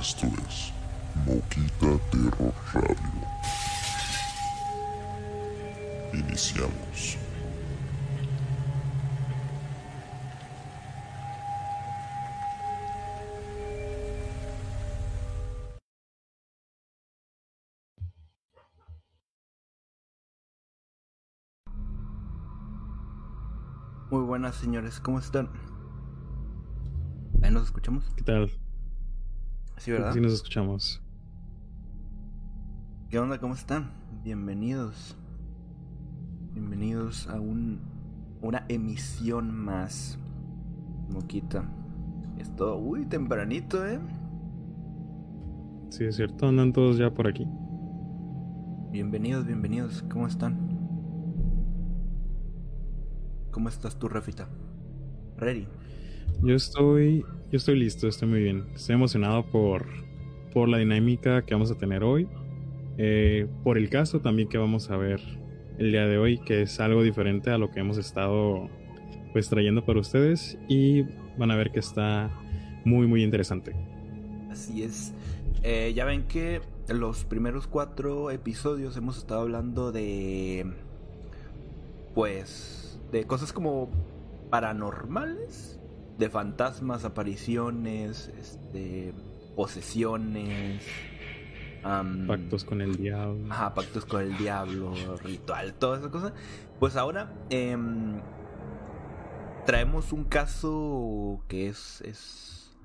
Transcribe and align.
Esto 0.00 0.26
es 0.48 0.72
Moquita 1.26 1.98
Terror 2.10 2.54
Radio. 2.72 3.17
Iniciamos. 6.38 7.18
Muy 24.10 24.22
buenas 24.22 24.54
señores, 24.54 25.00
¿cómo 25.00 25.18
están? 25.18 25.50
Ahí 27.42 27.50
nos 27.50 27.64
escuchamos. 27.64 28.04
¿Qué 28.14 28.22
tal? 28.22 28.48
Sí, 29.78 29.90
¿verdad? 29.90 30.12
Sí 30.12 30.20
nos 30.20 30.34
escuchamos. 30.34 31.02
¿Qué 33.10 33.18
onda? 33.18 33.40
¿Cómo 33.40 33.54
están? 33.54 33.90
Bienvenidos. 34.22 35.16
Bienvenidos 36.58 37.28
a 37.28 37.38
un 37.38 37.78
una 38.42 38.64
emisión 38.68 39.54
más. 39.54 40.18
Moquita. 41.08 41.64
Es 42.36 42.50
todo, 42.56 42.78
uy, 42.78 43.06
tempranito, 43.06 43.86
¿eh? 43.86 44.00
Sí, 45.88 46.02
es 46.02 46.16
cierto, 46.16 46.48
andan 46.48 46.72
todos 46.72 46.98
ya 46.98 47.14
por 47.14 47.28
aquí. 47.28 47.46
Bienvenidos, 48.90 49.46
bienvenidos. 49.46 50.02
¿Cómo 50.10 50.26
están? 50.26 50.58
¿Cómo 53.52 53.68
estás 53.68 53.96
tú, 53.96 54.08
Rafita? 54.08 54.48
Ready. 55.36 55.68
Yo 56.42 56.56
estoy, 56.56 57.20
yo 57.52 57.56
estoy 57.56 57.78
listo, 57.78 58.08
estoy 58.08 58.28
muy 58.28 58.42
bien. 58.42 58.64
Estoy 58.74 58.96
emocionado 58.96 59.48
por, 59.48 59.86
por 60.52 60.68
la 60.68 60.78
dinámica 60.78 61.42
que 61.42 61.54
vamos 61.54 61.70
a 61.70 61.78
tener 61.78 62.02
hoy. 62.02 62.26
Eh, 62.96 63.46
por 63.62 63.78
el 63.78 63.88
caso 63.88 64.18
también 64.20 64.48
que 64.48 64.58
vamos 64.58 64.90
a 64.90 64.96
ver 64.96 65.37
el 65.78 65.92
día 65.92 66.06
de 66.06 66.18
hoy, 66.18 66.38
que 66.38 66.62
es 66.62 66.80
algo 66.80 67.02
diferente 67.02 67.50
a 67.50 67.58
lo 67.58 67.70
que 67.70 67.80
hemos 67.80 67.98
estado 67.98 68.68
pues 69.32 69.48
trayendo 69.48 69.84
para 69.84 70.00
ustedes 70.00 70.58
y 70.68 71.02
van 71.36 71.50
a 71.50 71.56
ver 71.56 71.70
que 71.70 71.78
está 71.78 72.30
muy 72.84 73.06
muy 73.06 73.22
interesante. 73.22 73.74
Así 74.50 74.82
es. 74.82 75.12
Eh, 75.62 75.92
ya 75.94 76.04
ven 76.04 76.24
que 76.24 76.60
los 76.88 77.24
primeros 77.24 77.66
cuatro 77.66 78.30
episodios 78.30 78.96
hemos 78.96 79.18
estado 79.18 79.42
hablando 79.42 79.92
de. 79.92 80.72
Pues. 82.14 83.00
de 83.12 83.26
cosas 83.26 83.52
como 83.52 83.90
paranormales. 84.50 85.78
De 86.18 86.28
fantasmas, 86.28 87.04
apariciones, 87.04 88.32
este. 88.40 89.12
posesiones. 89.54 90.82
Pactos 91.82 92.64
con 92.64 92.80
el 92.80 92.96
diablo. 92.96 93.46
Ajá, 93.50 93.74
pactos 93.74 94.04
con 94.04 94.22
el 94.22 94.36
diablo, 94.36 94.92
ritual, 95.22 95.74
toda 95.74 95.98
esa 95.98 96.10
cosa. 96.10 96.32
Pues 96.78 96.96
ahora 96.96 97.32
em, 97.50 98.20
traemos 99.66 100.12
un 100.12 100.24
caso 100.24 101.42
que 101.48 101.68
es, 101.68 102.00
es 102.02 102.76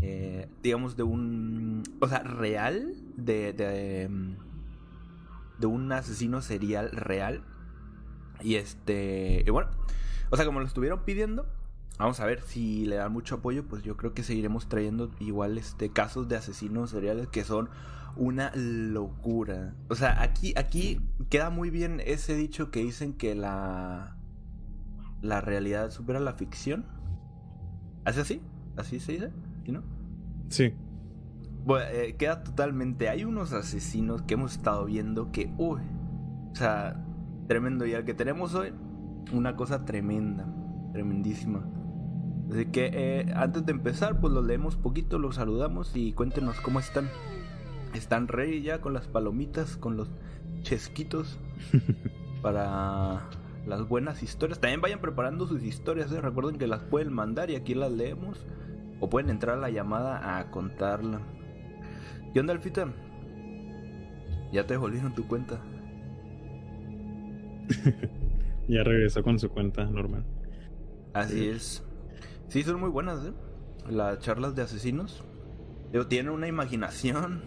eh, 0.00 0.48
digamos, 0.62 0.96
de 0.96 1.04
un, 1.04 1.84
o 2.00 2.08
sea, 2.08 2.20
real, 2.24 2.94
de, 3.16 3.52
de, 3.52 4.02
em, 4.02 4.36
de 5.58 5.66
un 5.66 5.92
asesino 5.92 6.42
serial 6.42 6.90
real. 6.90 7.42
Y 8.40 8.56
este, 8.56 9.44
y 9.46 9.50
bueno, 9.50 9.70
o 10.30 10.36
sea, 10.36 10.44
como 10.44 10.58
lo 10.58 10.66
estuvieron 10.66 11.04
pidiendo, 11.04 11.46
vamos 11.98 12.18
a 12.18 12.26
ver 12.26 12.42
si 12.42 12.84
le 12.86 12.96
dan 12.96 13.12
mucho 13.12 13.36
apoyo, 13.36 13.64
pues 13.64 13.84
yo 13.84 13.96
creo 13.96 14.12
que 14.12 14.24
seguiremos 14.24 14.68
trayendo 14.68 15.10
igual 15.20 15.56
este 15.56 15.90
casos 15.90 16.28
de 16.28 16.36
asesinos 16.36 16.90
seriales 16.90 17.28
que 17.28 17.44
son 17.44 17.70
una 18.16 18.52
locura. 18.54 19.74
O 19.88 19.94
sea, 19.94 20.22
aquí, 20.22 20.54
aquí 20.56 21.00
queda 21.30 21.50
muy 21.50 21.70
bien 21.70 22.00
ese 22.04 22.34
dicho 22.34 22.70
que 22.70 22.80
dicen 22.80 23.14
que 23.14 23.34
la, 23.34 24.16
la 25.22 25.40
realidad 25.40 25.90
supera 25.90 26.20
la 26.20 26.34
ficción. 26.34 26.86
¿Así 28.04 28.20
así? 28.20 28.42
¿Así 28.76 29.00
se 29.00 29.12
dice? 29.12 29.30
¿Sí, 29.64 29.72
no? 29.72 29.82
Sí, 30.48 30.74
Bueno, 31.64 31.86
eh, 31.90 32.16
queda 32.16 32.42
totalmente. 32.42 33.08
Hay 33.08 33.24
unos 33.24 33.52
asesinos 33.52 34.22
que 34.22 34.34
hemos 34.34 34.52
estado 34.56 34.84
viendo 34.86 35.30
que, 35.32 35.52
uy, 35.58 35.80
o 36.52 36.54
sea, 36.54 37.04
tremendo. 37.48 37.86
Y 37.86 37.92
el 37.92 38.04
que 38.04 38.14
tenemos 38.14 38.54
hoy, 38.54 38.72
una 39.32 39.56
cosa 39.56 39.84
tremenda, 39.84 40.46
tremendísima. 40.92 41.64
Así 42.50 42.66
que 42.66 42.90
eh, 42.92 43.32
antes 43.34 43.64
de 43.64 43.72
empezar, 43.72 44.20
pues 44.20 44.32
los 44.32 44.44
leemos 44.44 44.76
poquito, 44.76 45.18
los 45.18 45.36
saludamos 45.36 45.92
y 45.96 46.12
cuéntenos 46.12 46.60
cómo 46.60 46.80
están. 46.80 47.08
¿Están 47.94 48.28
ready 48.28 48.62
ya 48.62 48.80
con 48.80 48.94
las 48.94 49.06
palomitas, 49.06 49.76
con 49.76 49.96
los 49.96 50.08
chesquitos 50.62 51.38
para 52.42 53.28
las 53.66 53.86
buenas 53.86 54.22
historias? 54.22 54.60
También 54.60 54.80
vayan 54.80 55.00
preparando 55.00 55.46
sus 55.46 55.62
historias, 55.62 56.10
¿eh? 56.12 56.20
recuerden 56.20 56.58
que 56.58 56.66
las 56.66 56.82
pueden 56.82 57.12
mandar 57.12 57.50
y 57.50 57.56
aquí 57.56 57.74
las 57.74 57.92
leemos. 57.92 58.46
O 59.00 59.10
pueden 59.10 59.30
entrar 59.30 59.58
a 59.58 59.60
la 59.60 59.70
llamada 59.70 60.38
a 60.38 60.50
contarla. 60.52 61.20
¿Qué 62.32 62.38
onda, 62.38 62.52
Alfita? 62.52 62.86
Ya 64.52 64.64
te 64.64 64.74
devolvieron 64.74 65.12
tu 65.12 65.26
cuenta. 65.26 65.60
ya 68.68 68.84
regresó 68.84 69.22
con 69.24 69.40
su 69.40 69.48
cuenta 69.48 69.84
normal. 69.86 70.24
Así 71.14 71.48
es. 71.48 71.82
Sí, 72.48 72.62
son 72.62 72.78
muy 72.78 72.90
buenas, 72.90 73.26
¿eh? 73.26 73.32
Las 73.90 74.20
charlas 74.20 74.54
de 74.54 74.62
asesinos. 74.62 75.24
Tienen 76.08 76.32
una 76.32 76.46
imaginación. 76.46 77.42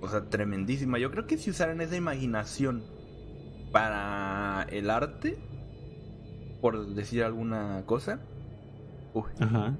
O 0.00 0.08
sea, 0.08 0.28
tremendísima. 0.28 0.98
Yo 0.98 1.10
creo 1.10 1.26
que 1.26 1.38
si 1.38 1.50
usaran 1.50 1.80
esa 1.80 1.96
imaginación 1.96 2.84
para 3.72 4.66
el 4.70 4.90
arte, 4.90 5.38
por 6.60 6.94
decir 6.94 7.22
alguna 7.24 7.82
cosa. 7.86 8.20
Uy. 9.14 9.30
Ajá. 9.40 9.76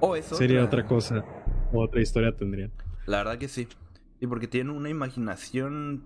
O 0.00 0.16
eso. 0.16 0.36
Sería 0.36 0.64
otra 0.64 0.86
cosa. 0.86 1.24
o 1.72 1.82
Otra 1.82 2.00
historia 2.00 2.36
tendrían. 2.36 2.72
La 3.06 3.18
verdad 3.18 3.38
que 3.38 3.48
sí. 3.48 3.68
Sí, 4.20 4.26
porque 4.26 4.48
tienen 4.48 4.74
una 4.74 4.88
imaginación. 4.88 6.04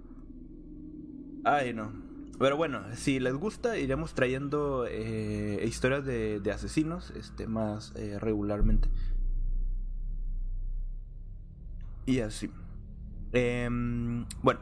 Ay, 1.44 1.74
no. 1.74 1.92
Pero 2.38 2.56
bueno, 2.56 2.82
si 2.94 3.20
les 3.20 3.34
gusta, 3.34 3.78
iremos 3.78 4.14
trayendo 4.14 4.86
eh, 4.88 5.64
historias 5.64 6.04
de, 6.04 6.40
de 6.40 6.50
asesinos 6.50 7.12
este, 7.16 7.46
más 7.46 7.92
eh, 7.96 8.18
regularmente. 8.18 8.88
Y 12.06 12.20
así. 12.20 12.50
Em, 13.32 14.26
bueno, 14.42 14.60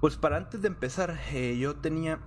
pues 0.00 0.16
para 0.16 0.36
antes 0.36 0.60
de 0.62 0.68
empezar, 0.68 1.16
eh, 1.32 1.56
yo 1.58 1.76
tenía. 1.76 2.18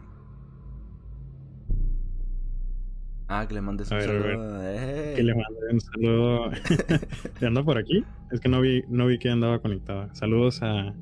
Ah, 3.27 3.45
que 3.47 3.53
le 3.53 3.61
mandes 3.61 3.89
A 3.91 3.95
un 3.95 3.99
ver, 4.01 4.09
saludo. 4.09 4.59
eh. 4.63 5.13
Que 5.15 5.23
le 5.23 5.33
mandé 5.33 5.59
un 5.71 5.79
saludo. 5.81 6.51
¿Te 7.39 7.45
anda 7.47 7.63
por 7.63 7.77
aquí? 7.77 8.03
Es 8.29 8.41
que 8.41 8.49
no 8.49 8.59
vi, 8.59 8.83
no 8.89 9.07
vi 9.07 9.19
que 9.19 9.29
andaba 9.29 9.59
conectada. 9.59 10.13
Saludos 10.13 10.61
a, 10.63 10.93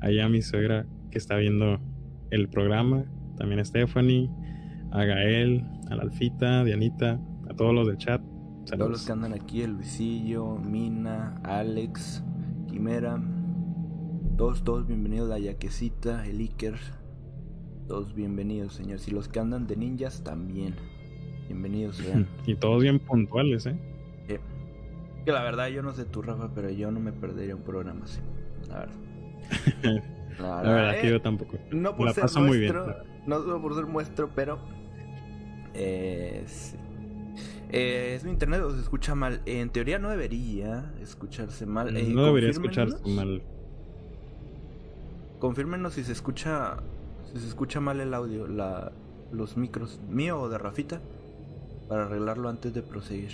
a 0.00 0.28
mi 0.28 0.42
suegra 0.42 0.86
que 1.10 1.18
está 1.18 1.36
viendo 1.36 1.80
el 2.30 2.48
programa. 2.48 3.04
También 3.36 3.58
a 3.60 3.64
Stephanie, 3.64 4.30
a 4.92 5.04
Gael, 5.04 5.64
a 5.90 5.96
la 5.96 6.02
Alfita, 6.02 6.62
Dianita, 6.62 7.18
a 7.50 7.54
todos 7.54 7.74
los 7.74 7.86
del 7.88 7.96
chat. 7.98 8.20
Todos 8.76 8.88
los 8.90 9.02
Saludos. 9.02 9.06
que 9.06 9.12
andan 9.12 9.32
aquí, 9.32 9.62
el 9.62 9.72
Luisillo, 9.72 10.56
Mina, 10.58 11.40
Alex, 11.42 12.22
Quimera. 12.72 13.20
Todos, 14.38 14.64
todos 14.64 14.86
bienvenidos, 14.86 15.28
la 15.28 15.38
Yaquecita, 15.38 16.26
el 16.26 16.38
Iker. 16.40 16.76
Todos 17.86 18.14
bienvenidos, 18.14 18.72
señores. 18.72 19.06
Y 19.08 19.10
los 19.10 19.28
que 19.28 19.40
andan 19.40 19.66
de 19.66 19.76
ninjas 19.76 20.24
también. 20.24 20.74
Bienvenidos 21.48 21.96
sean. 21.98 22.26
Y 22.46 22.54
todos 22.54 22.82
bien 22.82 22.98
puntuales, 22.98 23.66
¿eh? 23.66 23.76
Eh, 24.28 24.40
que 25.26 25.32
la 25.32 25.42
verdad, 25.42 25.68
yo 25.68 25.82
no 25.82 25.92
sé 25.92 26.06
tú, 26.06 26.22
Rafa, 26.22 26.50
pero 26.54 26.70
yo 26.70 26.90
no 26.90 26.98
me 26.98 27.12
perdería 27.12 27.54
un 27.54 27.62
programa 27.62 28.04
así. 28.04 28.20
La 28.68 28.78
verdad. 28.78 30.02
La 30.40 30.62
La 30.62 30.72
verdad 30.72 31.00
que 31.02 31.08
eh, 31.08 31.10
yo 31.10 31.20
tampoco. 31.20 31.58
no 31.72 31.94
por 31.94 32.06
la 32.06 32.14
ser 32.14 32.22
paso 32.22 32.40
muy 32.40 32.58
bien. 32.58 32.72
nuestro, 32.72 33.04
no 33.26 33.38
solo 33.42 33.60
por 33.60 33.74
ser 33.74 33.86
nuestro, 33.86 34.30
pero 34.34 34.58
eh, 35.74 36.42
sí. 36.46 36.78
Eh, 37.72 38.14
es 38.14 38.24
mi 38.24 38.30
internet 38.30 38.60
o 38.62 38.70
se 38.70 38.80
escucha 38.80 39.14
mal. 39.14 39.40
En 39.46 39.70
teoría 39.70 39.98
no 39.98 40.10
debería 40.10 40.94
escucharse 41.00 41.66
mal. 41.66 41.96
Eh, 41.96 42.12
no 42.14 42.24
debería 42.26 42.52
confírmennos. 42.52 42.94
escucharse 42.94 43.08
mal. 43.08 43.42
confírmenos 45.38 45.94
si 45.94 46.04
se 46.04 46.12
escucha 46.12 46.76
si 47.32 47.40
se 47.40 47.48
escucha 47.48 47.80
mal 47.80 48.00
el 48.00 48.12
audio, 48.14 48.46
la, 48.46 48.92
los 49.32 49.56
micros, 49.56 50.00
mío 50.08 50.40
o 50.40 50.48
de 50.48 50.58
Rafita, 50.58 51.00
para 51.88 52.04
arreglarlo 52.04 52.48
antes 52.48 52.74
de 52.74 52.82
proseguir. 52.82 53.30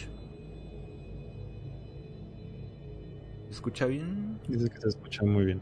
¿Se 3.47 3.51
escucha 3.51 3.87
bien? 3.87 4.41
Dice 4.47 4.71
que 4.71 4.81
se 4.81 4.89
escucha 4.89 5.25
muy 5.25 5.45
bien. 5.47 5.61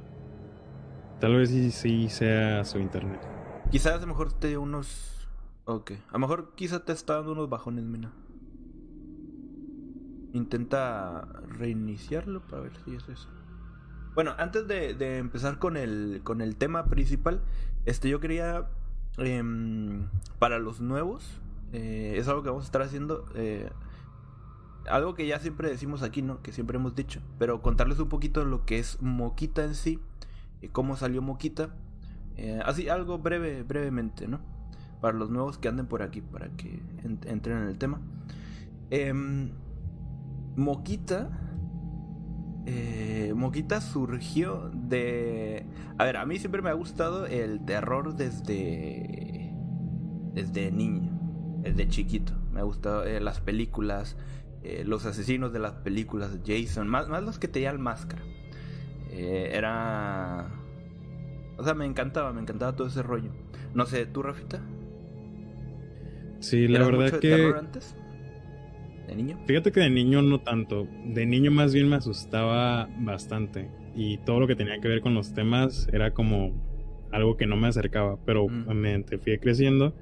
Tal 1.20 1.36
vez 1.36 1.48
sí, 1.48 1.70
sí 1.70 2.08
sea 2.10 2.64
su 2.64 2.78
internet. 2.78 3.20
Quizás 3.70 3.94
a 3.94 3.98
lo 3.98 4.06
mejor 4.08 4.32
te 4.32 4.48
dio 4.48 4.60
unos... 4.60 5.28
Ok. 5.64 5.92
A 6.10 6.12
lo 6.14 6.18
mejor 6.18 6.54
quizá 6.54 6.84
te 6.84 6.92
está 6.92 7.14
dando 7.14 7.32
unos 7.32 7.48
bajones, 7.48 7.84
mina. 7.84 8.12
Intenta 10.36 11.26
reiniciarlo 11.48 12.42
para 12.42 12.62
ver 12.62 12.72
si 12.84 12.94
es 12.94 13.08
eso. 13.08 13.28
Bueno, 14.14 14.34
antes 14.38 14.66
de, 14.68 15.18
empezar 15.18 15.58
con 15.58 15.76
el, 15.76 16.20
con 16.24 16.40
el 16.40 16.56
tema 16.56 16.86
principal, 16.86 17.40
este, 17.86 18.08
yo 18.08 18.20
quería, 18.20 18.66
em, 19.18 20.08
para 20.38 20.58
los 20.58 20.80
nuevos, 20.80 21.40
eh, 21.72 22.14
es 22.16 22.28
algo 22.28 22.42
que 22.42 22.48
vamos 22.48 22.64
a 22.64 22.66
estar 22.66 22.82
haciendo, 22.82 23.26
eh, 23.34 23.70
algo 24.88 25.14
que 25.14 25.26
ya 25.26 25.38
siempre 25.38 25.68
decimos 25.68 26.02
aquí, 26.02 26.22
¿no? 26.22 26.42
Que 26.42 26.52
siempre 26.52 26.76
hemos 26.76 26.94
dicho, 26.94 27.20
pero 27.38 27.62
contarles 27.62 27.98
un 27.98 28.08
poquito 28.08 28.40
de 28.40 28.46
lo 28.46 28.64
que 28.64 28.78
es 28.78 29.00
Moquita 29.02 29.64
en 29.64 29.74
sí, 29.74 30.00
y 30.62 30.68
cómo 30.68 30.96
salió 30.96 31.22
Moquita, 31.22 31.74
eh, 32.36 32.60
así 32.64 32.88
algo 32.88 33.18
breve, 33.18 33.62
brevemente, 33.62 34.28
¿no? 34.28 34.40
Para 35.00 35.16
los 35.16 35.30
nuevos 35.30 35.58
que 35.58 35.68
anden 35.68 35.86
por 35.86 36.02
aquí, 36.02 36.20
para 36.20 36.48
que 36.56 36.80
entren 37.02 37.58
en 37.58 37.68
el 37.68 37.78
tema. 37.78 38.00
Moquita 40.56 41.30
eh, 42.66 43.32
Moquita 43.34 43.80
surgió 43.80 44.70
de... 44.74 45.64
A 45.98 46.04
ver, 46.04 46.16
a 46.16 46.26
mí 46.26 46.38
siempre 46.38 46.62
me 46.62 46.70
ha 46.70 46.72
gustado 46.74 47.26
el 47.26 47.64
terror 47.64 48.16
desde... 48.16 49.52
Desde 50.34 50.70
niño, 50.70 51.18
desde 51.62 51.88
chiquito. 51.88 52.32
Me 52.52 52.60
ha 52.60 52.64
gustado 52.64 53.04
eh, 53.04 53.20
las 53.20 53.40
películas, 53.40 54.16
eh, 54.62 54.82
los 54.84 55.06
asesinos 55.06 55.52
de 55.52 55.60
las 55.60 55.72
películas, 55.72 56.38
Jason, 56.44 56.88
más, 56.88 57.08
más 57.08 57.22
los 57.22 57.38
que 57.38 57.48
tenían 57.48 57.80
máscara. 57.80 58.22
era... 59.10 60.50
O 61.56 61.64
sea, 61.64 61.72
me 61.72 61.86
encantaba, 61.86 62.34
me 62.34 62.42
encantaba 62.42 62.74
todo 62.76 62.88
ese 62.88 63.02
rollo. 63.02 63.30
No 63.72 63.86
sé, 63.86 64.04
¿tú, 64.04 64.22
Rafita? 64.22 64.60
Sí, 66.40 66.68
la 66.68 66.84
verdad 66.84 67.18
que... 67.18 67.54
antes? 67.58 67.96
De 69.06 69.16
niño? 69.16 69.38
Fíjate 69.46 69.72
que 69.72 69.80
de 69.80 69.90
niño 69.90 70.22
no 70.22 70.40
tanto. 70.40 70.86
De 71.04 71.26
niño 71.26 71.50
más 71.50 71.72
bien 71.72 71.88
me 71.88 71.96
asustaba 71.96 72.88
bastante. 72.98 73.70
Y 73.94 74.18
todo 74.18 74.40
lo 74.40 74.46
que 74.46 74.56
tenía 74.56 74.80
que 74.80 74.88
ver 74.88 75.00
con 75.00 75.14
los 75.14 75.32
temas 75.32 75.88
era 75.92 76.12
como 76.12 76.52
algo 77.12 77.36
que 77.36 77.46
no 77.46 77.56
me 77.56 77.68
acercaba. 77.68 78.18
Pero 78.24 78.46
mm. 78.48 79.04
fui 79.22 79.38
creciendo, 79.38 79.94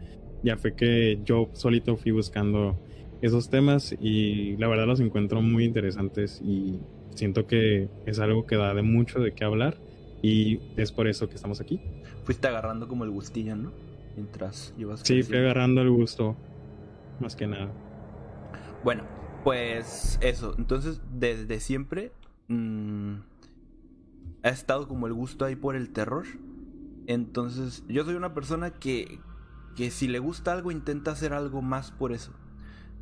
ya 0.42 0.56
fue 0.56 0.74
que 0.74 1.20
yo 1.24 1.50
solito 1.52 1.96
fui 1.96 2.12
buscando 2.12 2.78
esos 3.22 3.48
temas 3.48 3.96
y 4.00 4.56
la 4.58 4.68
verdad 4.68 4.86
los 4.86 5.00
encuentro 5.00 5.40
muy 5.40 5.64
interesantes 5.64 6.42
y 6.44 6.78
siento 7.14 7.46
que 7.46 7.88
es 8.04 8.18
algo 8.18 8.44
que 8.44 8.56
da 8.56 8.74
de 8.74 8.82
mucho 8.82 9.20
de 9.20 9.32
qué 9.32 9.44
hablar 9.44 9.78
y 10.20 10.60
es 10.76 10.92
por 10.92 11.06
eso 11.06 11.28
que 11.28 11.36
estamos 11.36 11.60
aquí. 11.60 11.80
Fuiste 12.24 12.48
agarrando 12.48 12.88
como 12.88 13.04
el 13.04 13.10
gustillo, 13.10 13.56
¿no? 13.56 13.72
Mientras 14.16 14.74
ibas. 14.78 15.00
Sí, 15.00 15.22
fui 15.22 15.38
agarrando 15.38 15.80
el 15.82 15.90
gusto, 15.90 16.36
más 17.20 17.34
que 17.36 17.46
nada. 17.46 17.72
Bueno, 18.84 19.04
pues 19.44 20.18
eso. 20.20 20.54
Entonces, 20.58 21.00
desde 21.10 21.58
siempre 21.58 22.12
mm, 22.48 23.14
ha 24.42 24.48
estado 24.50 24.86
como 24.86 25.06
el 25.06 25.14
gusto 25.14 25.46
ahí 25.46 25.56
por 25.56 25.74
el 25.74 25.90
terror. 25.90 26.26
Entonces, 27.06 27.82
yo 27.88 28.04
soy 28.04 28.14
una 28.14 28.34
persona 28.34 28.70
que, 28.70 29.20
que 29.74 29.90
si 29.90 30.06
le 30.06 30.18
gusta 30.18 30.52
algo, 30.52 30.70
intenta 30.70 31.12
hacer 31.12 31.32
algo 31.32 31.62
más 31.62 31.92
por 31.92 32.12
eso. 32.12 32.32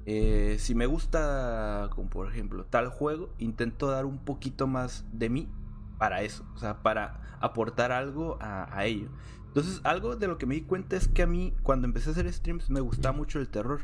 Eh, 0.06 0.56
si 0.61 0.76
me 0.76 0.87
gusta, 0.87 1.90
como 1.96 2.08
por 2.08 2.29
ejemplo, 2.29 2.64
tal 2.64 2.87
juego, 2.87 3.34
intento 3.38 3.88
dar 3.88 4.05
un 4.05 4.19
poquito 4.19 4.69
más 4.69 5.05
de 5.12 5.31
mí 5.31 5.49
para 5.99 6.23
eso. 6.23 6.44
O 6.55 6.58
sea, 6.58 6.84
para 6.84 7.38
aportar 7.40 7.90
algo 7.90 8.38
a, 8.40 8.73
a 8.73 8.84
ello. 8.87 9.08
Entonces, 9.49 9.81
algo 9.82 10.14
de 10.14 10.29
lo 10.29 10.38
que 10.38 10.46
me 10.46 10.55
di 10.55 10.62
cuenta 10.62 10.94
es 10.94 11.08
que 11.08 11.23
a 11.23 11.26
mí, 11.26 11.56
cuando 11.64 11.88
empecé 11.88 12.11
a 12.11 12.12
hacer 12.12 12.32
streams, 12.32 12.70
me 12.70 12.81
gustaba 12.81 13.17
mucho 13.17 13.40
el 13.40 13.49
terror. 13.49 13.81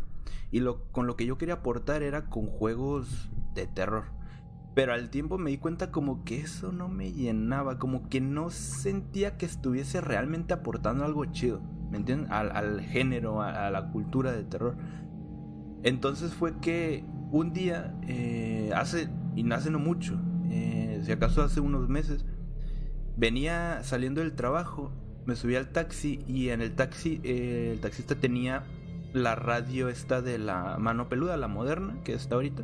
Y 0.50 0.62
con 0.92 1.06
lo 1.06 1.16
que 1.16 1.26
yo 1.26 1.38
quería 1.38 1.54
aportar 1.54 2.02
era 2.02 2.26
con 2.26 2.46
juegos 2.46 3.30
de 3.54 3.66
terror. 3.66 4.04
Pero 4.74 4.92
al 4.92 5.10
tiempo 5.10 5.38
me 5.38 5.50
di 5.50 5.58
cuenta 5.58 5.90
como 5.90 6.24
que 6.24 6.40
eso 6.40 6.70
no 6.70 6.88
me 6.88 7.12
llenaba, 7.12 7.78
como 7.78 8.08
que 8.08 8.20
no 8.20 8.50
sentía 8.50 9.36
que 9.36 9.46
estuviese 9.46 10.00
realmente 10.00 10.54
aportando 10.54 11.04
algo 11.04 11.24
chido, 11.24 11.60
¿me 11.90 11.96
entienden? 11.96 12.30
Al, 12.30 12.80
género, 12.82 13.42
a, 13.42 13.70
la 13.70 13.90
cultura 13.90 14.30
de 14.32 14.44
terror. 14.44 14.76
Entonces 15.82 16.32
fue 16.32 16.58
que 16.60 17.04
un 17.32 17.52
día, 17.52 17.94
eh, 18.06 18.70
hace, 18.74 19.08
y 19.34 19.50
hace 19.52 19.70
no 19.70 19.78
mucho, 19.78 20.20
eh, 20.48 21.02
si 21.04 21.12
acaso 21.12 21.42
hace 21.42 21.60
unos 21.60 21.88
meses, 21.88 22.24
venía 23.16 23.80
saliendo 23.82 24.20
del 24.20 24.34
trabajo, 24.34 24.92
me 25.26 25.34
subí 25.36 25.56
al 25.56 25.70
taxi 25.72 26.20
y 26.26 26.50
en 26.50 26.62
el 26.62 26.74
taxi 26.74 27.20
eh, 27.22 27.72
el 27.74 27.80
taxista 27.80 28.14
tenía 28.14 28.62
la 29.12 29.34
radio 29.34 29.88
esta 29.88 30.22
de 30.22 30.38
la 30.38 30.78
mano 30.78 31.08
peluda, 31.08 31.36
la 31.36 31.48
moderna, 31.48 32.02
que 32.04 32.12
está 32.12 32.34
ahorita. 32.36 32.62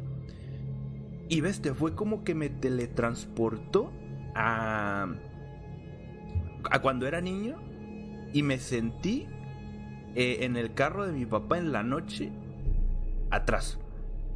Y 1.28 1.42
te 1.42 1.74
fue 1.74 1.94
como 1.94 2.22
que 2.22 2.34
me 2.34 2.50
teletransportó 2.50 3.90
a, 4.34 5.08
a 6.70 6.78
cuando 6.80 7.06
era 7.06 7.20
niño 7.20 7.56
y 8.32 8.42
me 8.42 8.58
sentí 8.58 9.26
eh, 10.14 10.44
en 10.44 10.56
el 10.56 10.74
carro 10.74 11.06
de 11.06 11.12
mi 11.12 11.24
papá 11.24 11.58
en 11.58 11.72
la 11.72 11.82
noche, 11.82 12.30
atrás, 13.30 13.78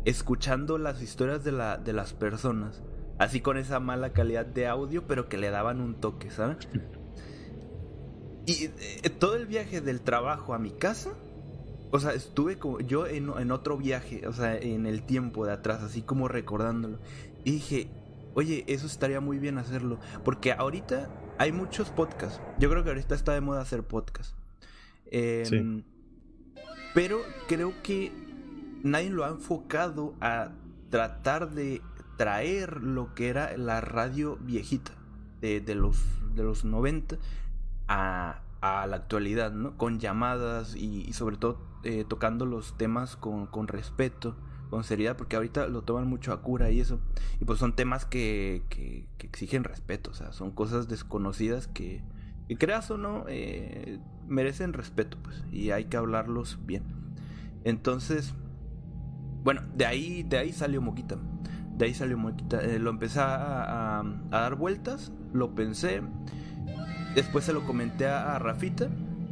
escuchando 0.05 0.79
las 0.79 1.03
historias 1.03 1.45
de, 1.45 1.53
la, 1.53 1.77
de 1.77 1.93
las 1.93 2.15
personas, 2.15 2.83
así 3.19 3.41
con 3.41 3.59
esa 3.59 3.81
mala 3.81 4.13
calidad 4.13 4.47
de 4.47 4.67
audio, 4.67 5.07
pero 5.07 5.29
que 5.29 5.37
le 5.37 5.51
daban 5.51 5.81
un 5.81 5.95
toque, 5.95 6.31
¿sabes? 6.31 6.69
Y 8.47 8.71
eh, 9.05 9.11
todo 9.11 9.37
el 9.37 9.45
viaje 9.45 9.83
del 9.83 10.01
trabajo 10.01 10.55
a 10.55 10.59
mi 10.59 10.71
casa 10.71 11.11
o 11.91 12.01
sea, 12.01 12.13
estuve 12.13 12.59
como 12.59 12.81
yo 12.81 13.07
en, 13.07 13.31
en, 13.39 13.51
otro 13.51 13.79
viaje, 13.79 14.27
o 14.27 14.33
sea, 14.33 14.57
en 14.57 14.87
el 14.87 15.03
tiempo 15.03 15.47
de 15.47 15.53
atrás, 15.53 15.83
así 15.83 16.03
como 16.03 16.29
recordándolo. 16.29 16.99
Y 17.45 17.53
dije, 17.53 17.91
oye, 18.35 18.65
eso 18.67 18.87
estaría 18.87 19.21
muy 19.21 19.39
bien 19.39 19.59
hacerlo. 19.59 19.99
Porque 20.25 20.53
ahorita 20.53 21.09
hay 21.39 21.53
muchos 21.53 21.91
podcasts. 21.91 22.41
Yo 22.59 22.69
creo 22.69 22.85
que 22.85 22.91
ahorita 22.91 23.15
está 23.15 23.33
de 23.33 23.41
moda 23.41 23.63
hacer 23.63 23.85
podcasts. 23.85 24.35
Em, 25.11 25.83
pero 26.95 27.21
creo 27.47 27.73
que 27.83 28.13
nadie 28.83 29.09
lo 29.09 29.25
ha 29.25 29.29
enfocado 29.29 30.15
a 30.21 30.53
tratar 30.91 31.51
de 31.53 31.81
traer 32.19 32.83
lo 32.83 33.15
que 33.15 33.29
era 33.29 33.57
la 33.57 33.81
radio 33.81 34.37
viejita 34.43 34.93
de, 35.41 35.61
de 35.61 35.75
los, 35.75 36.03
de 36.35 36.43
los 36.43 36.65
90 36.65 37.17
a, 37.87 38.43
a 38.61 38.87
la 38.87 38.97
actualidad, 38.97 39.53
¿no? 39.53 39.77
Con 39.79 40.01
llamadas 40.01 40.77
y 40.77 41.13
sobre 41.15 41.37
todo 41.39 41.68
eh, 41.85 42.05
tocando 42.09 42.45
los 42.45 42.77
temas 42.77 43.17
con, 43.17 43.47
con, 43.47 43.69
respeto, 43.69 44.37
con 44.69 44.83
seriedad, 44.83 45.17
porque 45.17 45.37
ahorita 45.37 45.69
lo 45.69 45.83
toman 45.83 46.09
mucho 46.09 46.33
a 46.33 46.43
cura 46.43 46.71
y 46.71 46.81
eso. 46.81 46.99
Y 47.41 47.45
pues 47.45 47.61
son 47.61 47.77
temas 47.77 48.05
que, 48.05 48.63
que, 48.69 49.07
exigen 49.21 49.63
respeto, 49.63 50.11
o 50.11 50.15
sea, 50.15 50.33
son 50.33 50.51
cosas 50.51 50.89
desconocidas 50.89 51.69
que, 51.69 52.03
creas 52.59 52.91
o 52.91 52.99
no, 52.99 53.25
eh, 53.29 54.01
merecen 54.27 54.73
respeto, 54.73 55.19
pues, 55.23 55.45
y 55.53 55.71
hay 55.71 55.85
que 55.85 55.97
hablarlos 55.97 56.59
bien. 56.67 56.83
Entonces, 57.63 58.35
bueno, 59.45 59.63
de 59.77 59.87
ahí, 59.87 60.25
de 60.25 60.39
ahí 60.39 60.53
salió 60.53 60.83
Moquita. 60.83 61.17
De 61.77 61.85
ahí 61.85 61.95
salió 61.95 62.19
Moquita. 62.19 62.61
Eh, 62.61 62.81
lo 62.81 62.91
empecé 62.91 63.21
a, 63.21 64.01
a, 64.01 64.05
dar 64.31 64.57
vueltas, 64.57 65.13
lo 65.33 65.55
pensé. 65.55 66.03
Después 67.15 67.45
se 67.45 67.53
lo 67.53 67.65
comenté 67.65 68.07
a 68.07 68.39
Rafita 68.41 68.89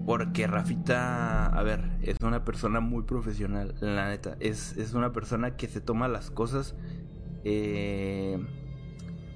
porque 0.06 0.46
Rafita, 0.46 1.46
a 1.46 1.62
ver, 1.64 1.90
es 2.00 2.16
una 2.22 2.44
persona 2.44 2.78
muy 2.78 3.02
profesional, 3.02 3.74
la 3.80 4.08
neta. 4.08 4.36
Es, 4.38 4.76
es 4.76 4.94
una 4.94 5.12
persona 5.12 5.56
que 5.56 5.66
se 5.66 5.80
toma 5.80 6.06
las 6.06 6.30
cosas 6.30 6.76
eh, 7.42 8.38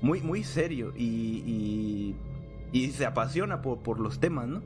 muy, 0.00 0.20
muy 0.20 0.44
serio 0.44 0.92
y, 0.96 2.14
y, 2.72 2.90
se 2.92 3.04
apasiona 3.04 3.62
por, 3.62 3.80
por, 3.80 3.98
los 3.98 4.20
temas, 4.20 4.46
¿no? 4.46 4.62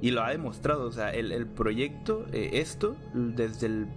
Y 0.00 0.10
lo 0.10 0.24
ha 0.24 0.30
demostrado, 0.30 0.84
o 0.84 0.92
sea, 0.92 1.10
el, 1.10 1.30
el 1.30 1.46
proyecto, 1.46 2.26
eh, 2.32 2.50
esto, 2.54 2.96
desde 3.14 3.68
el 3.68 3.88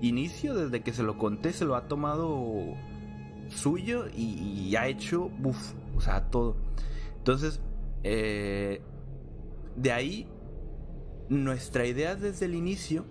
inicio, 0.00 0.54
desde 0.54 0.82
que 0.82 0.94
se 0.94 1.02
lo 1.02 1.18
conté, 1.18 1.52
se 1.52 1.66
lo 1.66 1.76
ha 1.76 1.86
tomado 1.86 2.74
suyo 3.48 4.06
y, 4.16 4.74
ha 4.76 4.88
hecho, 4.88 5.30
uff, 5.44 5.74
o 5.94 6.00
sea, 6.00 6.30
todo. 6.30 6.56
Entonces, 7.18 7.60
eh, 8.04 8.80
de 9.76 9.92
ahí 9.92 10.26
nuestra 11.28 11.86
idea 11.86 12.14
desde 12.16 12.46
el 12.46 12.54
inicio 12.54 13.04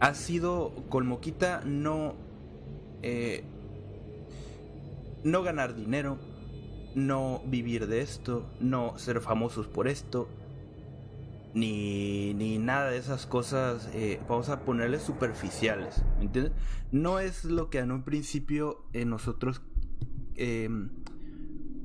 ha 0.00 0.14
sido 0.14 0.72
con 0.88 1.06
Moquita 1.06 1.62
no 1.64 2.14
eh, 3.02 3.44
no 5.24 5.42
ganar 5.42 5.74
dinero 5.74 6.18
no 6.94 7.42
vivir 7.46 7.86
de 7.86 8.00
esto, 8.00 8.48
no 8.60 8.98
ser 8.98 9.20
famosos 9.20 9.66
por 9.66 9.88
esto, 9.88 10.28
ni, 11.54 12.34
ni 12.34 12.58
nada 12.58 12.90
de 12.90 12.98
esas 12.98 13.26
cosas, 13.26 13.88
eh, 13.92 14.20
vamos 14.28 14.48
a 14.48 14.60
ponerle 14.60 14.98
superficiales, 15.00 16.02
¿me 16.18 16.24
entiendes? 16.24 16.52
No 16.92 17.18
es 17.18 17.44
lo 17.44 17.70
que 17.70 17.78
en 17.78 17.90
un 17.90 18.02
principio 18.02 18.84
eh, 18.92 19.04
nosotros 19.04 19.62
em, 20.36 20.90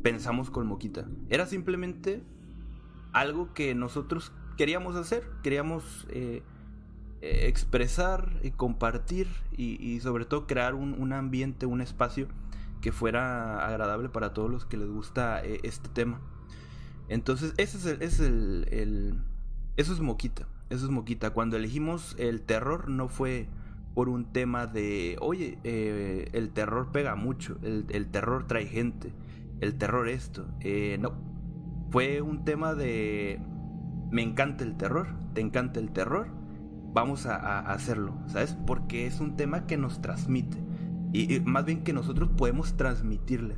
pensamos 0.04 0.50
con 0.50 0.68
Moquita. 0.68 1.08
Era 1.30 1.46
simplemente 1.46 2.24
algo 3.12 3.54
que 3.54 3.74
nosotros 3.76 4.32
queríamos 4.58 4.96
hacer, 4.96 5.30
queríamos 5.44 6.08
eh, 6.10 6.44
expresar 7.22 8.40
y 8.44 8.52
compartir 8.52 9.28
y, 9.58 10.00
sobre 10.02 10.26
todo 10.26 10.48
crear 10.48 10.76
un, 10.76 11.14
ambiente, 11.14 11.66
un 11.66 11.82
espacio 11.82 12.28
que 12.82 12.92
fuera 12.92 13.66
agradable 13.66 14.10
para 14.10 14.34
todos 14.34 14.50
los 14.50 14.66
que 14.66 14.78
les 14.78 14.90
gusta 14.90 15.42
este 15.42 15.90
tema. 15.90 16.22
Entonces, 17.08 17.54
ese 17.58 17.78
es 17.78 17.86
ese 17.86 18.06
es 18.06 18.20
el 18.20 19.20
eso 19.78 19.92
es 19.92 20.00
moquita, 20.00 20.48
eso 20.70 20.86
es 20.86 20.92
moquita. 20.92 21.32
Cuando 21.32 21.58
elegimos 21.58 22.16
el 22.18 22.42
terror 22.42 22.90
no 22.90 23.10
fue 23.10 23.48
por 23.94 24.08
un 24.10 24.26
tema 24.26 24.68
de, 24.68 25.18
oye, 25.20 25.58
eh, 25.64 26.30
el 26.34 26.50
terror 26.52 26.92
pega 26.92 27.16
mucho, 27.16 27.58
el, 27.62 28.08
terror 28.08 28.48
trae 28.48 28.66
gente, 28.66 29.12
el 29.60 29.78
terror 29.78 30.08
esto. 30.08 30.46
Eh, 30.62 30.98
no, 31.00 31.14
fue 31.92 32.22
un 32.22 32.46
tema 32.46 32.74
de, 32.74 33.40
me 34.12 34.22
encanta 34.22 34.64
el 34.64 34.78
terror, 34.78 35.08
te 35.34 35.42
encanta 35.42 35.80
el 35.80 35.92
terror, 35.92 36.28
vamos 36.94 37.26
a, 37.26 37.60
hacerlo, 37.60 38.14
¿sabes? 38.28 38.58
Porque 38.66 39.06
es 39.06 39.20
un 39.20 39.36
tema 39.36 39.68
que 39.68 39.78
nos 39.78 40.02
transmite. 40.02 40.58
Y, 41.12 41.34
y, 41.34 41.40
más 41.40 41.66
bien 41.66 41.84
que 41.84 41.94
nosotros 41.94 42.30
podemos 42.36 42.78
transmitirle. 42.78 43.56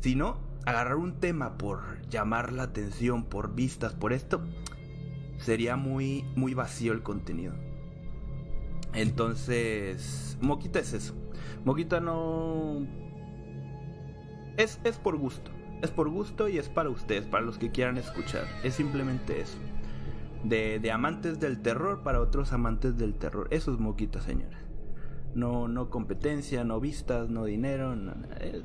Si 0.00 0.14
no, 0.14 0.38
agarrar 0.66 0.96
un 0.96 1.20
tema 1.20 1.58
por 1.58 2.06
llamar 2.08 2.52
la 2.52 2.64
atención, 2.64 3.24
por 3.24 3.54
vistas, 3.54 3.94
por 3.94 4.12
esto, 4.12 4.42
sería 5.38 5.76
muy, 5.76 6.24
muy 6.36 6.54
vacío 6.54 6.92
el 6.92 7.02
contenido. 7.02 7.54
Entonces, 8.94 10.36
Moquita 10.40 10.78
es 10.78 10.92
eso. 10.92 11.14
Moquita 11.64 12.00
no... 12.00 12.86
Es, 14.56 14.80
es 14.84 14.96
por 14.96 15.16
gusto. 15.16 15.50
Es 15.82 15.90
por 15.90 16.08
gusto 16.08 16.48
y 16.48 16.58
es 16.58 16.68
para 16.68 16.90
ustedes, 16.90 17.26
para 17.26 17.44
los 17.44 17.58
que 17.58 17.70
quieran 17.70 17.96
escuchar. 17.96 18.44
Es 18.62 18.74
simplemente 18.74 19.40
eso. 19.40 19.58
De, 20.44 20.80
de 20.80 20.90
amantes 20.90 21.38
del 21.38 21.62
terror 21.62 22.02
para 22.02 22.20
otros 22.20 22.52
amantes 22.52 22.98
del 22.98 23.14
terror. 23.14 23.48
Eso 23.50 23.72
es 23.72 23.78
Moquita, 23.78 24.20
señores. 24.20 24.58
No, 25.34 25.68
no 25.68 25.88
competencia, 25.88 26.64
no 26.64 26.80
vistas, 26.80 27.30
no 27.30 27.44
dinero. 27.44 27.94
es, 28.40 28.64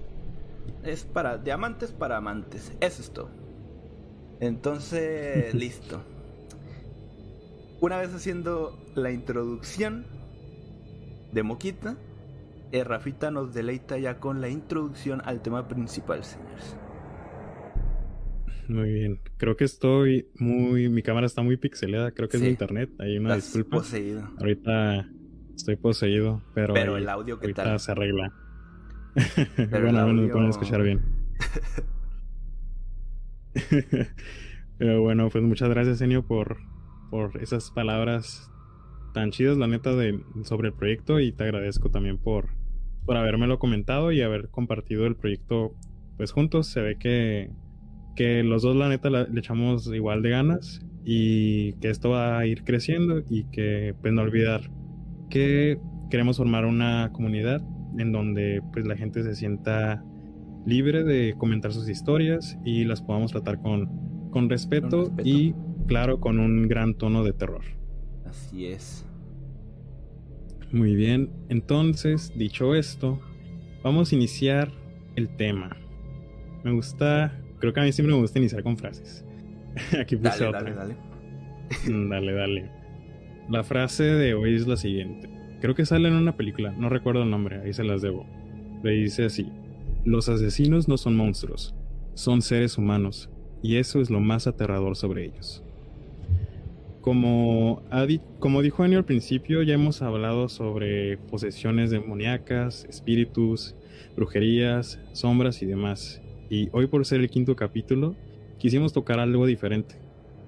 es 0.84 1.05
para 1.05 1.38
de 1.38 1.51
amantes 1.51 1.91
para 1.91 2.17
amantes. 2.17 2.74
Eso 2.79 3.01
es 3.01 3.12
todo. 3.12 3.29
Entonces, 4.39 5.53
listo. 5.53 6.01
Una 7.79 7.98
vez 7.98 8.13
haciendo 8.13 8.77
la 8.96 9.12
introducción 9.12 10.05
de 11.31 11.43
Moquita, 11.43 11.96
eh, 12.72 12.84
Rafita 12.84 13.31
nos 13.31 13.53
deleita 13.53 13.98
ya 13.98 14.19
con 14.19 14.41
la 14.41 14.50
introducción 14.50 15.22
al 15.25 15.41
tema 15.41 15.67
principal, 15.67 16.24
señores. 16.24 16.75
Muy 18.67 18.91
bien. 18.91 19.19
Creo 19.38 19.55
que 19.55 19.63
estoy 19.63 20.27
muy. 20.36 20.89
Mi 20.89 21.03
cámara 21.03 21.25
está 21.25 21.41
muy 21.41 21.57
pixelada. 21.57 22.12
Creo 22.12 22.29
que 22.29 22.38
es 22.38 22.43
de 22.43 22.50
internet. 22.50 22.89
Hay 23.00 23.17
una 23.17 23.36
disculpa. 23.36 23.77
poseído. 23.77 24.29
Ahorita 24.39 25.09
estoy 25.55 25.75
poseído, 25.75 26.41
pero. 26.53 26.74
Pero 26.74 26.97
el 26.97 27.09
audio, 27.09 27.39
¿qué 27.39 27.47
ahorita 27.47 27.79
se 27.79 27.91
arregla. 27.91 28.33
Pero 29.55 29.81
bueno, 29.81 30.13
me 30.13 30.27
pueden 30.27 30.50
escuchar 30.50 30.83
bien. 30.83 31.01
pero 34.77 35.01
bueno, 35.01 35.29
pues 35.31 35.43
muchas 35.43 35.69
gracias, 35.69 36.01
Enio, 36.01 36.21
por 36.21 36.57
por 37.09 37.41
esas 37.41 37.71
palabras 37.71 38.51
tan 39.13 39.31
chidas, 39.31 39.57
la 39.57 39.67
neta, 39.67 39.95
de, 39.95 40.19
sobre 40.43 40.69
el 40.69 40.74
proyecto 40.74 41.19
y 41.19 41.31
te 41.31 41.43
agradezco 41.43 41.89
también 41.89 42.17
por, 42.17 42.50
por 43.05 43.17
habérmelo 43.17 43.59
comentado 43.59 44.12
y 44.12 44.21
haber 44.21 44.50
compartido 44.50 45.07
el 45.07 45.15
proyecto 45.15 45.74
pues 46.17 46.31
juntos. 46.31 46.67
Se 46.67 46.81
ve 46.81 46.97
que, 46.97 47.51
que 48.17 48.43
los 48.43 48.63
dos, 48.63 48.75
la 48.75 48.89
neta, 48.89 49.09
le 49.09 49.39
echamos 49.39 49.88
igual 49.93 50.21
de 50.24 50.31
ganas 50.31 50.81
y 51.05 51.74
que 51.74 51.89
esto 51.89 52.09
va 52.09 52.39
a 52.39 52.45
ir 52.45 52.63
creciendo 52.63 53.24
y 53.29 53.45
que 53.45 53.95
pues 54.01 54.12
no 54.12 54.24
olvidar 54.24 54.69
que 55.29 55.79
queremos 56.09 56.38
formar 56.38 56.65
una 56.65 57.12
comunidad 57.13 57.62
en 57.97 58.12
donde 58.12 58.62
pues 58.74 58.86
la 58.88 58.97
gente 58.97 59.24
se 59.24 59.36
sienta 59.36 60.03
libre 60.65 61.03
de 61.03 61.36
comentar 61.38 61.71
sus 61.71 61.88
historias 61.88 62.57
y 62.65 62.86
las 62.86 63.01
podamos 63.01 63.31
tratar 63.31 63.62
con, 63.62 64.29
con 64.31 64.50
respeto. 64.50 65.13
y 65.24 65.53
claro, 65.88 66.19
con 66.19 66.39
un 66.39 66.67
gran 66.67 66.95
tono 66.95 67.24
de 67.24 67.33
terror. 67.33 67.63
Así 68.25 68.65
es. 68.65 69.05
Muy 70.71 70.95
bien, 70.95 71.29
entonces, 71.47 72.33
dicho 72.36 72.75
esto, 72.75 73.21
vamos 73.83 74.12
a 74.12 74.15
iniciar 74.15 74.74
el 75.15 75.29
tema. 75.29 75.77
Me 76.65 76.74
gusta, 76.74 77.39
creo 77.59 77.73
que 77.73 77.79
a 77.79 77.83
mí 77.83 77.91
siempre 77.91 78.13
me 78.15 78.21
gusta 78.21 78.39
iniciar 78.39 78.63
con 78.63 78.77
frases. 78.77 79.25
Aquí 79.99 80.15
puse 80.15 80.43
dale, 80.43 80.47
otra. 80.47 80.61
Dale, 80.61 80.75
dale. 80.75 82.09
dale, 82.09 82.33
dale. 82.33 82.71
La 83.49 83.63
frase 83.63 84.03
de 84.03 84.33
hoy 84.33 84.55
es 84.55 84.67
la 84.67 84.77
siguiente. 84.77 85.29
Creo 85.61 85.73
que 85.73 85.85
sale 85.85 86.07
en 86.07 86.15
una 86.15 86.35
película, 86.35 86.71
no 86.71 86.89
recuerdo 86.89 87.23
el 87.23 87.31
nombre, 87.31 87.61
ahí 87.61 87.73
se 87.73 87.83
las 87.83 88.01
debo. 88.01 88.25
Le 88.83 88.91
dice 88.91 89.25
así: 89.25 89.51
Los 90.05 90.29
asesinos 90.29 90.87
no 90.87 90.97
son 90.97 91.15
monstruos, 91.15 91.73
son 92.13 92.41
seres 92.41 92.77
humanos, 92.77 93.29
y 93.63 93.77
eso 93.77 94.01
es 94.01 94.09
lo 94.09 94.19
más 94.19 94.47
aterrador 94.47 94.95
sobre 94.95 95.25
ellos. 95.25 95.63
Como, 97.01 97.83
como 98.39 98.61
dijo 98.61 98.83
Annie 98.83 98.97
al 98.97 99.05
principio, 99.05 99.63
ya 99.63 99.75
hemos 99.75 100.01
hablado 100.01 100.49
sobre 100.49 101.17
posesiones 101.17 101.89
demoníacas, 101.89 102.83
espíritus, 102.83 103.75
brujerías, 104.17 104.99
sombras 105.13 105.61
y 105.61 105.67
demás. 105.67 106.21
Y 106.50 106.70
hoy 106.72 106.88
por 106.88 107.06
ser 107.06 107.22
el 107.22 107.30
quinto 107.30 107.56
capítulo, 107.56 108.16
quisimos 108.58 108.94
tocar 108.94 109.20
algo 109.20 109.46
diferente. 109.46 109.96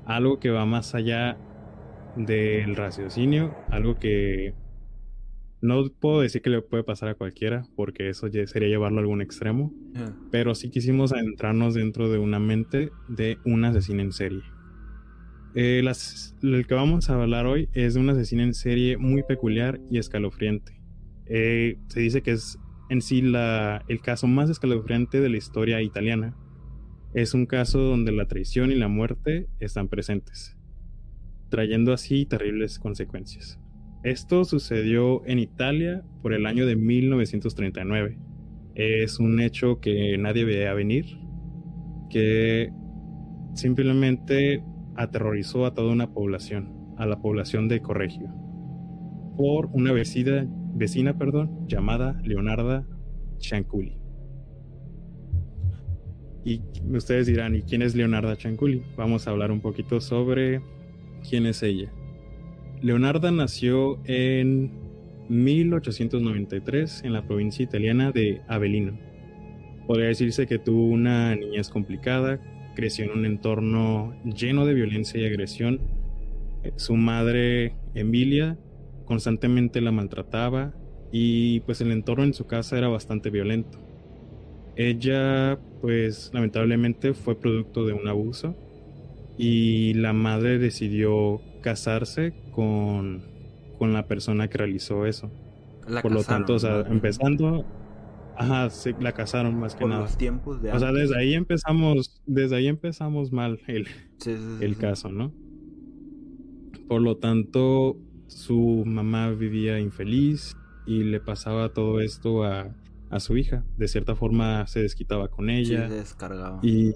Algo 0.05 0.39
que 0.39 0.49
va 0.49 0.65
más 0.65 0.95
allá 0.95 1.37
del 2.15 2.75
raciocinio, 2.75 3.55
algo 3.69 3.95
que 3.95 4.53
no 5.61 5.89
puedo 5.99 6.21
decir 6.21 6.41
que 6.41 6.49
le 6.49 6.61
puede 6.61 6.83
pasar 6.83 7.09
a 7.09 7.15
cualquiera, 7.15 7.65
porque 7.75 8.09
eso 8.09 8.27
sería 8.29 8.69
llevarlo 8.69 8.99
a 8.99 9.01
algún 9.01 9.21
extremo, 9.21 9.73
ah. 9.95 10.13
pero 10.31 10.55
sí 10.55 10.69
quisimos 10.69 11.11
adentrarnos 11.11 11.73
dentro 11.73 12.09
de 12.09 12.17
una 12.17 12.39
mente 12.39 12.91
de 13.09 13.37
un 13.45 13.65
asesino 13.65 14.01
en 14.01 14.13
serie. 14.13 14.41
Eh, 15.55 15.83
el 16.43 16.67
que 16.67 16.73
vamos 16.73 17.09
a 17.09 17.21
hablar 17.21 17.45
hoy 17.45 17.69
es 17.73 17.95
de 17.95 17.99
un 17.99 18.09
asesino 18.09 18.43
en 18.43 18.53
serie 18.53 18.97
muy 18.97 19.23
peculiar 19.23 19.79
y 19.89 19.97
escalofriante. 19.97 20.79
Eh, 21.25 21.77
se 21.87 21.99
dice 21.99 22.21
que 22.21 22.31
es 22.31 22.57
en 22.89 23.01
sí 23.01 23.21
la, 23.21 23.83
el 23.87 24.01
caso 24.01 24.27
más 24.27 24.49
escalofriante 24.49 25.21
de 25.21 25.29
la 25.29 25.37
historia 25.37 25.81
italiana. 25.81 26.35
Es 27.13 27.33
un 27.33 27.45
caso 27.45 27.79
donde 27.79 28.11
la 28.11 28.27
traición 28.27 28.71
y 28.71 28.75
la 28.75 28.87
muerte 28.87 29.47
están 29.59 29.87
presentes, 29.87 30.57
trayendo 31.49 31.93
así 31.93 32.25
terribles 32.25 32.79
consecuencias. 32.79 33.59
Esto 34.03 34.45
sucedió 34.45 35.25
en 35.25 35.39
Italia 35.39 36.03
por 36.21 36.33
el 36.33 36.45
año 36.45 36.65
de 36.65 36.75
1939. 36.75 38.17
Es 38.75 39.19
un 39.19 39.41
hecho 39.41 39.79
que 39.81 40.17
nadie 40.17 40.45
veía 40.45 40.73
venir, 40.73 41.17
que 42.09 42.71
simplemente 43.55 44.63
aterrorizó 44.95 45.65
a 45.65 45.73
toda 45.73 45.91
una 45.91 46.13
población, 46.13 46.93
a 46.97 47.05
la 47.05 47.21
población 47.21 47.67
de 47.67 47.81
Corregio, 47.81 48.33
por 49.35 49.67
una 49.73 49.91
vecina, 49.91 50.47
vecina 50.79 51.17
perdón, 51.17 51.67
llamada 51.67 52.19
Leonarda 52.23 52.87
Chanculi. 53.37 53.97
Y 56.45 56.61
ustedes 56.91 57.27
dirán, 57.27 57.53
¿y 57.53 57.61
quién 57.61 57.81
es 57.81 57.95
Leonarda 57.95 58.37
Chanculi? 58.37 58.81
Vamos 58.95 59.27
a 59.27 59.31
hablar 59.31 59.51
un 59.51 59.59
poquito 59.59 59.99
sobre 59.99 60.61
quién 61.29 61.45
es 61.45 61.61
ella. 61.61 61.91
Leonarda 62.81 63.29
nació 63.29 63.99
en 64.05 64.71
1893 65.27 67.03
en 67.03 67.13
la 67.13 67.27
provincia 67.27 67.61
italiana 67.61 68.11
de 68.11 68.41
Avellino. 68.47 68.97
Podría 69.85 70.07
decirse 70.07 70.47
que 70.47 70.59
tuvo 70.59 70.85
una 70.85 71.35
niñez 71.35 71.69
complicada, 71.69 72.39
creció 72.75 73.03
en 73.03 73.11
un 73.11 73.25
entorno 73.25 74.15
lleno 74.23 74.65
de 74.65 74.75
violencia 74.75 75.19
y 75.19 75.25
agresión. 75.25 75.81
Eh, 76.63 76.71
su 76.77 76.95
madre, 76.95 77.75
Emilia, 77.95 78.57
constantemente 79.09 79.81
la 79.81 79.91
maltrataba 79.91 80.71
y 81.11 81.61
pues 81.61 81.81
el 81.81 81.91
entorno 81.91 82.23
en 82.23 82.35
su 82.35 82.45
casa 82.45 82.77
era 82.77 82.87
bastante 82.87 83.31
violento. 83.31 83.79
Ella 84.75 85.59
pues 85.81 86.29
lamentablemente 86.31 87.15
fue 87.15 87.35
producto 87.35 87.85
de 87.87 87.93
un 87.93 88.07
abuso 88.07 88.55
y 89.35 89.95
la 89.95 90.13
madre 90.13 90.59
decidió 90.59 91.41
casarse 91.61 92.33
con, 92.51 93.23
con 93.79 93.93
la 93.93 94.07
persona 94.07 94.47
que 94.47 94.59
realizó 94.59 95.07
eso. 95.07 95.31
Por 96.03 96.11
lo 96.11 96.23
tanto, 96.23 96.57
empezando, 96.85 97.65
Ajá, 98.37 98.69
sí, 98.69 98.91
la 98.99 99.11
casaron 99.11 99.59
más 99.59 99.73
que 99.73 99.81
por 99.81 99.89
nada. 99.89 100.03
los 100.03 100.17
tiempos 100.17 100.61
de 100.61 100.71
O 100.71 100.77
sea, 100.77 100.91
desde 100.93 101.17
ahí 101.17 101.33
empezamos, 101.33 102.21
desde 102.27 102.57
ahí 102.57 102.67
empezamos 102.67 103.31
mal 103.31 103.59
el, 103.65 103.87
Sí, 103.87 104.35
sí, 104.35 104.37
sí, 104.37 104.65
el 104.65 104.77
caso, 104.77 105.09
¿no? 105.09 105.33
Por 106.87 107.01
lo 107.01 107.17
tanto, 107.17 107.97
su 108.29 108.83
mamá 108.85 109.29
vivía 109.31 109.79
infeliz 109.79 110.55
y 110.85 111.03
le 111.03 111.19
pasaba 111.19 111.73
todo 111.73 111.99
esto 111.99 112.43
a, 112.43 112.73
a 113.09 113.19
su 113.19 113.37
hija. 113.37 113.63
De 113.77 113.87
cierta 113.87 114.15
forma 114.15 114.65
se 114.67 114.81
desquitaba 114.81 115.27
con 115.29 115.47
Sí, 115.47 115.53
ella 115.53 115.87
se 115.87 115.95
descargaba. 115.95 116.59
y 116.63 116.93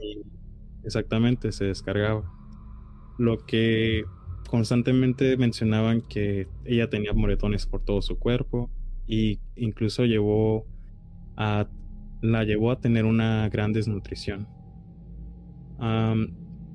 exactamente 0.84 1.52
se 1.52 1.66
descargaba. 1.66 2.32
Lo 3.18 3.38
que 3.46 4.04
constantemente 4.50 5.38
mencionaban 5.38 6.02
que 6.02 6.48
ella 6.66 6.90
tenía 6.90 7.14
moretones 7.14 7.66
por 7.66 7.84
todo 7.84 8.02
su 8.02 8.18
cuerpo 8.20 8.70
y 9.08 9.40
incluso 9.56 10.06
llevó 10.06 10.66
a 11.36 11.68
la 12.22 12.44
llevó 12.46 12.72
a 12.72 12.80
tener 12.80 13.06
una 13.06 13.50
gran 13.50 13.74
desnutrición. 13.74 14.48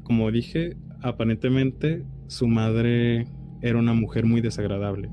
Como 0.03 0.31
dije, 0.31 0.77
aparentemente 1.03 2.05
su 2.27 2.47
madre 2.49 3.27
era 3.61 3.79
una 3.79 3.95
mujer 3.95 4.25
muy 4.25 4.41
desagradable 4.41 5.11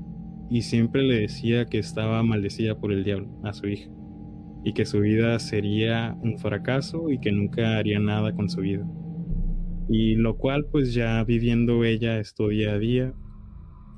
y 0.48 0.62
siempre 0.62 1.02
le 1.02 1.20
decía 1.20 1.66
que 1.66 1.78
estaba 1.78 2.22
maldecida 2.22 2.78
por 2.78 2.92
el 2.92 3.04
diablo 3.04 3.28
a 3.42 3.52
su 3.52 3.66
hija 3.66 3.90
y 4.64 4.72
que 4.72 4.86
su 4.86 5.00
vida 5.00 5.38
sería 5.38 6.16
un 6.22 6.38
fracaso 6.38 7.10
y 7.10 7.20
que 7.20 7.32
nunca 7.32 7.76
haría 7.78 8.00
nada 8.00 8.34
con 8.34 8.48
su 8.48 8.60
vida. 8.60 8.84
Y 9.88 10.16
lo 10.16 10.36
cual 10.36 10.66
pues 10.66 10.92
ya 10.92 11.22
viviendo 11.22 11.84
ella 11.84 12.18
esto 12.18 12.48
día 12.48 12.72
a 12.72 12.78
día, 12.78 13.14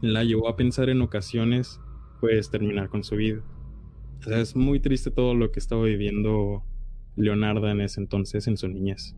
la 0.03 0.25
llevó 0.25 0.49
a 0.49 0.57
pensar 0.57 0.91
en 0.91 1.01
ocasiones 1.01 1.81
pues 2.21 2.51
terminar 2.51 2.91
con 2.91 3.03
su 3.03 3.17
vida. 3.17 3.43
O 4.21 4.23
sea, 4.23 4.41
es 4.41 4.57
muy 4.57 4.81
triste 4.81 5.11
todo 5.11 5.35
lo 5.35 5.51
que 5.53 5.59
estaba 5.59 5.85
viviendo 5.85 6.65
Leonarda 7.17 7.71
en 7.71 7.81
ese 7.81 8.01
entonces 8.01 8.47
en 8.47 8.57
su 8.57 8.69
niñez. 8.69 9.17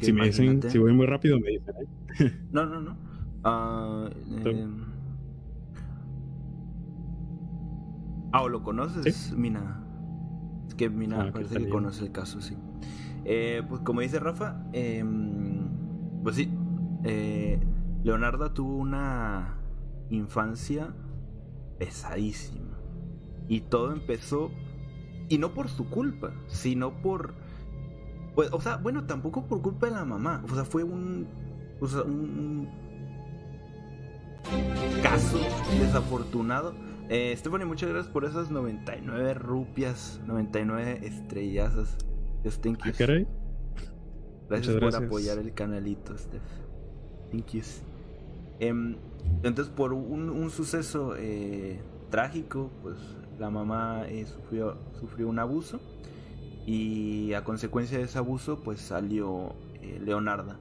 Si 0.00 0.12
me 0.12 0.26
dicen, 0.26 0.62
si 0.62 0.78
voy 0.78 0.92
muy 0.92 1.06
rápido 1.06 1.38
me 1.40 1.50
dicen, 1.50 1.74
¿eh? 2.20 2.32
No, 2.52 2.66
no, 2.66 2.80
no. 2.80 3.09
Ah, 3.44 4.08
eh, 4.44 4.68
ah, 8.32 8.42
¿o 8.42 8.48
lo 8.48 8.62
conoces, 8.62 9.14
Sí. 9.14 9.34
Mina? 9.34 9.82
Es 10.66 10.74
que 10.74 10.88
Mina 10.90 11.20
Ah, 11.20 11.24
¿qué 11.26 11.32
parece 11.32 11.56
que 11.56 11.64
yo? 11.64 11.70
conoce 11.70 12.04
el 12.04 12.12
caso, 12.12 12.40
sí. 12.40 12.56
Eh, 13.24 13.62
pues 13.68 13.82
como 13.82 14.00
dice 14.00 14.18
Rafa, 14.18 14.62
em, 14.72 15.68
pues 16.22 16.36
sí, 16.36 16.50
eh, 17.04 17.60
Leonarda 18.02 18.54
tuvo 18.54 18.76
una 18.76 19.56
infancia 20.10 20.94
pesadísima. 21.78 22.78
Y 23.48 23.62
todo 23.62 23.92
empezó, 23.92 24.50
y 25.28 25.38
no 25.38 25.52
por 25.54 25.68
su 25.68 25.88
culpa, 25.90 26.32
sino 26.46 26.92
por... 27.02 27.34
Pues, 28.34 28.52
o 28.52 28.60
sea, 28.60 28.76
bueno, 28.76 29.04
tampoco 29.04 29.46
por 29.46 29.60
culpa 29.60 29.86
de 29.86 29.92
la 29.92 30.04
mamá. 30.04 30.42
O 30.50 30.54
sea, 30.54 30.64
fue 30.64 30.84
un... 30.84 31.26
O 31.80 31.86
sea, 31.88 32.02
un 32.02 32.68
caso 35.02 35.38
desafortunado. 35.78 36.74
Eh, 37.08 37.34
Stephanie, 37.36 37.66
muchas 37.66 37.88
gracias 37.88 38.12
por 38.12 38.24
esas 38.24 38.50
99 38.50 39.34
rupias, 39.34 40.20
99 40.26 41.00
estrellazas. 41.02 41.96
Just 42.44 42.62
thank 42.62 42.78
you. 42.84 42.92
Ah. 42.92 43.26
Gracias 44.48 44.76
por 44.76 44.94
apoyar 44.94 45.38
el 45.38 45.52
canalito, 45.54 46.16
Steph. 46.16 46.42
Thank 47.30 47.52
you. 47.52 47.62
Em, 48.58 48.96
entonces, 49.42 49.72
por 49.72 49.92
un, 49.92 50.28
un 50.28 50.50
suceso 50.50 51.14
eh, 51.16 51.80
trágico, 52.10 52.70
pues 52.82 52.96
la 53.38 53.50
mamá 53.50 54.04
eh, 54.08 54.26
sufrió, 54.26 54.76
sufrió 54.98 55.28
un 55.28 55.38
abuso 55.38 55.80
y 56.66 57.32
a 57.32 57.42
consecuencia 57.42 57.98
de 57.98 58.04
ese 58.04 58.18
abuso, 58.18 58.62
pues 58.62 58.80
salió 58.80 59.54
eh, 59.82 60.00
Leonarda. 60.04 60.58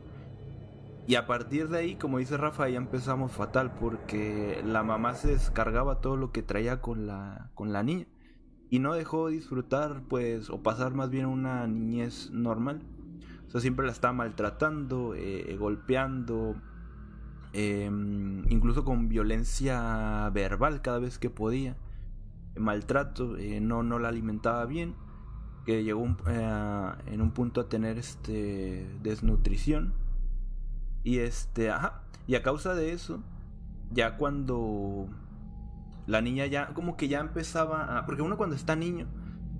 Y 1.09 1.15
a 1.15 1.25
partir 1.25 1.69
de 1.69 1.79
ahí, 1.79 1.95
como 1.95 2.19
dice 2.19 2.37
Rafa, 2.37 2.69
ya 2.69 2.77
empezamos 2.77 3.31
fatal 3.31 3.73
porque 3.79 4.61
la 4.63 4.83
mamá 4.83 5.15
se 5.15 5.29
descargaba 5.29 6.01
todo 6.01 6.17
lo 6.17 6.31
que 6.31 6.43
traía 6.43 6.81
con 6.81 7.07
la, 7.07 7.49
con 7.55 7.73
la 7.73 7.81
niña 7.81 8.05
y 8.69 8.77
no 8.77 8.93
dejó 8.93 9.29
disfrutar, 9.29 10.03
pues, 10.07 10.51
o 10.51 10.61
pasar 10.61 10.93
más 10.93 11.09
bien 11.09 11.25
una 11.25 11.65
niñez 11.65 12.29
normal. 12.29 12.83
O 13.47 13.49
sea, 13.49 13.59
siempre 13.59 13.87
la 13.87 13.91
estaba 13.91 14.13
maltratando, 14.13 15.15
eh, 15.15 15.57
golpeando, 15.59 16.55
eh, 17.53 17.89
incluso 18.47 18.85
con 18.85 19.09
violencia 19.09 20.29
verbal 20.29 20.83
cada 20.83 20.99
vez 20.99 21.17
que 21.17 21.31
podía. 21.31 21.75
Maltrato, 22.55 23.35
eh, 23.37 23.59
no, 23.61 23.81
no 23.81 23.97
la 23.97 24.09
alimentaba 24.09 24.63
bien, 24.67 24.93
que 25.65 25.83
llegó 25.83 26.05
eh, 26.27 26.91
en 27.07 27.21
un 27.21 27.31
punto 27.31 27.61
a 27.61 27.67
tener 27.67 27.97
este 27.97 28.87
desnutrición. 29.01 29.98
Y 31.03 31.19
este, 31.19 31.69
ajá, 31.71 32.01
y 32.27 32.35
a 32.35 32.43
causa 32.43 32.75
de 32.75 32.91
eso, 32.93 33.21
ya 33.91 34.17
cuando 34.17 35.07
la 36.07 36.21
niña 36.21 36.45
ya, 36.45 36.67
como 36.73 36.97
que 36.97 37.07
ya 37.07 37.19
empezaba 37.19 37.97
a... 37.97 38.05
Porque 38.05 38.21
uno 38.21 38.37
cuando 38.37 38.55
está 38.55 38.75
niño, 38.75 39.07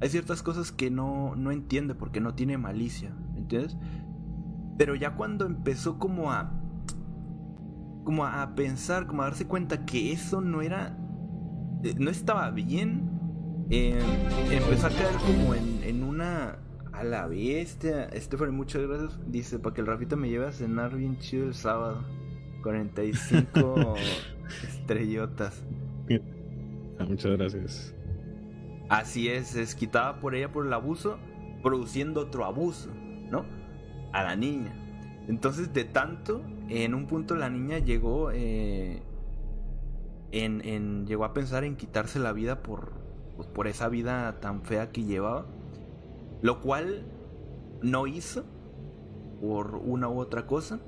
hay 0.02 0.10
ciertas 0.10 0.44
cosas 0.44 0.72
que 0.72 0.90
no, 0.92 1.36
no 1.36 1.52
entiende 1.52 1.96
porque 1.96 2.22
no 2.22 2.34
tiene 2.36 2.58
malicia, 2.58 3.12
¿entiendes? 3.36 3.78
Pero 4.78 4.96
ya 4.96 5.16
cuando 5.16 5.46
empezó 5.46 5.98
como 6.00 6.32
a... 6.32 6.52
Como 8.04 8.26
a 8.26 8.56
pensar, 8.56 9.06
como 9.08 9.22
a 9.22 9.26
darse 9.26 9.46
cuenta 9.46 9.86
que 9.86 10.12
eso 10.12 10.42
no 10.42 10.62
era... 10.62 10.98
eh, 11.84 11.96
No 11.98 12.10
estaba 12.10 12.50
bien. 12.52 13.10
eh, 13.70 14.00
empezó 14.52 14.88
a 14.88 14.90
caer 14.90 15.16
como 15.26 15.54
en, 15.54 15.84
en 15.84 16.04
una... 16.04 16.58
A 17.00 17.04
la 17.04 17.28
bestia. 17.28 18.10
Stephanie, 18.16 18.52
muchas 18.52 18.82
gracias. 18.82 19.18
Dice, 19.32 19.58
para 19.60 19.74
que 19.74 19.82
el 19.82 19.88
Rafita 19.88 20.16
me 20.16 20.30
lleve 20.30 20.48
a 20.48 20.52
cenar 20.52 20.96
bien 20.96 21.18
chido 21.20 21.46
el 21.46 21.54
sábado. 21.54 22.04
45 22.64 23.96
estrellotas. 24.68 25.64
Ah, 27.00 27.06
muchas 27.08 27.32
gracias. 27.38 27.96
Así 28.90 29.30
es, 29.30 29.56
es 29.56 29.76
quitada 29.76 30.20
por 30.20 30.36
ella 30.36 30.52
por 30.52 30.66
el 30.66 30.74
abuso, 30.74 31.20
produciendo 31.64 32.22
otro 32.22 32.44
abuso, 32.46 32.90
¿no? 33.30 33.46
A 34.12 34.24
la 34.24 34.36
niña. 34.36 34.74
Entonces, 35.28 35.72
de 35.74 35.86
tanto, 35.86 36.42
en 36.68 36.96
un 36.96 37.06
punto 37.08 37.36
la 37.36 37.50
niña 37.50 37.78
llegó, 37.78 38.32
eh, 38.34 39.02
en, 40.32 40.66
en- 40.66 41.06
llegó 41.06 41.24
a 41.24 41.34
pensar 41.34 41.64
en 41.64 41.76
quitarse 41.78 42.20
la 42.20 42.34
vida 42.34 42.62
por, 42.64 42.92
pues, 43.38 43.48
por 43.48 43.68
esa 43.68 43.88
vida 43.90 44.40
tan 44.42 44.64
fea 44.64 44.90
que 44.92 45.04
llevaba, 45.04 45.46
lo 46.42 46.62
cual 46.62 47.06
no 47.82 48.08
hizo 48.08 48.46
por 49.42 49.76
una 49.76 50.08
u 50.10 50.20
otra 50.20 50.48
cosa, 50.48 50.80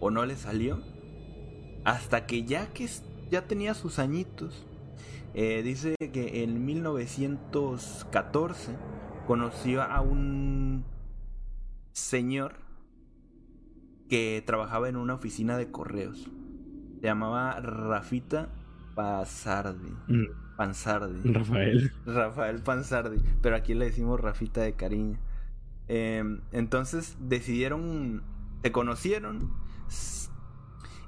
o 0.00 0.10
no 0.10 0.24
le 0.26 0.36
salió, 0.36 0.80
hasta 1.84 2.26
que 2.26 2.44
ya 2.44 2.72
que 2.72 2.88
ya 3.30 3.46
tenía 3.46 3.74
sus 3.74 3.98
añitos, 3.98 4.66
eh, 5.34 5.62
dice 5.62 5.96
que 6.12 6.42
en 6.42 6.64
1914 6.64 8.76
conoció 9.26 9.82
a 9.82 10.00
un 10.00 10.84
señor 11.92 12.54
que 14.08 14.42
trabajaba 14.44 14.88
en 14.88 14.96
una 14.96 15.14
oficina 15.14 15.56
de 15.56 15.70
correos. 15.70 16.28
Se 17.00 17.06
llamaba 17.06 17.60
Rafita 17.60 18.48
Pasardi. 18.94 19.92
Mm, 20.06 20.26
Pansardi. 20.56 21.32
Rafael. 21.32 21.92
Rafael 22.06 22.62
Pansardi. 22.62 23.20
Pero 23.40 23.56
aquí 23.56 23.74
le 23.74 23.86
decimos 23.86 24.20
Rafita 24.20 24.60
de 24.62 24.74
cariño. 24.74 25.18
Eh, 25.88 26.22
entonces 26.52 27.16
decidieron. 27.20 28.22
Se 28.62 28.72
conocieron. 28.72 29.52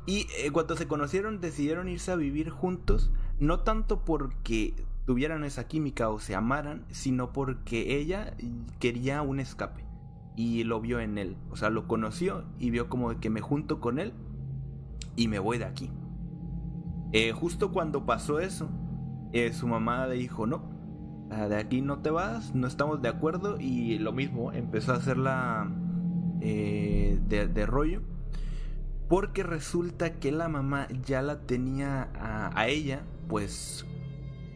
Y 0.07 0.27
eh, 0.39 0.51
cuando 0.53 0.77
se 0.77 0.87
conocieron 0.87 1.41
decidieron 1.41 1.89
irse 1.89 2.13
a 2.13 2.17
vivir 2.17 2.51
juntos. 2.51 3.11
No 3.39 3.61
tanto 3.61 4.05
porque 4.05 4.75
tuvieran 5.07 5.45
esa 5.45 5.67
química 5.67 6.09
o 6.09 6.19
se 6.19 6.35
amaran, 6.35 6.85
sino 6.91 7.33
porque 7.33 7.99
ella 7.99 8.37
quería 8.81 9.23
un 9.23 9.41
escape. 9.41 9.85
Y 10.37 10.65
lo 10.65 10.81
vio 10.81 11.01
en 11.01 11.19
él. 11.19 11.37
O 11.51 11.57
sea, 11.57 11.71
lo 11.71 11.87
conoció 11.87 12.45
y 12.59 12.71
vio 12.71 12.89
como 12.89 13.11
de 13.11 13.21
que 13.21 13.31
me 13.31 13.41
junto 13.41 13.81
con 13.81 13.99
él 13.99 14.13
y 15.17 15.29
me 15.29 15.39
voy 15.39 15.59
de 15.59 15.65
aquí. 15.65 15.91
Eh, 17.13 17.33
justo 17.33 17.71
cuando 17.71 18.05
pasó 18.05 18.41
eso, 18.41 18.69
eh, 19.35 19.53
su 19.53 19.67
mamá 19.67 20.07
le 20.07 20.15
dijo, 20.15 20.47
no, 20.47 20.63
de 21.29 21.57
aquí 21.57 21.83
no 21.83 21.99
te 21.99 22.11
vas, 22.11 22.55
no 22.55 22.67
estamos 22.67 23.03
de 23.03 23.09
acuerdo 23.09 23.59
y 23.61 23.99
lo 23.99 24.13
mismo, 24.13 24.53
empezó 24.53 24.93
a 24.93 24.97
hacerla 24.97 25.69
eh, 26.41 27.19
de, 27.29 27.67
rollo. 27.67 28.03
Porque 29.09 29.43
resulta 29.43 30.15
que 30.15 30.33
la 30.33 30.49
mamá 30.49 30.87
ya 31.05 31.21
la 31.21 31.41
tenía 31.41 32.09
a, 32.15 32.69
ella, 32.69 33.03
pues, 33.29 33.85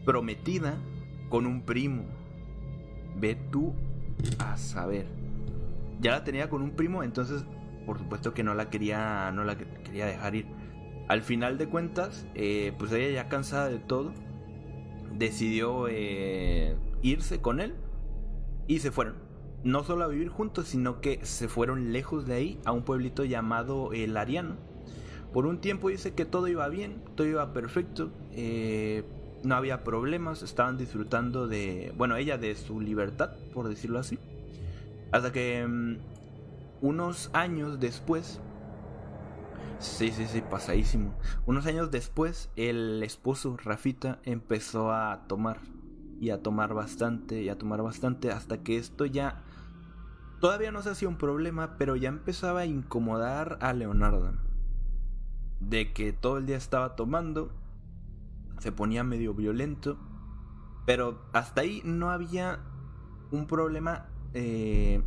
prometida 0.05 0.75
con 1.29 1.45
un 1.45 1.61
primo. 1.61 2.05
Ve 3.19 3.35
tú 3.51 3.73
a 4.39 4.57
saber. 4.57 5.07
Ya 5.99 6.11
la 6.11 6.23
tenía 6.23 6.49
con 6.49 6.61
un 6.61 6.71
primo, 6.71 7.03
entonces, 7.03 7.43
por 7.85 7.99
supuesto 7.99 8.33
que 8.33 8.43
no 8.43 8.53
la 8.53 8.69
quería, 8.69 9.31
no 9.33 9.43
la 9.43 9.57
que- 9.57 9.67
quería 9.83 10.05
dejar 10.05 10.35
ir. 10.35 10.47
Al 11.09 11.21
final 11.21 11.57
de 11.57 11.67
cuentas, 11.67 12.25
eh, 12.33 12.73
pues 12.79 12.91
ella 12.91 13.23
ya 13.23 13.29
cansada 13.29 13.67
de 13.69 13.79
todo, 13.79 14.13
decidió 15.19 15.87
eh, 15.89 16.75
irse 17.01 17.41
con 17.41 17.59
él 17.59 17.75
y 18.67 18.79
se 18.79 18.91
fueron. 18.91 19.15
No 19.63 19.83
solo 19.83 20.05
a 20.05 20.07
vivir 20.07 20.29
juntos, 20.29 20.69
sino 20.69 21.01
que 21.01 21.23
se 21.25 21.49
fueron 21.49 21.91
lejos 21.91 22.25
de 22.25 22.33
ahí 22.33 22.59
a 22.63 22.71
un 22.71 22.83
pueblito 22.83 23.25
llamado 23.25 23.91
El 23.91 24.15
Ariano. 24.15 24.55
Por 25.33 25.45
un 25.45 25.59
tiempo 25.59 25.89
dice 25.89 26.13
que 26.13 26.25
todo 26.25 26.47
iba 26.47 26.67
bien, 26.69 27.03
todo 27.15 27.27
iba 27.27 27.53
perfecto, 27.53 28.11
eh, 28.31 29.03
no 29.43 29.55
había 29.55 29.83
problemas, 29.83 30.41
estaban 30.41 30.77
disfrutando 30.77 31.47
de, 31.47 31.93
bueno, 31.97 32.15
ella 32.15 32.37
de 32.37 32.55
su 32.55 32.79
libertad, 32.79 33.31
por 33.53 33.67
decirlo 33.67 33.99
así. 33.99 34.17
Hasta 35.11 35.31
que 35.31 35.67
mm, 35.67 35.97
unos 36.81 37.29
años 37.33 37.79
después, 37.79 38.39
sí, 39.77 40.11
sí, 40.11 40.25
sí, 40.27 40.41
pasadísimo, 40.41 41.13
unos 41.45 41.65
años 41.65 41.91
después 41.91 42.49
el 42.55 43.03
esposo 43.03 43.57
Rafita 43.57 44.19
empezó 44.23 44.91
a 44.91 45.27
tomar 45.27 45.59
y 46.19 46.31
a 46.31 46.41
tomar 46.41 46.73
bastante 46.73 47.41
y 47.41 47.49
a 47.49 47.57
tomar 47.57 47.81
bastante 47.81 48.31
hasta 48.31 48.61
que 48.63 48.77
esto 48.77 49.05
ya 49.05 49.43
todavía 50.39 50.71
no 50.71 50.81
se 50.81 50.89
hacía 50.89 51.07
un 51.07 51.17
problema, 51.17 51.77
pero 51.77 51.95
ya 51.95 52.09
empezaba 52.09 52.61
a 52.61 52.65
incomodar 52.65 53.57
a 53.61 53.73
Leonardo. 53.73 54.33
De 55.59 55.93
que 55.93 56.13
todo 56.13 56.37
el 56.37 56.45
día 56.45 56.57
estaba 56.57 56.95
tomando, 56.95 57.51
se 58.59 58.71
ponía 58.71 59.03
medio 59.03 59.33
violento, 59.33 59.97
pero 60.85 61.21
hasta 61.33 61.61
ahí 61.61 61.81
no 61.83 62.09
había 62.09 62.59
un 63.31 63.45
problema 63.45 64.07
eh, 64.33 65.03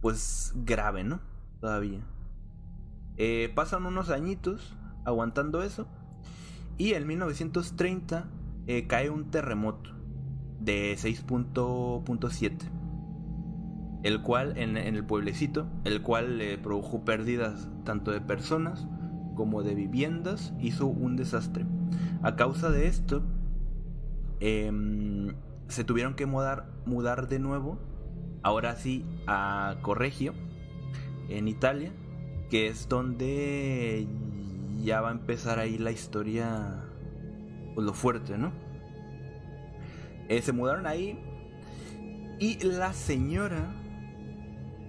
pues 0.00 0.52
grave, 0.54 1.04
¿no? 1.04 1.20
Todavía. 1.60 2.00
Eh, 3.16 3.52
pasan 3.54 3.86
unos 3.86 4.10
añitos 4.10 4.76
aguantando 5.04 5.62
eso 5.62 5.86
y 6.78 6.94
en 6.94 7.06
1930 7.06 8.28
eh, 8.66 8.86
cae 8.86 9.10
un 9.10 9.30
terremoto 9.30 9.90
de 10.60 10.94
6.7 10.94 12.80
el 14.02 14.22
cual 14.22 14.56
en, 14.56 14.76
el 14.76 15.04
pueblecito, 15.04 15.66
el 15.84 16.02
cual 16.02 16.38
le 16.38 16.56
produjo 16.58 17.04
pérdidas 17.04 17.68
tanto 17.84 18.10
de 18.10 18.20
personas 18.20 18.86
como 19.34 19.62
de 19.62 19.74
viviendas, 19.74 20.54
hizo 20.60 20.86
un 20.86 21.16
desastre. 21.16 21.66
A 22.22 22.36
causa 22.36 22.70
de 22.70 22.86
esto, 22.86 23.22
em, 24.40 25.34
se 25.68 25.84
tuvieron 25.84 26.14
que 26.14 26.26
mudar, 26.26 26.66
mudar 26.86 27.28
de 27.28 27.38
nuevo, 27.38 27.78
ahora 28.42 28.74
sí, 28.76 29.04
a 29.26 29.76
Corregio, 29.82 30.32
en 31.28 31.46
Italia, 31.48 31.92
que 32.50 32.66
es 32.66 32.88
donde 32.88 34.06
ya 34.82 35.00
va 35.00 35.08
a 35.08 35.12
empezar 35.12 35.58
ahí 35.58 35.78
la 35.78 35.92
historia, 35.92 36.84
pues 37.74 37.86
lo 37.86 37.94
fuerte, 37.94 38.36
¿no? 38.36 38.52
Eh, 40.28 40.42
se 40.42 40.52
mudaron 40.52 40.86
ahí 40.86 41.18
y 42.38 42.62
la 42.64 42.92
señora 42.92 43.72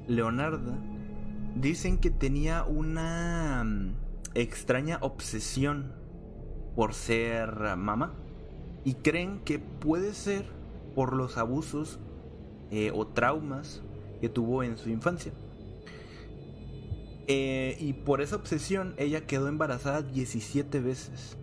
Leonardo 0.07 0.73
dicen 1.55 1.97
que 1.97 2.09
tenía 2.09 2.63
una 2.63 3.63
mm, 3.63 3.95
extraña 4.35 4.97
obsesión 5.01 5.93
por 6.75 6.93
ser 6.93 7.75
mamá 7.77 8.13
y 8.83 8.95
creen 8.95 9.41
que 9.43 9.59
puede 9.59 10.13
ser 10.13 10.45
por 10.95 11.15
los 11.15 11.37
abusos 11.37 11.99
eh, 12.71 12.91
o 12.93 13.07
traumas 13.07 13.81
que 14.21 14.29
tuvo 14.29 14.63
en 14.63 14.77
su 14.77 14.89
infancia. 14.89 15.33
Eh, 17.33 17.77
y 17.79 17.93
por 17.93 18.19
esa 18.19 18.35
obsesión 18.35 18.93
ella 18.97 19.25
quedó 19.25 19.47
embarazada 19.47 20.01
17 20.01 20.81
veces. 20.81 21.37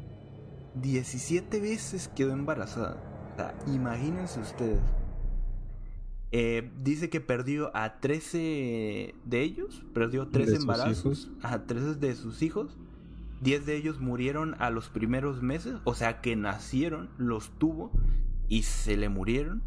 17 0.75 1.61
veces 1.61 2.09
quedó 2.15 2.33
embarazada. 2.33 3.31
O 3.33 3.37
sea, 3.37 3.55
imagínense 3.67 4.39
ustedes. 4.39 4.81
Eh, 6.31 6.71
dice 6.83 7.09
que 7.09 7.23
perdió 7.23 7.75
a 7.75 8.01
13 8.01 9.15
de 9.25 9.43
ellos, 9.43 9.83
perdió 9.95 10.29
13 10.29 10.57
embarazos, 10.57 11.31
a 11.43 11.63
13 11.63 11.95
de 11.95 12.15
sus 12.15 12.43
hijos. 12.43 12.77
10 13.41 13.65
de 13.65 13.77
ellos 13.77 13.99
murieron 13.99 14.57
a 14.59 14.69
los 14.69 14.91
primeros 14.91 15.43
meses, 15.43 15.77
o 15.85 15.95
sea 15.95 16.21
que 16.21 16.37
nacieron, 16.37 17.09
los 17.17 17.51
tuvo 17.59 17.93
y 18.47 18.65
se 18.65 18.99
le 18.99 19.09
murieron. 19.09 19.63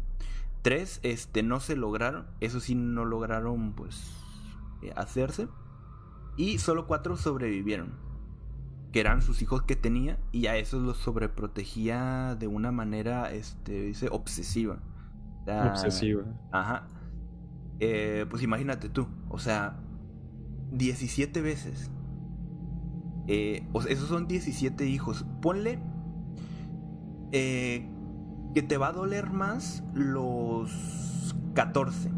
3 0.60 1.00
este, 1.02 1.42
no 1.42 1.58
se 1.58 1.74
lograron, 1.74 2.26
eso 2.40 2.60
sí 2.60 2.76
no 2.76 3.04
lograron 3.04 3.72
pues 3.72 4.12
eh, 4.82 4.92
hacerse. 4.94 5.48
Y 6.36 6.58
solo 6.58 6.86
4 6.86 7.16
sobrevivieron, 7.16 7.94
que 8.92 9.00
eran 9.00 9.22
sus 9.22 9.42
hijos 9.42 9.62
que 9.62 9.76
tenía 9.76 10.18
y 10.32 10.46
a 10.46 10.56
esos 10.56 10.82
los 10.82 10.96
sobreprotegía 10.98 12.36
de 12.38 12.46
una 12.46 12.72
manera, 12.72 13.32
este, 13.32 13.82
dice, 13.82 14.08
obsesiva. 14.10 14.78
Obsesiva. 15.46 16.24
Ajá. 16.52 16.86
Eh, 17.80 18.26
pues 18.30 18.42
imagínate 18.42 18.88
tú, 18.88 19.08
o 19.28 19.38
sea, 19.38 19.76
17 20.72 21.40
veces. 21.40 21.90
Eh, 23.26 23.66
esos 23.88 24.08
son 24.08 24.26
17 24.26 24.86
hijos. 24.86 25.26
Ponle 25.40 25.80
eh, 27.32 27.88
que 28.54 28.62
te 28.62 28.76
va 28.76 28.88
a 28.88 28.92
doler 28.92 29.30
más 29.30 29.82
los 29.94 31.34
14. 31.54 32.10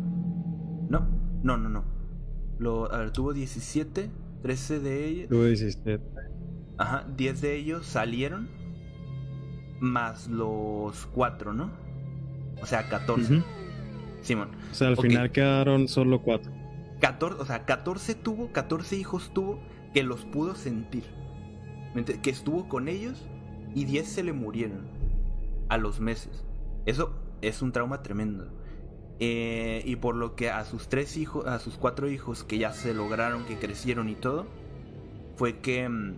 ¿No? 0.89 1.09
No, 1.43 1.57
no, 1.57 1.69
no. 1.69 1.94
Lo, 2.59 2.93
a 2.93 2.99
ver, 2.99 3.11
tuvo 3.11 3.33
17, 3.33 4.11
13 4.43 4.81
de 4.81 5.07
ellos. 5.07 5.29
Tuvo 5.29 5.45
17. 5.45 6.05
Ajá, 6.79 7.07
10 7.17 7.41
de 7.41 7.57
ellos 7.57 7.87
salieron. 7.87 8.49
Más 9.81 10.29
los 10.29 11.07
4, 11.07 11.53
¿no? 11.53 11.71
O 12.63 12.67
sea, 12.67 12.89
14. 12.89 13.43
Simón. 14.23 14.51
O 14.71 14.75
sea, 14.75 14.89
al 14.89 14.97
final 14.97 15.31
quedaron 15.31 15.89
solo 15.89 16.23
4. 16.23 16.51
14, 17.01 17.43
o 17.43 17.45
sea, 17.45 17.65
14 17.67 18.15
tuvo, 18.15 18.53
14 18.53 18.97
hijos 18.97 19.33
tuvo 19.35 19.61
que 19.93 20.03
los 20.03 20.25
pudo 20.25 20.55
sentir. 20.55 21.05
Que 22.23 22.31
estuvo 22.31 22.69
con 22.69 22.89
ellos 22.89 23.29
y 23.75 23.85
10 23.85 24.07
se 24.09 24.23
le 24.23 24.33
murieron 24.33 24.87
a 25.69 25.77
los 25.77 26.01
meses. 26.01 26.45
Eso 26.87 27.15
es 27.43 27.63
un 27.63 27.73
trauma 27.73 28.03
tremendo. 28.03 28.49
Eh, 29.21 29.83
y 29.85 29.97
por 29.97 30.17
lo 30.17 30.35
que 30.35 30.51
a 30.51 30.65
sus 30.65 30.89
tres 30.89 31.17
hijos, 31.17 31.47
a 31.47 31.59
sus 31.59 31.77
cuatro 31.77 32.11
hijos 32.11 32.43
que 32.43 32.59
ya 32.59 32.73
se 32.73 32.95
lograron, 32.95 33.45
que 33.45 33.57
crecieron 33.57 34.09
y 34.09 34.15
todo, 34.17 34.47
fue 35.37 35.59
que 35.61 35.89
mm, 35.89 36.17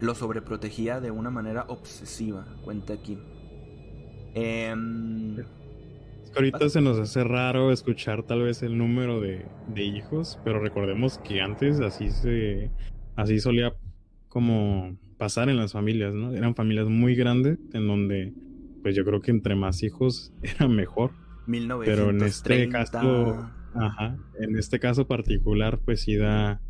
lo 0.00 0.14
sobreprotegía 0.14 1.00
de 1.00 1.10
una 1.10 1.30
manera 1.30 1.64
obsesiva. 1.68 2.46
Cuenta 2.62 2.94
aquí. 2.94 3.18
Eh, 4.34 4.74
ahorita 6.36 6.68
se 6.68 6.80
nos 6.80 6.98
hace 6.98 7.24
raro 7.24 7.72
escuchar 7.72 8.22
tal 8.22 8.42
vez 8.42 8.62
el 8.62 8.78
número 8.78 9.20
de, 9.20 9.44
hijos, 9.76 10.38
pero 10.44 10.60
recordemos 10.60 11.18
que 11.18 11.40
antes 11.40 11.80
así 11.80 12.10
se 12.10 12.70
así 13.16 13.40
solía 13.40 13.74
como 14.28 14.96
pasar 15.18 15.48
en 15.48 15.56
las 15.56 15.72
familias, 15.72 16.14
¿no? 16.14 16.32
Eran 16.32 16.54
familias 16.54 16.86
muy 16.86 17.14
grandes 17.14 17.58
en 17.72 17.86
donde 17.86 18.32
pues 18.82 18.94
yo 18.94 19.04
creo 19.04 19.20
que 19.20 19.30
entre 19.30 19.54
más 19.54 19.82
hijos 19.82 20.32
era 20.42 20.68
mejor. 20.68 21.10
Pero 21.86 22.10
en 22.10 22.22
este 22.22 22.68
caso, 22.68 23.50
ajá, 23.74 24.16
en 24.38 24.56
este 24.56 24.78
caso 24.78 25.06
particular 25.06 25.78
pues 25.84 26.02
sí 26.02 26.16
da 26.16 26.60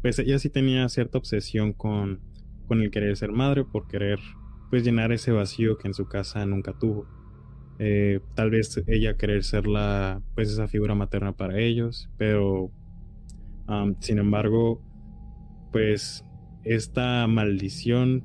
pues 0.00 0.18
ella 0.18 0.38
sí 0.38 0.50
tenía 0.50 0.88
cierta 0.88 1.18
obsesión 1.18 1.72
con 1.72 2.20
con 2.66 2.80
el 2.80 2.90
querer 2.90 3.16
ser 3.16 3.32
madre 3.32 3.64
por 3.64 3.86
querer 3.86 4.18
pues 4.70 4.84
llenar 4.84 5.12
ese 5.12 5.32
vacío 5.32 5.76
que 5.76 5.88
en 5.88 5.92
su 5.92 6.06
casa 6.06 6.46
nunca 6.46 6.72
tuvo. 6.72 7.06
Eh, 7.78 8.20
tal 8.34 8.50
vez 8.50 8.82
ella 8.86 9.18
querer 9.18 9.44
ser 9.44 9.66
la, 9.66 10.22
pues 10.34 10.50
esa 10.50 10.68
figura 10.68 10.94
materna 10.94 11.32
para 11.32 11.58
ellos, 11.58 12.08
pero 12.16 12.70
sin 14.00 14.18
embargo, 14.18 14.80
pues 15.72 16.24
esta 16.64 17.26
maldición 17.26 18.24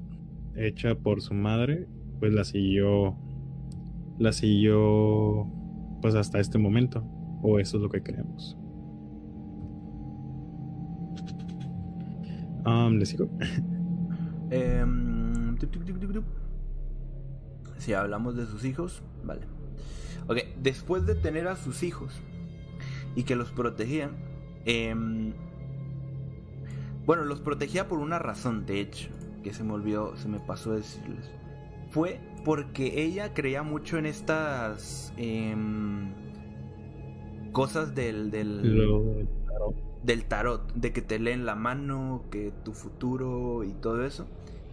hecha 0.55 0.95
por 0.95 1.21
su 1.21 1.33
madre, 1.33 1.87
pues 2.19 2.33
la 2.33 2.43
siguió, 2.43 3.17
la 4.19 4.31
siguió, 4.31 5.47
pues 6.01 6.15
hasta 6.15 6.39
este 6.39 6.57
momento, 6.57 7.03
o 7.41 7.59
eso 7.59 7.77
es 7.77 7.83
lo 7.83 7.89
que 7.89 8.01
creemos. 8.03 8.57
Um, 12.65 12.97
¿Les 12.97 13.09
sigo? 13.09 13.29
Em, 14.49 15.57
si 17.79 17.93
hablamos 17.93 18.35
de 18.35 18.45
sus 18.45 18.63
hijos, 18.65 19.01
vale. 19.23 19.41
Ok, 20.27 20.37
después 20.61 21.05
de 21.05 21.15
tener 21.15 21.47
a 21.47 21.55
sus 21.55 21.83
hijos 21.83 22.13
y 23.15 23.23
que 23.23 23.35
los 23.35 23.51
protegía, 23.51 24.09
em, 24.65 25.33
bueno, 27.05 27.23
los 27.23 27.39
protegía 27.39 27.87
por 27.87 27.99
una 27.99 28.19
razón, 28.19 28.65
de 28.65 28.81
hecho, 28.81 29.09
que 29.43 29.53
se 29.53 29.63
me 29.63 29.73
olvidó, 29.73 30.17
se 30.17 30.27
me 30.27 30.39
pasó 30.39 30.73
decirles. 30.73 31.31
Fue 31.89 32.19
porque 32.47 33.03
ella 33.03 33.33
creía 33.33 33.61
mucho 33.61 33.97
en 33.97 34.05
estas 34.05 35.11
em, 35.17 36.13
cosas 37.51 37.93
del, 37.93 38.31
del, 38.31 39.27
del 40.01 40.23
tarot, 40.23 40.73
de 40.73 40.93
que 40.93 41.01
te 41.01 41.19
leen 41.19 41.45
la 41.45 41.55
mano, 41.55 42.23
que 42.31 42.53
tu 42.63 42.71
futuro 42.71 43.65
y 43.65 43.73
todo 43.73 44.05
eso. 44.05 44.27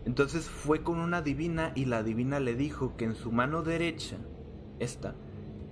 Entonces 0.07 0.45
fue 0.45 0.85
con 0.85 1.01
una 1.01 1.21
divina 1.21 1.73
y 1.75 1.87
la 1.87 2.05
divina 2.05 2.39
le 2.39 2.55
dijo 2.55 2.97
que 2.97 3.07
en 3.07 3.17
su 3.17 3.33
mano 3.33 3.65
derecha, 3.65 4.19
esta, 4.79 5.17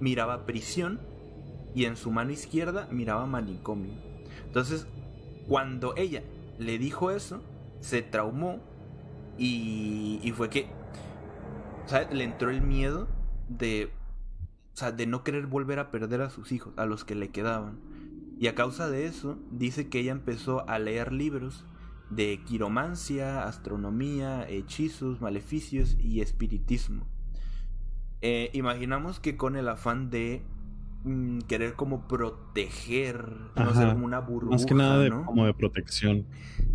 miraba 0.01 0.45
prisión 0.45 0.99
y 1.73 1.85
en 1.85 1.95
su 1.95 2.11
mano 2.11 2.33
izquierda 2.33 2.89
miraba 2.91 3.27
manicomio. 3.27 3.93
Entonces, 4.45 4.89
cuando 5.47 5.95
ella 5.97 6.25
le 6.59 6.79
dijo 6.79 7.13
eso, 7.13 7.45
se 7.79 8.03
traumó 8.03 8.59
y, 9.39 10.19
y 10.25 10.33
fue 10.33 10.51
que 10.51 10.82
le 12.11 12.25
entró 12.25 12.51
el 12.51 12.63
miedo 12.63 13.09
de, 13.49 13.91
o 14.75 14.77
sea, 14.77 14.93
de 14.93 15.07
no 15.07 15.25
querer 15.25 15.47
volver 15.47 15.79
a 15.79 15.91
perder 15.91 16.23
a 16.23 16.31
sus 16.31 16.53
hijos, 16.53 16.73
a 16.77 16.87
los 16.87 17.05
que 17.05 17.15
le 17.15 17.31
quedaban. 17.31 17.79
Y 18.39 18.49
a 18.49 18.55
causa 18.55 18.91
de 18.91 19.07
eso, 19.07 19.39
dice 19.51 19.89
que 19.89 20.01
ella 20.01 20.13
empezó 20.13 20.69
a 20.69 20.79
leer 20.79 21.13
libros 21.13 21.65
de 22.11 22.41
quiromancia, 22.45 23.47
astronomía, 23.47 24.49
hechizos, 24.49 25.21
maleficios 25.21 25.97
y 26.01 26.21
espiritismo. 26.21 27.07
Eh, 28.21 28.51
imaginamos 28.53 29.19
que 29.19 29.37
con 29.37 29.57
el 29.57 29.69
afán 29.69 30.11
de 30.11 30.43
mm, 31.05 31.41
querer 31.41 31.75
como 31.75 32.07
proteger, 32.07 33.29
no 33.57 33.75
sé, 33.75 33.87
como 33.87 34.05
una 34.05 34.21
burbuja. 34.21 34.57
Más 34.57 34.67
que 34.67 34.75
nada 34.75 34.99
de, 34.99 35.11
como 35.11 35.47
de 35.47 35.55
protección. 35.55 36.27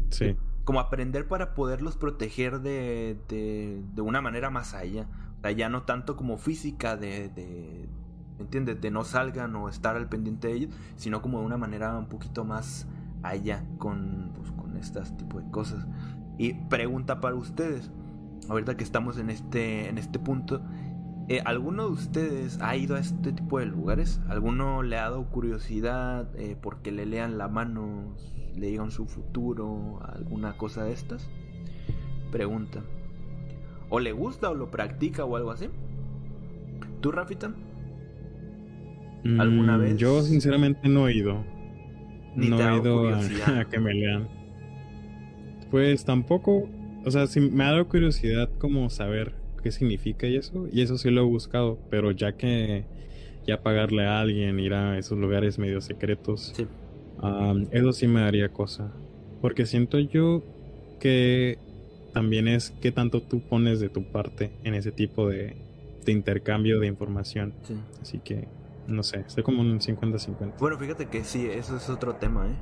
Sí. 0.10 0.36
Como 0.68 0.82
aprender 0.82 1.30
para 1.30 1.56
poderlos 1.56 1.96
proteger 1.96 2.60
de, 2.60 3.18
de, 3.30 3.82
de, 3.94 4.02
una 4.02 4.20
manera 4.20 4.50
más 4.50 4.74
allá. 4.74 5.08
O 5.38 5.42
sea, 5.42 5.52
ya 5.52 5.70
no 5.70 5.84
tanto 5.84 6.18
como 6.18 6.38
física 6.38 6.98
de, 6.98 7.30
de 7.30 7.88
¿entiendes? 8.38 8.82
De 8.82 8.92
no 8.92 9.06
salgan 9.06 9.56
o 9.56 9.70
estar 9.70 9.96
al 9.96 10.10
pendiente 10.10 10.50
de 10.50 10.54
ellos, 10.56 10.76
sino 10.98 11.22
como 11.22 11.40
de 11.40 11.46
una 11.46 11.58
manera 11.58 11.98
un 11.98 12.08
poquito 12.08 12.44
más 12.44 12.86
allá 13.24 13.64
con, 13.78 14.34
pues, 14.36 14.52
con 14.52 14.76
estas 14.76 15.16
tipo 15.16 15.40
de 15.40 15.50
cosas. 15.52 15.88
Y 16.38 16.54
pregunta 16.54 17.22
para 17.22 17.36
ustedes, 17.36 17.90
ahorita 18.50 18.76
que 18.76 18.84
estamos 18.84 19.18
en 19.20 19.30
este, 19.30 19.88
en 19.88 19.98
este 19.98 20.20
punto, 20.20 20.62
eh, 21.30 21.42
¿alguno 21.46 21.88
de 21.88 21.92
ustedes 21.94 22.62
ha 22.62 22.76
ido 22.76 22.96
a 22.96 23.00
este 23.00 23.34
tipo 23.34 23.60
de 23.60 23.66
lugares? 23.66 24.22
¿Alguno 24.30 24.84
le 24.84 24.98
ha 24.98 25.04
dado 25.04 25.30
curiosidad 25.30 26.30
eh, 26.36 26.58
porque 26.62 26.92
le 26.92 27.06
lean 27.06 27.38
la 27.38 27.48
mano, 27.48 28.16
le 28.58 28.68
digan 28.68 28.92
su 28.92 29.06
futuro, 29.06 30.00
alguna 30.02 30.58
cosa 30.58 30.84
de 30.84 30.94
estas? 30.94 31.30
Pregunta. 32.32 32.82
¿O 33.90 34.00
le 34.00 34.12
gusta 34.12 34.50
o 34.50 34.56
lo 34.56 34.70
practica 34.70 35.24
o 35.26 35.36
algo 35.36 35.52
así? 35.52 35.68
¿Tú, 37.02 37.12
Rafita? 37.12 37.54
¿Alguna 39.40 39.78
mm, 39.78 39.82
vez? 39.82 39.98
Yo 39.98 40.22
sinceramente 40.22 40.90
no 40.90 41.08
he 41.08 41.16
ido. 41.16 41.44
no 42.36 42.60
he 42.60 42.78
ido 42.78 43.10
a, 43.46 43.66
que 43.66 43.80
me 43.80 43.94
lean. 43.94 44.28
Pues 45.70 46.06
tampoco, 46.06 46.70
o 47.06 47.12
sea, 47.12 47.28
sí 47.28 47.40
me 47.40 47.64
ha 47.64 47.72
dado 47.72 47.88
curiosidad 47.88 48.50
como 48.58 48.90
saber 48.90 49.34
qué 49.62 49.72
significa 49.72 50.28
y 50.28 50.38
eso, 50.38 50.68
y 50.72 50.82
eso 50.82 50.98
sí 50.98 51.10
lo 51.10 51.22
he 51.22 51.26
buscado, 51.26 51.78
pero 51.90 52.12
ya 52.12 52.34
que 52.34 52.86
ya 53.46 53.62
pagarle 53.62 54.06
a 54.06 54.22
alguien, 54.22 54.60
ir 54.60 54.74
a 54.74 54.98
esos 54.98 55.18
lugares 55.18 55.60
medio 55.60 55.82
secretos, 55.82 56.54
eso 57.72 57.94
sí 57.94 58.08
me 58.08 58.22
daría 58.22 58.50
cosa. 58.50 58.92
Porque 59.42 59.66
siento 59.66 60.00
yo 60.00 60.44
que 61.00 61.60
también 62.14 62.48
es 62.48 62.72
qué 62.82 62.92
tanto 62.92 63.22
tú 63.22 63.42
pones 63.42 63.80
de 63.80 63.90
tu 63.90 64.04
parte 64.04 64.52
en 64.64 64.74
ese 64.74 64.92
tipo 64.92 65.28
de, 65.28 65.56
de 66.06 66.12
intercambio 66.12 66.80
de 66.80 66.88
información. 66.88 67.54
Así 68.02 68.20
que 68.20 68.48
no 68.88 69.04
sé, 69.04 69.20
estoy 69.20 69.44
como 69.44 69.62
en 69.64 69.80
50-50. 69.80 70.58
Bueno, 70.60 70.78
fíjate 70.78 71.08
que 71.08 71.24
sí, 71.24 71.46
eso 71.46 71.76
es 71.76 71.90
otro 71.90 72.16
tema, 72.16 72.48
¿eh? 72.48 72.58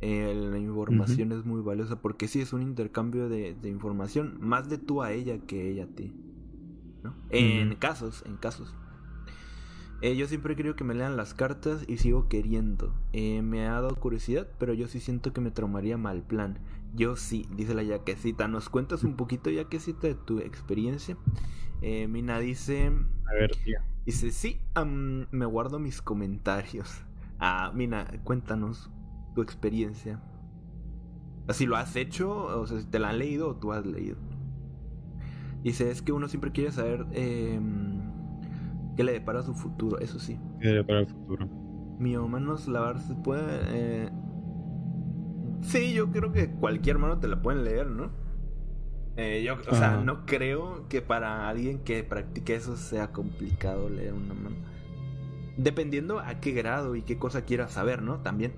eh 0.00 0.34
la 0.34 0.58
información 0.58 1.32
es 1.32 1.44
muy 1.44 1.60
valiosa 1.60 2.00
porque 2.00 2.28
sí 2.28 2.40
es 2.40 2.52
un 2.52 2.62
intercambio 2.62 3.28
de, 3.28 3.56
información, 3.64 4.38
más 4.40 4.68
de 4.68 4.78
tú 4.78 5.02
a 5.02 5.12
ella 5.12 5.38
que 5.46 5.70
ella 5.70 5.84
a 5.84 5.88
ti. 5.88 6.14
¿no? 7.02 7.14
En 7.30 7.74
casos, 7.74 8.22
en 8.26 8.36
casos. 8.36 8.72
Eh, 10.02 10.16
yo 10.16 10.26
siempre 10.26 10.54
quiero 10.56 10.76
que 10.76 10.84
me 10.84 10.94
lean 10.94 11.16
las 11.16 11.32
cartas 11.32 11.84
y 11.86 11.98
sigo 11.98 12.28
queriendo. 12.28 12.92
Eh, 13.12 13.40
me 13.40 13.66
ha 13.66 13.80
dado 13.80 13.94
curiosidad, 13.94 14.48
pero 14.58 14.74
yo 14.74 14.88
sí 14.88 15.00
siento 15.00 15.32
que 15.32 15.40
me 15.40 15.50
traumaría 15.50 15.96
mal 15.96 16.22
plan. 16.22 16.58
Yo 16.94 17.16
sí, 17.16 17.46
dice 17.56 17.72
la 17.74 17.84
yaquecita. 17.84 18.48
¿Nos 18.48 18.68
cuentas 18.68 19.04
un 19.04 19.16
poquito, 19.16 19.48
yaquecita, 19.48 20.08
de 20.08 20.14
tu 20.14 20.40
experiencia? 20.40 21.16
Mina 21.80 22.38
dice... 22.38 22.92
A 23.26 23.34
ver, 23.34 23.56
tía. 23.64 23.84
Dice, 24.04 24.30
sí, 24.32 24.60
me 25.30 25.46
guardo 25.46 25.78
mis 25.78 26.02
comentarios. 26.02 27.02
Ah, 27.38 27.72
Mina, 27.74 28.06
cuéntanos 28.22 28.90
tu 29.34 29.42
experiencia. 29.42 30.20
Si 31.50 31.66
lo 31.66 31.76
has 31.76 31.96
hecho, 31.96 32.30
o 32.60 32.66
sea, 32.66 32.80
si 32.80 32.86
te 32.86 32.98
la 32.98 33.10
han 33.10 33.18
leído 33.18 33.48
o 33.48 33.56
tú 33.56 33.72
has 33.72 33.84
leído. 33.84 34.16
Dice, 35.62 35.90
es 35.90 36.02
que 36.02 36.12
uno 36.12 36.28
siempre 36.28 36.52
quiere 36.52 36.72
saber 36.72 37.06
em, 37.12 37.91
qué 38.96 39.04
le 39.04 39.12
depara 39.12 39.42
su 39.42 39.54
futuro, 39.54 39.98
eso 39.98 40.18
sí. 40.18 40.38
¿Qué 40.60 40.68
le 40.68 40.74
depara 40.76 41.00
el 41.00 41.06
futuro? 41.06 41.46
Mi 41.98 42.16
manos 42.16 42.68
lavarse 42.68 43.14
puede... 43.14 43.60
Eh... 43.70 44.10
Sí, 45.62 45.92
yo 45.92 46.10
creo 46.10 46.32
que 46.32 46.50
cualquier 46.50 46.98
mano 46.98 47.18
te 47.18 47.28
la 47.28 47.40
pueden 47.40 47.64
leer, 47.64 47.86
¿no? 47.86 48.10
Eh, 49.16 49.42
yo, 49.44 49.56
o 49.70 49.74
sea, 49.74 49.98
no 49.98 50.24
creo 50.24 50.88
que 50.88 51.02
para 51.02 51.48
alguien 51.48 51.80
que 51.80 52.02
practique 52.02 52.54
eso 52.54 52.76
sea 52.76 53.12
complicado 53.12 53.88
leer 53.90 54.14
una 54.14 54.34
mano. 54.34 54.56
Dependiendo 55.56 56.18
a 56.18 56.40
qué 56.40 56.52
grado 56.52 56.96
y 56.96 57.02
qué 57.02 57.18
cosa 57.18 57.44
quiera 57.44 57.68
saber, 57.68 58.02
¿no? 58.02 58.20
También. 58.20 58.54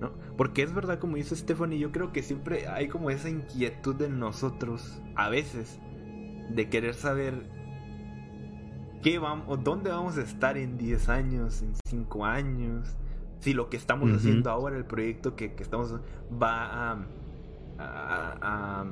¿No? 0.00 0.12
Porque 0.36 0.62
es 0.62 0.74
verdad, 0.74 0.98
como 0.98 1.16
dice 1.16 1.36
Stephanie, 1.36 1.78
yo 1.78 1.92
creo 1.92 2.10
que 2.10 2.22
siempre 2.22 2.66
hay 2.68 2.88
como 2.88 3.10
esa 3.10 3.28
inquietud 3.28 3.94
de 3.94 4.08
nosotros, 4.08 5.00
a 5.14 5.28
veces, 5.28 5.78
de 6.48 6.68
querer 6.70 6.94
saber 6.94 7.61
qué 9.02 9.18
vamos, 9.18 9.62
dónde 9.62 9.90
vamos 9.90 10.16
a 10.18 10.22
estar 10.22 10.56
en 10.56 10.78
10 10.78 11.08
años, 11.08 11.62
en 11.62 11.74
5 11.88 12.24
años. 12.24 12.88
Si 13.40 13.52
lo 13.54 13.68
que 13.68 13.76
estamos 13.76 14.10
haciendo 14.12 14.50
ahora, 14.50 14.76
el 14.76 14.84
proyecto 14.84 15.34
que, 15.34 15.54
que 15.54 15.64
estamos, 15.64 15.96
va 16.40 16.92
a 16.92 17.06
a, 17.78 18.86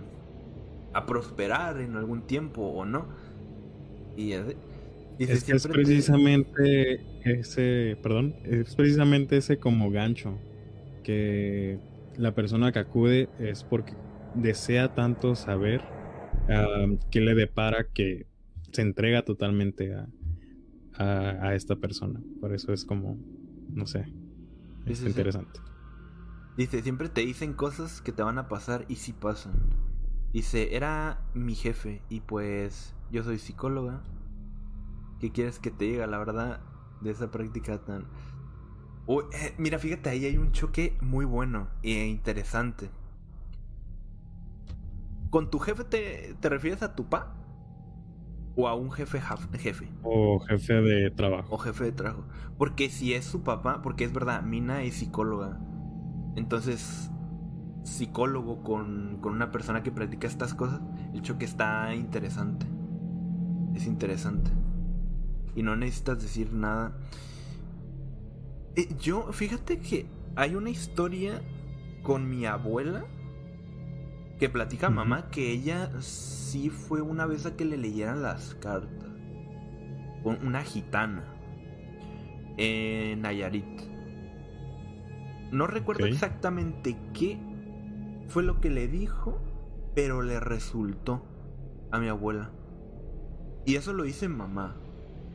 a, 0.92 1.06
prosperar 1.06 1.80
en 1.80 1.96
algún 1.96 2.22
tiempo 2.22 2.62
o 2.62 2.84
no. 2.84 3.06
Y, 4.16 4.32
es, 4.32 5.44
precisamente 5.70 7.00
ese, 7.24 7.96
perdón, 8.02 8.34
es 8.44 8.74
precisamente 8.74 9.36
ese 9.36 9.58
como 9.58 9.90
gancho 9.90 10.38
que 11.04 11.78
la 12.16 12.34
persona 12.34 12.72
que 12.72 12.78
acude 12.78 13.28
es 13.38 13.62
porque 13.62 13.92
desea 14.34 14.94
tanto 14.94 15.34
saber 15.34 15.82
um, 16.48 16.98
qué 17.10 17.20
le 17.20 17.34
depara 17.34 17.86
que 17.92 18.26
se 18.72 18.82
entrega 18.82 19.24
totalmente 19.24 19.94
a, 19.94 20.08
a, 20.94 21.54
esta 21.54 21.76
persona. 21.76 22.20
Por 22.40 22.52
eso 22.54 22.72
es 22.72 22.84
como, 22.84 23.16
no 23.72 23.86
sé, 23.86 24.06
es 24.86 25.02
interesante. 25.02 25.60
Dice, 26.56 26.82
siempre 26.82 27.08
te 27.08 27.22
dicen 27.22 27.54
cosas 27.54 28.02
que 28.02 28.12
te 28.12 28.22
van 28.22 28.38
a 28.38 28.48
pasar 28.48 28.84
y 28.88 28.96
sí 28.96 29.12
pasan. 29.12 29.52
Dice, 30.32 30.76
era 30.76 31.22
mi 31.34 31.54
jefe 31.54 32.02
y 32.08 32.20
pues 32.20 32.94
yo 33.10 33.22
soy 33.24 33.38
psicóloga. 33.38 34.02
¿Qué 35.18 35.32
quieres 35.32 35.58
que 35.58 35.70
te 35.70 35.86
diga? 35.86 36.06
La 36.06 36.18
verdad, 36.18 36.60
de 37.00 37.10
esa 37.10 37.30
práctica 37.30 37.78
tan... 37.78 38.06
Eh, 39.32 39.54
mira, 39.58 39.78
fíjate, 39.78 40.08
ahí 40.10 40.24
hay 40.24 40.36
un 40.36 40.52
choque 40.52 40.96
muy 41.00 41.24
bueno 41.24 41.68
e 41.82 42.06
interesante. 42.06 42.90
¿Con 45.30 45.50
tu 45.50 45.58
jefe 45.58 45.84
te, 45.84 46.36
te 46.40 46.48
refieres 46.48 46.82
a 46.82 46.94
tu 46.94 47.08
pa? 47.08 47.39
¿O 48.56 48.68
a 48.68 48.74
un 48.74 48.90
jefe 48.90 49.20
jefe? 49.58 49.88
O 50.02 50.40
jefe 50.40 50.74
de 50.74 51.10
trabajo. 51.10 51.54
O 51.54 51.58
jefe 51.58 51.84
de 51.84 51.92
trabajo. 51.92 52.24
Porque 52.58 52.90
si 52.90 53.14
es 53.14 53.24
su 53.24 53.42
papá, 53.42 53.80
porque 53.82 54.04
es 54.04 54.12
verdad, 54.12 54.42
Mina 54.42 54.82
es 54.82 54.94
psicóloga. 54.94 55.60
Entonces, 56.36 57.10
psicólogo 57.84 58.62
con, 58.62 59.18
con 59.20 59.32
una 59.32 59.50
persona 59.50 59.82
que 59.82 59.92
practica 59.92 60.26
estas 60.26 60.54
cosas, 60.54 60.80
el 61.14 61.22
choque 61.22 61.44
está 61.44 61.94
interesante. 61.94 62.66
Es 63.74 63.86
interesante. 63.86 64.50
Y 65.54 65.62
no 65.62 65.76
necesitas 65.76 66.20
decir 66.20 66.52
nada. 66.52 66.96
Eh, 68.76 68.88
yo, 68.98 69.32
fíjate 69.32 69.78
que 69.78 70.06
hay 70.36 70.54
una 70.54 70.70
historia 70.70 71.42
con 72.02 72.28
mi 72.28 72.46
abuela 72.46 73.04
que 74.40 74.48
platica 74.48 74.88
mamá 74.88 75.30
que 75.30 75.52
ella 75.52 75.90
sí 76.00 76.70
fue 76.70 77.02
una 77.02 77.26
vez 77.26 77.44
a 77.44 77.56
que 77.56 77.66
le 77.66 77.76
leyeran 77.76 78.22
las 78.22 78.54
cartas. 78.54 79.10
Con 80.22 80.44
una 80.46 80.62
gitana. 80.62 81.24
En 82.56 83.20
Nayarit. 83.20 83.82
No 85.52 85.66
recuerdo 85.66 86.06
exactamente 86.06 86.96
qué 87.12 87.38
fue 88.28 88.42
lo 88.42 88.60
que 88.60 88.70
le 88.70 88.88
dijo, 88.88 89.42
pero 89.94 90.22
le 90.22 90.40
resultó 90.40 91.26
a 91.90 91.98
mi 91.98 92.08
abuela. 92.08 92.50
Y 93.66 93.76
eso 93.76 93.92
lo 93.92 94.04
dice 94.04 94.28
mamá. 94.28 94.80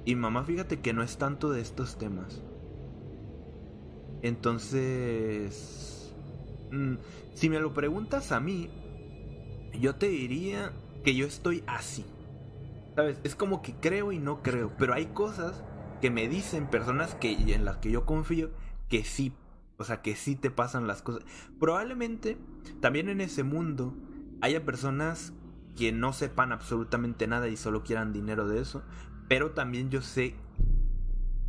Y 0.04 0.16
mamá, 0.16 0.44
fíjate 0.46 0.82
que 0.82 0.94
no 0.94 1.04
es 1.04 1.18
tanto 1.18 1.52
de 1.52 1.62
estos 1.62 2.00
temas. 2.00 2.42
Entonces, 4.24 6.16
mm, 6.72 6.96
si 7.36 7.50
me 7.50 7.60
lo 7.60 7.74
preguntas 7.74 8.32
a 8.32 8.40
mí, 8.40 8.70
Yo 9.80 9.96
te 9.96 10.08
diría 10.08 10.74
que 11.04 11.16
yo 11.16 11.26
estoy 11.26 11.64
así. 11.68 12.06
¿Sabes? 12.96 13.20
Es 13.24 13.36
como 13.36 13.62
que 13.62 13.74
creo 13.76 14.12
y 14.12 14.20
no 14.20 14.42
creo. 14.42 14.72
Pero 14.78 14.94
hay 14.94 15.08
cosas 15.08 15.64
que 16.02 16.10
me 16.10 16.28
dicen 16.28 16.68
personas 16.68 17.16
que, 17.16 17.32
en 17.32 17.66
las 17.66 17.78
que 17.78 17.92
yo 17.92 18.06
confío 18.06 18.52
que 18.90 19.04
sí. 19.04 19.34
O 19.78 19.84
sea, 19.84 20.02
que 20.02 20.16
sí 20.16 20.36
te 20.36 20.50
pasan 20.52 20.88
las 20.88 21.02
cosas. 21.02 21.24
Probablemente 21.60 22.38
también 22.80 23.10
en 23.10 23.22
ese 23.22 23.44
mundo 23.44 23.94
haya 24.42 24.66
personas 24.66 25.34
que 25.76 25.92
no 25.92 26.14
sepan 26.14 26.54
absolutamente 26.54 27.28
nada 27.28 27.50
y 27.50 27.58
solo 27.58 27.84
quieran 27.84 28.14
dinero 28.14 28.48
de 28.48 28.62
eso. 28.62 28.84
Pero 29.28 29.52
también 29.52 29.90
yo 29.90 30.02
sé 30.02 30.36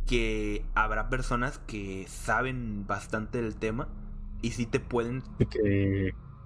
que 0.05 0.65
habrá 0.73 1.09
personas 1.09 1.59
que 1.59 2.05
saben 2.07 2.85
bastante 2.87 3.41
del 3.41 3.55
tema 3.55 3.87
y 4.41 4.51
sí 4.51 4.65
te 4.65 4.79
pueden... 4.79 5.23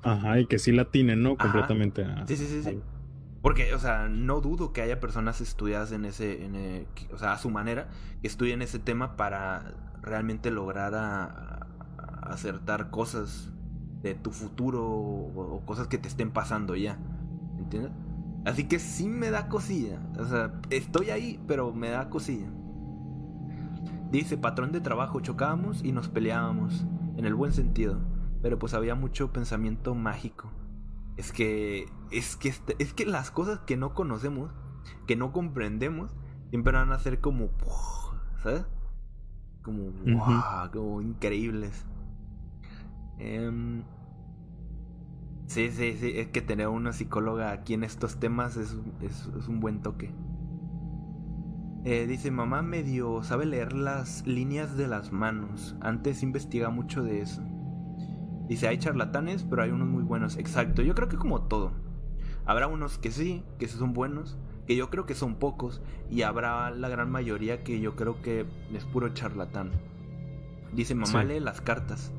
Ajá, 0.04 0.40
y 0.40 0.46
que 0.48 0.60
sí 0.60 0.72
la 0.72 0.86
tienen, 0.86 1.22
¿no? 1.22 1.38
Completamente. 1.38 2.06
sí, 2.28 2.36
sí, 2.36 2.48
sí, 2.48 2.64
sí. 2.64 2.80
Porque, 3.42 3.74
o 3.74 3.80
sea, 3.80 4.08
no 4.08 4.40
dudo 4.40 4.72
que 4.72 4.82
haya 4.82 5.00
personas 5.00 5.42
estudiadas 5.42 5.92
en 5.92 6.06
ese, 6.06 6.46
en 6.46 6.56
eh, 6.56 6.88
o 7.12 7.18
sea, 7.18 7.34
a 7.34 7.38
su 7.40 7.50
manera, 7.50 7.88
que 8.22 8.28
estudien 8.28 8.62
ese 8.62 8.78
tema 8.78 9.18
para 9.18 9.74
realmente 10.02 10.52
lograr 10.52 10.94
a, 10.96 11.68
acertar 12.22 12.92
cosas 12.92 13.52
de 14.04 14.14
tu 14.14 14.32
futuro 14.32 14.88
o, 14.88 15.62
cosas 15.66 15.88
que 15.88 15.98
te 15.98 16.08
estén 16.08 16.32
pasando 16.32 16.76
ya. 16.76 17.00
¿Entiendes? 17.58 17.92
Así 18.46 18.66
que 18.66 18.80
sí 18.80 19.08
me 19.08 19.32
da 19.32 19.48
cosilla. 19.48 20.00
O 20.20 20.26
sea, 20.26 20.54
estoy 20.70 21.10
ahí, 21.10 21.40
pero 21.48 21.74
me 21.74 21.90
da 21.90 22.10
cosilla. 22.10 22.48
Dice, 24.12 24.38
patrón 24.38 24.72
de 24.72 24.82
trabajo, 24.82 25.20
chocábamos 25.20 25.84
y 25.84 25.92
nos 25.94 26.10
peleábamos, 26.10 26.86
en 27.18 27.26
el 27.26 27.34
buen 27.34 27.54
sentido, 27.54 28.00
pero 28.42 28.58
pues 28.58 28.74
había 28.74 28.96
mucho 28.96 29.32
pensamiento 29.32 29.96
mágico. 29.96 30.52
Es 31.18 31.32
que, 31.32 31.88
es 32.12 32.36
que, 32.36 32.50
este, 32.50 32.76
es 32.80 32.94
que 32.94 33.06
las 33.06 33.32
cosas 33.32 33.60
que 33.60 33.78
no 33.78 33.94
conocemos, 33.94 34.52
que 35.08 35.16
no 35.16 35.32
comprendemos, 35.32 36.16
siempre 36.50 36.74
van 36.74 36.92
a 36.92 37.00
ser 37.00 37.20
como, 37.20 37.50
¿sabes? 38.42 38.66
Como, 39.62 39.92
wow, 40.06 40.72
como 40.72 41.02
increíbles. 41.02 41.86
Em, 43.20 43.84
sí, 45.46 45.70
sí, 45.70 45.96
sí, 46.00 46.14
es 46.16 46.30
que 46.30 46.42
tener 46.42 46.68
una 46.70 46.94
psicóloga 46.94 47.52
aquí 47.52 47.76
en 47.76 47.84
estos 47.84 48.20
temas 48.20 48.58
es, 48.58 48.76
es, 49.02 49.48
un 49.48 49.60
buen 49.60 49.82
toque. 49.82 50.12
Eh, 51.84 52.08
dice, 52.08 52.32
mamá 52.32 52.64
medio 52.64 53.22
sabe 53.24 53.46
leer 53.46 53.74
las 53.74 54.26
líneas 54.26 54.76
de 54.78 54.88
las 54.88 55.12
manos. 55.12 55.76
Antes 55.82 56.24
investiga 56.24 56.70
mucho 56.72 57.04
de 57.04 57.22
eso. 57.22 57.44
Dice, 58.52 58.68
hay 58.68 58.80
charlatanes, 58.80 59.46
pero 59.50 59.64
hay 59.64 59.70
unos 59.70 59.88
muy 59.88 60.04
buenos. 60.04 60.36
Exacto, 60.36 60.82
yo 60.82 60.94
creo 60.94 61.08
que 61.08 61.16
como 61.16 61.44
todo. 61.44 61.72
Habrá 62.46 62.68
unos 62.68 62.98
que 62.98 63.10
sí, 63.10 63.46
que 63.58 63.70
son 63.70 63.94
buenos, 63.94 64.38
que 64.68 64.76
yo 64.76 64.90
creo 64.90 65.06
que 65.06 65.16
son 65.16 65.36
pocos, 65.36 65.82
y 66.10 66.24
habrá 66.24 66.70
la 66.70 66.90
gran 66.90 67.10
mayoría 67.10 67.64
que 67.64 67.80
yo 67.80 67.96
creo 67.96 68.22
que 68.22 68.46
es 68.74 68.84
puro 68.84 69.08
charlatán. 69.14 69.72
Dice, 70.74 70.96
mamá 70.96 71.24
lee 71.24 71.40
las 71.40 71.62
cartas, 71.62 72.12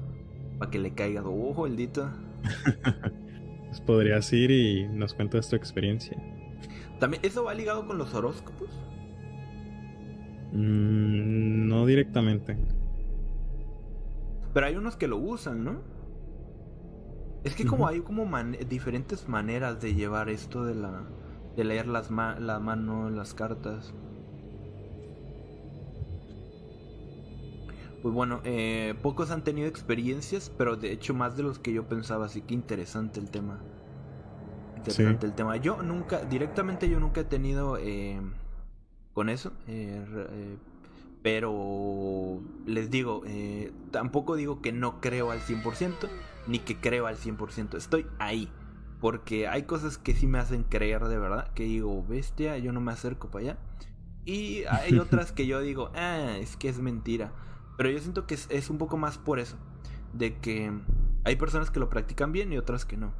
para 0.59 0.71
que 0.71 0.79
le 0.79 0.95
caiga 0.95 1.23
ojo 1.23 1.67
el 1.67 1.77
dito. 1.77 2.09
pues 3.67 3.83
podrías 3.83 4.33
ir 4.33 4.53
y 4.53 4.89
nos 4.89 5.13
cuentas 5.13 5.51
tu 5.51 5.57
experiencia. 5.57 6.17
También, 6.99 7.23
¿eso 7.27 7.45
va 7.45 7.53
ligado 7.53 7.87
con 7.87 7.99
los 7.99 8.15
horóscopos? 8.15 8.71
Mm, 10.53 11.69
no 11.69 11.85
directamente. 11.85 12.57
Pero 14.55 14.65
hay 14.65 14.77
unos 14.77 14.97
que 14.97 15.09
lo 15.09 15.19
usan, 15.19 15.63
¿no? 15.63 15.92
Es 17.45 17.55
que 17.55 17.67
como 17.67 17.89
hay 17.89 18.01
como 18.01 18.29
diferentes 18.69 19.29
maneras 19.29 19.81
de 19.81 19.95
llevar 19.95 20.29
esto 20.29 20.65
de 20.65 20.75
la 20.75 21.03
de 21.57 21.65
leer 21.65 21.87
las 21.87 22.11
la 22.11 22.59
mano, 22.61 23.11
las 23.11 23.35
cartas. 23.35 23.93
Pues 28.03 28.13
bueno, 28.13 28.41
eh, 28.45 28.95
pocos 29.01 29.31
han 29.31 29.45
tenido 29.45 29.69
experiencias, 29.69 30.51
pero 30.59 30.77
de 30.77 30.91
hecho 30.91 31.15
más 31.15 31.37
de 31.37 31.45
los 31.45 31.61
que 31.61 31.73
yo 31.73 31.87
pensaba, 31.87 32.27
así 32.27 32.43
que 32.43 32.55
interesante 32.55 33.21
el 33.21 33.31
tema. 33.31 33.61
Interesante 34.77 35.27
el 35.27 35.35
tema. 35.35 35.57
Yo 35.57 35.83
nunca, 35.83 36.25
directamente 36.25 36.89
yo 36.89 36.99
nunca 36.99 37.21
he 37.21 37.25
tenido 37.25 37.79
eh, 37.79 38.21
con 39.15 39.29
eso, 39.29 39.53
eh, 39.69 40.05
pero 41.23 42.41
les 42.67 42.91
digo, 42.91 43.23
tampoco 43.93 44.35
digo 44.35 44.61
que 44.61 44.73
no 44.73 45.01
creo 45.01 45.31
al 45.31 45.39
100%, 45.39 46.09
ni 46.47 46.59
que 46.59 46.77
creo 46.77 47.07
al 47.07 47.17
100%. 47.17 47.77
Estoy 47.77 48.07
ahí. 48.19 48.49
Porque 49.01 49.49
hay 49.49 49.65
cosas 49.65 49.99
que 49.99 50.15
sí 50.15 50.27
me 50.27 50.39
hacen 50.39 50.63
creer 50.63 51.03
de 51.05 51.19
verdad. 51.19 51.53
Que 51.55 51.65
digo, 51.65 52.05
bestia, 52.07 52.59
yo 52.59 52.73
no 52.73 52.81
me 52.81 52.93
acerco 52.93 53.31
para 53.31 53.45
allá. 53.45 53.59
Y 54.25 54.63
hay 54.71 54.99
otras 54.99 55.33
que 55.33 55.47
yo 55.47 55.61
digo, 55.61 55.91
ah, 55.95 56.37
es 56.39 56.57
que 56.57 56.69
es 56.69 56.79
mentira. 56.79 57.33
Pero 57.77 57.91
yo 57.91 57.99
siento 57.99 58.27
que 58.27 58.35
es, 58.35 58.71
un 58.71 58.79
poco 58.79 58.97
más 58.97 59.19
por 59.19 59.39
eso. 59.39 59.57
De 60.13 60.37
que 60.37 60.73
hay 61.25 61.37
personas 61.37 61.71
que 61.71 61.81
lo 61.81 61.89
practican 61.89 62.33
bien 62.33 62.53
y 62.53 62.59
otras 62.59 62.85
que 62.85 62.97
no. 62.97 63.13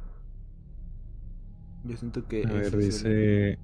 Yo 1.83 1.97
siento 1.97 2.27
que... 2.27 2.45
A 2.45 2.51
ver, 2.51 2.77
dice... 2.77 3.59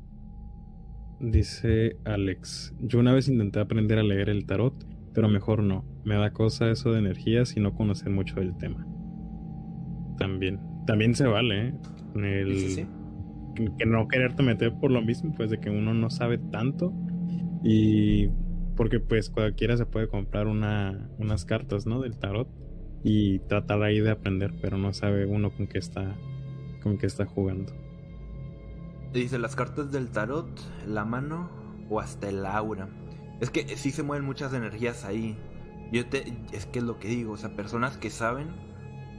Dice 1.21 1.97
Alex, 2.05 2.73
yo 2.79 2.99
una 2.99 3.11
vez 3.11 3.27
intenté 3.27 3.59
aprender 3.59 3.99
a 3.99 4.03
leer 4.03 4.29
el 4.29 4.45
tarot, 4.45 4.73
pero 5.13 5.27
mejor 5.27 5.63
no. 5.63 5.83
Me 6.05 6.15
da 6.15 6.31
cosa 6.31 6.69
eso 6.71 6.93
de 6.93 6.99
energías 6.99 7.57
y 7.57 7.59
no 7.59 7.75
conocer 7.75 8.09
mucho 8.09 8.35
del 8.35 8.57
tema 8.57 8.87
también. 10.19 10.59
También 10.85 11.15
se 11.15 11.25
vale, 11.25 11.69
¿eh? 11.69 11.73
El, 12.15 12.87
Que 13.77 13.85
no 13.85 14.07
quererte 14.07 14.43
meter 14.43 14.73
por 14.79 14.91
lo 14.91 15.01
mismo, 15.01 15.33
pues 15.35 15.49
de 15.49 15.59
que 15.59 15.69
uno 15.69 15.93
no 15.93 16.09
sabe 16.09 16.37
tanto. 16.37 16.93
Y 17.63 18.29
porque 18.75 18.99
pues 18.99 19.29
cualquiera 19.29 19.75
se 19.77 19.85
puede 19.85 20.07
comprar 20.07 20.47
una, 20.47 21.09
unas 21.17 21.45
cartas, 21.45 21.85
¿no? 21.85 22.01
Del 22.01 22.17
tarot. 22.17 22.47
Y 23.03 23.39
tratar 23.39 23.81
ahí 23.81 23.99
de 23.99 24.11
aprender, 24.11 24.53
pero 24.61 24.77
no 24.77 24.93
sabe 24.93 25.25
uno 25.25 25.51
con 25.51 25.67
qué 25.67 25.77
está, 25.79 26.15
con 26.83 26.97
qué 26.97 27.07
está 27.07 27.25
jugando. 27.25 27.73
Dice 29.13 29.39
las 29.39 29.55
cartas 29.55 29.91
del 29.91 30.09
tarot, 30.09 30.47
la 30.85 31.05
mano 31.05 31.49
o 31.89 31.99
hasta 31.99 32.29
el 32.29 32.45
aura. 32.45 32.89
Es 33.39 33.49
que 33.49 33.63
sí 33.77 33.91
se 33.91 34.03
mueven 34.03 34.25
muchas 34.25 34.53
energías 34.53 35.05
ahí. 35.05 35.37
Yo 35.91 36.05
te, 36.07 36.33
es 36.51 36.65
que 36.65 36.79
es 36.79 36.85
lo 36.85 36.99
que 36.99 37.07
digo, 37.07 37.33
o 37.33 37.37
sea, 37.37 37.55
personas 37.55 37.97
que 37.97 38.09
saben 38.09 38.47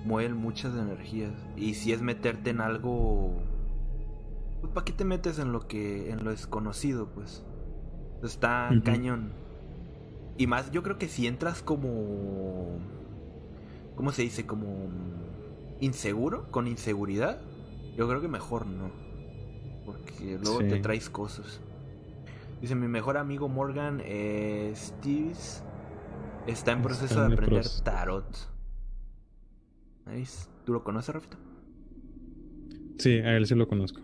mueven 0.05 0.37
muchas 0.37 0.75
energías. 0.75 1.33
Y 1.57 1.75
si 1.75 1.93
es 1.93 2.03
meterte 2.03 2.51
en 2.51 2.61
algo. 2.61 3.43
Pues, 4.61 4.73
¿para 4.73 4.85
qué 4.85 4.93
te 4.93 5.05
metes 5.05 5.39
en 5.39 5.53
lo 5.53 5.67
que. 5.67 6.11
en 6.11 6.25
lo 6.25 6.31
desconocido, 6.31 7.09
pues? 7.09 7.45
Está 8.23 8.71
cañón. 8.85 9.33
Y 10.37 10.47
más, 10.47 10.71
yo 10.71 10.83
creo 10.83 10.99
que 10.99 11.09
si 11.09 11.27
entras 11.27 11.63
como. 11.63 12.79
¿Cómo 13.97 14.13
se 14.13 14.23
dice? 14.23 14.47
Como. 14.47 14.89
inseguro, 15.81 16.51
con 16.51 16.67
inseguridad. 16.67 17.41
Yo 17.97 18.09
creo 18.09 18.21
que 18.21 18.29
mejor 18.29 18.67
no. 18.67 18.91
Porque 19.85 20.39
luego 20.43 20.59
te 20.61 20.79
traes 20.81 21.11
cosas. 21.11 21.61
Dice 22.61 22.75
mi 22.75 22.89
mejor 22.89 23.17
amigo 23.17 23.49
Morgan 23.49 24.03
eh, 24.05 24.73
Steves 24.77 25.65
está 26.47 26.73
en 26.73 26.83
proceso 26.83 27.27
de 27.27 27.33
aprender 27.33 27.67
tarot. 27.83 28.27
¿Tú 30.65 30.73
lo 30.73 30.85
conoces, 30.85 31.15
Rafita? 31.15 31.39
Sí, 32.99 33.19
a 33.19 33.37
él 33.37 33.47
sí 33.47 33.55
lo 33.55 33.67
conozco. 33.69 34.01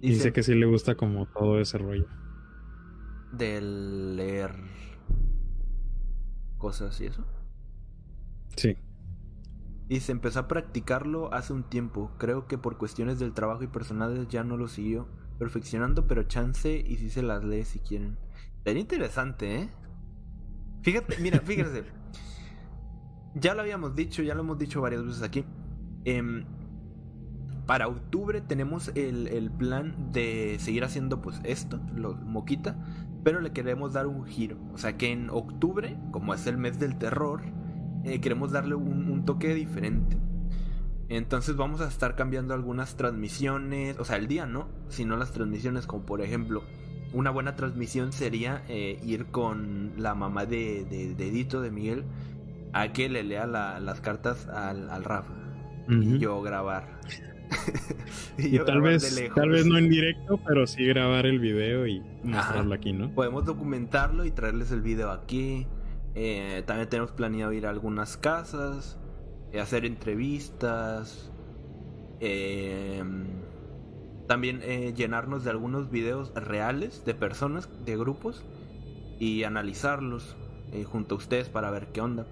Dice 0.00 0.32
que 0.32 0.42
sí 0.42 0.54
le 0.54 0.66
gusta 0.66 0.96
como 0.96 1.26
todo 1.26 1.60
ese 1.60 1.78
rollo. 1.78 2.08
De 3.32 3.60
leer 3.60 4.52
cosas 6.58 7.00
y 7.00 7.06
eso. 7.06 7.24
Sí. 8.56 8.76
Y 9.88 10.00
se 10.00 10.12
empezó 10.12 10.40
a 10.40 10.48
practicarlo 10.48 11.32
hace 11.32 11.52
un 11.52 11.62
tiempo. 11.62 12.10
Creo 12.18 12.46
que 12.48 12.58
por 12.58 12.78
cuestiones 12.78 13.18
del 13.18 13.32
trabajo 13.32 13.62
y 13.62 13.68
personales 13.68 14.26
ya 14.28 14.42
no 14.42 14.56
lo 14.56 14.68
siguió 14.68 15.06
perfeccionando, 15.38 16.06
pero 16.06 16.22
chance 16.22 16.84
y 16.86 16.96
si 16.96 17.10
se 17.10 17.22
las 17.22 17.42
lee 17.42 17.64
si 17.64 17.80
quieren. 17.80 18.16
Sería 18.64 18.80
interesante, 18.80 19.56
¿eh? 19.56 19.70
Fíjate, 20.82 21.18
mira, 21.18 21.40
fíjense. 21.40 21.84
Ya 23.34 23.54
lo 23.54 23.62
habíamos 23.62 23.94
dicho, 23.94 24.22
ya 24.22 24.34
lo 24.34 24.40
hemos 24.40 24.58
dicho 24.58 24.80
varias 24.80 25.04
veces 25.04 25.22
aquí. 25.22 25.44
Em, 26.04 26.44
para 27.66 27.88
octubre 27.88 28.40
tenemos 28.40 28.90
el, 28.94 29.50
plan 29.50 30.12
de 30.12 30.56
seguir 30.58 30.84
haciendo 30.84 31.22
pues 31.22 31.40
esto, 31.44 31.80
lo 31.94 32.14
moquita, 32.14 32.76
pero 33.22 33.40
le 33.40 33.52
queremos 33.52 33.92
dar 33.92 34.06
un 34.06 34.26
giro. 34.26 34.58
O 34.74 34.78
sea 34.78 34.96
que 34.96 35.12
en 35.12 35.30
octubre, 35.30 35.96
como 36.10 36.34
es 36.34 36.46
el 36.46 36.58
mes 36.58 36.78
del 36.78 36.98
terror, 36.98 37.40
eh, 38.04 38.20
queremos 38.20 38.50
darle 38.52 38.74
un, 38.74 39.24
toque 39.24 39.54
diferente. 39.54 40.18
Entonces 41.08 41.56
vamos 41.56 41.80
a 41.80 41.88
estar 41.88 42.16
cambiando 42.16 42.54
algunas 42.54 42.96
transmisiones, 42.96 43.98
o 43.98 44.04
sea, 44.04 44.16
el 44.16 44.26
día 44.26 44.46
no, 44.46 44.68
sino 44.88 45.16
las 45.16 45.30
transmisiones, 45.32 45.86
como 45.86 46.04
por 46.04 46.22
ejemplo, 46.22 46.64
una 47.12 47.30
buena 47.30 47.54
transmisión 47.54 48.12
sería 48.12 48.64
eh, 48.68 48.98
ir 49.04 49.26
con 49.26 49.92
la 49.98 50.14
mamá 50.14 50.46
de, 50.46 50.84
de, 50.84 51.14
de 51.14 51.44
de 51.44 51.70
Miguel, 51.70 52.04
a 52.72 52.92
que 52.92 53.08
le 53.08 53.22
lea 53.22 53.46
las 53.46 54.00
cartas 54.00 54.46
al, 54.48 54.90
al 54.90 55.04
Rafa 55.04 55.32
y 55.88 56.18
yo 56.18 56.40
grabar. 56.42 57.00
Y, 58.38 58.50
yo 58.50 58.64
tal 58.64 58.80
grabar 58.80 58.98
de 59.00 59.06
vez, 59.06 59.14
lejos. 59.14 59.34
tal 59.34 59.50
vez 59.50 59.66
no 59.66 59.76
en 59.76 59.90
directo, 59.90 60.40
pero 60.46 60.66
sí 60.66 60.86
grabar 60.86 61.26
el 61.26 61.38
video 61.38 61.86
y 61.86 62.02
mostrarlo 62.22 62.74
aquí, 62.74 62.94
¿no? 62.94 63.14
Podemos 63.14 63.44
documentarlo 63.44 64.24
y 64.24 64.30
traerles 64.30 64.72
el 64.72 64.80
video 64.80 65.10
aquí. 65.10 65.66
Eh, 66.14 66.62
también 66.66 66.88
tenemos 66.88 67.12
planeado 67.12 67.52
ir 67.52 67.66
a 67.66 67.70
algunas 67.70 68.16
casas, 68.16 68.98
eh, 69.52 69.60
hacer 69.60 69.84
entrevistas. 69.84 71.30
eh, 72.20 73.04
también 74.26 74.60
eh, 74.62 74.94
llenarnos 74.96 75.44
de 75.44 75.50
algunos 75.50 75.90
videos 75.90 76.32
reales 76.34 77.04
de 77.04 77.14
personas, 77.14 77.68
de 77.84 77.96
grupos, 77.98 78.42
y 79.18 79.44
analizarlos 79.44 80.36
eh, 80.72 80.84
junto 80.84 81.16
a 81.16 81.18
ustedes 81.18 81.48
para 81.48 81.70
ver 81.70 81.88
qué 81.92 82.00
onda. 82.00 82.26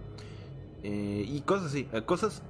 Eh, 0.83 1.25
y 1.27 1.41
cosas 1.43 1.67
así, 1.67 1.89
eh, 1.93 2.03
cosas 2.03 2.43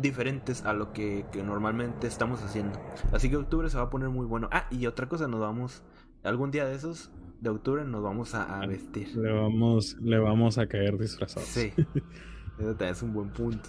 diferentes 0.00 0.64
a 0.64 0.72
lo 0.72 0.92
que, 0.92 1.24
que 1.32 1.42
normalmente 1.42 2.06
estamos 2.06 2.42
haciendo. 2.42 2.78
Así 3.12 3.30
que 3.30 3.36
octubre 3.36 3.70
se 3.70 3.76
va 3.76 3.84
a 3.84 3.90
poner 3.90 4.08
muy 4.08 4.26
bueno. 4.26 4.48
Ah, 4.52 4.66
y 4.70 4.86
otra 4.86 5.08
cosa, 5.08 5.28
nos 5.28 5.40
vamos, 5.40 5.82
algún 6.22 6.50
día 6.50 6.64
de 6.66 6.74
esos 6.74 7.10
de 7.40 7.50
octubre 7.50 7.84
nos 7.84 8.02
vamos 8.02 8.34
a, 8.34 8.60
a 8.60 8.66
vestir. 8.66 9.14
Le 9.16 9.32
vamos, 9.32 9.96
le 10.00 10.18
vamos 10.18 10.58
a 10.58 10.66
caer 10.66 10.98
disfrazados. 10.98 11.48
Sí, 11.48 11.72
eso 12.58 12.70
también 12.70 12.90
es 12.90 13.02
un 13.02 13.12
buen 13.12 13.30
punto. 13.30 13.68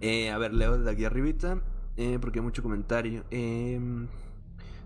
Eh, 0.00 0.30
a 0.30 0.38
ver, 0.38 0.54
leo 0.54 0.78
desde 0.78 0.90
aquí 0.90 1.04
arribita, 1.04 1.60
eh, 1.96 2.18
porque 2.20 2.38
hay 2.38 2.44
mucho 2.44 2.62
comentario. 2.62 3.24
Eh, 3.30 3.80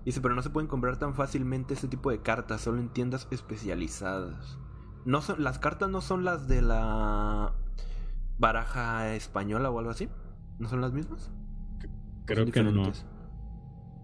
dice, 0.05 0.21
pero 0.21 0.35
no 0.35 0.43
se 0.43 0.51
pueden 0.51 0.69
comprar 0.69 0.99
tan 0.99 1.15
fácilmente 1.15 1.75
este 1.75 1.89
tipo 1.89 2.11
de 2.11 2.21
cartas, 2.21 2.63
solo 2.63 2.79
en 2.79 2.89
tiendas 2.89 3.29
especializadas. 3.31 4.59
No 5.05 5.21
son, 5.21 5.43
las 5.43 5.59
cartas 5.59 5.91
no 5.91 6.01
son 6.01 6.25
las 6.25 6.47
de 6.49 6.63
la 6.63 7.53
baraja 8.39 9.15
española 9.15 9.71
o 9.71 9.79
algo 9.79 9.91
así. 9.91 10.09
¿No 10.59 10.69
son 10.69 10.81
las 10.81 10.93
mismas? 10.93 11.31
¿O 11.31 12.27
Creo 12.27 12.47
que 12.47 12.63
no. 12.63 12.71
diferentes? 12.71 13.07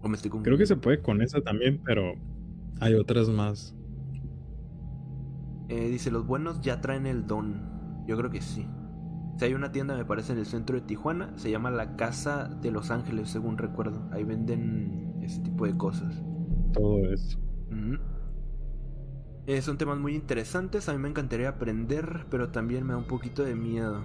¿O 0.01 0.07
me 0.07 0.15
estoy 0.15 0.31
Creo 0.31 0.57
que 0.57 0.65
se 0.65 0.75
puede 0.75 1.01
con 1.01 1.21
esa 1.21 1.41
también, 1.41 1.81
pero 1.83 2.13
hay 2.79 2.95
otras 2.95 3.29
más. 3.29 3.75
Eh, 5.69 5.87
dice, 5.89 6.11
los 6.11 6.25
buenos 6.25 6.61
ya 6.61 6.81
traen 6.81 7.05
el 7.05 7.27
don. 7.27 8.05
Yo 8.07 8.17
creo 8.17 8.29
que 8.29 8.41
sí. 8.41 8.67
Si 9.37 9.45
hay 9.45 9.53
una 9.53 9.71
tienda, 9.71 9.95
me 9.95 10.05
parece, 10.05 10.33
en 10.33 10.39
el 10.39 10.45
centro 10.45 10.75
de 10.75 10.81
Tijuana. 10.81 11.31
Se 11.37 11.51
llama 11.51 11.71
la 11.71 11.95
Casa 11.95 12.49
de 12.61 12.71
Los 12.71 12.91
Ángeles, 12.91 13.29
según 13.29 13.57
recuerdo. 13.57 14.09
Ahí 14.11 14.23
venden 14.23 15.15
ese 15.21 15.41
tipo 15.41 15.65
de 15.65 15.77
cosas. 15.77 16.23
Todo 16.73 17.05
eso. 17.13 17.39
Eh, 19.49 19.63
son 19.63 19.79
temas 19.79 19.97
muy 19.97 20.13
interesantes. 20.13 20.89
A 20.89 20.93
mí 20.93 20.99
me 20.99 21.09
encantaría 21.09 21.49
aprender, 21.49 22.27
pero 22.29 22.49
también 22.49 22.85
me 22.85 22.93
da 22.93 22.99
un 22.99 23.07
poquito 23.07 23.43
de 23.43 23.55
miedo. 23.55 24.03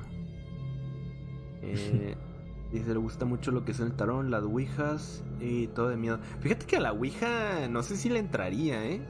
Eh, 1.60 2.16
dice, 2.72 2.94
le 2.94 2.98
gusta 2.98 3.26
mucho 3.26 3.50
lo 3.50 3.62
que 3.62 3.72
es 3.72 3.80
el 3.80 3.92
tarón, 3.92 4.30
las 4.30 4.42
ouijas 4.42 5.22
y 5.40 5.66
todo 5.66 5.90
de 5.90 5.98
miedo. 5.98 6.18
Fíjate 6.40 6.64
que 6.64 6.78
a 6.78 6.80
la 6.80 6.92
ouija 6.92 7.68
no 7.68 7.82
sé 7.82 7.98
si 7.98 8.08
le 8.08 8.20
entraría, 8.20 8.86
¿eh? 8.86 9.06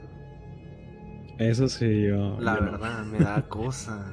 Eso 1.39 1.69
sí, 1.69 2.07
yo. 2.07 2.37
La 2.41 2.55
yo 2.55 2.65
no. 2.65 2.71
verdad, 2.73 3.05
me 3.05 3.19
da 3.19 3.41
cosa. 3.47 4.05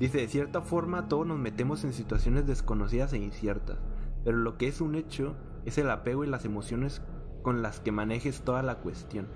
Dice, 0.00 0.16
de 0.16 0.28
cierta 0.28 0.62
forma 0.62 1.06
todos 1.06 1.26
nos 1.26 1.38
metemos 1.38 1.84
en 1.84 1.92
situaciones 1.92 2.46
desconocidas 2.46 3.12
e 3.12 3.18
inciertas, 3.18 3.76
pero 4.24 4.38
lo 4.38 4.56
que 4.56 4.68
es 4.68 4.80
un 4.80 4.94
hecho 4.94 5.36
es 5.66 5.76
el 5.76 5.90
apego 5.90 6.24
y 6.24 6.28
las 6.28 6.46
emociones 6.46 7.02
con 7.42 7.60
las 7.60 7.78
que 7.78 7.92
manejes 7.92 8.40
toda 8.40 8.62
la 8.62 8.76
cuestión. 8.76 9.26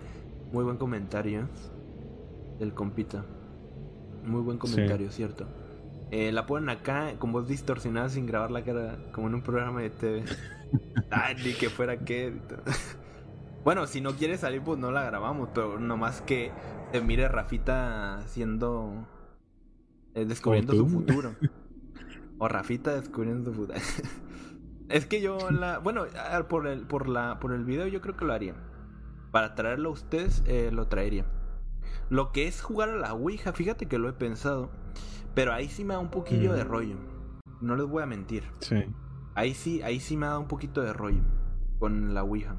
Muy 0.52 0.64
buen 0.64 0.76
comentario 0.76 1.48
del 2.58 2.74
compita. 2.74 3.24
Muy 4.24 4.40
buen 4.42 4.58
comentario, 4.58 5.10
cierto. 5.10 5.46
Eh, 6.10 6.32
la 6.32 6.46
ponen 6.46 6.70
acá 6.70 7.18
con 7.18 7.32
voz 7.32 7.48
distorsionada 7.48 8.08
sin 8.08 8.26
grabar 8.26 8.50
la 8.50 8.64
cara, 8.64 8.98
como 9.12 9.28
en 9.28 9.34
un 9.34 9.42
programa 9.42 9.82
de 9.82 9.90
TV. 9.90 10.24
Ay, 11.10 11.36
ni 11.44 11.52
que 11.52 11.70
fuera 11.70 11.98
que... 11.98 12.34
Bueno, 13.64 13.86
si 13.86 14.00
no 14.00 14.14
quiere 14.14 14.38
salir, 14.38 14.62
pues 14.62 14.78
no 14.78 14.90
la 14.90 15.04
grabamos, 15.04 15.50
pero 15.52 15.78
nomás 15.78 16.22
que 16.22 16.52
se 16.92 17.02
mire 17.02 17.28
Rafita 17.28 18.22
siendo. 18.26 19.06
eh, 20.14 20.24
descubriendo 20.24 20.72
su 20.74 20.88
futuro. 20.88 21.34
O 22.38 22.48
Rafita 22.48 22.94
descubriendo 22.94 23.50
su 23.50 23.56
futuro. 23.56 23.78
es 24.88 25.06
que 25.06 25.20
yo 25.20 25.50
la. 25.50 25.80
Bueno, 25.80 26.06
por 26.48 26.66
el, 26.68 26.86
por 26.86 27.08
la, 27.08 27.40
por 27.40 27.52
el 27.52 27.64
video 27.64 27.88
yo 27.88 28.00
creo 28.00 28.16
que 28.16 28.24
lo 28.24 28.32
haría. 28.32 28.54
Para 29.30 29.54
traerlo 29.54 29.90
a 29.90 29.92
ustedes, 29.92 30.42
eh, 30.46 30.70
lo 30.72 30.88
traería. 30.88 31.26
Lo 32.10 32.32
que 32.32 32.48
es 32.48 32.62
jugar 32.62 32.88
a 32.88 32.96
la 32.96 33.12
Ouija, 33.12 33.52
fíjate 33.52 33.86
que 33.86 33.98
lo 33.98 34.08
he 34.08 34.12
pensado. 34.12 34.70
Pero 35.34 35.52
ahí 35.52 35.68
sí 35.68 35.84
me 35.84 35.94
da 35.94 36.00
un 36.00 36.10
poquillo 36.10 36.52
de 36.52 36.64
rollo. 36.64 36.96
No 37.60 37.76
les 37.76 37.86
voy 37.86 38.02
a 38.02 38.06
mentir. 38.06 38.44
Sí. 38.60 38.84
Ahí 39.34 39.54
sí, 39.54 39.82
ahí 39.82 40.00
sí 40.00 40.16
me 40.16 40.26
ha 40.26 40.30
dado 40.30 40.40
un 40.40 40.48
poquito 40.48 40.80
de 40.80 40.92
rollo 40.92 41.20
con 41.78 42.14
la 42.14 42.24
Ouija. 42.24 42.56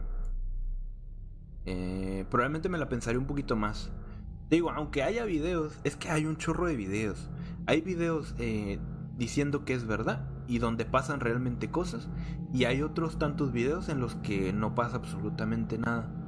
Eh, 1.65 2.25
probablemente 2.29 2.69
me 2.69 2.77
la 2.77 2.89
pensaré 2.89 3.17
un 3.17 3.25
poquito 3.25 3.55
más. 3.55 3.91
Digo, 4.49 4.71
aunque 4.71 5.03
haya 5.03 5.25
videos, 5.25 5.79
es 5.83 5.95
que 5.95 6.09
hay 6.09 6.25
un 6.25 6.37
chorro 6.37 6.67
de 6.67 6.75
videos. 6.75 7.29
Hay 7.67 7.81
videos 7.81 8.33
eh, 8.39 8.79
diciendo 9.17 9.65
que 9.65 9.73
es 9.73 9.85
verdad 9.85 10.27
y 10.47 10.59
donde 10.59 10.85
pasan 10.85 11.19
realmente 11.19 11.69
cosas. 11.69 12.09
Y 12.53 12.65
hay 12.65 12.81
otros 12.81 13.19
tantos 13.19 13.51
videos 13.51 13.89
en 13.89 13.99
los 13.99 14.15
que 14.15 14.53
no 14.53 14.73
pasa 14.73 14.97
absolutamente 14.97 15.77
nada. 15.77 16.18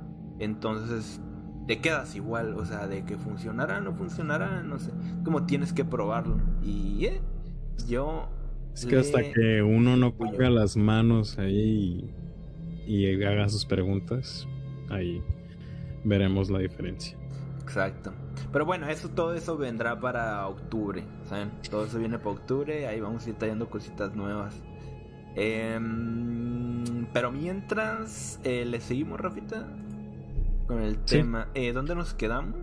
Entonces 0.41 1.21
te 1.67 1.79
quedas 1.79 2.15
igual, 2.15 2.55
o 2.55 2.65
sea, 2.65 2.87
de 2.87 3.05
que 3.05 3.17
funcionará, 3.17 3.79
no 3.79 3.93
funcionará, 3.93 4.63
no 4.63 4.79
sé. 4.79 4.91
Como 5.23 5.45
tienes 5.45 5.71
que 5.71 5.85
probarlo. 5.85 6.39
Y 6.63 7.05
eh, 7.05 7.21
yo... 7.87 8.27
Es 8.73 8.85
que 8.85 8.97
hasta 8.97 9.21
que 9.31 9.61
uno 9.61 9.97
no 9.97 10.13
ponga 10.13 10.49
las 10.49 10.75
manos 10.77 11.37
ahí 11.37 12.09
y, 12.87 13.05
y 13.05 13.23
haga 13.23 13.47
sus 13.49 13.65
preguntas, 13.65 14.47
ahí 14.89 15.21
veremos 16.03 16.49
la 16.49 16.59
diferencia. 16.59 17.17
Exacto. 17.61 18.13
Pero 18.51 18.65
bueno, 18.65 18.89
eso 18.89 19.09
todo 19.09 19.33
eso 19.35 19.57
vendrá 19.57 19.99
para 19.99 20.47
octubre, 20.47 21.03
¿saben? 21.25 21.51
Todo 21.69 21.85
eso 21.85 21.99
viene 21.99 22.17
para 22.17 22.31
octubre, 22.31 22.87
ahí 22.87 22.99
vamos 22.99 23.25
a 23.25 23.29
ir 23.29 23.35
trayendo 23.35 23.69
cositas 23.69 24.15
nuevas. 24.15 24.61
Em, 25.35 27.05
pero 27.13 27.31
mientras 27.31 28.39
eh, 28.43 28.65
le 28.65 28.81
seguimos, 28.81 29.19
Rafita, 29.19 29.67
con 30.71 30.81
el 30.83 30.95
Sí. 31.05 31.17
tema. 31.17 31.49
Eh, 31.53 31.73
¿Dónde 31.73 31.95
nos 31.95 32.13
quedamos? 32.13 32.55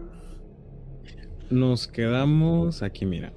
Nos 1.50 1.86
quedamos 1.86 2.82
aquí, 2.82 3.04
mira. 3.06 3.32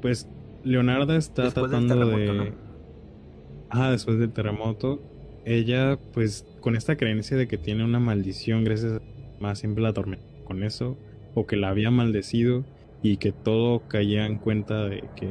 Pues 0.00 0.28
Leonarda 0.64 1.16
está 1.16 1.44
Después 1.44 1.70
tratando 1.70 2.06
de... 2.06 2.32
¿no? 2.32 2.44
Ah, 3.70 3.90
después 3.90 4.18
del 4.18 4.32
terremoto. 4.32 5.00
Ella, 5.44 5.98
pues, 6.12 6.44
con 6.60 6.76
esta 6.76 6.96
creencia 6.96 7.36
de 7.36 7.46
que 7.46 7.58
tiene 7.58 7.84
una 7.84 8.00
maldición, 8.00 8.64
gracias 8.64 8.94
a 8.94 9.02
más 9.40 9.58
siempre 9.58 9.82
la 9.82 9.90
atormenta 9.90 10.24
con 10.44 10.62
eso, 10.62 10.96
o 11.34 11.46
que 11.46 11.56
la 11.56 11.68
había 11.68 11.90
maldecido 11.90 12.64
y 13.02 13.16
que 13.18 13.32
todo 13.32 13.80
caía 13.88 14.26
en 14.26 14.38
cuenta 14.38 14.84
de 14.84 15.04
que, 15.14 15.30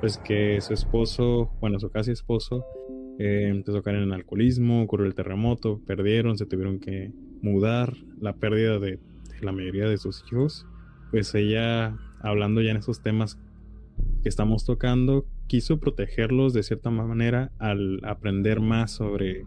pues, 0.00 0.18
que 0.18 0.60
su 0.60 0.72
esposo, 0.72 1.50
bueno, 1.60 1.78
su 1.80 1.90
casi 1.90 2.10
esposo, 2.12 2.64
eh, 3.18 3.48
empezó 3.48 3.78
a 3.78 3.82
caer 3.82 3.98
en 3.98 4.12
alcoholismo, 4.12 4.82
ocurrió 4.82 5.06
el 5.06 5.14
terremoto, 5.14 5.80
perdieron, 5.86 6.36
se 6.36 6.46
tuvieron 6.46 6.80
que 6.80 7.12
mudar, 7.42 7.94
la 8.20 8.34
pérdida 8.34 8.78
de, 8.78 8.92
de 8.96 9.40
la 9.42 9.52
mayoría 9.52 9.88
de 9.88 9.98
sus 9.98 10.24
hijos, 10.30 10.66
pues 11.10 11.34
ella, 11.34 11.96
hablando 12.20 12.60
ya 12.60 12.70
en 12.70 12.78
esos 12.78 13.02
temas 13.02 13.38
que 14.22 14.28
estamos 14.28 14.64
tocando, 14.64 15.26
quiso 15.46 15.78
protegerlos 15.78 16.52
de 16.52 16.62
cierta 16.62 16.90
manera 16.90 17.52
al 17.58 18.00
aprender 18.04 18.60
más 18.60 18.90
sobre, 18.90 19.46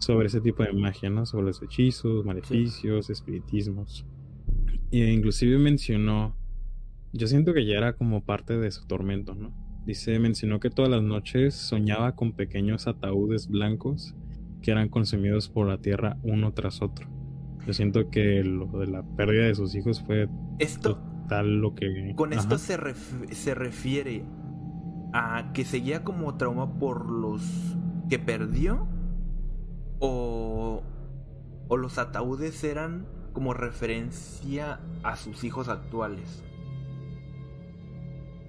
sobre 0.00 0.26
ese 0.26 0.40
tipo 0.40 0.62
de 0.62 0.72
magia, 0.72 1.10
¿no? 1.10 1.24
Sobre 1.26 1.46
los 1.46 1.62
hechizos, 1.62 2.24
maleficios, 2.24 3.10
espiritismos. 3.10 4.04
E 4.90 5.10
inclusive 5.10 5.58
mencionó, 5.58 6.36
yo 7.12 7.26
siento 7.26 7.54
que 7.54 7.64
ya 7.64 7.76
era 7.76 7.94
como 7.94 8.24
parte 8.24 8.58
de 8.58 8.70
su 8.70 8.86
tormento, 8.86 9.34
¿no? 9.34 9.63
Dice, 9.86 10.18
mencionó 10.18 10.60
que 10.60 10.70
todas 10.70 10.90
las 10.90 11.02
noches 11.02 11.54
soñaba 11.54 12.14
con 12.16 12.32
pequeños 12.32 12.86
ataúdes 12.86 13.48
blancos 13.48 14.14
que 14.62 14.70
eran 14.70 14.88
consumidos 14.88 15.50
por 15.50 15.68
la 15.68 15.78
tierra 15.78 16.16
uno 16.22 16.52
tras 16.54 16.80
otro. 16.80 17.06
Yo 17.66 17.72
siento 17.74 18.08
que 18.10 18.42
lo 18.42 18.66
de 18.78 18.86
la 18.86 19.02
pérdida 19.02 19.44
de 19.44 19.54
sus 19.54 19.74
hijos 19.74 20.02
fue 20.02 20.28
Esto, 20.58 20.98
tal 21.28 21.60
lo 21.60 21.74
que... 21.74 22.14
con 22.16 22.32
esto 22.32 22.56
se, 22.56 22.78
ref- 22.78 23.30
se 23.30 23.54
refiere 23.54 24.24
a 25.12 25.50
que 25.52 25.64
seguía 25.64 26.02
como 26.02 26.34
trauma 26.36 26.78
por 26.78 27.10
los 27.10 27.42
que 28.08 28.18
perdió 28.18 28.88
o, 29.98 30.82
o 31.68 31.76
los 31.76 31.98
ataúdes 31.98 32.64
eran 32.64 33.06
como 33.32 33.52
referencia 33.52 34.80
a 35.02 35.16
sus 35.16 35.44
hijos 35.44 35.68
actuales. 35.68 36.42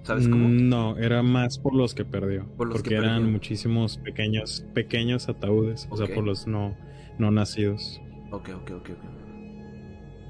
¿Sabes 0.06 0.28
cómo? 0.28 0.48
Mm, 0.48 0.68
No, 0.68 0.96
era 0.98 1.22
más 1.22 1.58
por 1.58 1.74
los 1.74 1.94
que 1.94 2.04
perdió. 2.04 2.46
Por 2.56 2.68
los 2.68 2.82
que 2.82 2.90
porque 2.90 2.96
eran 2.96 3.22
perdió. 3.22 3.32
muchísimos 3.32 3.98
pequeños, 3.98 4.66
pequeños 4.74 5.28
ataúdes. 5.28 5.86
O 5.90 5.96
sea, 5.96 6.06
por 6.08 6.24
los 6.24 6.46
no, 6.46 6.76
no 7.18 7.30
nacidos. 7.30 8.00
Ok, 8.30 8.50
ok, 8.54 8.70
ok, 8.72 8.90
ok. 8.90 9.04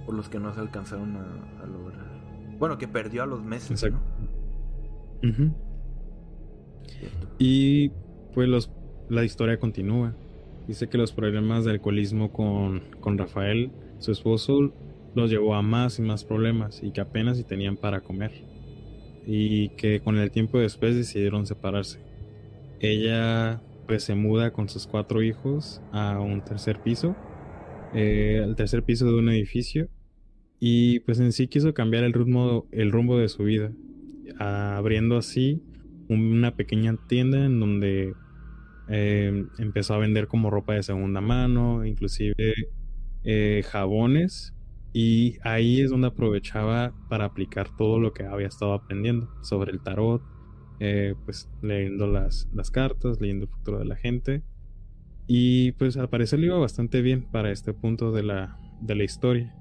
Por 0.07 0.15
los 0.15 0.29
que 0.29 0.39
no 0.39 0.55
se 0.55 0.61
alcanzaron 0.61 1.17
a, 1.17 1.63
a 1.63 1.67
lograr. 1.67 2.07
Bueno, 2.59 2.79
que 2.79 2.89
perdió 2.89 3.23
a 3.23 3.27
los 3.27 3.43
meses. 3.43 3.71
Exacto. 3.71 4.01
Y 7.39 7.91
pues 8.35 8.49
los, 8.49 8.71
la 9.09 9.25
historia 9.25 9.59
continúa. 9.59 10.15
Dice 10.67 10.89
que 10.89 10.99
los 10.99 11.13
problemas 11.13 11.65
de 11.65 11.73
alcoholismo 11.73 12.33
con, 12.33 12.81
con 13.01 13.19
Rafael, 13.19 13.73
su 13.99 14.13
esposo, 14.13 14.73
los 15.15 15.31
llevó 15.31 15.55
a 15.55 15.63
más 15.63 15.99
y 15.99 16.03
más 16.03 16.25
problemas 16.25 16.83
y 16.83 16.93
que 16.93 17.01
apenas 17.01 17.37
si 17.37 17.45
tenían 17.45 17.77
para 17.77 18.01
comer. 18.03 18.33
Y 19.27 19.71
que 19.71 20.01
con 20.01 20.19
el 20.19 20.31
tiempo 20.31 20.59
después 20.59 20.95
decidieron 20.95 21.47
separarse. 21.47 21.99
Ella 22.81 23.61
pues 23.87 24.05
se 24.05 24.15
muda 24.15 24.53
con 24.53 24.69
sus 24.69 24.87
cuatro 24.87 25.23
hijos 25.23 25.81
a 25.93 26.21
un 26.21 26.43
tercer 26.45 26.81
piso, 26.81 27.17
eh, 27.95 28.41
al 28.43 28.57
tercer 28.57 28.83
piso 28.83 29.07
de 29.07 29.19
un 29.19 29.29
edificio 29.29 29.89
y 30.59 31.01
pues 31.01 31.21
en 31.21 31.33
sí 31.33 31.49
quiso 31.49 31.75
cambiar 31.75 32.05
el 32.05 32.13
rumbo, 32.13 32.67
el 32.73 32.91
rumbo 32.91 33.19
de 33.19 33.29
su 33.29 33.45
vida, 33.45 33.73
abriendo 34.39 35.17
así 35.17 35.63
una 36.09 36.57
pequeña 36.57 36.97
tienda 37.09 37.45
en 37.45 37.61
donde 37.61 38.15
eh, 38.89 39.45
empezó 39.59 39.95
a 39.95 39.99
vender 39.99 40.29
como 40.29 40.51
ropa 40.51 40.75
de 40.75 40.83
segunda 40.83 41.21
mano, 41.21 41.85
inclusive 41.85 42.55
eh, 43.25 43.63
jabones 43.69 44.56
y 44.99 45.37
ahí 45.43 45.83
es 45.83 45.91
donde 45.91 46.07
aprovechaba 46.07 46.95
para 47.11 47.27
aplicar 47.27 47.69
todo 47.77 48.01
lo 48.01 48.15
que 48.15 48.25
había 48.25 48.47
estado 48.47 48.73
aprendiendo 48.73 49.29
sobre 49.43 49.73
el 49.73 49.83
tarot, 49.83 50.23
eh, 50.81 51.15
pues 51.27 51.51
leyendo 51.61 52.07
las, 52.07 52.49
cartas, 52.73 53.21
leyendo 53.21 53.45
el 53.45 53.51
futuro 53.51 53.79
de 53.81 53.85
la 53.85 53.97
gente. 53.97 54.43
Y 55.27 55.73
pues 55.73 55.99
al 55.99 56.09
parecer 56.09 56.39
le 56.39 56.47
iba 56.47 56.57
bastante 56.57 57.03
bien 57.03 57.27
para 57.31 57.53
este 57.53 57.75
punto 57.75 58.11
de 58.11 58.23
la, 58.23 58.59
de 58.81 58.95
la 58.95 59.05
historia 59.05 59.55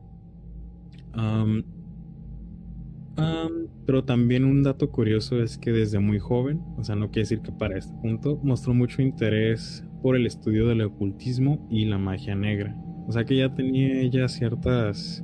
pero 3.86 4.04
también 4.04 4.46
un 4.46 4.64
dato 4.64 4.92
curioso 4.92 5.42
es 5.42 5.58
que 5.58 5.72
desde 5.72 6.00
muy 6.00 6.20
joven, 6.20 6.62
o 6.78 6.84
sea, 6.84 6.96
no 6.96 7.08
quiere 7.08 7.22
decir 7.22 7.42
que 7.42 7.52
para 7.52 7.78
este 7.78 7.94
punto, 8.02 8.40
mostró 8.44 8.74
mucho 8.74 9.02
interés 9.02 9.86
por 10.02 10.16
el 10.16 10.26
estudio 10.26 10.68
del 10.68 10.82
ocultismo 10.82 11.68
y 11.70 11.86
la 11.86 11.98
magia 11.98 12.36
negra. 12.36 12.76
O 13.08 13.12
sea 13.12 13.26
que 13.26 13.38
ya 13.38 13.54
tenía 13.54 14.02
ella 14.02 14.28
ciertas, 14.28 15.24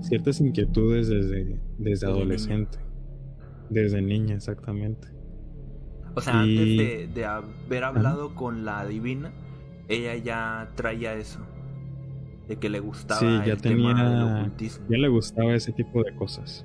ciertas 0.00 0.40
inquietudes 0.40 1.08
desde, 1.08 1.60
desde 1.78 2.06
adolescente. 2.06 2.78
Desde 3.70 4.02
niña, 4.02 4.34
exactamente. 4.34 5.08
O 6.14 6.20
sea, 6.20 6.40
antes 6.40 7.14
de, 7.14 7.24
haber 7.24 7.84
hablado 7.84 8.34
con 8.34 8.64
la 8.64 8.86
divina, 8.86 9.32
ella 9.88 10.16
ya 10.16 10.70
traía 10.76 11.14
eso 11.14 11.40
de 12.48 12.56
que 12.56 12.68
le 12.68 12.80
gustaba 12.80 13.20
sí, 13.20 13.48
ya 13.48 13.56
tenía, 13.56 14.52
Ya 14.88 14.98
le 14.98 15.08
gustaba 15.08 15.54
ese 15.54 15.72
tipo 15.72 16.02
de 16.02 16.14
cosas. 16.14 16.64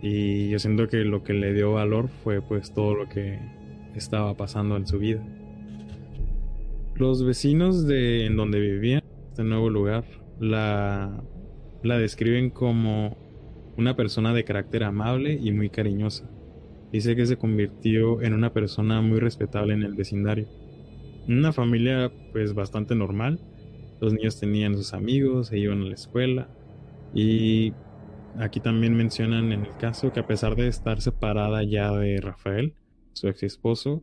Y 0.00 0.48
yo 0.48 0.58
siento 0.58 0.88
que 0.88 1.04
lo 1.04 1.22
que 1.22 1.32
le 1.32 1.52
dio 1.52 1.74
valor 1.74 2.08
fue 2.08 2.42
pues 2.42 2.74
todo 2.74 2.94
lo 2.94 3.08
que 3.08 3.38
estaba 3.94 4.36
pasando 4.36 4.76
en 4.76 4.86
su 4.86 4.98
vida. 4.98 5.22
Los 6.94 7.24
vecinos 7.24 7.86
de 7.86 8.26
en 8.26 8.36
donde 8.36 8.60
vivía, 8.60 9.02
este 9.28 9.44
nuevo 9.44 9.70
lugar, 9.70 10.04
la, 10.38 11.22
la 11.82 11.98
describen 11.98 12.50
como 12.50 13.16
una 13.76 13.96
persona 13.96 14.34
de 14.34 14.44
carácter 14.44 14.84
amable 14.84 15.38
y 15.40 15.52
muy 15.52 15.70
cariñosa. 15.70 16.30
Dice 16.92 17.16
que 17.16 17.26
se 17.26 17.38
convirtió 17.38 18.20
en 18.20 18.34
una 18.34 18.52
persona 18.52 19.00
muy 19.00 19.18
respetable 19.18 19.72
en 19.74 19.82
el 19.82 19.94
vecindario. 19.94 20.46
Una 21.26 21.52
familia 21.52 22.12
pues 22.32 22.52
bastante 22.52 22.94
normal 22.94 23.40
los 24.02 24.12
niños 24.12 24.40
tenían 24.40 24.76
sus 24.76 24.94
amigos, 24.94 25.46
se 25.46 25.60
iban 25.60 25.82
a 25.82 25.84
la 25.84 25.94
escuela. 25.94 26.48
Y 27.14 27.72
aquí 28.36 28.58
también 28.58 28.96
mencionan 28.96 29.52
en 29.52 29.60
el 29.60 29.76
caso 29.76 30.12
que 30.12 30.18
a 30.18 30.26
pesar 30.26 30.56
de 30.56 30.66
estar 30.66 31.00
separada 31.00 31.62
ya 31.62 31.92
de 31.92 32.20
Rafael, 32.20 32.74
su 33.12 33.28
ex 33.28 33.44
esposo, 33.44 34.02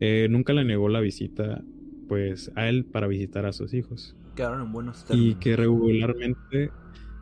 eh, 0.00 0.28
nunca 0.30 0.54
le 0.54 0.64
negó 0.64 0.88
la 0.88 1.00
visita 1.00 1.62
pues 2.08 2.50
a 2.56 2.68
él 2.68 2.84
para 2.84 3.06
visitar 3.06 3.46
a 3.46 3.52
sus 3.52 3.74
hijos. 3.74 4.16
Quedaron 4.34 4.62
en 4.62 4.72
buenos 4.72 5.04
términos. 5.04 5.36
Y 5.36 5.38
que 5.38 5.56
regularmente, 5.56 6.70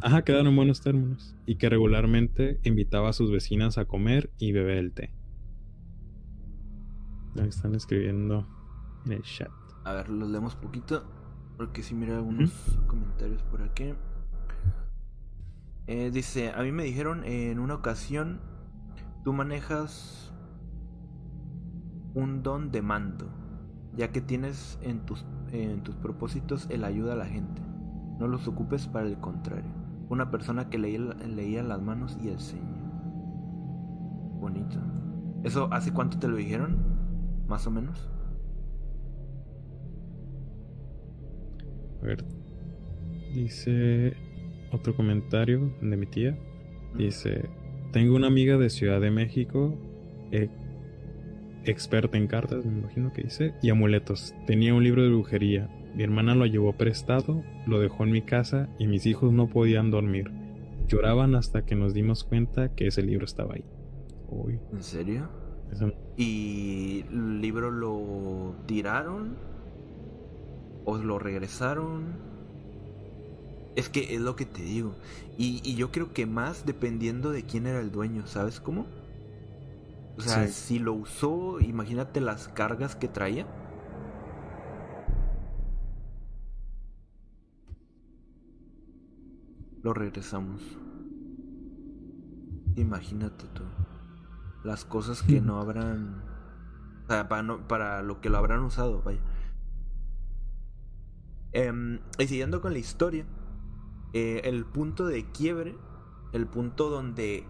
ajá, 0.00 0.22
quedaron 0.22 0.48
en 0.48 0.56
buenos 0.56 0.80
términos. 0.80 1.34
Y 1.46 1.56
que 1.56 1.68
regularmente 1.68 2.60
invitaba 2.64 3.10
a 3.10 3.12
sus 3.12 3.30
vecinas 3.30 3.78
a 3.78 3.84
comer 3.84 4.30
y 4.38 4.52
beber 4.52 4.78
el 4.78 4.92
té. 4.92 5.14
Ahí 7.38 7.48
están 7.48 7.74
escribiendo 7.74 8.46
en 9.06 9.12
el 9.12 9.22
chat. 9.22 9.50
A 9.84 9.94
ver, 9.94 10.08
los 10.08 10.30
leemos 10.30 10.54
poquito. 10.56 11.04
Porque 11.56 11.82
si 11.82 11.94
mira 11.94 12.16
algunos 12.16 12.50
comentarios 12.86 13.42
por 13.44 13.62
aquí. 13.62 13.94
Eh, 15.86 16.10
dice, 16.12 16.50
a 16.50 16.62
mí 16.62 16.72
me 16.72 16.84
dijeron 16.84 17.24
en 17.24 17.58
una 17.58 17.74
ocasión, 17.74 18.40
tú 19.24 19.32
manejas 19.32 20.32
un 22.14 22.42
don 22.42 22.70
de 22.70 22.82
mando, 22.82 23.32
ya 23.96 24.08
que 24.08 24.20
tienes 24.20 24.78
en 24.82 25.00
tus, 25.00 25.24
en 25.52 25.82
tus 25.82 25.94
propósitos 25.96 26.66
el 26.70 26.84
ayuda 26.84 27.12
a 27.14 27.16
la 27.16 27.26
gente. 27.26 27.62
No 28.18 28.26
los 28.28 28.46
ocupes 28.48 28.86
para 28.86 29.06
el 29.06 29.18
contrario. 29.18 29.70
Una 30.08 30.30
persona 30.30 30.68
que 30.68 30.78
leía, 30.78 31.00
leía 31.00 31.62
las 31.62 31.80
manos 31.80 32.18
y 32.22 32.28
el 32.28 32.40
ceño. 32.40 32.82
Bonito. 34.40 34.78
¿Eso 35.44 35.68
hace 35.72 35.92
cuánto 35.92 36.18
te 36.18 36.28
lo 36.28 36.36
dijeron? 36.36 36.78
Más 37.48 37.66
o 37.66 37.70
menos. 37.70 38.10
A 42.02 42.06
ver. 42.06 42.24
Dice 43.34 44.14
otro 44.72 44.94
comentario 44.94 45.72
de 45.80 45.96
mi 45.96 46.06
tía. 46.06 46.38
Dice, 46.96 47.48
tengo 47.92 48.14
una 48.14 48.26
amiga 48.26 48.58
de 48.58 48.68
Ciudad 48.68 49.00
de 49.00 49.10
México, 49.10 49.74
eh, 50.30 50.50
experta 51.64 52.16
en 52.16 52.26
cartas, 52.26 52.64
me 52.64 52.78
imagino 52.78 53.12
que 53.12 53.22
dice, 53.22 53.54
y 53.62 53.70
amuletos. 53.70 54.34
Tenía 54.46 54.74
un 54.74 54.84
libro 54.84 55.02
de 55.02 55.08
brujería. 55.08 55.68
Mi 55.94 56.02
hermana 56.02 56.34
lo 56.34 56.46
llevó 56.46 56.72
prestado, 56.72 57.42
lo 57.66 57.80
dejó 57.80 58.04
en 58.04 58.12
mi 58.12 58.22
casa 58.22 58.68
y 58.78 58.86
mis 58.86 59.06
hijos 59.06 59.32
no 59.32 59.48
podían 59.48 59.90
dormir. 59.90 60.30
Lloraban 60.88 61.34
hasta 61.34 61.64
que 61.64 61.74
nos 61.74 61.94
dimos 61.94 62.24
cuenta 62.24 62.74
que 62.74 62.86
ese 62.86 63.02
libro 63.02 63.24
estaba 63.24 63.54
ahí. 63.54 63.64
¿En 64.72 64.82
serio? 64.82 65.28
¿Y 66.16 67.04
el 67.10 67.40
libro 67.40 67.70
lo 67.70 68.54
tiraron? 68.66 69.36
¿Os 70.84 71.04
lo 71.04 71.18
regresaron? 71.18 72.32
Es 73.76 73.88
que 73.88 74.14
es 74.14 74.20
lo 74.20 74.36
que 74.36 74.44
te 74.44 74.62
digo. 74.62 74.94
Y, 75.38 75.74
yo 75.74 75.90
creo 75.90 76.12
que 76.12 76.26
más 76.26 76.66
dependiendo 76.66 77.30
de 77.30 77.44
quién 77.44 77.66
era 77.66 77.80
el 77.80 77.90
dueño, 77.90 78.26
¿sabes 78.26 78.60
cómo? 78.60 78.86
O 80.16 80.20
sea, 80.20 80.46
si 80.48 80.78
lo 80.78 80.92
usó, 80.92 81.58
imagínate 81.60 82.20
las 82.20 82.48
cargas 82.48 82.96
que 82.96 83.08
traía. 83.08 83.46
Lo 89.82 89.94
regresamos. 89.94 90.60
Imagínate 92.76 93.46
tú. 93.48 93.64
Las 94.64 94.84
cosas 94.84 95.22
que 95.22 95.40
no 95.40 95.56
habrán... 95.60 96.22
O 97.04 97.06
sea, 97.08 97.28
para, 97.28 97.42
no, 97.42 97.66
para 97.66 98.02
lo 98.02 98.20
que 98.20 98.30
lo 98.30 98.38
habrán 98.38 98.60
usado, 98.60 99.02
vaya. 99.02 99.20
Em, 101.52 102.00
y 102.18 102.26
siguiendo 102.26 102.60
con 102.60 102.72
la 102.72 102.78
historia, 102.78 103.26
eh, 104.12 104.42
el 104.44 104.64
punto 104.64 105.06
de 105.06 105.30
quiebre, 105.32 105.76
el 106.32 106.46
punto 106.46 106.88
donde 106.88 107.46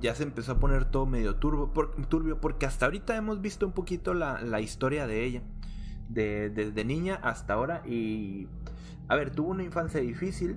ya 0.00 0.14
se 0.14 0.22
empezó 0.22 0.52
a 0.52 0.58
poner 0.58 0.86
todo 0.86 1.06
medio 1.06 1.36
turbio, 1.36 2.40
porque 2.40 2.66
hasta 2.66 2.86
ahorita 2.86 3.16
hemos 3.16 3.40
visto 3.40 3.66
un 3.66 3.72
poquito 3.72 4.14
la, 4.14 4.60
historia 4.60 5.06
de 5.06 5.24
ella, 5.24 5.42
desde 6.08 6.84
niña 6.84 7.16
hasta 7.22 7.54
ahora, 7.54 7.82
y 7.86 8.48
a 9.08 9.16
ver, 9.16 9.30
tuvo 9.30 9.50
una 9.50 9.62
infancia 9.62 10.00
difícil, 10.00 10.56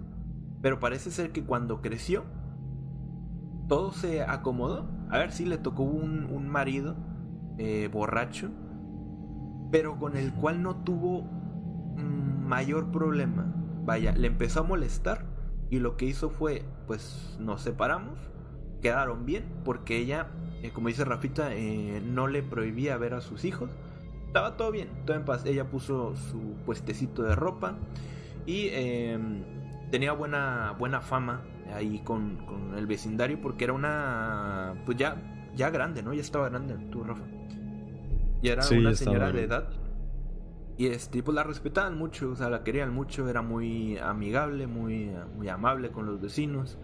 pero 0.61 0.79
parece 0.79 1.11
ser 1.11 1.31
que 1.31 1.43
cuando 1.43 1.81
creció, 1.81 2.23
todo 3.67 3.91
se 3.91 4.21
acomodó. 4.21 4.87
A 5.09 5.17
ver 5.17 5.31
si 5.31 5.45
le 5.45 5.57
tocó 5.57 5.83
un, 5.83 6.47
marido 6.49 6.95
eh, 7.57 7.89
borracho, 7.91 8.51
pero 9.71 9.97
con 9.97 10.15
el 10.15 10.33
cual 10.33 10.61
no 10.61 10.77
tuvo 10.83 11.23
mayor 12.43 12.91
problema. 12.91 13.53
Vaya, 13.85 14.13
le 14.13 14.27
empezó 14.27 14.61
a 14.61 14.63
molestar 14.63 15.25
y 15.69 15.79
lo 15.79 15.97
que 15.97 16.05
hizo 16.05 16.29
fue, 16.29 16.63
pues 16.85 17.35
nos 17.39 17.61
separamos, 17.61 18.19
quedaron 18.83 19.25
bien 19.25 19.45
porque 19.65 19.97
ella, 19.97 20.27
eh, 20.61 20.69
como 20.71 20.89
dice 20.89 21.05
Rafita, 21.05 21.55
eh, 21.55 22.03
no 22.05 22.27
le 22.27 22.43
prohibía 22.43 22.97
ver 22.97 23.15
a 23.15 23.21
sus 23.21 23.45
hijos. 23.45 23.71
Estaba 24.27 24.57
todo 24.57 24.71
bien, 24.71 24.89
todo 25.05 25.17
en 25.17 25.25
paz. 25.25 25.45
Ella 25.45 25.65
puso 25.65 26.15
su 26.15 26.55
puestecito 26.65 27.23
de 27.23 27.35
ropa 27.35 27.75
y 28.45 28.67
em, 28.71 29.43
tenía 29.89 30.11
buena, 30.11 30.75
buena 30.77 31.01
fama 31.01 31.41
ahí 31.73 31.99
con, 32.03 32.37
con, 32.45 32.77
el 32.77 32.85
vecindario 32.85 33.41
porque 33.41 33.63
era 33.63 33.73
una, 33.73 34.75
pues 34.85 34.97
ya, 34.97 35.49
ya 35.55 35.69
grande, 35.69 36.03
¿no? 36.03 36.13
Ya 36.13 36.21
estaba 36.21 36.49
grande, 36.49 36.75
tú, 36.91 37.03
Rafa. 37.03 37.23
Y 38.41 38.49
era 38.49 38.63
una 38.67 38.93
señora 38.93 39.31
de 39.31 39.43
edad 39.43 39.69
y 40.77 40.87
este, 40.87 41.21
pues 41.21 41.35
la 41.35 41.43
respetaban 41.43 41.97
mucho, 41.97 42.31
o 42.31 42.35
sea, 42.35 42.49
la 42.49 42.63
querían 42.63 42.93
mucho, 42.93 43.29
era 43.29 43.41
muy 43.41 43.97
amigable, 43.97 44.65
muy, 44.65 45.11
muy 45.35 45.47
amable 45.47 45.91
con 45.91 46.05
los 46.07 46.19
vecinos. 46.19 46.79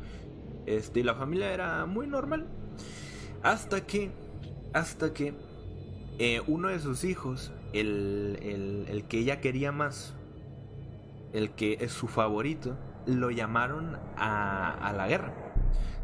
Este, 0.65 1.03
la 1.03 1.15
familia 1.15 1.51
era 1.53 1.85
muy 1.85 2.07
normal. 2.07 2.47
Hasta 3.43 3.85
que 3.85 4.11
hasta 4.73 5.13
que 5.13 5.33
eh, 6.19 6.41
uno 6.47 6.67
de 6.67 6.79
sus 6.79 7.03
hijos, 7.03 7.51
el, 7.73 8.37
el, 8.41 8.85
el 8.87 9.03
que 9.05 9.19
ella 9.19 9.41
quería 9.41 9.71
más, 9.71 10.13
el 11.33 11.51
que 11.51 11.77
es 11.81 11.91
su 11.91 12.07
favorito, 12.07 12.77
lo 13.07 13.31
llamaron 13.31 13.97
a, 14.17 14.71
a 14.73 14.93
la 14.93 15.07
guerra. 15.07 15.33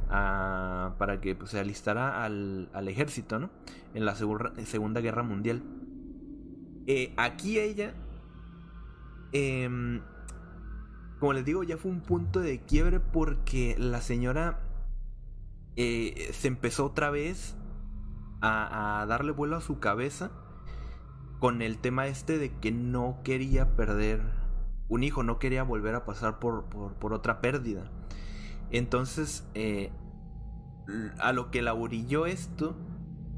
a- 0.10 0.96
para 0.98 1.20
que 1.22 1.36
pues, 1.36 1.52
se 1.52 1.60
alistara 1.60 2.24
al, 2.24 2.70
al 2.74 2.88
ejército, 2.88 3.40
¿no? 3.40 3.50
En 3.94 4.06
la 4.06 4.16
Segunda, 4.16 4.54
segunda 4.66 5.02
Guerra 5.02 5.24
Mundial. 5.24 5.62
Eh, 6.88 7.14
aquí 7.18 7.60
ella, 7.60 7.94
em, 9.32 10.02
como 11.20 11.34
les 11.34 11.46
digo, 11.46 11.64
ya 11.64 11.78
fue 11.78 11.92
un 11.92 12.02
punto 12.02 12.40
de 12.40 12.62
quiebre 12.62 13.00
porque 13.00 13.76
la 13.78 14.02
señora 14.02 14.60
eh, 15.76 16.30
se 16.34 16.48
empezó 16.48 16.86
otra 16.86 17.10
vez 17.10 17.56
a, 18.42 19.06
darle 19.08 19.32
vuelo 19.32 19.56
a 19.56 19.62
su 19.62 19.80
cabeza 19.80 20.32
con 21.40 21.62
el 21.62 21.80
tema 21.80 22.08
este 22.08 22.38
de 22.38 22.52
que 22.60 22.72
no 22.72 23.20
quería 23.24 23.76
perder 23.76 24.22
un 24.88 25.04
hijo, 25.04 25.24
no 25.24 25.40
quería 25.40 25.64
volver 25.64 25.96
a 25.96 26.06
pasar 26.06 26.40
por, 26.40 26.66
por, 26.66 26.94
por 26.94 27.14
otra 27.14 27.42
pérdida. 27.42 27.92
Entonces, 28.72 29.48
eh, 29.54 29.92
a 31.20 31.34
lo 31.34 31.52
que 31.52 31.62
la 31.62 31.74
orilló 31.74 32.26
esto 32.26 32.76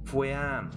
fue 0.04 0.36
a 0.36 0.70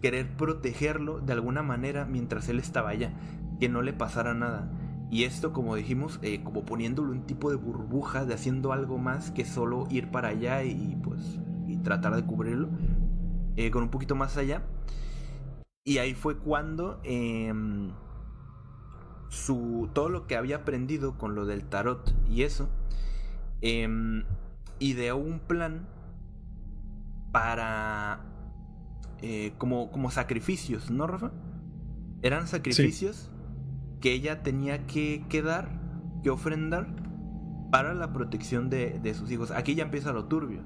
querer 0.00 0.36
protegerlo 0.36 1.20
de 1.20 1.32
alguna 1.32 1.62
manera 1.62 2.04
mientras 2.04 2.48
él 2.48 2.58
estaba 2.58 2.90
allá, 2.90 3.12
que 3.60 3.68
no 3.68 3.82
le 3.82 3.92
pasara 3.92 4.34
nada. 4.34 4.70
Y 5.12 5.24
esto, 5.24 5.52
como 5.52 5.76
dijimos, 5.76 6.18
eh, 6.22 6.42
como 6.42 6.64
poniéndole 6.64 7.10
un 7.10 7.26
tipo 7.26 7.50
de 7.50 7.56
burbuja, 7.56 8.24
de 8.24 8.32
haciendo 8.32 8.72
algo 8.72 8.96
más 8.96 9.30
que 9.30 9.44
solo 9.44 9.86
ir 9.90 10.10
para 10.10 10.28
allá 10.28 10.64
y 10.64 10.96
pues 11.04 11.38
y 11.68 11.76
tratar 11.76 12.16
de 12.16 12.24
cubrirlo, 12.24 12.70
eh, 13.56 13.70
con 13.70 13.82
un 13.82 13.90
poquito 13.90 14.14
más 14.14 14.38
allá. 14.38 14.62
Y 15.84 15.98
ahí 15.98 16.14
fue 16.14 16.38
cuando 16.38 16.98
em, 17.04 17.90
su 19.28 19.90
todo 19.92 20.08
lo 20.08 20.26
que 20.26 20.34
había 20.34 20.56
aprendido 20.56 21.18
con 21.18 21.34
lo 21.34 21.44
del 21.44 21.64
tarot 21.64 22.14
y 22.30 22.44
eso, 22.44 22.70
em, 23.60 24.24
ideó 24.78 25.18
un 25.18 25.40
plan 25.40 25.88
para 27.32 28.24
eh, 29.20 29.52
como, 29.58 29.90
como 29.90 30.10
sacrificios, 30.10 30.90
¿no, 30.90 31.06
Rafa? 31.06 31.32
Eran 32.22 32.48
sacrificios 32.48 33.31
que 34.02 34.12
ella 34.12 34.42
tenía 34.42 34.86
que, 34.86 35.24
que 35.30 35.40
dar, 35.40 35.70
que 36.22 36.28
ofrendar 36.28 36.88
para 37.70 37.94
la 37.94 38.12
protección 38.12 38.68
de, 38.68 38.98
de 39.00 39.14
sus 39.14 39.30
hijos. 39.30 39.50
Aquí 39.52 39.74
ya 39.74 39.84
empieza 39.84 40.12
lo 40.12 40.26
turbio, 40.26 40.60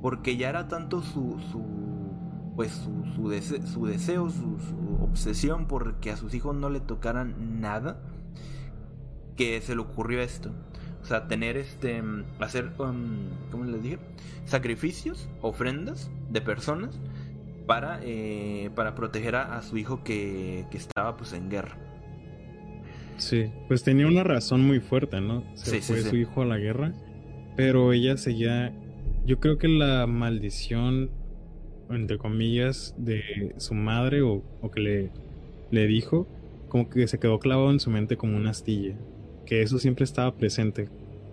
porque 0.00 0.36
ya 0.36 0.50
era 0.50 0.68
tanto 0.68 1.02
su, 1.02 1.40
su 1.50 1.84
pues 2.54 2.70
su, 2.70 3.04
su, 3.16 3.66
su 3.66 3.86
deseo, 3.86 4.30
su, 4.30 4.56
obsesión 5.00 5.66
porque 5.66 6.10
a 6.10 6.16
sus 6.16 6.34
hijos 6.34 6.54
no 6.54 6.70
le 6.70 6.80
tocaran 6.80 7.60
nada, 7.60 8.00
que 9.36 9.60
se 9.60 9.74
le 9.74 9.80
ocurrió 9.80 10.20
esto. 10.20 10.52
O 11.02 11.06
sea, 11.06 11.26
tener 11.26 11.56
este, 11.56 12.02
hacer, 12.38 12.72
um, 12.78 13.28
¿cómo 13.50 13.64
les 13.64 13.82
dije? 13.82 13.98
Sacrificios, 14.44 15.28
ofrendas 15.40 16.10
de 16.30 16.40
personas 16.40 17.00
para, 17.66 17.98
eh, 18.02 18.70
para 18.74 18.94
proteger 18.94 19.36
a, 19.36 19.56
a 19.56 19.62
su 19.62 19.76
hijo 19.76 20.04
que, 20.04 20.66
que 20.70 20.76
estaba 20.76 21.16
pues 21.16 21.32
en 21.32 21.50
guerra. 21.50 21.76
Sí, 23.16 23.46
pues 23.68 23.82
tenía 23.84 24.06
una 24.06 24.24
razón 24.24 24.64
muy 24.66 24.80
fuerte, 24.80 25.20
¿no? 25.20 25.44
Se 25.54 25.80
Sí, 25.80 25.92
fue 25.92 26.02
sí. 26.02 26.08
su 26.10 26.16
hijo 26.16 26.42
a 26.42 26.46
la 26.46 26.58
guerra, 26.58 26.92
pero 27.56 27.92
ella 27.92 28.16
seguía. 28.16 28.72
Yo 29.26 29.40
creo 29.40 29.56
que 29.58 29.68
la 29.68 30.06
maldición, 30.06 31.10
entre 31.90 32.18
comillas, 32.18 32.94
de 32.98 33.54
su 33.58 33.74
madre 33.74 34.22
o, 34.22 34.42
o 34.60 34.70
que 34.70 34.80
le, 34.80 35.10
le 35.70 35.86
dijo, 35.86 36.26
como 36.68 36.90
que 36.90 37.06
se 37.08 37.18
quedó 37.18 37.38
clavado 37.38 37.70
en 37.70 37.80
su 37.80 37.90
mente 37.90 38.16
como 38.16 38.36
una 38.36 38.50
astilla. 38.50 38.94
Que 39.46 39.62
eso 39.62 39.78
siempre 39.78 40.04
estaba 40.04 40.34
presente. 40.34 40.88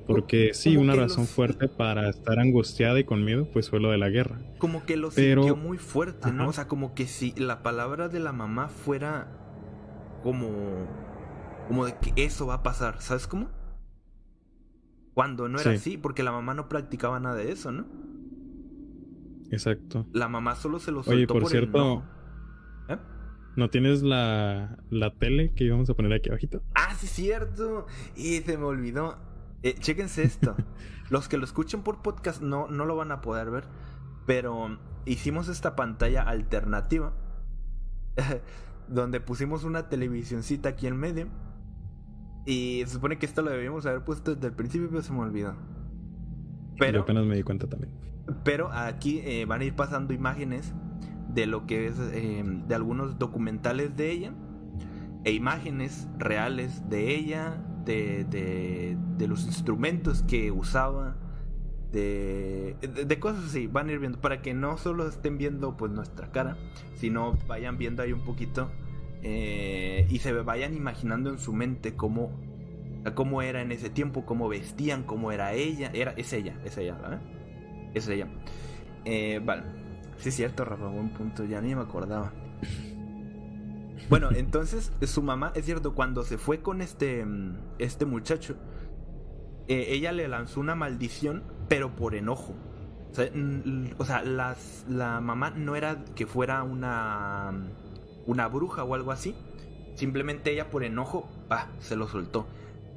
Porque 0.07 0.51
sí, 0.53 0.77
una 0.77 0.93
razón 0.95 1.21
los- 1.23 1.29
fuerte 1.29 1.67
para 1.67 2.09
estar 2.09 2.37
angustiada 2.39 2.99
y 2.99 3.03
con 3.05 3.23
miedo, 3.23 3.47
pues 3.51 3.69
fue 3.69 3.79
lo 3.79 3.91
de 3.91 3.97
la 3.97 4.09
guerra. 4.09 4.39
Como 4.57 4.85
que 4.85 4.97
lo 4.97 5.09
Pero- 5.09 5.43
sintió 5.43 5.55
muy 5.61 5.77
fuerte, 5.77 6.31
¿no? 6.31 6.41
Ajá. 6.43 6.49
O 6.49 6.53
sea, 6.53 6.67
como 6.67 6.93
que 6.93 7.07
si 7.07 7.31
la 7.37 7.63
palabra 7.63 8.07
de 8.09 8.19
la 8.19 8.31
mamá 8.33 8.67
fuera 8.67 9.27
como. 10.23 10.49
Como 11.71 11.85
de 11.85 11.95
que 11.99 12.11
eso 12.17 12.45
va 12.47 12.55
a 12.55 12.63
pasar, 12.63 12.99
¿sabes 13.01 13.27
cómo? 13.27 13.47
Cuando 15.13 15.47
no 15.47 15.57
era 15.57 15.71
Sí. 15.71 15.77
así, 15.77 15.97
porque 15.97 16.21
la 16.21 16.33
mamá 16.33 16.53
no 16.53 16.67
practicaba 16.67 17.17
nada 17.21 17.35
de 17.35 17.49
eso, 17.49 17.71
¿no? 17.71 17.85
Exacto. 19.51 20.05
La 20.11 20.27
mamá 20.27 20.55
solo 20.55 20.79
se 20.79 20.91
lo 20.91 20.99
Oye, 20.99 21.09
soltó 21.19 21.33
por 21.33 21.43
por 21.43 21.51
cierto, 21.51 21.77
enojo. 21.77 22.03
¿Eh? 22.89 22.97
¿No 23.55 23.69
tienes 23.69 24.03
la, 24.03 24.79
la 24.89 25.15
tele 25.17 25.53
que 25.53 25.63
íbamos 25.63 25.89
a 25.89 25.93
poner 25.93 26.11
aquí 26.11 26.27
abajito? 26.27 26.61
Ah, 26.75 26.93
sí, 26.93 27.07
cierto. 27.07 27.87
Y 28.17 28.39
se 28.41 28.57
me 28.57 28.65
olvidó. 28.65 29.17
Eh, 29.63 29.73
chéquense 29.79 30.23
esto. 30.23 30.57
Los 31.09 31.29
que 31.29 31.37
lo 31.37 31.45
escuchen 31.45 31.83
por 31.83 32.01
podcast 32.01 32.41
no, 32.41 32.67
no 32.67 32.83
lo 32.83 32.97
van 32.97 33.13
a 33.13 33.21
poder 33.21 33.49
ver. 33.49 33.63
Pero 34.25 34.77
hicimos 35.05 35.47
esta 35.47 35.77
pantalla 35.77 36.23
alternativa. 36.23 37.13
donde 38.89 39.21
pusimos 39.21 39.63
una 39.63 39.87
televisioncita 39.87 40.67
aquí 40.67 40.87
en 40.87 40.97
medio. 40.97 41.27
Y 42.45 42.83
se 42.85 42.93
supone 42.93 43.17
que 43.19 43.25
esto 43.25 43.41
lo 43.41 43.51
debíamos 43.51 43.85
haber 43.85 44.03
puesto 44.03 44.35
desde 44.35 44.47
el 44.47 44.53
principio, 44.55 44.89
pero 44.89 45.01
se 45.03 45.13
me 45.13 45.19
olvidó. 45.19 45.55
Yo 46.75 46.77
Pero, 46.77 46.99
apenas 46.99 47.25
me 47.25 47.35
di 47.35 47.43
cuenta 47.43 47.67
también. 47.69 47.93
pero 48.43 48.71
aquí 48.71 49.19
eh, 49.23 49.45
van 49.45 49.61
a 49.61 49.65
ir 49.65 49.75
pasando 49.75 50.13
imágenes 50.13 50.73
de 51.27 51.45
lo 51.47 51.65
que 51.67 51.87
es 51.87 51.95
eh, 51.99 52.43
de 52.45 52.75
algunos 52.75 53.17
documentales 53.19 53.95
de 53.95 54.11
ella 54.11 54.33
e 55.23 55.33
imágenes 55.33 56.09
reales 56.17 56.89
de 56.89 57.15
ella, 57.15 57.63
de, 57.85 58.25
de, 58.25 58.97
de 59.17 59.27
los 59.27 59.45
instrumentos 59.45 60.23
que 60.23 60.51
usaba, 60.51 61.17
de, 61.91 62.77
de, 62.81 63.05
de 63.05 63.19
cosas 63.19 63.45
así, 63.45 63.67
van 63.67 63.89
a 63.89 63.91
ir 63.93 63.99
viendo, 63.99 64.19
para 64.21 64.41
que 64.41 64.53
no 64.53 64.77
solo 64.77 65.07
estén 65.07 65.37
viendo 65.37 65.77
pues 65.77 65.91
nuestra 65.91 66.31
cara, 66.31 66.57
sino 66.95 67.37
vayan 67.47 67.77
viendo 67.77 68.01
ahí 68.03 68.13
un 68.13 68.23
poquito 68.23 68.71
eh, 69.23 70.07
y 70.09 70.19
se 70.19 70.33
vayan 70.33 70.75
imaginando 70.75 71.29
en 71.29 71.39
su 71.39 71.53
mente 71.53 71.95
cómo, 71.95 72.31
cómo 73.13 73.41
era 73.41 73.61
en 73.61 73.71
ese 73.71 73.89
tiempo, 73.89 74.25
cómo 74.25 74.49
vestían, 74.49 75.03
cómo 75.03 75.31
era 75.31 75.53
ella, 75.53 75.91
era, 75.93 76.11
es 76.11 76.33
ella, 76.33 76.59
es 76.65 76.77
ella, 76.77 76.95
¿verdad? 76.95 77.21
Es 77.93 78.07
ella. 78.07 78.27
Eh, 79.05 79.39
vale. 79.43 79.63
Sí, 80.17 80.29
es 80.29 80.35
cierto, 80.35 80.65
Rafa, 80.65 80.87
buen 80.87 81.09
punto. 81.09 81.43
Ya 81.45 81.61
ni 81.61 81.75
me 81.75 81.81
acordaba. 81.81 82.31
Bueno, 84.09 84.29
entonces 84.31 84.91
su 85.03 85.21
mamá, 85.21 85.51
es 85.55 85.65
cierto, 85.65 85.93
cuando 85.93 86.23
se 86.23 86.37
fue 86.37 86.61
con 86.61 86.81
este, 86.81 87.25
este 87.79 88.05
muchacho, 88.05 88.55
eh, 89.67 89.85
ella 89.89 90.11
le 90.11 90.27
lanzó 90.27 90.59
una 90.59 90.75
maldición, 90.75 91.43
pero 91.69 91.95
por 91.95 92.15
enojo. 92.15 92.55
O 93.97 94.05
sea, 94.05 94.23
la 94.23 95.21
mamá 95.21 95.51
no 95.51 95.75
era 95.75 96.03
que 96.15 96.25
fuera 96.25 96.63
una, 96.63 97.53
una 98.25 98.47
bruja 98.47 98.83
o 98.83 98.95
algo 98.95 99.11
así. 99.11 99.35
Simplemente 99.95 100.51
ella 100.51 100.69
por 100.69 100.83
enojo, 100.83 101.29
pa, 101.47 101.69
se 101.79 101.95
lo 101.95 102.07
soltó. 102.07 102.47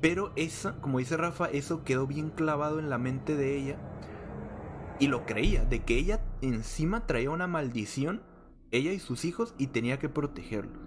Pero 0.01 0.33
esa, 0.37 0.81
como 0.81 0.99
dice 0.99 1.17
Rafa, 1.17 1.47
eso 1.47 1.85
quedó 1.85 2.07
bien 2.07 2.31
clavado 2.31 2.79
en 2.79 2.91
la 2.91 2.99
mente 2.99 3.37
de 3.37 3.57
ella 3.57 3.79
y 4.99 5.09
lo 5.09 5.27
creía, 5.27 5.65
de 5.65 5.81
que 5.81 5.99
ella 5.99 6.21
encima 6.41 7.07
traía 7.07 7.31
una 7.31 7.47
maldición, 7.47 8.23
ella 8.71 8.93
y 8.93 8.99
sus 8.99 9.25
hijos, 9.25 9.55
y 9.59 9.69
tenía 9.69 9.99
que 9.99 10.09
protegerlos. 10.09 10.79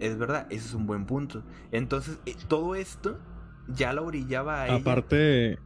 Es 0.00 0.18
verdad, 0.18 0.46
ese 0.50 0.66
es 0.66 0.74
un 0.74 0.86
buen 0.86 1.06
punto. 1.06 1.44
Entonces, 1.72 2.18
eh, 2.26 2.34
todo 2.48 2.74
esto 2.74 3.18
ya 3.68 3.92
la 3.92 4.02
orillaba 4.02 4.62
a 4.62 4.66
ella. 4.68 4.76
Aparte, 4.76 5.58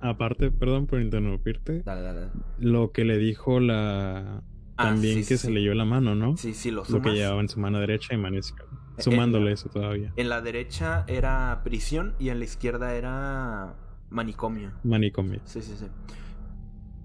aparte, 0.00 0.50
perdón 0.50 0.86
por 0.86 1.00
interrumpirte, 1.00 1.82
dale, 1.82 2.02
dale. 2.02 2.28
lo 2.58 2.92
que 2.92 3.04
le 3.04 3.18
dijo 3.18 3.60
la... 3.60 4.42
Ah, 4.80 4.84
También 4.90 5.22
sí, 5.24 5.28
que 5.28 5.36
sí, 5.36 5.46
se 5.48 5.50
leyó 5.50 5.74
la 5.74 5.84
mano, 5.84 6.14
¿no? 6.14 6.36
Sí, 6.36 6.54
sí, 6.54 6.70
lo 6.70 6.78
Lo 6.78 6.84
que 6.84 6.90
sumas. 6.92 7.14
llevaba 7.14 7.40
en 7.40 7.48
su 7.48 7.58
mano 7.58 7.80
derecha 7.80 8.14
y 8.14 8.16
mano 8.16 8.36
izquierda. 8.38 8.72
Eh, 8.96 9.02
Sumándole 9.02 9.50
eh, 9.50 9.54
eso 9.54 9.68
todavía. 9.68 10.12
En 10.16 10.28
la 10.28 10.40
derecha 10.40 11.04
era 11.08 11.60
prisión 11.64 12.14
y 12.20 12.28
en 12.28 12.38
la 12.38 12.44
izquierda 12.44 12.94
era 12.94 13.74
manicomio. 14.08 14.70
Manicomio. 14.84 15.40
Sí, 15.44 15.62
sí, 15.62 15.74
sí. 15.76 15.86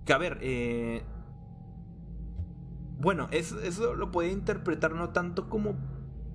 Que 0.05 0.13
a 0.13 0.17
ver, 0.19 0.37
eh... 0.41 1.01
Bueno, 2.99 3.27
es- 3.31 3.53
eso 3.63 3.95
lo 3.95 4.11
podía 4.11 4.31
interpretar 4.31 4.93
no 4.93 5.09
tanto 5.09 5.49
como 5.49 5.75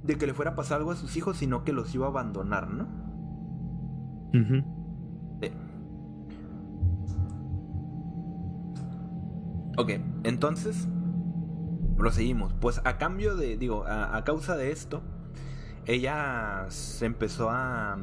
de 0.02 0.16
que 0.18 0.26
le 0.26 0.34
fuera 0.34 0.50
a 0.52 0.56
pasar 0.56 0.78
algo 0.78 0.90
a 0.90 0.96
sus 0.96 1.16
hijos, 1.16 1.36
sino 1.36 1.62
que 1.64 1.72
los 1.72 1.94
iba 1.94 2.06
a 2.06 2.10
abandonar, 2.10 2.68
¿no? 2.68 2.84
Ujú. 4.34 4.64
Sí. 5.40 5.50
Ok, 9.76 9.90
entonces 10.24 10.88
proseguimos. 11.98 12.54
Pues 12.60 12.80
a 12.84 12.96
cambio 12.96 13.36
de, 13.36 13.58
digo, 13.58 13.84
a, 13.86 14.22
causa 14.24 14.56
de 14.56 14.70
esto, 14.70 15.02
ella 15.84 16.66
se 16.70 17.04
empezó 17.04 17.50
a, 17.50 17.98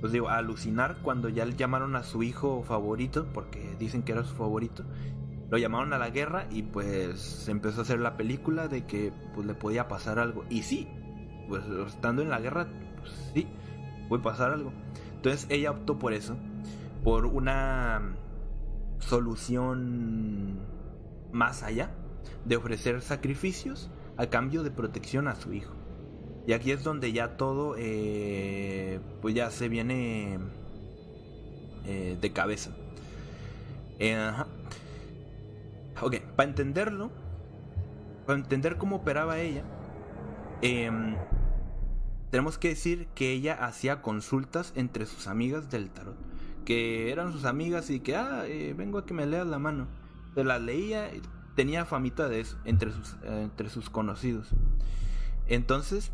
pues 0.00 0.12
digo, 0.12 0.28
a 0.30 0.38
alucinar 0.38 0.98
cuando 1.02 1.28
ya 1.28 1.44
le 1.44 1.56
llamaron 1.56 1.96
a 1.96 2.04
su 2.04 2.22
hijo 2.22 2.62
favorito, 2.62 3.26
porque 3.34 3.76
dicen 3.78 4.02
que 4.02 4.12
era 4.12 4.24
su 4.24 4.34
favorito, 4.34 4.84
lo 5.50 5.58
llamaron 5.58 5.92
a 5.92 5.98
la 5.98 6.10
guerra 6.10 6.46
y 6.50 6.62
pues 6.62 7.20
se 7.20 7.50
empezó 7.50 7.80
a 7.80 7.82
hacer 7.82 7.98
la 7.98 8.16
película 8.16 8.68
de 8.68 8.86
que 8.86 9.12
pues 9.34 9.46
le 9.46 9.54
podía 9.54 9.88
pasar 9.88 10.18
algo. 10.20 10.44
Y 10.48 10.62
sí, 10.62 10.88
pues 11.48 11.64
estando 11.88 12.22
en 12.22 12.30
la 12.30 12.40
guerra, 12.40 12.68
pues 12.98 13.32
sí, 13.34 13.48
puede 14.08 14.22
pasar 14.22 14.52
algo. 14.52 14.72
Entonces 15.16 15.46
ella 15.50 15.72
optó 15.72 15.98
por 15.98 16.12
eso, 16.12 16.36
por 17.02 17.26
una 17.26 18.14
solución 19.00 20.60
más 21.32 21.62
allá 21.62 21.90
de 22.44 22.56
ofrecer 22.56 23.02
sacrificios 23.02 23.90
a 24.16 24.26
cambio 24.26 24.62
de 24.62 24.70
protección 24.70 25.28
a 25.28 25.34
su 25.34 25.52
hijo. 25.52 25.74
Y 26.46 26.52
aquí 26.52 26.72
es 26.72 26.82
donde 26.82 27.12
ya 27.12 27.36
todo, 27.36 27.74
eh, 27.78 29.00
pues 29.20 29.34
ya 29.34 29.50
se 29.50 29.68
viene 29.68 30.38
eh, 31.86 32.16
de 32.20 32.32
cabeza. 32.32 32.70
Eh, 33.98 34.32
ok, 36.00 36.16
para 36.36 36.48
entenderlo, 36.48 37.10
para 38.26 38.38
entender 38.38 38.78
cómo 38.78 38.96
operaba 38.96 39.38
ella, 39.38 39.62
em, 40.62 41.16
tenemos 42.30 42.58
que 42.58 42.68
decir 42.68 43.06
que 43.14 43.32
ella 43.32 43.64
hacía 43.64 44.00
consultas 44.02 44.72
entre 44.76 45.06
sus 45.06 45.26
amigas 45.26 45.70
del 45.70 45.90
tarot. 45.90 46.16
Que 46.64 47.10
eran 47.10 47.32
sus 47.32 47.44
amigas 47.44 47.90
y 47.90 48.00
que, 48.00 48.16
ah, 48.16 48.44
vengo 48.76 48.98
a 48.98 49.06
que 49.06 49.14
me 49.14 49.26
leas 49.26 49.46
la 49.46 49.58
mano. 49.58 49.88
Se 50.34 50.44
las 50.44 50.60
leía, 50.60 51.10
tenía 51.60 51.84
famita 51.84 52.26
de 52.26 52.40
eso 52.40 52.56
entre 52.64 52.90
sus, 52.90 53.16
entre 53.22 53.68
sus 53.68 53.90
conocidos. 53.90 54.48
Entonces, 55.46 56.10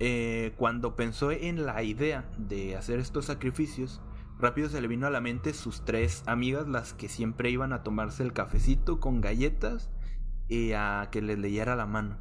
eh, 0.00 0.54
cuando 0.56 0.96
pensó 0.96 1.30
en 1.30 1.66
la 1.66 1.84
idea 1.84 2.28
de 2.36 2.74
hacer 2.74 2.98
estos 2.98 3.26
sacrificios, 3.26 4.00
rápido 4.40 4.68
se 4.68 4.80
le 4.80 4.88
vino 4.88 5.06
a 5.06 5.10
la 5.10 5.20
mente 5.20 5.54
sus 5.54 5.84
tres 5.84 6.24
amigas, 6.26 6.66
las 6.66 6.94
que 6.94 7.08
siempre 7.08 7.48
iban 7.48 7.72
a 7.72 7.84
tomarse 7.84 8.24
el 8.24 8.32
cafecito 8.32 8.98
con 8.98 9.20
galletas 9.20 9.88
y 10.48 10.72
a 10.72 11.10
que 11.12 11.22
les 11.22 11.38
leyera 11.38 11.76
la 11.76 11.86
mano. 11.86 12.16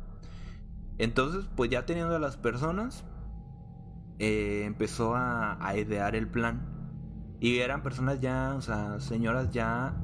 Entonces, 0.99 1.49
pues 1.55 1.72
ya 1.72 1.88
teniendo 1.88 2.16
a 2.16 2.20
las 2.20 2.38
personas, 2.38 3.03
eh, 4.20 4.66
empezó 4.68 5.16
a, 5.16 5.57
a, 5.66 5.76
idear 5.78 6.16
el 6.16 6.28
plan. 6.28 6.68
Y 7.39 7.57
eran 7.57 7.82
personas 7.82 8.22
ya, 8.22 8.53
o 8.55 8.62
sea, 8.62 8.99
señoras 8.99 9.49
ya 9.49 9.95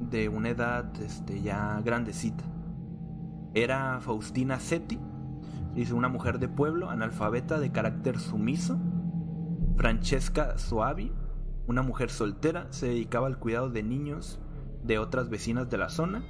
de 0.00 0.28
una 0.28 0.50
edad 0.50 0.90
este, 1.00 1.42
ya 1.42 1.80
grandecita. 1.84 2.44
Era 3.54 4.00
Faustina 4.00 4.60
Seti, 4.60 4.98
Dice 5.76 5.92
una 5.92 6.08
mujer 6.08 6.38
de 6.38 6.48
pueblo, 6.48 6.88
analfabeta 6.88 7.60
de 7.60 7.70
carácter 7.70 8.18
sumiso. 8.18 8.78
Francesca 9.76 10.56
Soavi, 10.56 11.12
una 11.66 11.82
mujer 11.82 12.08
soltera, 12.08 12.66
se 12.70 12.86
dedicaba 12.86 13.26
al 13.26 13.38
cuidado 13.38 13.68
de 13.68 13.82
niños 13.82 14.40
de 14.82 14.98
otras 14.98 15.28
vecinas 15.28 15.68
de 15.68 15.76
la 15.76 15.90
zona. 15.90 16.24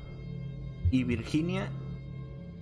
Y 0.91 1.05
Virginia 1.05 1.71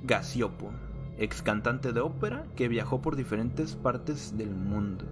Gasiopo, 0.02 0.72
ex 1.16 1.40
cantante 1.40 1.94
de 1.94 2.00
ópera 2.00 2.44
que 2.54 2.68
viajó 2.68 3.00
por 3.00 3.16
diferentes 3.16 3.76
partes 3.76 4.36
del 4.36 4.54
mundo. 4.54 5.06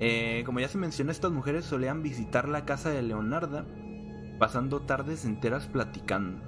Eh, 0.00 0.42
como 0.44 0.60
ya 0.60 0.68
se 0.68 0.76
mencionó, 0.76 1.12
estas 1.12 1.32
mujeres 1.32 1.64
solían 1.64 2.02
visitar 2.02 2.46
la 2.46 2.66
casa 2.66 2.90
de 2.90 3.00
Leonarda, 3.00 3.64
pasando 4.38 4.80
tardes 4.80 5.24
enteras 5.24 5.66
platicando. 5.66 6.40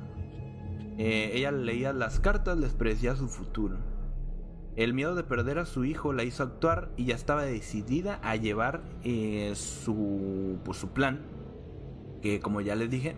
Eh, 0.99 1.32
ella 1.34 1.51
leía 1.51 1.93
las 1.93 2.20
cartas, 2.20 2.59
les 2.59 2.72
predecía 2.72 3.16
su 3.16 3.28
futuro. 3.28 3.78
El 4.76 4.95
miedo 4.95 5.14
de 5.14 5.24
perder 5.24 5.59
a 5.59 5.66
su 5.66 5.84
hijo 5.84 6.12
la 6.12 6.24
hizo 6.24 6.43
actuar 6.43 6.91
y 6.97 7.07
ya 7.07 7.14
estaba 7.14 7.43
decidida 7.43 8.20
a 8.22 8.36
llevar 8.36 8.82
eh, 9.03 9.53
su, 9.55 10.59
pues, 10.64 10.78
su 10.78 10.91
plan, 10.91 11.20
que 12.22 12.41
como 12.41 12.61
ya 12.61 12.74
les 12.74 12.91
dije, 12.91 13.16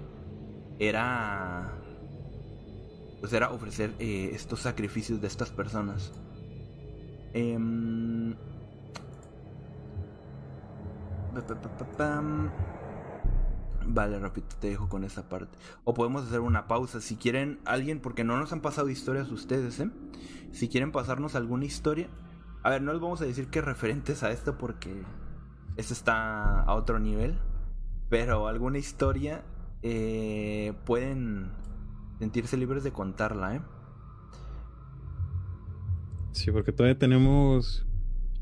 era 0.78 1.78
pues 3.22 3.32
era 3.32 3.50
ofrecer 3.50 3.94
eh, 4.00 4.30
estos 4.32 4.58
sacrificios 4.62 5.20
de 5.20 5.28
estas 5.28 5.50
personas. 5.50 6.12
Em, 7.34 8.34
Vale, 13.86 14.18
rápido, 14.18 14.46
te 14.60 14.68
dejo 14.68 14.88
con 14.88 15.04
esa 15.04 15.28
parte. 15.28 15.58
O 15.84 15.94
podemos 15.94 16.26
hacer 16.26 16.40
una 16.40 16.66
pausa. 16.66 17.00
Si 17.00 17.16
quieren, 17.16 17.58
alguien, 17.64 18.00
porque 18.00 18.24
no 18.24 18.38
nos 18.38 18.52
han 18.52 18.60
pasado 18.60 18.88
historias 18.88 19.30
ustedes, 19.30 19.80
¿eh? 19.80 19.90
Si 20.52 20.68
quieren 20.68 20.92
pasarnos 20.92 21.34
alguna 21.34 21.64
historia. 21.64 22.08
A 22.62 22.70
ver, 22.70 22.82
no 22.82 22.92
les 22.92 23.00
vamos 23.00 23.20
a 23.20 23.24
decir 23.24 23.48
que 23.48 23.60
referentes 23.60 24.22
a 24.22 24.30
esto 24.30 24.56
porque 24.56 25.02
esto 25.76 25.94
está 25.94 26.62
a 26.62 26.74
otro 26.74 26.98
nivel. 26.98 27.38
Pero 28.08 28.46
alguna 28.46 28.78
historia 28.78 29.42
eh, 29.82 30.74
pueden 30.84 31.50
sentirse 32.18 32.56
libres 32.56 32.84
de 32.84 32.92
contarla, 32.92 33.56
¿eh? 33.56 33.60
Sí, 36.32 36.50
porque 36.50 36.72
todavía 36.72 36.98
tenemos. 36.98 37.86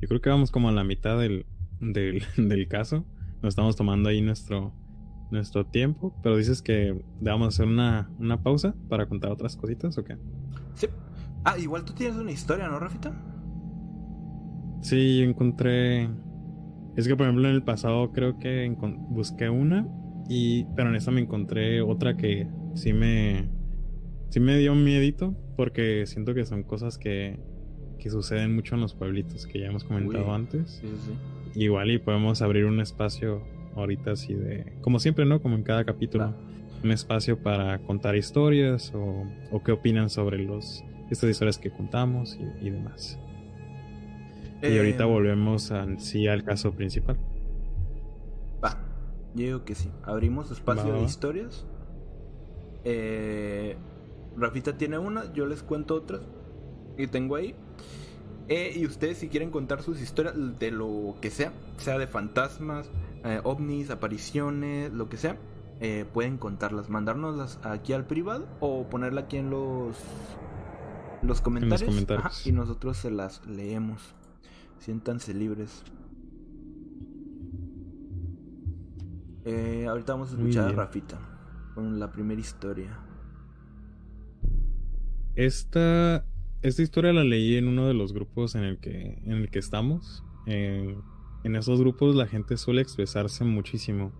Yo 0.01 0.09
creo 0.09 0.21
que 0.21 0.31
vamos 0.31 0.51
como 0.51 0.69
a 0.69 0.73
la 0.73 0.85
mitad 0.85 1.19
del, 1.19 1.47
del, 1.81 2.25
del 2.37 2.69
caso. 2.69 3.05
Nos 3.43 3.53
estamos 3.53 3.77
tomando 3.77 4.09
ahí 4.09 4.21
nuestro 4.21 4.73
nuestro 5.31 5.67
tiempo, 5.67 6.15
pero 6.23 6.37
dices 6.37 6.63
que 6.63 7.05
vamos 7.21 7.47
a 7.47 7.49
hacer 7.49 7.67
una, 7.67 8.11
una 8.19 8.43
pausa 8.43 8.75
para 8.89 9.07
contar 9.07 9.31
otras 9.31 9.57
cositas 9.57 9.97
o 9.99 10.05
qué? 10.05 10.17
Sí. 10.75 10.89
Ah, 11.45 11.59
igual 11.59 11.85
tú 11.85 11.93
tienes 11.95 12.17
una 12.17 12.33
historia, 12.33 12.69
¿no, 12.69 12.79
Rafita? 12.79 13.13
Sí, 14.83 15.19
yo 15.19 15.25
encontré. 15.25 16.09
Es 16.97 17.07
que 17.07 17.17
por 17.17 17.27
ejemplo 17.27 17.49
en 17.49 17.55
el 17.55 17.63
pasado 17.63 18.13
creo 18.13 18.39
que 18.39 18.75
busqué 19.09 19.49
una 19.49 19.87
y 20.29 20.65
pero 20.77 20.91
en 20.91 20.97
esta 20.97 21.11
me 21.11 21.21
encontré 21.21 21.81
otra 21.81 22.17
que 22.17 22.49
sí 22.75 22.93
me 22.93 23.49
sí 24.29 24.41
me 24.41 24.59
dio 24.59 24.73
un 24.73 24.85
miedito 24.85 25.35
porque 25.57 26.07
siento 26.07 26.35
que 26.35 26.45
son 26.45 26.63
cosas 26.63 26.99
que 26.99 27.39
que 27.99 28.11
suceden 28.11 28.55
mucho 28.55 28.75
en 28.75 28.81
los 28.81 28.95
pueblitos 28.95 29.47
que 29.47 29.61
ya 29.61 29.67
hemos 29.67 29.85
comentado 29.85 30.33
antes. 30.35 30.81
Sí, 30.81 30.89
sí. 30.89 31.61
Igual 31.61 31.91
y 31.91 31.99
podemos 31.99 32.43
abrir 32.43 32.65
un 32.65 32.81
espacio 32.81 33.43
ahorita 33.77 34.13
así 34.13 34.35
de, 34.35 34.73
como 34.81 34.99
siempre, 34.99 35.25
¿no? 35.25 35.41
Como 35.41 35.57
en 35.57 35.63
cada 35.63 35.85
capítulo, 35.85 36.35
un 36.83 36.91
espacio 36.91 37.39
para 37.39 37.79
contar 37.81 38.17
historias 38.17 38.93
o, 38.95 39.25
o, 39.51 39.63
qué 39.63 39.73
opinan 39.73 40.09
sobre 40.09 40.39
los 40.39 40.83
estas 41.11 41.29
historias 41.29 41.59
que 41.59 41.71
contamos 41.71 42.39
y, 42.61 42.71
demás. 42.71 43.19
y 44.63 44.79
ahorita 44.79 45.03
eh, 45.03 45.07
volvemos 45.07 45.73
sí 45.99 46.29
al 46.29 46.45
caso 46.45 46.73
principal. 46.73 47.19
Va, 48.65 48.81
yo 49.35 49.45
digo 49.45 49.65
que 49.65 49.75
sí. 49.75 49.91
Abrimos 50.05 50.51
espacio 50.51 50.93
de 50.93 51.03
historias. 51.03 51.67
Eh, 52.85 53.77
Rafita 54.37 54.79
tiene 54.79 54.99
una, 54.99 55.33
yo 55.33 55.47
les 55.47 55.63
cuento 55.63 55.97
otras. 55.97 56.23
Y 56.97 57.09
tengo 57.09 57.35
ahí. 57.35 57.57
Eh, 58.49 58.73
y 58.77 58.87
ustedes 58.87 59.19
si 59.19 59.29
quieren 59.29 59.51
contar 59.51 59.83
sus 59.83 60.01
historias 60.01 60.35
de 60.59 60.71
lo 60.71 61.17
que 61.21 61.31
sea, 61.31 61.53
sea 61.77 61.99
de 61.99 62.07
fantasmas, 62.07 62.91
eh, 63.25 63.41
ovnis, 63.45 63.91
apariciones, 63.91 64.93
lo 64.93 65.09
que 65.09 65.17
sea, 65.17 65.39
eh, 65.81 66.05
pueden 66.13 66.39
contarlas, 66.39 66.89
mandárnoslas 66.89 67.59
aquí 67.63 67.93
al 67.93 68.07
privado 68.07 68.47
o 68.61 68.89
ponerla 68.89 69.23
aquí 69.23 69.37
en 69.37 69.51
los 69.51 69.97
los 71.23 71.41
comentarios, 71.43 72.47
y 72.47 72.53
nosotros 72.53 72.97
se 72.97 73.11
las 73.11 73.47
leemos. 73.47 74.15
Siéntanse 74.79 75.35
libres. 75.35 75.85
Eh, 79.45 79.87
ahorita 79.89 80.15
vamos 80.15 80.33
a 80.33 80.37
escuchar 80.37 80.69
a 80.69 80.73
Rafita 80.73 81.19
con 81.75 81.99
la 81.99 82.11
primera 82.11 82.41
historia. 82.41 82.99
Esta, 85.35 86.25
esta 86.63 86.83
historia 86.83 87.13
la 87.13 87.25
leí 87.25 87.57
en 87.57 87.69
uno 87.69 87.87
de 87.87 87.95
los 87.95 88.13
grupos 88.13 88.55
en 88.55 88.65
el 88.65 88.79
que, 88.79 89.23
en 89.25 89.33
el 89.33 89.51
que 89.51 89.59
estamos 89.59 90.25
en 91.45 91.57
esos 91.57 91.81
grupos 91.81 92.15
la 92.15 92.27
gente 92.27 92.57
suele 92.57 92.83
expresarse 92.83 93.45
muchísimo 93.45 94.13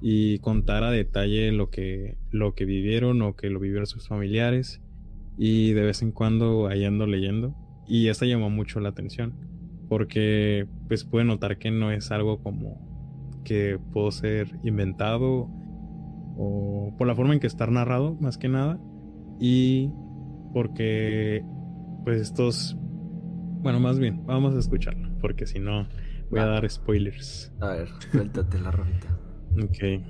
y 0.00 0.38
contar 0.40 0.82
a 0.82 0.90
detalle 0.90 1.52
lo 1.52 1.70
que, 1.70 2.16
lo 2.30 2.54
que 2.54 2.64
vivieron 2.64 3.22
o 3.22 3.36
que 3.36 3.50
lo 3.50 3.60
vivieron 3.60 3.86
sus 3.86 4.08
familiares 4.08 4.82
y 5.38 5.72
de 5.72 5.82
vez 5.82 6.02
en 6.02 6.12
cuando 6.12 6.66
ahí 6.66 6.84
ando 6.84 7.06
leyendo 7.06 7.54
y 7.86 8.08
esta 8.08 8.26
llamó 8.26 8.50
mucho 8.50 8.80
la 8.80 8.90
atención 8.90 9.34
porque 9.88 10.66
pues 10.88 11.04
puede 11.04 11.24
notar 11.24 11.58
que 11.58 11.70
no 11.70 11.92
es 11.92 12.10
algo 12.10 12.42
como 12.42 12.80
que 13.44 13.78
pudo 13.92 14.10
ser 14.10 14.48
inventado 14.64 15.48
o 16.36 16.94
por 16.96 17.06
la 17.06 17.14
forma 17.14 17.34
en 17.34 17.40
que 17.40 17.46
está 17.46 17.66
narrado 17.66 18.16
más 18.20 18.38
que 18.38 18.48
nada 18.48 18.80
y 19.38 19.90
porque 20.52 21.44
pues 22.04 22.20
estos 22.20 22.76
bueno 23.60 23.80
más 23.80 23.98
bien 23.98 24.24
vamos 24.26 24.54
a 24.54 24.58
escucharlo 24.58 25.10
porque 25.20 25.46
si 25.46 25.58
no 25.58 25.86
Voy 26.32 26.40
a 26.40 26.46
dar 26.46 26.68
spoilers. 26.70 27.52
A 27.60 27.74
ver, 27.74 27.88
suéltate 28.10 28.58
la 28.58 28.70
rolita. 28.70 29.18
Ok. 29.62 30.02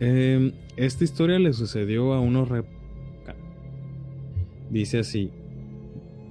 Em, 0.00 0.52
esta 0.76 1.02
historia 1.02 1.38
le 1.38 1.54
sucedió 1.54 2.12
a 2.12 2.20
unos... 2.20 2.50
Dice 4.68 4.98
así. 4.98 5.30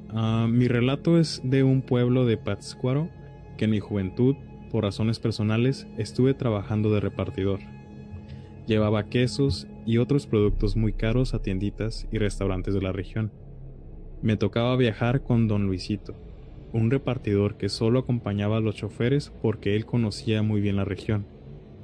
Ah, 0.10 0.46
mi 0.48 0.68
relato 0.68 1.18
es 1.18 1.42
de 1.44 1.64
un 1.64 1.82
pueblo 1.82 2.28
de 2.28 2.38
Pátzcuaro 2.38 3.10
que 3.58 3.66
en 3.66 3.72
mi 3.72 3.80
juventud, 3.80 4.36
por 4.70 4.84
razones 4.84 5.18
personales, 5.18 5.88
estuve 5.98 6.36
trabajando 6.36 6.94
de 6.94 7.00
repartidor. 7.00 7.62
Llevaba 8.68 9.10
quesos 9.10 9.68
y 9.88 9.98
otros 9.98 10.28
productos 10.28 10.76
muy 10.76 10.94
caros 10.94 11.34
a 11.34 11.42
tienditas 11.42 12.08
y 12.12 12.20
restaurantes 12.20 12.76
de 12.76 12.82
la 12.82 12.92
región. 12.92 13.32
Me 14.22 14.38
tocaba 14.38 14.76
viajar 14.76 15.24
con 15.24 15.48
don 15.48 15.66
Luisito, 15.66 16.14
un 16.74 16.90
repartidor 16.90 17.56
que 17.56 17.70
solo 17.70 18.00
acompañaba 18.00 18.58
a 18.58 18.60
los 18.60 18.76
choferes 18.76 19.32
porque 19.42 19.76
él 19.76 19.86
conocía 19.86 20.42
muy 20.42 20.60
bien 20.60 20.76
la 20.76 20.86
región. 20.86 21.28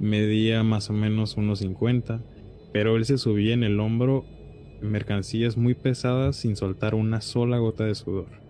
Medía 0.00 0.62
más 0.64 0.90
o 0.90 0.92
menos 0.92 1.36
unos 1.36 1.60
50, 1.60 2.22
pero 2.72 2.96
él 2.96 3.04
se 3.04 3.16
subía 3.16 3.54
en 3.54 3.62
el 3.62 3.78
hombro 3.80 4.24
mercancías 4.82 5.56
muy 5.56 5.74
pesadas 5.74 6.36
sin 6.36 6.56
soltar 6.56 6.94
una 6.94 7.20
sola 7.20 7.58
gota 7.58 7.84
de 7.84 7.94
sudor. 7.94 8.40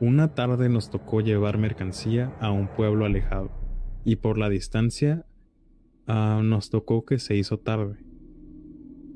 Una 0.00 0.34
tarde 0.34 0.68
nos 0.68 0.90
tocó 0.90 1.20
llevar 1.20 1.58
mercancía 1.58 2.36
a 2.40 2.50
un 2.50 2.68
pueblo 2.68 3.04
alejado, 3.04 3.50
y 4.04 4.16
por 4.16 4.38
la 4.38 4.48
distancia 4.48 5.24
ah, 6.06 6.40
nos 6.44 6.70
tocó 6.70 7.04
que 7.04 7.18
se 7.18 7.34
hizo 7.36 7.58
tarde. 7.58 7.96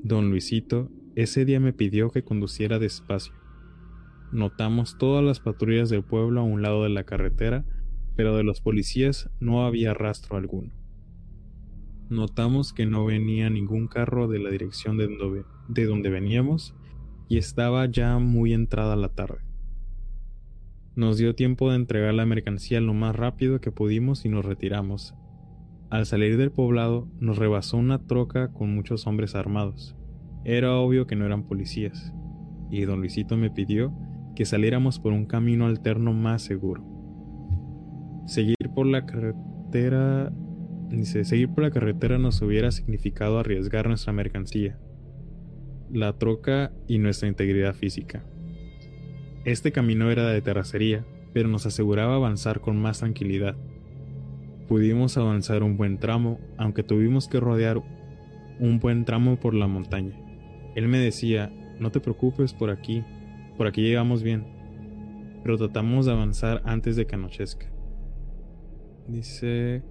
Don 0.03 0.29
Luisito 0.29 0.89
ese 1.15 1.45
día 1.45 1.59
me 1.59 1.73
pidió 1.73 2.09
que 2.09 2.23
conduciera 2.23 2.79
despacio 2.79 3.42
Notamos 4.33 4.97
todas 4.97 5.23
las 5.23 5.39
patrullas 5.39 5.91
del 5.91 6.01
pueblo 6.01 6.41
a 6.41 6.43
un 6.43 6.63
lado 6.63 6.81
de 6.81 6.89
la 6.89 7.03
carretera, 7.03 7.65
pero 8.15 8.35
de 8.35 8.43
los 8.43 8.61
policías 8.61 9.29
no 9.39 9.63
había 9.63 9.93
rastro 9.93 10.37
alguno. 10.37 10.71
Notamos 12.09 12.73
que 12.73 12.87
no 12.87 13.05
venía 13.05 13.51
ningún 13.51 13.87
carro 13.87 14.27
de 14.27 14.39
la 14.39 14.49
dirección 14.49 14.97
de 14.97 15.05
donde, 15.05 15.43
de 15.67 15.85
donde 15.85 16.09
veníamos 16.09 16.73
y 17.29 17.37
estaba 17.37 17.85
ya 17.85 18.17
muy 18.17 18.53
entrada 18.53 18.95
la 18.95 19.09
tarde. 19.09 19.37
Nos 20.95 21.19
dio 21.19 21.35
tiempo 21.35 21.69
de 21.69 21.75
entregar 21.75 22.15
la 22.15 22.25
mercancía 22.25 22.81
lo 22.81 22.95
más 22.95 23.15
rápido 23.15 23.61
que 23.61 23.71
pudimos 23.71 24.25
y 24.25 24.29
nos 24.29 24.45
retiramos. 24.45 25.13
Al 25.91 26.07
salir 26.07 26.37
del 26.37 26.51
poblado 26.51 27.07
nos 27.19 27.37
rebasó 27.37 27.77
una 27.77 28.07
troca 28.07 28.51
con 28.51 28.73
muchos 28.73 29.05
hombres 29.05 29.35
armados. 29.35 29.95
Era 30.43 30.73
obvio 30.73 31.05
que 31.05 31.15
no 31.15 31.23
eran 31.23 31.43
policías, 31.43 32.11
y 32.71 32.81
don 32.85 32.99
Luisito 32.99 33.37
me 33.37 33.51
pidió 33.51 33.93
que 34.35 34.45
saliéramos 34.45 34.99
por 34.99 35.13
un 35.13 35.25
camino 35.25 35.65
alterno 35.65 36.13
más 36.13 36.41
seguro. 36.41 36.83
Seguir 38.25 38.55
por 38.73 38.87
la 38.87 39.05
carretera, 39.05 40.31
seguir 41.03 41.49
por 41.49 41.63
la 41.63 41.71
carretera 41.71 42.17
nos 42.17 42.41
hubiera 42.41 42.71
significado 42.71 43.39
arriesgar 43.39 43.87
nuestra 43.87 44.13
mercancía, 44.13 44.77
la 45.91 46.17
troca 46.17 46.71
y 46.87 46.97
nuestra 46.97 47.27
integridad 47.27 47.73
física. 47.73 48.23
Este 49.45 49.71
camino 49.71 50.09
era 50.09 50.27
de 50.29 50.41
terracería, 50.41 51.05
pero 51.33 51.49
nos 51.49 51.65
aseguraba 51.65 52.15
avanzar 52.15 52.61
con 52.61 52.77
más 52.81 52.99
tranquilidad. 52.99 53.57
Pudimos 54.67 55.17
avanzar 55.17 55.63
un 55.63 55.75
buen 55.75 55.97
tramo, 55.99 56.39
aunque 56.57 56.83
tuvimos 56.83 57.27
que 57.27 57.39
rodear 57.39 57.83
un 58.59 58.79
buen 58.79 59.03
tramo 59.03 59.35
por 59.35 59.53
la 59.53 59.67
montaña. 59.67 60.17
Él 60.75 60.87
me 60.87 60.99
decía, 60.99 61.51
no 61.79 61.91
te 61.91 61.99
preocupes 61.99 62.53
por 62.53 62.69
aquí, 62.69 63.03
por 63.57 63.67
aquí 63.67 63.81
llegamos 63.81 64.23
bien, 64.23 64.45
pero 65.43 65.57
tratamos 65.57 66.05
de 66.05 66.13
avanzar 66.13 66.61
antes 66.65 66.95
de 66.95 67.05
que 67.05 67.15
anochezca. 67.15 67.67
Dice, 69.07 69.83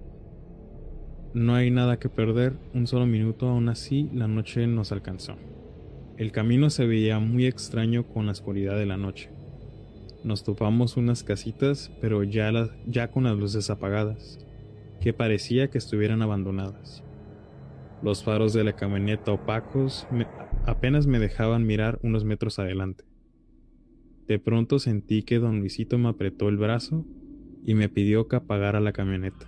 no 1.33 1.55
hay 1.55 1.71
nada 1.71 1.97
que 1.99 2.09
perder, 2.09 2.53
un 2.73 2.87
solo 2.87 3.05
minuto, 3.05 3.47
aún 3.47 3.69
así 3.69 4.09
la 4.13 4.27
noche 4.27 4.67
nos 4.67 4.91
alcanzó. 4.91 5.35
El 6.17 6.31
camino 6.31 6.69
se 6.69 6.85
veía 6.85 7.19
muy 7.19 7.47
extraño 7.47 8.07
con 8.07 8.27
la 8.27 8.33
oscuridad 8.33 8.77
de 8.77 8.85
la 8.85 8.97
noche. 8.97 9.29
Nos 10.23 10.43
topamos 10.43 10.95
unas 10.95 11.23
casitas, 11.23 11.91
pero 12.01 12.23
ya, 12.23 12.51
ya 12.85 13.11
con 13.11 13.23
las 13.23 13.37
luces 13.37 13.69
apagadas, 13.69 14.39
que 15.01 15.11
parecía 15.11 15.69
que 15.69 15.77
estuvieran 15.77 16.21
abandonadas. 16.21 17.03
Los 18.01 18.23
faros 18.23 18.53
de 18.53 18.63
la 18.63 18.73
camioneta 18.73 19.31
opacos 19.31 20.07
apenas 20.65 21.07
me 21.07 21.19
dejaban 21.19 21.65
mirar 21.65 21.99
unos 22.03 22.25
metros 22.25 22.59
adelante. 22.59 23.05
De 24.27 24.39
pronto 24.39 24.79
sentí 24.79 25.23
que 25.23 25.39
don 25.39 25.59
Luisito 25.59 25.97
me 25.97 26.09
apretó 26.09 26.49
el 26.49 26.57
brazo 26.57 27.05
y 27.63 27.75
me 27.75 27.89
pidió 27.89 28.27
que 28.27 28.37
apagara 28.37 28.79
la 28.79 28.93
camioneta, 28.93 29.47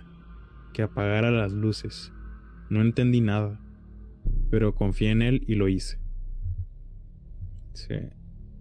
que 0.72 0.82
apagara 0.82 1.30
las 1.30 1.52
luces. 1.52 2.12
No 2.68 2.80
entendí 2.82 3.20
nada, 3.20 3.60
pero 4.50 4.74
confié 4.74 5.10
en 5.10 5.22
él 5.22 5.44
y 5.46 5.54
lo 5.54 5.68
hice. 5.68 5.98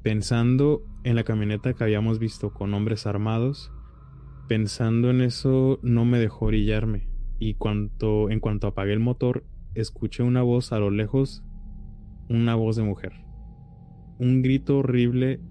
Pensando 0.03 0.83
en 1.03 1.15
la 1.15 1.23
camioneta 1.23 1.73
que 1.73 1.83
habíamos 1.83 2.19
visto 2.19 2.53
con 2.53 2.73
hombres 2.73 3.07
armados, 3.07 3.71
pensando 4.47 5.09
en 5.09 5.21
eso 5.21 5.79
no 5.81 6.05
me 6.05 6.19
dejó 6.19 6.45
orillarme 6.45 7.07
y 7.39 7.55
cuanto, 7.55 8.29
en 8.29 8.39
cuanto 8.39 8.67
apagué 8.67 8.93
el 8.93 8.99
motor 8.99 9.45
escuché 9.73 10.23
una 10.23 10.41
voz 10.41 10.71
a 10.71 10.79
lo 10.79 10.89
lejos, 10.89 11.43
una 12.29 12.55
voz 12.55 12.75
de 12.75 12.83
mujer. 12.83 13.13
Un 14.17 14.41
grito 14.41 14.77
horrible 14.77 15.41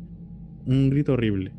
un 0.67 0.91
grito 0.91 1.15
horrible. 1.15 1.53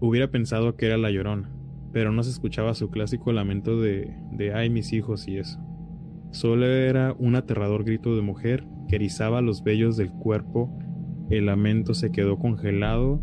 Hubiera 0.00 0.30
pensado 0.30 0.76
que 0.76 0.86
era 0.86 0.98
la 0.98 1.10
llorona, 1.10 1.50
pero 1.92 2.12
no 2.12 2.22
se 2.22 2.30
escuchaba 2.30 2.74
su 2.74 2.90
clásico 2.90 3.32
lamento 3.32 3.80
de, 3.80 4.14
de 4.32 4.52
ay 4.52 4.70
mis 4.70 4.92
hijos 4.92 5.28
y 5.28 5.38
eso. 5.38 5.58
Solo 6.32 6.66
era 6.66 7.14
un 7.18 7.36
aterrador 7.36 7.84
grito 7.84 8.16
de 8.16 8.22
mujer 8.22 8.64
que 8.88 8.96
erizaba 8.96 9.42
los 9.42 9.62
vellos 9.62 9.96
del 9.96 10.10
cuerpo, 10.10 10.70
el 11.30 11.46
lamento 11.46 11.94
se 11.94 12.10
quedó 12.10 12.38
congelado 12.38 13.20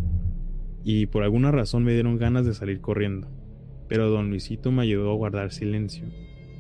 y 0.83 1.07
por 1.07 1.23
alguna 1.23 1.51
razón 1.51 1.83
me 1.83 1.93
dieron 1.93 2.17
ganas 2.17 2.45
de 2.45 2.53
salir 2.53 2.81
corriendo. 2.81 3.27
Pero 3.87 4.09
don 4.09 4.29
Luisito 4.29 4.71
me 4.71 4.83
ayudó 4.83 5.11
a 5.11 5.15
guardar 5.15 5.51
silencio. 5.51 6.05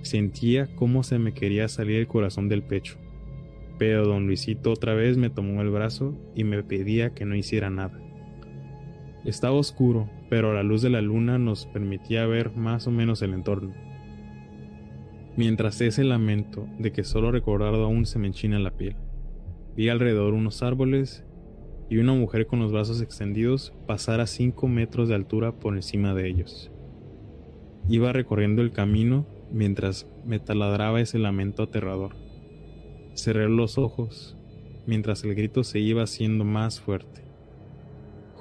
Sentía 0.01 0.67
cómo 0.75 1.03
se 1.03 1.19
me 1.19 1.33
quería 1.33 1.67
salir 1.67 1.97
el 1.97 2.07
corazón 2.07 2.49
del 2.49 2.63
pecho. 2.63 2.97
Pero 3.77 4.05
don 4.05 4.25
Luisito 4.25 4.71
otra 4.71 4.93
vez 4.93 5.17
me 5.17 5.29
tomó 5.29 5.61
el 5.61 5.69
brazo 5.69 6.17
y 6.35 6.43
me 6.43 6.63
pedía 6.63 7.13
que 7.13 7.25
no 7.25 7.35
hiciera 7.35 7.69
nada. 7.69 7.99
Estaba 9.25 9.55
oscuro, 9.55 10.09
pero 10.29 10.53
la 10.53 10.63
luz 10.63 10.81
de 10.81 10.89
la 10.89 11.01
luna 11.01 11.37
nos 11.37 11.65
permitía 11.65 12.25
ver 12.25 12.55
más 12.55 12.87
o 12.87 12.91
menos 12.91 13.21
el 13.21 13.33
entorno. 13.33 13.73
Mientras 15.35 15.79
ese 15.81 16.03
lamento 16.03 16.67
de 16.79 16.91
que 16.91 17.03
solo 17.03 17.31
recordado 17.31 17.83
aún 17.83 18.05
se 18.05 18.19
me 18.19 18.27
enchina 18.27 18.59
la 18.59 18.71
piel, 18.71 18.95
vi 19.75 19.89
alrededor 19.89 20.33
unos 20.33 20.63
árboles 20.63 21.25
y 21.89 21.97
una 21.97 22.13
mujer 22.13 22.47
con 22.47 22.59
los 22.59 22.71
brazos 22.71 23.01
extendidos 23.01 23.73
pasar 23.87 24.21
a 24.21 24.27
cinco 24.27 24.67
metros 24.67 25.09
de 25.09 25.15
altura 25.15 25.53
por 25.53 25.75
encima 25.75 26.13
de 26.13 26.27
ellos. 26.27 26.71
Iba 27.89 28.13
recorriendo 28.13 28.61
el 28.61 28.71
camino 28.71 29.25
mientras 29.51 30.07
me 30.25 30.39
taladraba 30.39 31.01
ese 31.01 31.19
lamento 31.19 31.63
aterrador. 31.63 32.15
Cerré 33.15 33.49
los 33.49 33.77
ojos 33.77 34.37
mientras 34.85 35.23
el 35.23 35.35
grito 35.35 35.63
se 35.63 35.79
iba 35.79 36.03
haciendo 36.03 36.45
más 36.45 36.79
fuerte. 36.79 37.28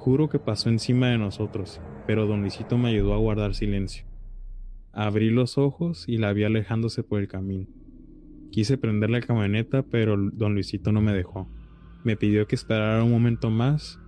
Juro 0.09 0.27
que 0.27 0.39
pasó 0.39 0.69
encima 0.69 1.09
de 1.09 1.19
nosotros, 1.19 1.79
pero 2.07 2.25
don 2.25 2.41
Luisito 2.41 2.79
me 2.79 2.89
ayudó 2.89 3.13
a 3.13 3.19
guardar 3.19 3.53
silencio. 3.53 4.05
Abrí 4.91 5.29
los 5.29 5.59
ojos 5.59 6.05
y 6.07 6.17
la 6.17 6.33
vi 6.33 6.45
alejándose 6.45 7.03
por 7.03 7.19
el 7.19 7.27
camino. 7.27 7.67
Quise 8.49 8.79
prender 8.79 9.11
la 9.11 9.21
camioneta, 9.21 9.83
pero 9.83 10.17
don 10.17 10.55
Luisito 10.55 10.91
no 10.91 10.99
me 10.99 11.13
dejó. 11.13 11.47
Me 12.03 12.17
pidió 12.17 12.47
que 12.47 12.55
esperara 12.55 13.03
un 13.03 13.11
momento 13.11 13.51
más, 13.51 13.99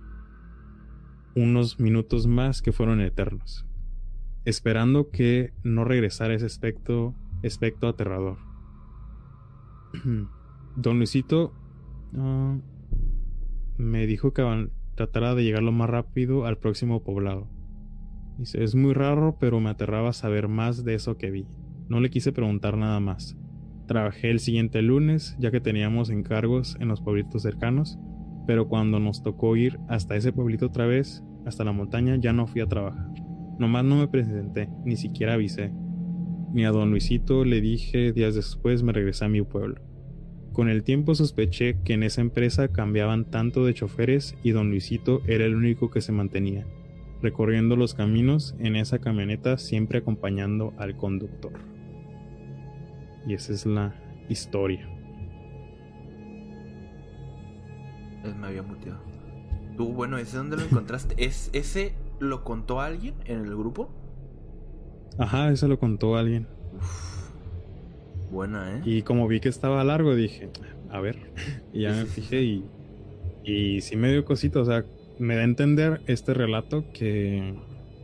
unos 1.36 1.78
minutos 1.78 2.26
más 2.26 2.62
que 2.62 2.72
fueron 2.72 3.00
eternos, 3.00 3.64
esperando 4.44 5.08
que 5.10 5.52
no 5.62 5.84
regresara 5.84 6.34
ese 6.34 6.46
aspecto, 6.46 7.14
aspecto 7.44 7.86
aterrador. 7.86 8.38
don 10.74 10.96
Luisito 10.96 11.54
ah, 12.16 12.58
me 13.76 14.04
dijo 14.08 14.32
que 14.32 14.42
tratará 14.94 15.34
de 15.34 15.44
llegar 15.44 15.62
lo 15.62 15.72
más 15.72 15.88
rápido 15.88 16.46
al 16.46 16.58
próximo 16.58 17.02
poblado. 17.02 17.48
Dice, 18.38 18.62
es 18.62 18.74
muy 18.74 18.94
raro, 18.94 19.36
pero 19.38 19.60
me 19.60 19.70
aterraba 19.70 20.12
saber 20.12 20.48
más 20.48 20.84
de 20.84 20.94
eso 20.94 21.16
que 21.16 21.30
vi. 21.30 21.46
No 21.88 22.00
le 22.00 22.10
quise 22.10 22.32
preguntar 22.32 22.76
nada 22.76 23.00
más. 23.00 23.36
Trabajé 23.86 24.30
el 24.30 24.40
siguiente 24.40 24.80
lunes, 24.80 25.36
ya 25.38 25.50
que 25.50 25.60
teníamos 25.60 26.10
encargos 26.10 26.76
en 26.80 26.88
los 26.88 27.00
pueblitos 27.00 27.42
cercanos, 27.42 27.98
pero 28.46 28.68
cuando 28.68 28.98
nos 28.98 29.22
tocó 29.22 29.56
ir 29.56 29.78
hasta 29.88 30.16
ese 30.16 30.32
pueblito 30.32 30.66
otra 30.66 30.86
vez, 30.86 31.22
hasta 31.44 31.64
la 31.64 31.72
montaña, 31.72 32.16
ya 32.16 32.32
no 32.32 32.46
fui 32.46 32.60
a 32.60 32.66
trabajar. 32.66 33.08
Nomás 33.58 33.84
no 33.84 33.96
me 33.96 34.08
presenté, 34.08 34.68
ni 34.84 34.96
siquiera 34.96 35.34
avisé. 35.34 35.72
Ni 36.52 36.64
a 36.64 36.70
don 36.70 36.90
Luisito 36.90 37.44
le 37.44 37.60
dije 37.60 38.12
días 38.12 38.34
después 38.34 38.82
me 38.82 38.92
regresé 38.92 39.24
a 39.24 39.28
mi 39.28 39.42
pueblo. 39.42 39.80
Con 40.52 40.68
el 40.68 40.82
tiempo 40.82 41.14
sospeché 41.14 41.78
que 41.82 41.94
en 41.94 42.02
esa 42.02 42.20
empresa 42.20 42.68
cambiaban 42.68 43.24
tanto 43.24 43.64
de 43.64 43.72
choferes 43.72 44.34
y 44.42 44.50
don 44.50 44.68
Luisito 44.68 45.22
era 45.26 45.46
el 45.46 45.54
único 45.54 45.90
que 45.90 46.02
se 46.02 46.12
mantenía, 46.12 46.66
recorriendo 47.22 47.74
los 47.74 47.94
caminos 47.94 48.54
en 48.58 48.76
esa 48.76 48.98
camioneta 48.98 49.56
siempre 49.56 50.00
acompañando 50.00 50.74
al 50.76 50.96
conductor. 50.96 51.52
Y 53.26 53.32
esa 53.32 53.54
es 53.54 53.64
la 53.64 53.94
historia. 54.28 54.86
Me 58.38 58.46
había 58.46 58.62
muteado. 58.62 59.00
Tú, 59.76 59.92
bueno, 59.92 60.18
¿ese 60.18 60.36
dónde 60.36 60.56
lo 60.56 60.64
encontraste? 60.64 61.14
¿Es, 61.16 61.48
¿Ese 61.54 61.94
lo 62.18 62.44
contó 62.44 62.80
alguien 62.80 63.14
en 63.24 63.40
el 63.40 63.56
grupo? 63.56 63.90
Ajá, 65.18 65.50
ese 65.50 65.66
lo 65.66 65.78
contó 65.78 66.16
alguien. 66.16 66.46
Buena, 68.32 68.78
¿eh? 68.78 68.82
Y 68.86 69.02
como 69.02 69.28
vi 69.28 69.40
que 69.40 69.50
estaba 69.50 69.84
largo, 69.84 70.14
dije, 70.14 70.48
a 70.90 71.00
ver, 71.00 71.18
y 71.72 71.82
ya 71.82 71.90
me 71.92 72.06
fijé 72.06 72.42
y, 72.42 72.64
y 73.44 73.80
sí 73.82 73.94
me 73.96 74.10
dio 74.10 74.24
cosita, 74.24 74.60
o 74.60 74.64
sea, 74.64 74.86
me 75.18 75.34
da 75.36 75.42
a 75.42 75.44
entender 75.44 76.00
este 76.06 76.32
relato 76.32 76.84
que 76.94 77.54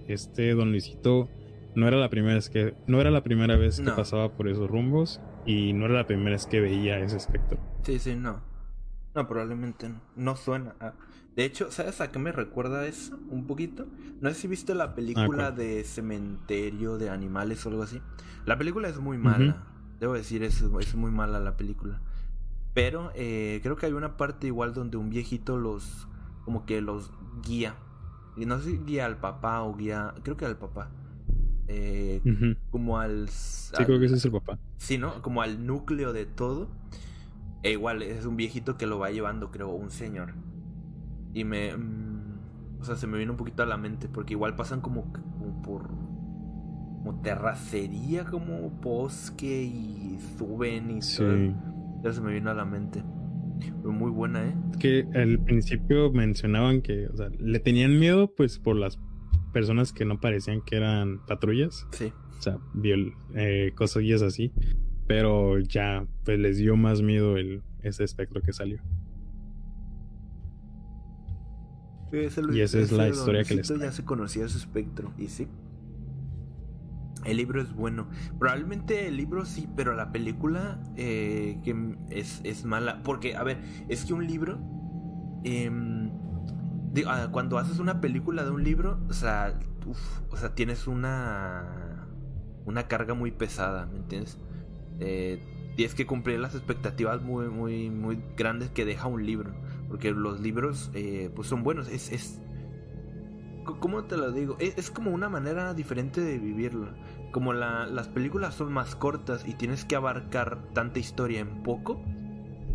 este 0.07 0.53
don 0.53 0.71
Luisito 0.71 1.29
no 1.75 1.89
era 1.89 1.97
la 1.97 2.11
primera 2.11 2.35
vez 2.35 2.51
que 2.51 2.75
no 2.87 3.01
era 3.01 3.11
la 3.11 3.23
primera 3.23 3.57
vez 3.57 3.81
que 3.81 3.91
pasaba 3.91 4.31
por 4.33 4.49
esos 4.49 4.69
rumbos 4.69 5.19
y 5.47 5.73
no 5.73 5.87
era 5.87 5.95
la 5.95 6.07
primera 6.07 6.33
vez 6.33 6.47
que 6.47 6.61
veía 6.61 6.99
ese 7.01 7.17
espectro. 7.17 7.59
Sí, 7.85 7.99
sí, 7.99 8.15
no. 8.15 8.41
No, 9.15 9.27
probablemente 9.27 9.89
no. 9.89 10.01
No 10.15 10.37
suena. 10.37 10.75
a- 10.81 10.93
De 11.37 11.45
hecho, 11.45 11.71
¿sabes 11.71 12.01
a 12.03 12.11
qué 12.11 12.19
me 12.19 12.33
recuerda 12.33 12.87
eso? 12.87 13.19
Un 13.31 13.47
poquito. 13.47 13.87
No 14.21 14.29
sé 14.29 14.35
si 14.35 14.49
viste 14.49 14.75
la 14.75 14.95
película 14.95 15.27
¿cuál? 15.27 15.57
de 15.57 15.85
Cementerio 15.85 16.99
de 16.99 17.09
Animales 17.11 17.65
o 17.65 17.71
algo 17.71 17.83
así. 17.83 18.03
La 18.45 18.59
película 18.59 18.89
es 18.89 18.99
muy 18.99 19.17
mala. 19.17 19.65
Debo 20.01 20.15
decir, 20.15 20.43
es, 20.43 20.63
es 20.63 20.95
muy 20.95 21.11
mala 21.11 21.41
la 21.41 21.57
película. 21.57 22.01
Pero 22.75 23.11
eh, 23.15 23.61
creo 23.63 23.77
que 23.77 23.87
hay 23.87 23.93
una 23.93 24.17
parte 24.17 24.47
igual 24.47 24.73
donde 24.75 24.97
un 24.97 25.11
viejito 25.11 25.57
los. 25.59 26.07
como 26.45 26.65
que 26.67 26.81
los 26.81 27.13
guía. 27.43 27.75
Y 28.37 28.47
no 28.47 28.59
sé 28.61 28.71
si 28.71 28.79
guía 28.79 29.07
al 29.07 29.19
papá 29.19 29.63
o 29.63 29.75
guía. 29.75 30.15
Creo 30.23 30.37
que 30.37 30.47
al 30.47 30.57
papá. 30.59 30.91
Eh, 31.67 32.23
como 32.71 32.99
al. 32.99 33.29
Sí, 33.29 33.75
al- 33.77 33.87
creo 33.87 33.99
que 33.99 34.07
ese 34.07 34.17
es 34.17 34.25
el 34.25 34.33
papá. 34.33 34.59
Sí, 34.77 34.99
¿no? 34.99 35.21
Como 35.23 35.43
al 35.43 35.67
núcleo 35.67 36.13
de 36.13 36.27
todo. 36.27 36.69
E 37.63 37.73
igual 37.73 38.03
es 38.03 38.25
un 38.25 38.37
viejito 38.37 38.77
que 38.77 38.87
lo 38.87 38.99
va 38.99 39.11
llevando, 39.11 39.51
creo, 39.51 39.71
un 39.71 39.91
señor. 39.91 40.35
Y 41.35 41.45
me... 41.45 41.77
mm, 41.77 42.81
o 42.81 42.85
sea, 42.85 42.97
se 42.97 43.07
me 43.09 43.19
vino 43.19 43.33
un 43.33 43.37
poquito 43.37 43.63
a 43.63 43.67
la 43.67 43.77
mente, 43.77 44.09
porque 44.09 44.35
igual 44.35 44.55
pasan 44.55 44.81
como, 44.81 45.13
como 45.13 45.61
por... 45.63 45.91
Como 47.09 47.23
terracería, 47.23 48.27
como 48.27 48.69
bosque 48.69 49.63
y 49.63 50.19
suben 50.37 50.91
y. 50.91 51.01
Sí. 51.01 51.25
Ya 52.05 52.13
se 52.13 52.21
me 52.21 52.35
vino 52.35 52.51
a 52.51 52.55
la 52.55 52.67
mente. 52.67 53.03
Pero 53.81 53.93
muy 53.93 54.11
buena, 54.11 54.47
¿eh? 54.47 54.55
Que 54.79 55.07
al 55.15 55.43
principio 55.43 56.13
mencionaban 56.13 56.83
que, 56.83 57.07
o 57.07 57.17
sea, 57.17 57.31
le 57.39 57.61
tenían 57.61 57.99
miedo 57.99 58.35
pues 58.35 58.59
por 58.59 58.77
las 58.77 59.01
personas 59.55 59.95
que 59.95 60.05
no 60.05 60.21
parecían 60.21 60.61
que 60.61 60.77
eran 60.77 61.25
patrullas. 61.25 61.87
Sí. 61.93 62.13
O 62.39 62.43
sea, 62.43 62.59
viol, 62.75 63.15
eh, 63.35 63.73
cosillas 63.75 64.21
así. 64.21 64.53
Pero 65.07 65.59
ya, 65.61 66.07
pues 66.27 66.39
les 66.39 66.59
dio 66.59 66.77
más 66.77 67.01
miedo 67.01 67.39
el, 67.39 67.63
ese 67.81 68.05
espectro 68.05 68.43
que 68.43 68.53
salió. 68.53 68.83
Ese 72.13 72.43
Y 72.53 72.61
esa 72.61 72.81
es 72.81 72.93
la 72.93 73.09
historia 73.09 73.45
que 73.45 73.55
les. 73.55 73.67
Ya 73.67 73.93
se 73.93 74.05
conocía 74.05 74.45
ese 74.45 74.59
espectro, 74.59 75.11
y 75.17 75.29
sí. 75.29 75.49
El 77.25 77.37
libro 77.37 77.61
es 77.61 77.75
bueno. 77.75 78.09
Probablemente 78.39 79.09
el 79.09 79.17
libro 79.17 79.45
sí, 79.45 79.69
pero 79.77 79.95
la 79.95 80.13
película 80.13 80.81
eh, 80.97 81.61
que 81.65 81.97
es, 82.11 82.41
es 82.45 82.65
mala. 82.65 83.03
Porque, 83.03 83.37
a 83.37 83.43
ver, 83.43 83.61
es 83.89 84.05
que 84.05 84.15
un 84.15 84.27
libro. 84.27 84.59
ah, 87.07 87.29
cuando 87.33 87.59
haces 87.59 87.79
una 87.79 88.01
película 88.01 88.45
de 88.45 88.51
un 88.51 88.65
libro, 88.65 89.01
o 89.09 89.13
sea, 89.13 89.59
uf, 89.87 90.21
o 90.31 90.37
sea, 90.37 90.55
tienes 90.55 90.87
una. 90.87 92.07
Una 92.65 92.87
carga 92.87 93.15
muy 93.15 93.31
pesada, 93.31 93.87
¿me 93.87 93.97
entiendes? 93.97 94.39
Eh, 95.01 95.43
tienes 95.75 95.95
que 95.95 96.07
cumplir 96.07 96.39
las 96.39 96.55
expectativas 96.55 97.23
muy, 97.23 97.49
muy, 97.49 97.89
muy 97.89 98.21
grandes 98.37 98.69
que 98.69 98.85
deja 98.85 99.07
un 99.07 99.25
libro. 99.25 99.55
Porque 99.89 100.11
los 100.11 100.41
libros, 100.41 100.91
eh, 100.93 101.31
pues 101.35 101.49
son 101.49 101.63
buenos. 101.63 101.89
Es, 101.89 102.13
es. 102.13 102.43
¿Cómo 103.81 104.05
te 104.05 104.17
lo 104.17 104.33
digo? 104.33 104.57
Es, 104.59 104.77
es 104.79 104.91
como 104.91 105.11
una 105.11 105.29
manera 105.29 105.75
diferente 105.75 106.21
de 106.21 106.39
vivirlo. 106.39 106.89
Como 107.31 107.53
la- 107.53 107.87
las 107.87 108.09
películas 108.09 108.55
son 108.55 108.73
más 108.73 108.95
cortas 108.97 109.47
y 109.47 109.55
tienes 109.55 109.85
que 109.85 109.97
abarcar 109.97 110.59
tanta 110.73 110.99
historia 110.99 111.41
en 111.41 111.63
poco, 111.63 112.01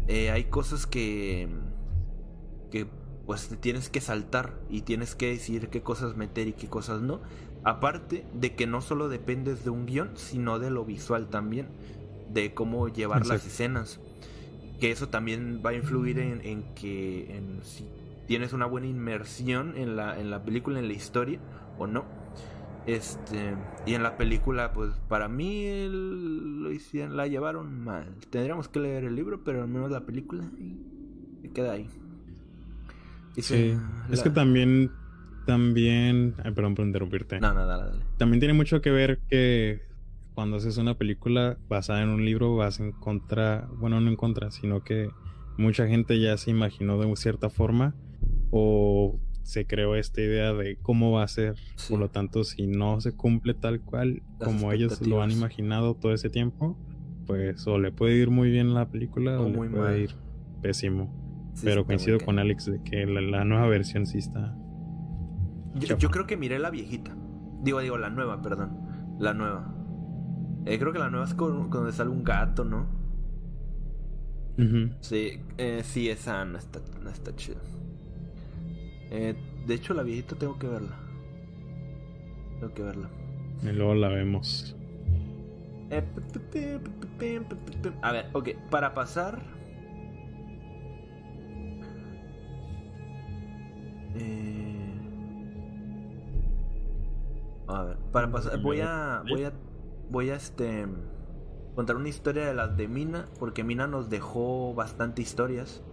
eh, 0.08 0.30
hay 0.32 0.46
cosas 0.46 0.86
que. 0.86 1.50
que 2.72 2.88
pues 3.26 3.48
te 3.48 3.56
tienes 3.56 3.90
que 3.90 4.02
saltar 4.02 4.60
y 4.70 4.82
tienes 4.82 5.16
que 5.16 5.28
decidir 5.30 5.70
qué 5.70 5.82
cosas 5.82 6.18
meter 6.18 6.48
y 6.50 6.54
qué 6.54 6.68
cosas 6.68 7.02
no. 7.02 7.22
Aparte 7.64 8.26
de 8.34 8.54
que 8.56 8.68
no 8.68 8.82
solo 8.82 9.08
dependes 9.08 9.64
de 9.64 9.70
un 9.70 9.86
guion, 9.86 10.12
sino 10.16 10.60
de 10.60 10.70
lo 10.70 10.84
visual 10.84 11.30
también, 11.30 11.68
de 12.34 12.54
cómo 12.54 12.90
llevar 12.90 13.26
las 13.26 13.46
escenas. 13.46 14.02
Que 14.82 14.92
eso 14.92 15.08
también 15.08 15.62
va 15.66 15.70
a 15.70 15.74
influir 15.74 16.20
en, 16.20 16.42
en 16.46 16.64
que 16.76 17.38
en 17.38 17.62
si 17.64 17.88
tienes 18.28 18.54
una 18.54 18.66
buena 18.66 18.88
inmersión 18.88 19.74
en 19.78 19.96
la, 19.96 20.20
en 20.20 20.30
la 20.30 20.44
película, 20.44 20.80
en 20.80 20.88
la 20.88 20.94
historia, 20.94 21.40
o 21.78 21.88
no. 21.88 22.06
Este, 22.86 23.56
y 23.86 23.94
en 23.94 24.04
la 24.04 24.18
película, 24.18 24.74
pues 24.74 24.92
para 25.08 25.30
mí 25.30 25.66
el- 25.66 26.64
lo 26.64 26.72
hicieron, 26.72 27.16
la 27.16 27.28
llevaron 27.28 27.84
mal. 27.84 28.14
Tendríamos 28.30 28.68
que 28.68 28.80
leer 28.82 29.06
el 29.06 29.16
libro, 29.16 29.42
pero 29.44 29.62
al 29.62 29.70
menos 29.70 29.90
la 29.90 30.02
película 30.06 30.44
y 30.60 30.76
se 31.42 31.52
queda 31.54 31.74
ahí. 31.74 31.88
Y 33.36 33.42
Sí. 33.42 33.76
Es 34.12 34.22
que 34.22 34.30
también, 34.30 34.92
también, 35.46 36.36
ay, 36.44 36.52
perdón 36.52 36.76
por 36.76 36.86
interrumpirte. 36.86 37.40
No, 37.40 37.54
no, 37.54 37.66
dale, 37.66 37.84
dale. 37.86 38.04
También 38.18 38.40
tiene 38.40 38.54
mucho 38.54 38.82
que 38.82 38.92
ver 38.92 39.20
que 39.30 39.82
cuando 40.36 40.58
haces 40.58 40.78
una 40.78 40.96
película 40.98 41.58
basada 41.70 42.02
en 42.04 42.10
un 42.10 42.26
libro 42.26 42.56
vas 42.56 42.80
en 42.80 42.92
contra, 42.92 43.68
bueno, 43.78 44.00
no 44.02 44.10
en 44.10 44.16
contra, 44.16 44.52
sino 44.52 44.84
que 44.84 45.10
mucha 45.58 45.88
gente 45.88 46.20
ya 46.20 46.38
se 46.38 46.52
imaginó 46.52 47.00
de 47.00 47.16
cierta 47.16 47.50
forma 47.50 47.96
o 48.56 49.20
se 49.42 49.66
creó 49.66 49.96
esta 49.96 50.22
idea 50.22 50.54
de 50.54 50.78
cómo 50.78 51.12
va 51.12 51.24
a 51.24 51.28
ser. 51.28 51.56
Sí. 51.76 51.92
Por 51.92 52.00
lo 52.00 52.10
tanto, 52.10 52.44
si 52.44 52.68
no 52.68 53.02
se 53.02 53.16
cumple 53.16 53.56
tal 53.56 53.82
cual 53.82 54.22
Las 54.40 54.48
como 54.48 54.72
ellos 54.72 55.02
lo 55.06 55.24
han 55.24 55.32
imaginado 55.32 55.96
todo 55.96 56.14
ese 56.14 56.30
tiempo, 56.30 56.78
pues 57.26 57.66
o 57.68 57.80
le 57.80 57.92
puede 57.92 58.16
ir 58.16 58.30
muy 58.30 58.52
bien 58.52 58.76
la 58.76 58.90
película 58.90 59.40
o, 59.40 59.46
O 59.46 59.50
le 59.50 59.58
muy 59.58 59.70
puede 59.70 59.84
mal. 59.84 60.00
ir 60.00 60.16
pésimo. 60.62 61.52
Sí, 61.56 61.62
Pero 61.66 61.86
coincido 61.86 62.18
muy 62.18 62.26
con. 62.26 62.40
Alex 62.40 62.66
de 62.66 62.84
que 62.84 63.06
la, 63.08 63.22
la 63.22 63.44
nueva 63.44 63.68
versión 63.68 64.06
sí 64.06 64.20
está. 64.20 64.56
Yo, 65.76 66.10
creo 66.12 66.28
que 66.28 66.38
miré 66.38 66.60
la 66.60 66.70
viejita. 66.70 67.16
Digo, 67.64 67.80
digo, 67.80 67.98
la 67.98 68.12
nueva, 68.12 68.42
perdón. 68.44 68.78
La 69.20 69.34
nueva. 69.34 69.74
Eh, 70.66 70.78
creo 70.78 70.94
que 70.94 71.00
la 71.00 71.10
nueva 71.10 71.26
es 71.26 71.34
con, 71.34 71.70
con 71.70 71.82
donde 71.82 71.92
sale 71.92 72.12
un 72.12 72.24
gato, 72.24 72.64
¿no? 72.64 72.88
Sí, 75.02 75.42
eh, 75.58 75.82
sí, 75.84 76.10
esa 76.10 76.46
no 76.46 76.60
está, 76.60 76.80
no 77.02 77.10
está 77.10 77.36
chida. 77.36 77.60
Eh, 79.16 79.36
de 79.68 79.74
hecho, 79.76 79.94
la 79.94 80.02
viejita 80.02 80.36
tengo 80.36 80.58
que 80.58 80.68
verla. 80.68 80.98
Tengo 82.60 82.74
que 82.74 82.82
verla. 82.82 83.10
Y 83.62 83.68
luego 83.68 83.94
la 83.94 84.08
vemos. 84.10 84.76
A 88.02 88.12
ver, 88.12 88.26
ok, 88.34 88.50
para 88.72 88.96
pasar. 88.96 89.44
Eh... 94.16 95.00
A 97.68 97.84
ver, 97.84 97.98
para 98.12 98.32
pasar. 98.32 98.60
Voy 98.62 98.82
a. 98.82 99.24
Voy 99.30 99.44
a. 99.44 99.54
Voy 100.10 100.30
a 100.32 100.36
este. 100.36 100.88
Contar 101.76 101.98
una 101.98 102.10
historia 102.10 102.48
de 102.48 102.56
las 102.56 102.76
de 102.76 102.88
Mina. 102.88 103.28
Porque 103.40 103.64
Mina 103.64 103.86
nos 103.86 104.10
dejó 104.10 104.74
bastante 104.74 105.22
historias. 105.22 105.84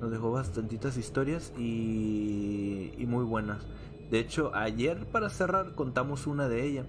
Nos 0.00 0.10
dejó 0.10 0.30
bastantitas 0.30 0.96
historias 0.96 1.52
y, 1.58 2.92
y 2.96 3.06
muy 3.06 3.24
buenas. 3.24 3.66
De 4.10 4.20
hecho, 4.20 4.54
ayer 4.54 5.06
para 5.06 5.28
cerrar 5.28 5.74
contamos 5.74 6.26
una 6.26 6.48
de 6.48 6.64
ella 6.64 6.86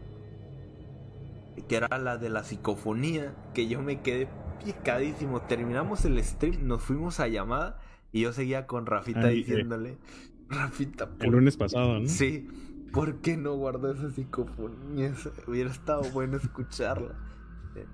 que 1.67 1.75
era 1.75 1.97
la 1.97 2.17
de 2.17 2.29
la 2.29 2.43
psicofonía, 2.43 3.33
que 3.53 3.67
yo 3.67 3.81
me 3.81 4.01
quedé 4.01 4.27
picadísimo. 4.63 5.41
Terminamos 5.41 6.05
el 6.05 6.21
stream, 6.23 6.67
nos 6.67 6.81
fuimos 6.81 7.19
a 7.19 7.27
llamada 7.27 7.79
y 8.11 8.21
yo 8.21 8.33
seguía 8.33 8.67
con 8.67 8.85
Rafita 8.85 9.27
Ay, 9.27 9.41
eh. 9.41 9.43
diciéndole, 9.43 9.97
Rafita, 10.49 11.09
El 11.19 11.19
¿por 11.19 11.33
lunes 11.33 11.57
pasado, 11.57 11.99
¿no? 11.99 12.07
Sí, 12.07 12.47
¿por 12.91 13.21
qué 13.21 13.37
no 13.37 13.53
guardó 13.55 13.91
esa 13.91 14.09
psicofonía? 14.09 15.13
Hubiera 15.47 15.69
estado 15.69 16.03
bueno 16.11 16.37
escucharla. 16.37 17.15
Eh, 17.75 17.85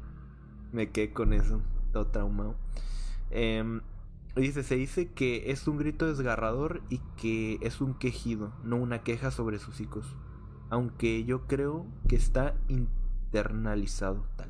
Me 0.71 0.89
quedé 0.91 1.11
con 1.11 1.33
eso, 1.33 1.61
todo 1.91 2.07
traumado. 2.07 2.55
Em, 3.29 3.81
dice, 4.41 4.63
se 4.63 4.75
dice 4.75 5.11
que 5.13 5.51
es 5.51 5.67
un 5.67 5.77
grito 5.77 6.07
desgarrador 6.07 6.81
y 6.89 6.99
que 7.17 7.57
es 7.61 7.81
un 7.81 7.93
quejido, 7.93 8.53
no 8.63 8.77
una 8.77 9.03
queja 9.03 9.31
sobre 9.31 9.59
sus 9.59 9.79
hijos. 9.81 10.15
Aunque 10.69 11.23
yo 11.25 11.47
creo 11.47 11.85
que 12.07 12.15
está 12.15 12.55
internalizado 12.67 14.27
tal. 14.35 14.49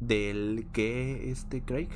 ¿Del 0.00 0.66
que 0.72 1.30
este 1.30 1.62
Craig? 1.62 1.90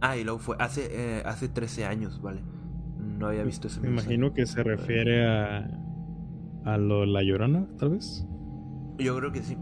Ah, 0.00 0.16
y 0.16 0.24
luego 0.24 0.38
fue 0.38 0.56
hace, 0.58 0.88
eh, 0.90 1.22
hace 1.26 1.48
13 1.48 1.84
años, 1.84 2.20
vale. 2.22 2.40
No 2.98 3.26
había 3.28 3.44
visto 3.44 3.68
ese 3.68 3.80
Me 3.80 3.88
mensaje. 3.90 4.14
imagino 4.14 4.32
que 4.32 4.46
se 4.46 4.62
refiere 4.62 5.26
a. 5.26 5.68
a 6.64 6.78
lo 6.78 7.04
La 7.06 7.22
Llorona, 7.22 7.66
tal 7.78 7.90
vez. 7.90 8.26
Yo 8.98 9.16
creo 9.16 9.32
que 9.32 9.42
sí. 9.42 9.56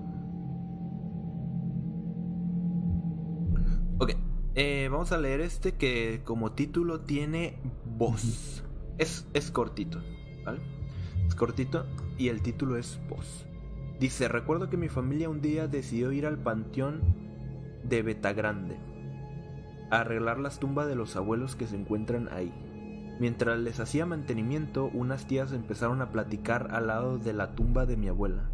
Eh, 4.60 4.88
vamos 4.90 5.12
a 5.12 5.18
leer 5.18 5.40
este 5.40 5.76
que 5.76 6.20
como 6.24 6.50
título 6.50 7.02
tiene 7.02 7.60
voz. 7.96 8.64
Es, 8.98 9.24
es 9.32 9.52
cortito, 9.52 10.02
¿vale? 10.44 10.58
Es 11.28 11.36
cortito. 11.36 11.86
y 12.18 12.26
el 12.28 12.42
título 12.42 12.76
es 12.76 12.98
Voz. 13.08 13.46
Dice, 14.00 14.26
recuerdo 14.26 14.68
que 14.68 14.76
mi 14.76 14.88
familia 14.88 15.28
un 15.28 15.40
día 15.40 15.68
decidió 15.68 16.10
ir 16.10 16.26
al 16.26 16.38
panteón 16.38 17.00
de 17.84 18.02
Betagrande 18.02 18.76
a 19.92 20.00
arreglar 20.00 20.40
las 20.40 20.58
tumbas 20.58 20.88
de 20.88 20.96
los 20.96 21.14
abuelos 21.14 21.54
que 21.54 21.68
se 21.68 21.76
encuentran 21.76 22.28
ahí. 22.32 22.52
Mientras 23.20 23.60
les 23.60 23.78
hacía 23.78 24.06
mantenimiento, 24.06 24.90
unas 24.92 25.28
tías 25.28 25.52
empezaron 25.52 26.02
a 26.02 26.10
platicar 26.10 26.74
al 26.74 26.88
lado 26.88 27.18
de 27.18 27.32
la 27.32 27.54
tumba 27.54 27.86
de 27.86 27.96
mi 27.96 28.08
abuela 28.08 28.50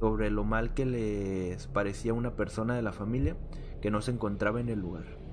sobre 0.00 0.30
lo 0.30 0.42
mal 0.42 0.74
que 0.74 0.84
les 0.84 1.68
parecía 1.68 2.12
una 2.12 2.34
persona 2.34 2.74
de 2.74 2.82
la 2.82 2.92
familia 2.92 3.36
que 3.80 3.92
no 3.92 4.02
se 4.02 4.10
encontraba 4.10 4.60
en 4.60 4.68
el 4.68 4.80
lugar. 4.80 5.23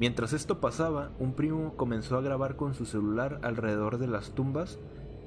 Mientras 0.00 0.32
esto 0.32 0.60
pasaba, 0.60 1.10
un 1.18 1.34
primo 1.34 1.76
comenzó 1.76 2.16
a 2.16 2.22
grabar 2.22 2.56
con 2.56 2.72
su 2.72 2.86
celular 2.86 3.38
alrededor 3.42 3.98
de 3.98 4.06
las 4.06 4.34
tumbas, 4.34 4.78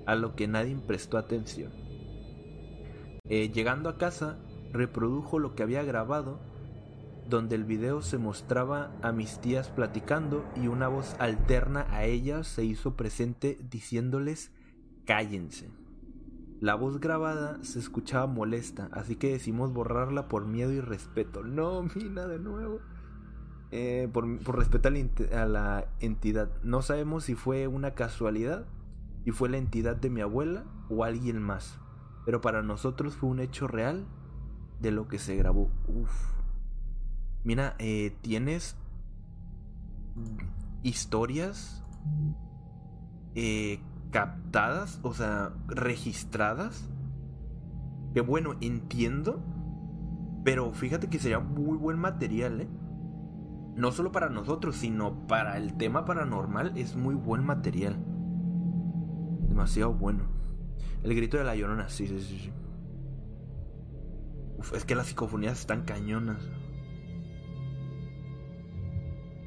a 0.07 0.15
lo 0.15 0.35
que 0.35 0.47
nadie 0.47 0.75
prestó 0.75 1.19
atención. 1.19 1.71
Eh, 3.29 3.51
llegando 3.53 3.87
a 3.87 3.99
casa, 3.99 4.39
reprodujo 4.71 5.37
lo 5.37 5.53
que 5.53 5.61
había 5.61 5.83
grabado, 5.83 6.39
donde 7.29 7.55
el 7.55 7.65
video 7.65 8.01
se 8.01 8.17
mostraba 8.17 8.91
a 9.03 9.11
mis 9.11 9.39
tías 9.39 9.69
platicando 9.69 10.43
y 10.55 10.67
una 10.67 10.87
voz 10.87 11.15
alterna 11.19 11.85
a 11.91 12.05
ellas 12.05 12.47
se 12.47 12.65
hizo 12.65 12.95
presente 12.95 13.59
diciéndoles 13.69 14.51
cállense. 15.05 15.69
La 16.61 16.73
voz 16.73 16.99
grabada 16.99 17.63
se 17.63 17.77
escuchaba 17.77 18.25
molesta, 18.25 18.89
así 18.91 19.17
que 19.17 19.33
decidimos 19.33 19.71
borrarla 19.71 20.27
por 20.27 20.47
miedo 20.47 20.71
y 20.71 20.81
respeto. 20.81 21.43
No, 21.43 21.83
Mina, 21.95 22.25
de 22.25 22.39
nuevo. 22.39 22.79
Eh, 23.75 24.07
por, 24.13 24.27
respeto 24.55 24.87
a 24.87 25.45
la, 25.47 25.87
entidad. 25.99 26.51
No 26.61 26.83
sabemos 26.83 27.23
si 27.23 27.33
fue 27.33 27.65
una 27.65 27.95
casualidad 27.95 28.67
y 29.25 29.31
fue 29.31 29.49
la 29.49 29.57
entidad 29.57 29.95
de 29.95 30.11
mi 30.11 30.21
abuela 30.21 30.63
o 30.89 31.03
alguien 31.03 31.41
más. 31.41 31.79
Pero 32.23 32.39
para 32.39 32.61
nosotros 32.61 33.15
fue 33.15 33.29
un 33.29 33.39
hecho 33.39 33.67
real 33.67 34.05
de 34.79 34.91
lo 34.91 35.07
que 35.07 35.17
se 35.17 35.35
grabó. 35.37 35.71
Uf. 35.87 36.11
Mira, 37.43 37.75
eh, 37.79 38.15
tienes 38.21 38.77
historias 40.83 41.83
eh, 43.33 43.79
captadas, 44.11 44.99
o 45.01 45.15
sea, 45.15 45.51
registradas. 45.65 46.87
Que 48.13 48.21
bueno, 48.21 48.53
entiendo. 48.61 49.43
Pero 50.43 50.73
fíjate 50.73 51.09
que 51.09 51.17
sería 51.17 51.39
muy 51.39 51.75
buen 51.75 51.97
material, 51.97 52.61
¿eh? 52.61 52.67
No 53.75 53.91
solo 53.91 54.11
para 54.11 54.29
nosotros, 54.29 54.75
sino 54.75 55.27
para 55.27 55.57
el 55.57 55.77
tema 55.77 56.05
paranormal 56.05 56.77
es 56.77 56.95
muy 56.95 57.15
buen 57.15 57.43
material. 57.43 57.97
Demasiado 59.47 59.93
bueno. 59.93 60.25
El 61.03 61.15
grito 61.15 61.37
de 61.37 61.43
la 61.43 61.55
llorona, 61.55 61.89
sí, 61.89 62.07
sí, 62.07 62.19
sí. 62.21 62.39
sí. 62.39 62.51
Uf, 64.57 64.73
es 64.73 64.85
que 64.85 64.95
las 64.95 65.07
psicofonías 65.07 65.59
están 65.59 65.83
cañonas. 65.83 66.49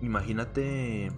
Imagínate. 0.03 1.11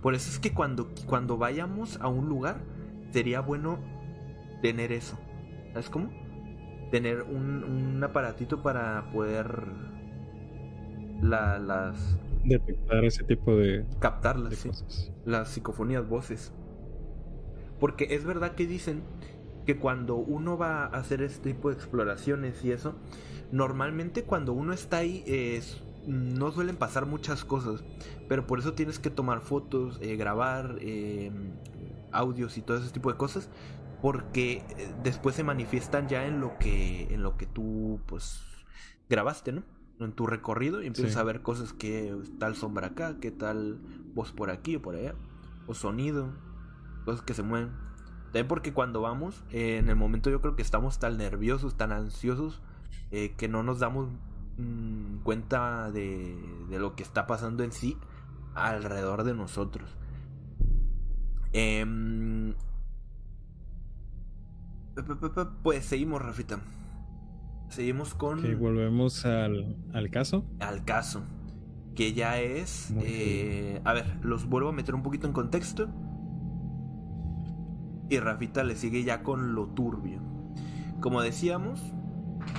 Por 0.00 0.14
eso 0.14 0.30
es 0.30 0.38
que 0.38 0.54
cuando, 0.54 0.90
cuando 1.06 1.36
vayamos 1.36 2.00
a 2.00 2.08
un 2.08 2.28
lugar, 2.28 2.62
sería 3.10 3.40
bueno 3.40 3.78
tener 4.62 4.92
eso. 4.92 5.18
¿Sabes 5.72 5.90
cómo? 5.90 6.10
Tener 6.90 7.22
un, 7.22 8.02
aparatito 8.02 8.62
para 8.62 9.10
poder 9.12 9.66
la, 11.20 11.58
las 11.58 12.18
detectar 12.44 13.04
ese 13.04 13.24
tipo 13.24 13.56
de 13.56 13.84
captarlas, 13.98 14.54
sí. 14.54 14.70
las 15.24 15.48
psicofonías, 15.48 16.08
voces. 16.08 16.52
Porque 17.80 18.08
es 18.10 18.24
verdad 18.24 18.54
que 18.54 18.66
dicen 18.66 19.02
que 19.66 19.78
cuando 19.78 20.16
uno 20.16 20.56
va 20.56 20.84
a 20.84 20.86
hacer 20.86 21.22
este 21.22 21.52
tipo 21.52 21.70
de 21.70 21.76
exploraciones 21.76 22.64
y 22.64 22.72
eso, 22.72 22.94
normalmente 23.50 24.24
cuando 24.24 24.52
uno 24.52 24.72
está 24.72 24.98
ahí 24.98 25.24
es, 25.26 25.82
no 26.06 26.52
suelen 26.52 26.76
pasar 26.76 27.06
muchas 27.06 27.44
cosas, 27.44 27.84
pero 28.28 28.46
por 28.46 28.58
eso 28.58 28.74
tienes 28.74 28.98
que 28.98 29.10
tomar 29.10 29.40
fotos, 29.40 29.98
eh, 30.02 30.16
grabar, 30.16 30.76
eh, 30.80 31.30
audios 32.12 32.56
y 32.58 32.62
todo 32.62 32.76
ese 32.78 32.90
tipo 32.90 33.10
de 33.10 33.18
cosas 33.18 33.50
porque 34.04 34.62
eh, 34.76 34.94
después 35.02 35.34
se 35.34 35.42
manifiestan 35.44 36.08
ya 36.08 36.26
en 36.26 36.38
lo 36.38 36.58
que 36.58 37.04
en 37.14 37.22
lo 37.22 37.38
que 37.38 37.46
tú 37.46 38.00
pues 38.04 38.38
grabaste, 39.08 39.50
¿no? 39.50 39.62
En 40.00 40.12
tu 40.12 40.26
recorrido 40.26 40.82
y 40.82 40.86
empiezas 40.86 41.16
a 41.16 41.22
ver 41.22 41.42
cosas 41.42 41.72
que 41.72 42.16
tal 42.38 42.56
sombra 42.56 42.88
acá, 42.88 43.20
que 43.20 43.30
tal 43.30 43.78
voz 44.14 44.32
por 44.32 44.50
aquí 44.50 44.76
o 44.76 44.82
por 44.82 44.96
allá, 44.96 45.14
o 45.66 45.74
sonido, 45.74 46.32
cosas 47.04 47.22
que 47.22 47.34
se 47.34 47.42
mueven. 47.42 47.70
También 48.26 48.48
porque 48.48 48.72
cuando 48.72 49.00
vamos, 49.00 49.44
eh, 49.50 49.78
en 49.78 49.88
el 49.88 49.96
momento 49.96 50.30
yo 50.30 50.40
creo 50.40 50.56
que 50.56 50.62
estamos 50.62 50.98
tan 50.98 51.16
nerviosos, 51.16 51.76
tan 51.76 51.92
ansiosos, 51.92 52.60
eh, 53.12 53.34
que 53.36 53.48
no 53.48 53.62
nos 53.62 53.78
damos 53.78 54.08
mm, 54.58 55.18
cuenta 55.22 55.92
de, 55.92 56.36
de 56.68 56.78
lo 56.80 56.96
que 56.96 57.04
está 57.04 57.26
pasando 57.28 57.62
en 57.62 57.70
sí 57.70 57.96
alrededor 58.54 59.22
de 59.22 59.34
nosotros. 59.34 59.96
Em, 61.52 62.54
pues 65.62 65.84
seguimos, 65.84 66.20
Rafita. 66.20 66.60
Seguimos 67.74 68.14
con. 68.14 68.40
volvemos 68.60 69.26
al, 69.26 69.76
al, 69.92 70.08
caso. 70.08 70.44
Al 70.60 70.84
caso. 70.84 71.24
Que 71.96 72.12
ya 72.12 72.40
es. 72.40 72.94
Eh, 73.02 73.80
a 73.84 73.92
ver, 73.92 74.16
los 74.22 74.48
vuelvo 74.48 74.68
a 74.68 74.72
meter 74.72 74.94
un 74.94 75.02
poquito 75.02 75.26
en 75.26 75.32
contexto. 75.32 75.88
Y 78.08 78.20
Rafita 78.20 78.62
le 78.62 78.76
sigue 78.76 79.02
ya 79.02 79.24
con 79.24 79.56
lo 79.56 79.66
turbio. 79.66 80.20
Como 81.00 81.20
decíamos, 81.20 81.80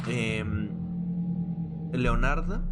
eh, 0.10 0.44
Leonarda, 1.94 2.66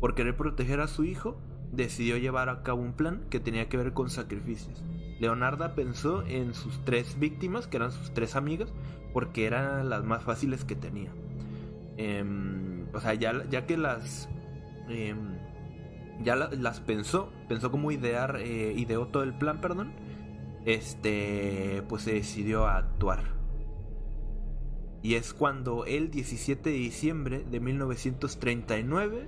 por 0.00 0.14
querer 0.14 0.38
proteger 0.38 0.80
a 0.80 0.88
su 0.88 1.04
hijo, 1.04 1.42
decidió 1.72 2.16
llevar 2.16 2.48
a 2.48 2.62
cabo 2.62 2.80
un 2.80 2.94
plan 2.94 3.26
que 3.28 3.38
tenía 3.38 3.68
que 3.68 3.76
ver 3.76 3.92
con 3.92 4.08
sacrificios. 4.08 4.82
Leonarda 5.20 5.74
pensó 5.74 6.24
en 6.26 6.54
sus 6.54 6.82
tres 6.86 7.18
víctimas, 7.18 7.66
que 7.66 7.76
eran 7.76 7.92
sus 7.92 8.14
tres 8.14 8.34
amigas, 8.34 8.72
porque 9.12 9.44
eran 9.44 9.90
las 9.90 10.04
más 10.04 10.24
fáciles 10.24 10.64
que 10.64 10.74
tenía. 10.74 11.12
Em, 12.00 12.86
o 12.94 13.00
sea, 13.00 13.12
ya, 13.12 13.44
ya 13.50 13.66
que 13.66 13.76
las... 13.76 14.28
Em, 14.88 15.38
ya 16.24 16.36
las 16.36 16.80
pensó, 16.80 17.30
pensó 17.48 17.70
como 17.70 17.90
idear, 17.92 18.36
eh, 18.40 18.74
ideó 18.76 19.06
todo 19.08 19.22
el 19.22 19.34
plan, 19.34 19.60
perdón. 19.60 19.92
Este, 20.64 21.82
pues 21.88 22.02
se 22.02 22.14
decidió 22.14 22.66
a 22.66 22.78
actuar. 22.78 23.22
Y 25.02 25.14
es 25.14 25.32
cuando 25.32 25.86
el 25.86 26.10
17 26.10 26.70
de 26.70 26.76
diciembre 26.76 27.44
de 27.50 27.60
1939 27.60 29.26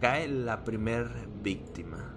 cae 0.00 0.28
la 0.28 0.64
primer 0.64 1.08
víctima. 1.42 2.14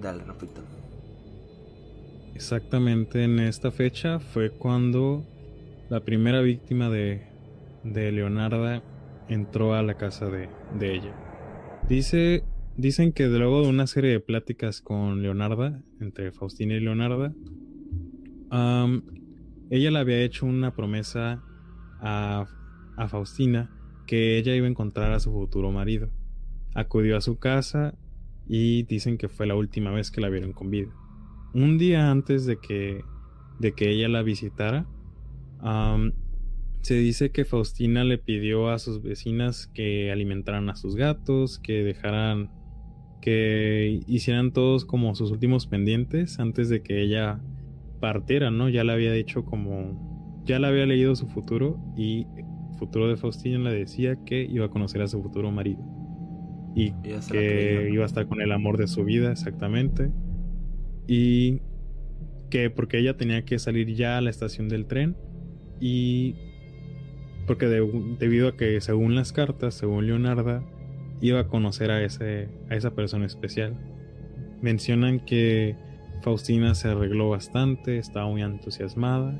Dale, 0.00 0.24
Rafita. 0.24 0.60
Exactamente 2.34 3.24
en 3.24 3.38
esta 3.38 3.70
fecha 3.70 4.18
fue 4.18 4.50
cuando 4.50 5.24
la 5.88 6.00
primera 6.00 6.40
víctima 6.40 6.90
de, 6.90 7.26
de 7.84 8.12
Leonarda 8.12 8.82
entró 9.28 9.74
a 9.74 9.82
la 9.82 9.94
casa 9.94 10.28
de, 10.28 10.48
de 10.78 10.94
ella. 10.94 11.14
Dice, 11.88 12.44
dicen 12.76 13.12
que 13.12 13.26
luego 13.26 13.62
de 13.62 13.68
una 13.68 13.86
serie 13.86 14.10
de 14.10 14.20
pláticas 14.20 14.80
con 14.80 15.22
Leonarda, 15.22 15.80
entre 16.00 16.32
Faustina 16.32 16.74
y 16.74 16.80
Leonarda, 16.80 17.32
ella 19.70 19.90
le 19.90 19.98
había 19.98 20.22
hecho 20.22 20.46
una 20.46 20.74
promesa 20.74 21.42
a, 22.00 22.46
a 22.96 23.08
Faustina 23.08 23.70
que 24.06 24.38
ella 24.38 24.54
iba 24.54 24.66
a 24.66 24.70
encontrar 24.70 25.12
a 25.12 25.20
su 25.20 25.32
futuro 25.32 25.72
marido. 25.72 26.10
Acudió 26.74 27.16
a 27.16 27.20
su 27.20 27.38
casa 27.38 27.94
y 28.46 28.84
dicen 28.84 29.18
que 29.18 29.28
fue 29.28 29.46
la 29.46 29.56
última 29.56 29.90
vez 29.90 30.10
que 30.10 30.20
la 30.20 30.28
vieron 30.28 30.52
con 30.52 30.70
vida. 30.70 30.92
Un 31.54 31.78
día 31.78 32.10
antes 32.10 32.46
de 32.46 32.58
que, 32.58 33.02
de 33.58 33.72
que 33.72 33.90
ella 33.90 34.08
la 34.08 34.22
visitara, 34.22 34.86
se 36.82 36.94
dice 36.94 37.30
que 37.30 37.44
Faustina 37.44 38.04
le 38.04 38.18
pidió 38.18 38.68
a 38.68 38.78
sus 38.78 39.02
vecinas 39.02 39.66
que 39.66 40.12
alimentaran 40.12 40.68
a 40.70 40.76
sus 40.76 40.94
gatos, 40.94 41.58
que 41.58 41.82
dejaran, 41.82 42.50
que 43.20 44.00
hicieran 44.06 44.52
todos 44.52 44.84
como 44.84 45.14
sus 45.16 45.32
últimos 45.32 45.66
pendientes 45.66 46.38
antes 46.38 46.68
de 46.68 46.82
que 46.82 47.02
ella 47.02 47.40
partiera, 48.00 48.52
¿no? 48.52 48.68
Ya 48.68 48.84
le 48.84 48.92
había 48.92 49.12
dicho 49.12 49.44
como, 49.44 50.44
ya 50.44 50.60
le 50.60 50.68
había 50.68 50.86
leído 50.86 51.16
su 51.16 51.26
futuro 51.26 51.76
y 51.96 52.26
el 52.36 52.78
futuro 52.78 53.08
de 53.08 53.16
Faustina 53.16 53.58
le 53.58 53.76
decía 53.76 54.16
que 54.24 54.44
iba 54.44 54.66
a 54.66 54.70
conocer 54.70 55.02
a 55.02 55.08
su 55.08 55.20
futuro 55.20 55.50
marido 55.50 55.82
y 56.76 56.92
que 57.32 57.88
iba 57.90 58.04
a 58.04 58.06
estar 58.06 58.28
con 58.28 58.40
el 58.40 58.52
amor 58.52 58.76
de 58.76 58.86
su 58.86 59.02
vida, 59.02 59.32
exactamente. 59.32 60.12
Y 61.08 61.62
que 62.50 62.70
porque 62.70 62.98
ella 62.98 63.16
tenía 63.16 63.44
que 63.44 63.58
salir 63.58 63.92
ya 63.94 64.18
a 64.18 64.20
la 64.20 64.30
estación 64.30 64.68
del 64.68 64.86
tren 64.86 65.16
y 65.80 66.34
porque 67.46 67.66
debido 67.66 68.48
a 68.48 68.56
que 68.56 68.80
según 68.80 69.14
las 69.14 69.32
cartas, 69.32 69.74
según 69.74 70.06
Leonarda, 70.06 70.62
iba 71.20 71.40
a 71.40 71.48
conocer 71.48 71.90
a, 71.90 72.02
ese, 72.02 72.48
a 72.68 72.74
esa 72.74 72.90
persona 72.94 73.26
especial. 73.26 73.74
Mencionan 74.60 75.20
que 75.20 75.76
Faustina 76.22 76.74
se 76.74 76.88
arregló 76.88 77.30
bastante, 77.30 77.98
estaba 77.98 78.26
muy 78.26 78.42
entusiasmada 78.42 79.38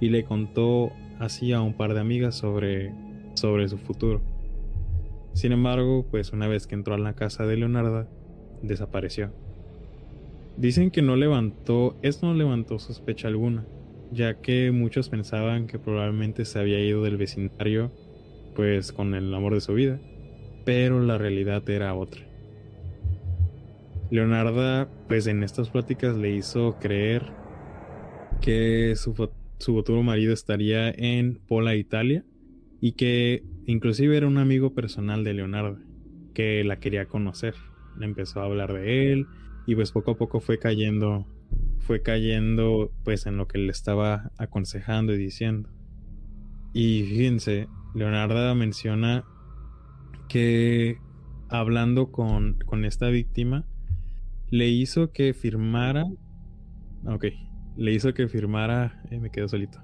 y 0.00 0.08
le 0.08 0.24
contó 0.24 0.92
así 1.20 1.52
a 1.52 1.60
un 1.60 1.74
par 1.74 1.94
de 1.94 2.00
amigas 2.00 2.34
sobre, 2.34 2.92
sobre 3.34 3.68
su 3.68 3.78
futuro. 3.78 4.20
Sin 5.32 5.52
embargo, 5.52 6.06
pues 6.10 6.32
una 6.32 6.48
vez 6.48 6.66
que 6.66 6.74
entró 6.74 6.94
a 6.94 6.98
la 6.98 7.14
casa 7.14 7.46
de 7.46 7.56
Leonarda, 7.56 8.08
desapareció. 8.62 9.32
Dicen 10.56 10.90
que 10.90 11.02
no 11.02 11.16
levantó, 11.16 11.96
esto 12.02 12.26
no 12.26 12.34
levantó 12.34 12.78
sospecha 12.78 13.28
alguna, 13.28 13.66
ya 14.12 14.40
que 14.40 14.70
muchos 14.70 15.08
pensaban 15.08 15.66
que 15.66 15.78
probablemente 15.78 16.44
se 16.44 16.58
había 16.58 16.80
ido 16.80 17.02
del 17.02 17.16
vecindario, 17.16 17.92
pues 18.54 18.92
con 18.92 19.14
el 19.14 19.32
amor 19.34 19.54
de 19.54 19.60
su 19.60 19.74
vida, 19.74 20.00
pero 20.64 21.00
la 21.00 21.18
realidad 21.18 21.68
era 21.68 21.94
otra. 21.94 22.22
Leonarda, 24.10 24.88
pues 25.08 25.26
en 25.26 25.42
estas 25.42 25.70
pláticas 25.70 26.16
le 26.16 26.30
hizo 26.30 26.78
creer 26.78 27.32
que 28.40 28.94
su, 28.96 29.14
su 29.58 29.74
futuro 29.74 30.02
marido 30.02 30.32
estaría 30.32 30.90
en 30.90 31.40
Pola, 31.46 31.74
Italia, 31.74 32.24
y 32.80 32.92
que 32.92 33.42
inclusive 33.66 34.16
era 34.16 34.26
un 34.26 34.38
amigo 34.38 34.74
personal 34.74 35.24
de 35.24 35.34
Leonarda, 35.34 35.78
que 36.34 36.62
la 36.64 36.78
quería 36.78 37.06
conocer. 37.06 37.54
Le 37.98 38.04
empezó 38.04 38.40
a 38.40 38.44
hablar 38.44 38.72
de 38.72 39.12
él, 39.12 39.26
y 39.66 39.74
pues 39.74 39.90
poco 39.90 40.12
a 40.12 40.16
poco 40.16 40.40
fue 40.40 40.58
cayendo, 40.58 41.26
fue 41.84 42.02
cayendo 42.02 42.90
pues 43.04 43.26
en 43.26 43.36
lo 43.36 43.46
que 43.46 43.58
le 43.58 43.70
estaba 43.70 44.32
aconsejando 44.38 45.12
y 45.14 45.18
diciendo. 45.18 45.68
Y 46.72 47.04
fíjense, 47.04 47.68
Leonarda 47.94 48.54
menciona 48.54 49.24
que 50.28 50.98
hablando 51.48 52.10
con, 52.10 52.58
con 52.66 52.84
esta 52.84 53.08
víctima, 53.08 53.64
le 54.50 54.68
hizo 54.68 55.12
que 55.12 55.34
firmara. 55.34 56.06
Ok, 57.06 57.26
le 57.76 57.92
hizo 57.92 58.14
que 58.14 58.28
firmara. 58.28 59.02
Eh, 59.10 59.20
me 59.20 59.30
quedo 59.30 59.48
solito. 59.48 59.80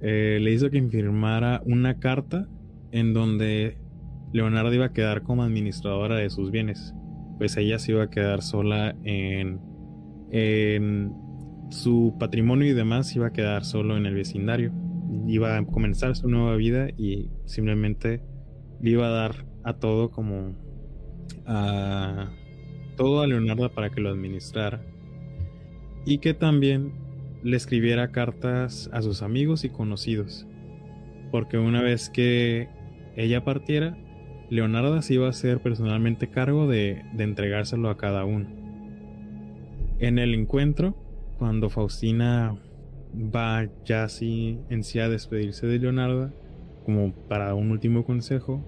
Eh, 0.00 0.38
le 0.40 0.52
hizo 0.52 0.70
que 0.70 0.82
firmara 0.88 1.62
una 1.66 2.00
carta 2.00 2.48
en 2.92 3.12
donde 3.12 3.76
Leonardo 4.32 4.72
iba 4.72 4.86
a 4.86 4.92
quedar 4.92 5.22
como 5.22 5.42
administradora 5.42 6.16
de 6.16 6.30
sus 6.30 6.50
bienes. 6.50 6.94
Pues 7.38 7.56
ella 7.56 7.78
se 7.78 7.92
iba 7.92 8.04
a 8.04 8.10
quedar 8.10 8.42
sola 8.42 8.96
en, 9.04 9.60
en 10.30 11.12
su 11.70 12.16
patrimonio 12.18 12.68
y 12.68 12.72
demás, 12.72 13.14
iba 13.14 13.28
a 13.28 13.32
quedar 13.32 13.64
solo 13.64 13.96
en 13.96 14.06
el 14.06 14.14
vecindario. 14.14 14.72
Iba 15.26 15.56
a 15.56 15.64
comenzar 15.64 16.16
su 16.16 16.28
nueva 16.28 16.56
vida 16.56 16.88
y 16.96 17.30
simplemente 17.44 18.22
le 18.80 18.90
iba 18.90 19.06
a 19.06 19.10
dar 19.10 19.46
a 19.64 19.74
todo 19.74 20.10
como 20.10 20.54
a 21.46 22.30
todo 22.96 23.22
a 23.22 23.26
Leonardo 23.26 23.72
para 23.72 23.90
que 23.90 24.00
lo 24.00 24.10
administrara 24.10 24.82
y 26.04 26.18
que 26.18 26.34
también 26.34 26.92
le 27.42 27.56
escribiera 27.56 28.12
cartas 28.12 28.90
a 28.92 29.02
sus 29.02 29.22
amigos 29.22 29.64
y 29.64 29.70
conocidos, 29.70 30.46
porque 31.30 31.58
una 31.58 31.82
vez 31.82 32.10
que 32.10 32.68
ella 33.16 33.44
partiera, 33.44 33.96
Leonardo 34.50 35.00
se 35.02 35.14
iba 35.14 35.26
a 35.26 35.30
hacer 35.30 35.60
personalmente 35.60 36.28
cargo 36.28 36.66
de, 36.66 37.02
de 37.14 37.24
entregárselo 37.24 37.88
a 37.88 37.96
cada 37.96 38.24
uno. 38.24 38.59
En 40.00 40.18
el 40.18 40.34
encuentro, 40.34 40.96
cuando 41.38 41.68
Faustina 41.68 42.56
va 43.14 43.68
ya 43.84 44.04
así 44.04 44.58
en 44.70 44.82
sí 44.82 44.98
a 44.98 45.10
despedirse 45.10 45.66
de 45.66 45.78
Leonardo, 45.78 46.32
como 46.86 47.12
para 47.28 47.54
un 47.54 47.70
último 47.70 48.06
consejo, 48.06 48.64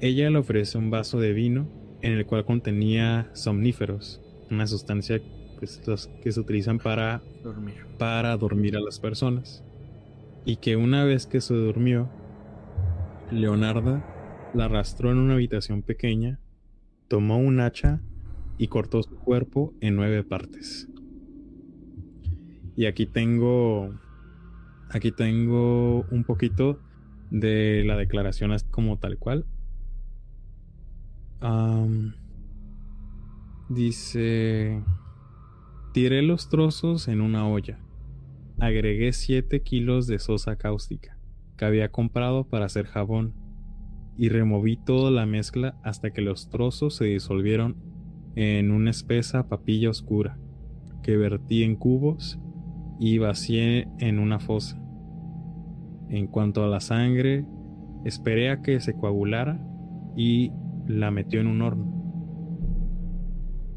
ella 0.00 0.28
le 0.28 0.38
ofrece 0.38 0.76
un 0.76 0.90
vaso 0.90 1.20
de 1.20 1.32
vino 1.32 1.68
en 2.02 2.14
el 2.14 2.26
cual 2.26 2.44
contenía 2.44 3.30
somníferos, 3.32 4.20
una 4.50 4.66
sustancia 4.66 5.22
pues, 5.60 5.80
que 6.20 6.32
se 6.32 6.40
utilizan 6.40 6.80
para 6.80 7.22
dormir. 7.44 7.86
para 7.96 8.36
dormir 8.36 8.76
a 8.76 8.80
las 8.80 8.98
personas. 8.98 9.62
Y 10.44 10.56
que 10.56 10.74
una 10.74 11.04
vez 11.04 11.26
que 11.26 11.40
se 11.40 11.54
durmió, 11.54 12.08
Leonarda 13.30 14.04
la 14.52 14.64
arrastró 14.64 15.12
en 15.12 15.18
una 15.18 15.34
habitación 15.34 15.82
pequeña, 15.82 16.40
tomó 17.06 17.38
un 17.38 17.60
hacha 17.60 18.00
y 18.60 18.68
cortó 18.68 19.02
su 19.02 19.16
cuerpo 19.16 19.72
en 19.80 19.96
nueve 19.96 20.22
partes. 20.22 20.86
Y 22.76 22.84
aquí 22.84 23.06
tengo 23.06 23.90
aquí 24.90 25.12
tengo 25.12 26.02
un 26.10 26.24
poquito 26.24 26.78
de 27.30 27.84
la 27.86 27.96
declaración 27.96 28.54
como 28.70 28.98
tal 28.98 29.16
cual 29.16 29.46
dice, 33.70 34.82
tiré 35.94 36.20
los 36.20 36.50
trozos 36.50 37.08
en 37.08 37.22
una 37.22 37.48
olla. 37.48 37.78
Agregué 38.58 39.14
7 39.14 39.62
kilos 39.62 40.06
de 40.06 40.18
sosa 40.18 40.56
cáustica 40.56 41.16
que 41.56 41.64
había 41.64 41.90
comprado 41.90 42.44
para 42.44 42.66
hacer 42.66 42.84
jabón 42.84 43.32
y 44.18 44.28
removí 44.28 44.76
toda 44.76 45.10
la 45.10 45.24
mezcla 45.24 45.80
hasta 45.82 46.10
que 46.10 46.20
los 46.20 46.50
trozos 46.50 46.96
se 46.96 47.06
disolvieron 47.06 47.89
en 48.36 48.70
una 48.70 48.90
espesa 48.90 49.48
papilla 49.48 49.90
oscura 49.90 50.38
que 51.02 51.16
vertí 51.16 51.62
en 51.62 51.76
cubos 51.76 52.38
y 52.98 53.18
vacié 53.18 53.88
en 53.98 54.18
una 54.18 54.38
fosa. 54.38 54.80
En 56.08 56.26
cuanto 56.26 56.64
a 56.64 56.68
la 56.68 56.80
sangre, 56.80 57.44
esperé 58.04 58.50
a 58.50 58.62
que 58.62 58.80
se 58.80 58.94
coagulara 58.94 59.60
y 60.16 60.52
la 60.86 61.10
metió 61.10 61.40
en 61.40 61.46
un 61.46 61.62
horno 61.62 62.00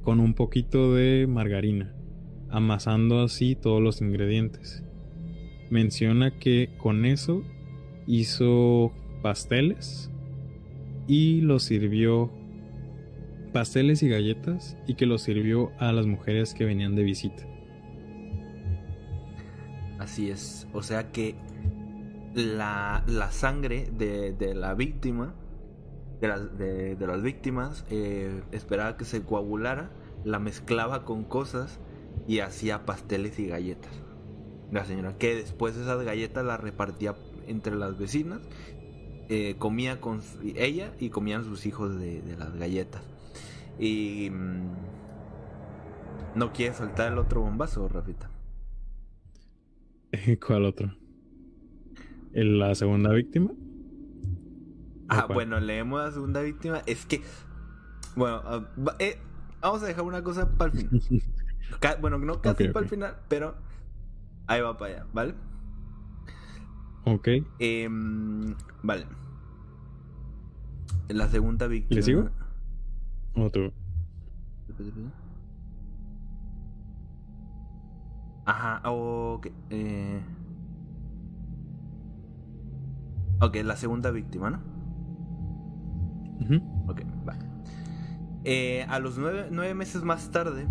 con 0.03 0.19
un 0.19 0.33
poquito 0.33 0.93
de 0.93 1.27
margarina, 1.27 1.93
amasando 2.49 3.21
así 3.21 3.55
todos 3.55 3.81
los 3.81 4.01
ingredientes. 4.01 4.83
Menciona 5.69 6.37
que 6.37 6.75
con 6.77 7.05
eso 7.05 7.41
hizo 8.05 8.91
pasteles 9.21 10.11
y 11.07 11.41
los 11.41 11.63
sirvió 11.63 12.31
pasteles 13.53 14.03
y 14.03 14.09
galletas 14.09 14.77
y 14.87 14.95
que 14.95 15.05
los 15.05 15.21
sirvió 15.21 15.71
a 15.79 15.91
las 15.91 16.05
mujeres 16.05 16.53
que 16.53 16.65
venían 16.65 16.95
de 16.95 17.03
visita. 17.03 17.43
Así 19.99 20.29
es, 20.29 20.67
o 20.73 20.83
sea 20.83 21.11
que 21.11 21.35
la, 22.33 23.03
la 23.07 23.31
sangre 23.31 23.87
de, 23.97 24.33
de 24.33 24.53
la 24.53 24.73
víctima 24.73 25.35
de 26.23 27.07
las, 27.07 27.21
víctimas, 27.21 27.85
eh, 27.89 28.41
esperaba 28.51 28.95
que 28.95 29.05
se 29.05 29.23
coagulara, 29.23 29.91
la 30.23 30.39
mezclaba 30.39 31.03
con 31.03 31.23
cosas 31.25 31.79
y 32.27 32.39
hacía 32.39 32.85
pasteles 32.85 33.39
y 33.39 33.47
galletas. 33.47 33.91
La 34.71 34.85
señora 34.85 35.17
que 35.17 35.35
después 35.35 35.75
esas 35.75 36.01
galletas 36.03 36.45
las 36.45 36.59
repartía 36.59 37.15
entre 37.47 37.75
las 37.75 37.97
vecinas, 37.97 38.39
eh, 39.29 39.55
comía 39.59 39.99
con 39.99 40.21
ella 40.55 40.93
y 40.99 41.09
comían 41.09 41.43
sus 41.43 41.65
hijos 41.65 41.99
de, 41.99 42.23
las 42.37 42.55
galletas. 42.55 43.03
Y 43.79 44.29
mm, 44.29 44.71
no 46.35 46.53
quiere 46.53 46.73
soltar 46.73 47.11
el 47.11 47.17
otro 47.17 47.41
bombazo, 47.41 47.87
Rafita. 47.87 48.29
¿Cuál 50.45 50.65
otro? 50.65 50.95
¿La 52.33 52.73
segunda 52.75 53.11
víctima? 53.11 53.51
Ah, 55.07 55.27
bueno, 55.31 55.59
leemos 55.59 56.01
la 56.01 56.11
segunda 56.11 56.41
víctima. 56.41 56.81
Es 56.85 57.05
que. 57.05 57.21
Bueno, 58.15 58.41
ah, 58.45 58.65
eh, 58.99 59.19
vamos 59.61 59.83
a 59.83 59.85
dejar 59.85 60.03
una 60.03 60.23
cosa 60.23 60.49
para 60.57 60.71
el 60.71 60.77
final. 60.79 61.01
bueno, 62.01 62.17
no 62.17 62.41
casi 62.41 62.69
para 62.69 62.83
el 62.83 62.89
final, 62.89 63.17
pero 63.27 63.55
ahí 64.47 64.61
va 64.61 64.77
para 64.77 64.95
allá, 64.95 65.07
¿vale? 65.13 65.35
Ok. 67.05 67.27
Em, 67.59 68.55
vale. 68.81 69.05
La 71.09 71.27
segunda 71.27 71.67
víctima. 71.67 71.95
¿Le 71.95 72.01
sigo? 72.01 72.29
¿O 73.35 73.49
tú? 73.49 73.71
Ajá, 78.45 78.81
ok. 78.89 79.47
Eh... 79.69 80.21
Ok, 83.41 83.57
la 83.63 83.75
segunda 83.75 84.11
víctima, 84.11 84.49
¿no? 84.49 84.59
Ok, 86.87 87.01
va. 87.27 87.35
Eh, 88.45 88.85
a 88.89 88.99
los 88.99 89.17
nueve, 89.17 89.73
meses 89.73 90.03
más 90.03 90.31
tarde, 90.31 90.67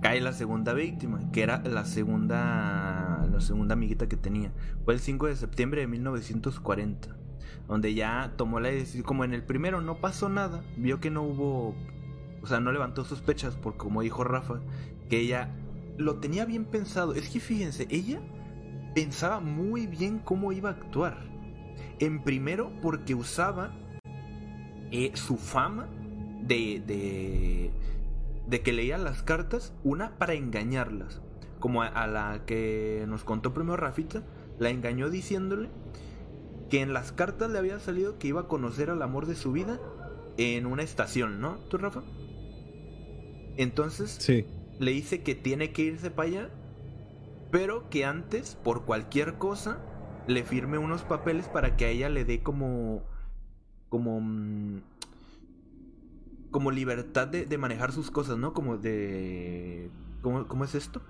cae 0.00 0.20
la 0.20 0.32
segunda 0.32 0.72
víctima, 0.72 1.30
que 1.32 1.42
era 1.42 1.62
la 1.62 1.84
segunda, 1.84 3.26
la 3.30 3.40
segunda 3.40 3.74
amiguita 3.74 4.08
que 4.08 4.16
tenía. 4.16 4.52
Fue 4.84 4.94
el 4.94 5.00
5 5.00 5.26
de 5.26 5.36
septiembre 5.36 5.80
de 5.80 5.86
1940, 5.88 7.16
donde 7.66 7.94
ya 7.94 8.32
tomó 8.36 8.60
la 8.60 8.68
decisión, 8.68 9.04
como 9.04 9.24
en 9.24 9.34
el 9.34 9.42
primero 9.42 9.80
no 9.80 10.00
pasó 10.00 10.28
nada, 10.28 10.62
vio 10.76 11.00
que 11.00 11.10
no 11.10 11.22
hubo, 11.22 11.74
o 12.42 12.46
sea, 12.46 12.60
no 12.60 12.72
levantó 12.72 13.04
sospechas, 13.04 13.56
porque 13.56 13.78
como 13.78 14.02
dijo 14.02 14.24
Rafa, 14.24 14.60
que 15.08 15.20
ella 15.20 15.50
lo 15.96 16.16
tenía 16.16 16.44
bien 16.44 16.64
pensado. 16.64 17.14
Es 17.14 17.28
que 17.28 17.40
fíjense, 17.40 17.86
ella 17.90 18.20
pensaba 18.94 19.40
muy 19.40 19.86
bien 19.86 20.18
cómo 20.18 20.52
iba 20.52 20.70
a 20.70 20.72
actuar. 20.72 21.18
En 21.98 22.22
primero, 22.22 22.72
porque 22.80 23.14
usaba 23.14 23.72
eh, 24.90 25.10
su 25.14 25.36
fama 25.36 25.88
de, 26.42 27.72
de 28.48 28.62
que 28.62 28.72
leía 28.72 28.96
las 28.96 29.22
cartas, 29.22 29.74
una 29.84 30.16
para 30.16 30.32
engañarlas, 30.32 31.20
como 31.60 31.82
a, 31.82 32.06
la 32.06 32.44
que 32.46 33.04
nos 33.06 33.24
contó 33.24 33.52
primero 33.52 33.76
Rafita, 33.76 34.22
la 34.58 34.70
engañó 34.70 35.10
diciéndole 35.10 35.68
que 36.70 36.80
en 36.82 36.92
las 36.92 37.12
cartas 37.12 37.50
le 37.50 37.58
había 37.58 37.80
salido 37.80 38.18
que 38.18 38.28
iba 38.28 38.42
a 38.42 38.48
conocer 38.48 38.90
al 38.90 39.02
amor 39.02 39.26
de 39.26 39.34
su 39.34 39.52
vida 39.52 39.80
en 40.36 40.66
una 40.66 40.82
estación, 40.82 41.40
¿no? 41.40 41.56
¿Tú, 41.68 41.78
Rafa? 41.78 42.02
Entonces, 43.56 44.16
sí. 44.20 44.44
le 44.78 44.90
dice 44.92 45.22
que 45.22 45.34
tiene 45.34 45.72
que 45.72 45.82
irse 45.82 46.10
para 46.10 46.28
allá, 46.28 46.50
pero 47.50 47.88
que 47.90 48.04
antes, 48.04 48.56
por 48.62 48.84
cualquier 48.84 49.34
cosa, 49.34 49.78
le 50.26 50.44
firme 50.44 50.78
unos 50.78 51.02
papeles 51.02 51.48
para 51.48 51.76
que 51.76 51.86
a 51.86 51.88
ella 51.88 52.08
le 52.08 52.24
dé 52.24 52.42
como. 52.42 53.02
como. 53.88 54.20
Mm, 54.20 54.82
como 56.50 56.70
libertad 56.70 57.28
de, 57.28 57.58
manejar 57.58 57.92
sus 57.92 58.10
cosas, 58.10 58.38
¿no? 58.38 58.52
Como 58.52 58.78
de. 58.78 59.90
¿Cómo, 60.22 60.46
cómo 60.46 60.64
es 60.64 60.74
esto? 60.74 61.02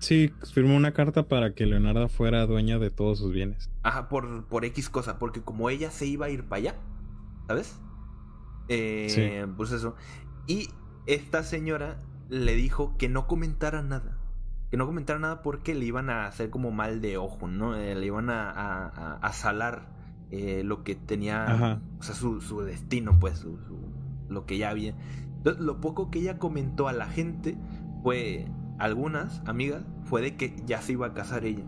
Sí, 0.00 0.32
firmó 0.52 0.76
una 0.76 0.92
carta 0.92 1.28
para 1.28 1.54
que 1.54 1.66
Leonardo 1.66 2.08
fuera 2.08 2.46
dueña 2.46 2.78
de 2.78 2.90
todos 2.90 3.18
sus 3.18 3.32
bienes. 3.32 3.70
Ajá, 3.82 4.08
por, 4.08 4.46
por 4.46 4.64
X 4.64 4.90
cosa, 4.90 5.18
porque 5.18 5.42
como 5.42 5.70
ella 5.70 5.90
se 5.90 6.06
iba 6.06 6.26
a 6.26 6.30
ir 6.30 6.44
para 6.44 6.58
allá, 6.58 6.74
¿sabes? 7.46 7.78
Eh, 8.68 9.06
sí. 9.08 9.52
Pues 9.56 9.72
eso. 9.72 9.94
Y 10.46 10.70
esta 11.06 11.42
señora 11.42 11.98
le 12.28 12.54
dijo 12.54 12.96
que 12.96 13.08
no 13.08 13.26
comentara 13.26 13.82
nada. 13.82 14.16
Que 14.70 14.76
no 14.76 14.86
comentara 14.86 15.18
nada 15.18 15.42
porque 15.42 15.74
le 15.74 15.84
iban 15.84 16.10
a 16.10 16.26
hacer 16.26 16.48
como 16.50 16.70
mal 16.70 17.00
de 17.00 17.16
ojo, 17.16 17.46
¿no? 17.46 17.76
Eh, 17.76 17.94
le 17.94 18.06
iban 18.06 18.30
a, 18.30 18.50
a, 18.50 19.16
a 19.16 19.32
salar 19.32 19.90
eh, 20.30 20.62
lo 20.64 20.84
que 20.84 20.94
tenía, 20.94 21.80
o 21.98 22.02
sea, 22.02 22.14
su, 22.14 22.40
su 22.40 22.60
destino, 22.60 23.18
pues, 23.18 23.38
su, 23.38 23.58
lo 24.28 24.46
que 24.46 24.58
ya 24.58 24.70
había. 24.70 24.94
Entonces, 25.38 25.62
lo 25.62 25.80
poco 25.80 26.10
que 26.10 26.20
ella 26.20 26.38
comentó 26.38 26.86
a 26.86 26.92
la 26.92 27.06
gente 27.06 27.58
fue, 28.02 28.46
algunas 28.80 29.42
amigas, 29.46 29.82
fue 30.04 30.22
de 30.22 30.36
que 30.36 30.56
ya 30.66 30.82
se 30.82 30.92
iba 30.92 31.06
a 31.06 31.14
casar 31.14 31.44
ella, 31.44 31.64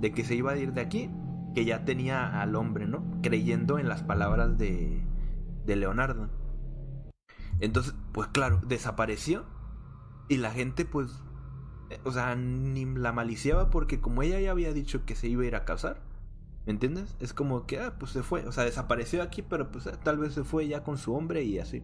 de 0.00 0.12
que 0.12 0.24
se 0.24 0.34
iba 0.34 0.52
a 0.52 0.56
ir 0.56 0.72
de 0.72 0.80
aquí, 0.80 1.10
que 1.54 1.64
ya 1.64 1.84
tenía 1.84 2.40
al 2.40 2.56
hombre, 2.56 2.86
¿no? 2.86 3.04
Creyendo 3.22 3.78
en 3.78 3.88
las 3.88 4.02
palabras 4.02 4.56
de, 4.58 5.04
de 5.66 5.76
Leonardo. 5.76 6.30
Entonces, 7.60 7.94
pues 8.12 8.28
claro, 8.28 8.60
desapareció 8.66 9.44
y 10.28 10.38
la 10.38 10.50
gente, 10.50 10.84
pues, 10.84 11.10
eh, 11.90 12.00
o 12.04 12.12
sea, 12.12 12.34
ni 12.34 12.84
la 12.86 13.12
maliciaba 13.12 13.70
porque 13.70 14.00
como 14.00 14.22
ella 14.22 14.40
ya 14.40 14.50
había 14.50 14.72
dicho 14.72 15.04
que 15.04 15.14
se 15.14 15.28
iba 15.28 15.42
a 15.42 15.46
ir 15.46 15.56
a 15.56 15.64
casar, 15.64 16.00
¿Me 16.66 16.72
entiendes? 16.72 17.16
Es 17.18 17.32
como 17.32 17.66
que, 17.66 17.80
ah, 17.80 17.96
pues 17.98 18.12
se 18.12 18.22
fue. 18.22 18.46
O 18.46 18.52
sea, 18.52 18.64
desapareció 18.64 19.22
aquí, 19.22 19.42
pero 19.42 19.70
pues 19.72 19.86
eh, 19.86 19.92
tal 20.02 20.18
vez 20.18 20.34
se 20.34 20.44
fue 20.44 20.68
ya 20.68 20.84
con 20.84 20.96
su 20.96 21.14
hombre 21.14 21.42
y 21.42 21.58
así. 21.58 21.82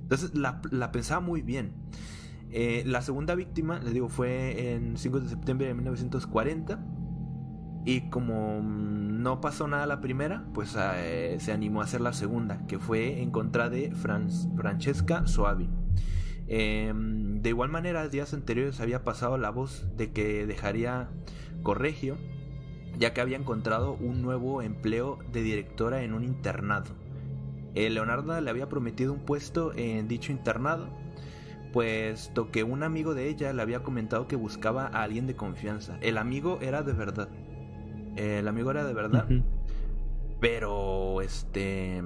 Entonces 0.00 0.34
la, 0.34 0.60
pensaba 0.92 1.20
muy 1.20 1.42
bien. 1.42 1.72
Eh, 2.50 2.82
la 2.86 3.02
segunda 3.02 3.34
víctima, 3.34 3.80
les 3.80 3.92
digo, 3.92 4.08
fue 4.08 4.72
en 4.72 4.96
5 4.96 5.20
de 5.20 5.28
septiembre 5.28 5.66
de 5.66 5.74
1940. 5.74 6.84
Y 7.84 8.10
como 8.10 8.60
mm, 8.62 9.22
no 9.22 9.40
pasó 9.40 9.68
nada 9.68 9.86
la 9.86 10.00
primera, 10.00 10.44
pues 10.54 10.76
eh, 10.78 11.36
se 11.38 11.52
animó 11.52 11.80
a 11.80 11.84
hacer 11.84 12.00
la 12.00 12.12
segunda, 12.12 12.66
que 12.66 12.78
fue 12.78 13.22
en 13.22 13.30
contra 13.30 13.68
de 13.68 13.92
Francesca 13.92 15.26
Soavi. 15.26 15.68
Em, 16.48 17.42
de 17.42 17.48
igual 17.48 17.70
manera, 17.70 18.08
días 18.08 18.32
anteriores 18.34 18.80
había 18.80 19.04
pasado 19.04 19.38
la 19.38 19.50
voz 19.50 19.86
de 19.96 20.12
que 20.12 20.46
dejaría 20.46 21.10
Corregio 21.62 22.16
ya 22.98 23.12
que 23.12 23.20
había 23.20 23.36
encontrado 23.36 23.94
un 23.94 24.22
nuevo 24.22 24.62
empleo 24.62 25.18
de 25.32 25.42
directora 25.42 26.02
en 26.02 26.14
un 26.14 26.24
internado. 26.24 26.94
Eh, 27.74 27.90
Leonardo 27.90 28.40
le 28.40 28.50
había 28.50 28.68
prometido 28.68 29.12
un 29.12 29.20
puesto 29.20 29.72
en 29.74 30.08
dicho 30.08 30.32
internado, 30.32 30.88
puesto 31.76 32.50
que 32.50 32.64
un 32.64 32.82
amigo 32.82 33.14
de 33.14 33.28
ella 33.28 33.52
le 33.52 33.60
había 33.60 33.82
comentado 33.82 34.26
que 34.26 34.34
buscaba 34.34 34.86
a 34.86 35.02
alguien 35.02 35.26
de 35.26 35.36
confianza. 35.36 35.98
El 36.00 36.16
amigo 36.16 36.58
era 36.62 36.82
de 36.82 36.94
verdad. 36.94 37.28
el 38.16 38.48
amigo 38.48 38.70
era 38.70 38.82
de 38.82 38.94
verdad. 38.94 39.28
Pero, 40.40 41.20
este... 41.20 42.02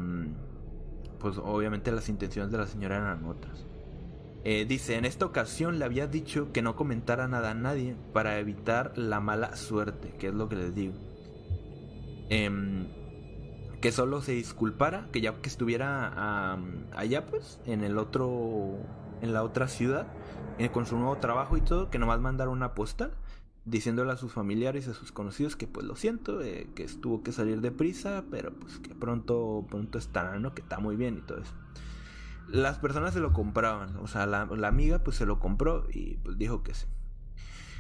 Pues 1.21 1.39
obviamente 1.39 1.93
las 1.93 2.09
intenciones 2.09 2.51
de 2.51 2.59
la 2.59 2.67
señora 2.67 2.97
eran 2.97 3.25
otras. 3.27 3.65
Eh, 4.43 4.67
dice, 4.69 4.97
en 4.97 5.05
esta 5.05 5.25
ocasión 5.25 5.79
le 5.79 5.85
había 5.85 6.09
dicho 6.09 6.51
que 6.51 6.63
no 6.63 6.75
comentara 6.75 7.29
nada 7.29 7.53
a 7.53 7.55
nadie 7.55 7.95
para 8.13 8.41
evitar 8.41 8.99
la 8.99 9.21
mala 9.21 9.55
suerte, 9.55 10.17
que 10.19 10.27
es 10.27 10.35
lo 10.35 10.49
que 10.49 10.57
les 10.57 10.75
digo. 10.75 10.95
Em, 12.29 12.89
que 13.81 13.93
solo 13.93 14.21
se 14.21 14.33
disculpara, 14.33 15.07
que 15.13 15.21
ya 15.21 15.41
que 15.41 15.49
estuviera 15.49 16.59
allá 16.93 17.27
pues, 17.27 17.61
en 17.67 17.85
el 17.85 17.99
otro, 17.99 18.79
en 19.23 19.33
la 19.33 19.43
otra 19.43 19.69
ciudad, 19.69 20.07
eh, 20.59 20.71
con 20.71 20.87
su 20.87 20.97
nuevo 20.97 21.17
trabajo 21.17 21.57
y 21.57 21.61
todo, 21.61 21.91
que 21.91 21.99
nomás 21.99 22.21
mandara 22.21 22.51
una 22.51 22.75
postal 22.75 23.13
diciéndole 23.65 24.13
a 24.13 24.17
sus 24.17 24.33
familiares 24.33 24.87
y 24.87 24.91
a 24.91 24.95
sus 24.95 25.13
conocidos 25.13 25.55
que 25.55 25.67
pues 25.67 25.87
lo 25.87 25.95
siento, 25.95 26.43
eh, 26.43 26.69
que 26.75 26.87
tuvo 26.87 27.23
que 27.23 27.33
salir 27.33 27.61
de 27.61 27.71
prisa, 27.71 28.25
pero 28.31 28.53
pues 28.53 28.79
que 28.79 28.95
pronto, 28.95 29.67
pronto 29.69 29.99
estará, 29.99 30.39
¿no? 30.39 30.55
Que 30.55 30.63
está 30.63 30.81
muy 30.81 30.97
bien 30.97 31.19
y 31.19 31.21
todo 31.21 31.39
eso 31.39 31.55
las 32.53 32.79
personas 32.79 33.15
se 33.15 33.21
lo 33.21 33.33
compraban. 33.33 33.97
O 33.99 34.09
sea, 34.09 34.27
la, 34.27 34.43
amiga 34.67 34.99
pues 35.01 35.17
se 35.17 35.25
lo 35.25 35.39
compró 35.39 35.87
y 35.93 36.17
pues 36.17 36.37
dijo 36.37 36.63
que 36.63 36.75
sí. 36.75 36.87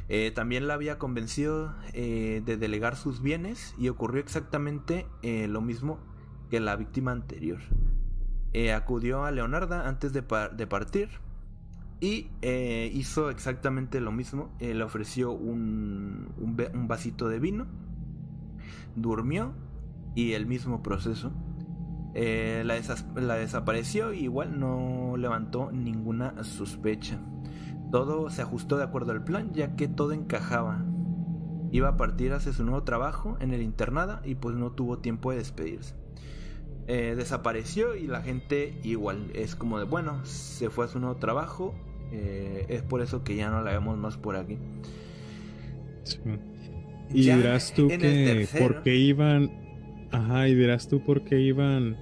Eh, 0.08 0.32
también 0.32 0.68
la 0.68 0.74
había 0.74 0.98
convencido 0.98 1.74
de 1.92 2.56
delegar 2.56 2.96
sus 2.96 3.20
bienes 3.20 3.74
y 3.78 3.88
ocurrió 3.88 4.20
exactamente 4.20 5.06
lo 5.22 5.60
mismo 5.60 5.98
que 6.50 6.60
la 6.60 6.76
víctima 6.76 7.12
anterior. 7.12 7.60
acudió 8.74 9.24
a 9.24 9.30
Leonarda 9.30 9.88
antes 9.88 10.12
de, 10.12 10.22
partir 10.22 11.08
y 12.00 12.30
hizo 12.92 13.30
exactamente 13.30 14.00
lo 14.00 14.12
mismo. 14.12 14.50
le 14.58 14.82
ofreció 14.82 15.32
un, 15.32 16.32
un 16.38 16.88
vasito 16.88 17.28
de 17.28 17.38
vino, 17.38 17.66
durmió 18.96 19.52
y 20.14 20.32
el 20.32 20.46
mismo 20.46 20.82
proceso. 20.82 21.32
Eh, 22.14 22.64
la, 22.64 23.34
desapareció 23.36 24.12
y 24.12 24.24
igual 24.24 24.58
no 24.58 25.16
levantó 25.16 25.70
ninguna 25.72 26.42
sospecha. 26.42 27.20
Todo 27.90 28.30
se 28.30 28.42
ajustó 28.42 28.76
de 28.76 28.84
acuerdo 28.84 29.12
al 29.12 29.24
plan, 29.24 29.52
ya 29.52 29.76
que 29.76 29.88
todo 29.88 30.12
encajaba. 30.12 30.84
Iba 31.72 31.90
a 31.90 31.96
partir 31.96 32.32
hacia 32.32 32.52
su 32.52 32.64
nuevo 32.64 32.82
trabajo 32.82 33.36
en 33.40 33.52
el 33.52 33.62
internado 33.62 34.20
y 34.24 34.34
pues 34.34 34.56
no 34.56 34.72
tuvo 34.72 34.98
tiempo 34.98 35.30
de 35.30 35.38
despedirse. 35.38 35.94
Eh, 36.88 37.14
desapareció 37.16 37.94
y 37.94 38.08
la 38.08 38.22
gente 38.22 38.80
igual 38.82 39.30
es 39.34 39.54
como 39.54 39.78
de 39.78 39.84
bueno, 39.84 40.24
se 40.24 40.70
fue 40.70 40.86
a 40.86 40.88
su 40.88 40.98
nuevo 40.98 41.16
trabajo. 41.16 41.74
Eh, 42.12 42.66
es 42.68 42.82
por 42.82 43.02
eso 43.02 43.22
que 43.24 43.36
ya 43.36 43.50
no 43.50 43.62
la 43.62 43.72
vemos 43.72 43.96
más 43.96 44.16
por 44.16 44.36
aquí. 44.36 44.58
Y 47.12 47.22
dirás 47.22 47.72
tú 47.74 47.88
que 47.88 48.48
por 48.58 48.82
qué 48.82 48.96
iban 48.96 49.50
Ajá, 50.12 50.48
y 50.48 50.54
dirás 50.54 50.88
tú 50.88 51.00
por 51.00 51.22
qué 51.22 51.40
iban 51.40 51.96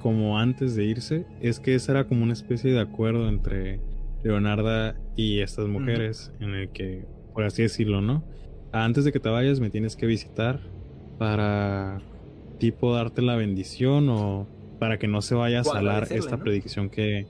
como 0.00 0.38
antes 0.38 0.74
de 0.74 0.84
irse. 0.84 1.26
Es 1.40 1.60
que 1.60 1.74
esa 1.74 1.92
era 1.92 2.04
como 2.04 2.22
una 2.22 2.32
especie 2.32 2.72
de 2.72 2.80
acuerdo 2.80 3.28
entre 3.28 3.80
Leonarda 4.22 4.96
y 5.16 5.40
estas 5.40 5.68
mujeres, 5.68 6.32
en 6.40 6.54
el 6.54 6.70
que, 6.70 7.04
por 7.32 7.44
así 7.44 7.62
decirlo, 7.62 8.00
¿no? 8.00 8.24
Antes 8.72 9.04
de 9.04 9.12
que 9.12 9.20
te 9.20 9.28
vayas 9.28 9.60
me 9.60 9.70
tienes 9.70 9.94
que 9.94 10.06
visitar 10.06 10.60
para 11.18 12.00
tipo 12.58 12.92
darte 12.92 13.22
la 13.22 13.36
bendición 13.36 14.08
o 14.08 14.48
para 14.80 14.98
que 14.98 15.06
no 15.06 15.22
se 15.22 15.36
vaya 15.36 15.60
a 15.60 15.64
salar 15.64 16.08
esta 16.10 16.38
predicción 16.38 16.90
que 16.90 17.26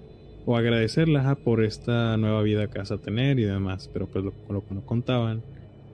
o 0.47 0.57
agradecerla 0.57 1.35
por 1.37 1.63
esta 1.63 2.17
nueva 2.17 2.43
vida 2.43 2.69
que 2.69 2.79
vas 2.79 2.91
a 2.91 2.99
tener 2.99 3.39
y 3.39 3.45
demás, 3.45 3.89
pero 3.93 4.07
pues 4.07 4.25
lo, 4.25 4.33
lo 4.49 4.67
que 4.67 4.75
no 4.75 4.85
contaban 4.85 5.43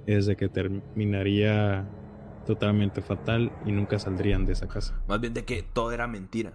es 0.06 0.26
de 0.26 0.36
que 0.36 0.48
terminaría 0.48 1.88
totalmente 2.46 3.00
fatal 3.02 3.52
y 3.64 3.72
nunca 3.72 3.98
saldrían 3.98 4.44
de 4.44 4.54
esa 4.54 4.66
casa. 4.66 5.00
Más 5.08 5.20
bien 5.20 5.34
de 5.34 5.44
que 5.44 5.62
todo 5.62 5.92
era 5.92 6.06
mentira. 6.06 6.52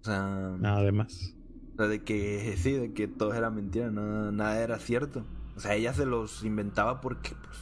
O 0.00 0.04
sea. 0.04 0.56
Nada 0.58 0.90
más. 0.92 1.34
O 1.74 1.76
sea, 1.76 1.88
de 1.88 2.02
que 2.02 2.54
sí, 2.58 2.72
de 2.72 2.92
que 2.92 3.08
todo 3.08 3.34
era 3.34 3.50
mentira, 3.50 3.90
nada, 3.90 4.32
nada 4.32 4.60
era 4.60 4.78
cierto. 4.78 5.24
O 5.56 5.60
sea, 5.60 5.74
ella 5.74 5.92
se 5.92 6.06
los 6.06 6.42
inventaba 6.44 7.00
porque, 7.00 7.30
pues, 7.42 7.58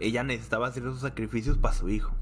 ella 0.00 0.22
necesitaba 0.24 0.68
hacer 0.68 0.84
esos 0.84 1.00
sacrificios 1.00 1.58
para 1.58 1.74
su 1.74 1.88
hijo. 1.88 2.14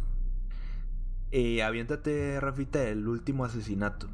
Y 1.30 1.60
aviéntate, 1.60 2.40
Rafita, 2.40 2.82
el 2.88 3.06
último 3.08 3.44
asesinato. 3.44 4.08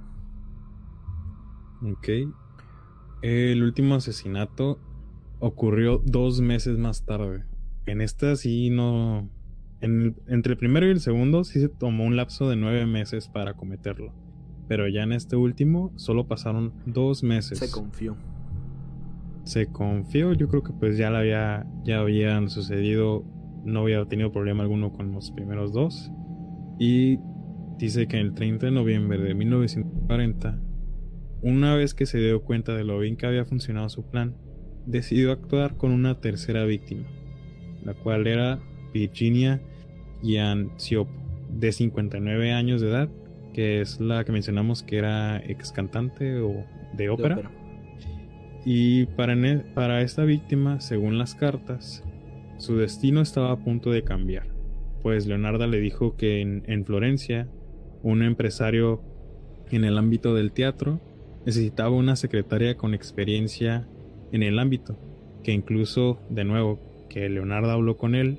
Ok. 1.82 2.08
El 3.22 3.62
último 3.62 3.94
asesinato 3.94 4.78
ocurrió 5.38 6.02
dos 6.04 6.40
meses 6.40 6.78
más 6.78 7.04
tarde. 7.04 7.44
En 7.86 8.00
esta 8.00 8.36
sí 8.36 8.70
no, 8.70 9.28
entre 9.80 10.52
el 10.52 10.58
primero 10.58 10.86
y 10.86 10.90
el 10.90 11.00
segundo 11.00 11.44
sí 11.44 11.60
se 11.60 11.68
tomó 11.68 12.04
un 12.04 12.16
lapso 12.16 12.48
de 12.48 12.56
nueve 12.56 12.86
meses 12.86 13.28
para 13.28 13.54
cometerlo. 13.54 14.12
Pero 14.68 14.88
ya 14.88 15.02
en 15.02 15.12
este 15.12 15.36
último 15.36 15.92
solo 15.96 16.28
pasaron 16.28 16.72
dos 16.86 17.22
meses. 17.22 17.58
Se 17.58 17.70
confió. 17.70 18.16
Se 19.44 19.66
confió, 19.66 20.32
yo 20.34 20.48
creo 20.48 20.62
que 20.62 20.72
pues 20.72 20.96
ya 20.96 21.10
la 21.10 21.20
había, 21.20 21.66
ya 21.82 22.00
habían 22.00 22.50
sucedido, 22.50 23.24
no 23.64 23.80
había 23.80 24.04
tenido 24.04 24.30
problema 24.30 24.62
alguno 24.62 24.92
con 24.92 25.12
los 25.12 25.30
primeros 25.32 25.72
dos. 25.72 26.12
Y 26.78 27.18
dice 27.78 28.06
que 28.06 28.20
el 28.20 28.34
30 28.34 28.66
de 28.66 28.72
noviembre 28.72 29.18
de 29.18 29.34
1940 29.34 30.60
una 31.42 31.74
vez 31.74 31.94
que 31.94 32.06
se 32.06 32.18
dio 32.18 32.42
cuenta 32.42 32.74
de 32.74 32.84
lo 32.84 32.98
bien 32.98 33.16
que 33.16 33.26
había 33.26 33.44
funcionado 33.44 33.88
su 33.88 34.08
plan, 34.08 34.36
decidió 34.86 35.32
actuar 35.32 35.76
con 35.76 35.92
una 35.92 36.20
tercera 36.20 36.64
víctima, 36.64 37.06
la 37.84 37.94
cual 37.94 38.26
era 38.26 38.60
Virginia 38.92 39.60
Siopo, 40.76 41.12
de 41.48 41.72
59 41.72 42.52
años 42.52 42.80
de 42.80 42.88
edad, 42.88 43.08
que 43.54 43.80
es 43.80 44.00
la 44.00 44.24
que 44.24 44.32
mencionamos 44.32 44.82
que 44.82 44.98
era 44.98 45.38
ex 45.38 45.72
cantante 45.72 46.40
o 46.40 46.64
de 46.92 47.08
ópera. 47.08 47.50
Y 48.64 49.06
para, 49.06 49.34
para 49.74 50.02
esta 50.02 50.24
víctima, 50.24 50.80
según 50.80 51.18
las 51.18 51.34
cartas, 51.34 52.04
su 52.58 52.76
destino 52.76 53.22
estaba 53.22 53.52
a 53.52 53.58
punto 53.58 53.90
de 53.90 54.04
cambiar, 54.04 54.46
pues 55.02 55.26
Leonarda 55.26 55.66
le 55.66 55.80
dijo 55.80 56.16
que 56.16 56.42
en, 56.42 56.62
en 56.66 56.84
Florencia, 56.84 57.48
un 58.02 58.22
empresario 58.22 59.02
en 59.70 59.84
el 59.84 59.96
ámbito 59.96 60.34
del 60.34 60.52
teatro 60.52 61.00
necesitaba 61.46 61.90
una 61.90 62.16
secretaria 62.16 62.76
con 62.76 62.94
experiencia 62.94 63.88
en 64.32 64.42
el 64.42 64.58
ámbito, 64.58 64.98
que 65.42 65.52
incluso, 65.52 66.20
de 66.28 66.44
nuevo, 66.44 66.80
que 67.08 67.28
Leonardo 67.28 67.70
habló 67.70 67.96
con 67.96 68.14
él 68.14 68.38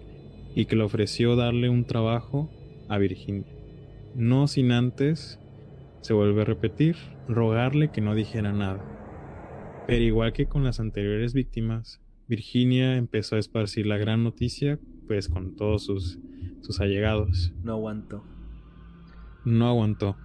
y 0.56 0.65
que 0.65 0.76
le 0.76 0.84
ofreció 0.84 1.36
darle 1.36 1.69
un 1.69 1.86
trabajo 1.86 2.49
a 2.90 2.98
Virginia. 2.98 3.48
No 4.15 4.48
sin 4.48 4.72
antes, 4.72 5.40
se 6.02 6.14
vuelve 6.14 6.41
a 6.41 6.45
repetir, 6.45 6.95
rogarle 7.28 7.91
que 7.91 8.02
no 8.02 8.15
dijera 8.15 8.52
nada. 8.52 8.84
Pero 9.88 10.03
igual 10.03 10.34
que 10.34 10.48
con 10.48 10.64
las 10.64 10.80
anteriores 10.80 11.34
víctimas, 11.34 12.02
Virginia 12.28 12.98
empezó 12.98 13.36
a 13.36 13.40
esparcir 13.40 13.86
la 13.86 13.98
gran 13.98 14.23
noticia, 14.23 14.80
pues 15.07 15.28
con 15.28 15.56
todos 15.56 15.86
sus, 15.86 16.19
sus 16.61 16.80
allegados. 16.80 17.53
No 17.64 17.73
aguantó. 17.73 18.23
No 19.44 19.68
aguantó. 19.68 20.15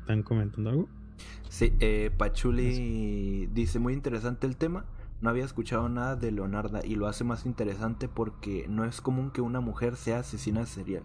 ¿Están 0.00 0.22
comentando 0.22 0.70
algo? 0.70 0.99
Sí, 1.48 1.72
eh, 1.80 2.10
Pachuli 2.16 3.46
dice 3.52 3.78
muy 3.78 3.92
interesante 3.92 4.46
el 4.46 4.56
tema. 4.56 4.84
No 5.20 5.28
había 5.28 5.44
escuchado 5.44 5.88
nada 5.88 6.16
de 6.16 6.32
Leonarda 6.32 6.80
y 6.84 6.94
lo 6.94 7.06
hace 7.06 7.24
más 7.24 7.44
interesante 7.44 8.08
porque 8.08 8.66
no 8.68 8.84
es 8.84 9.00
común 9.00 9.30
que 9.30 9.42
una 9.42 9.60
mujer 9.60 9.96
sea 9.96 10.20
asesina 10.20 10.64
serial. 10.64 11.02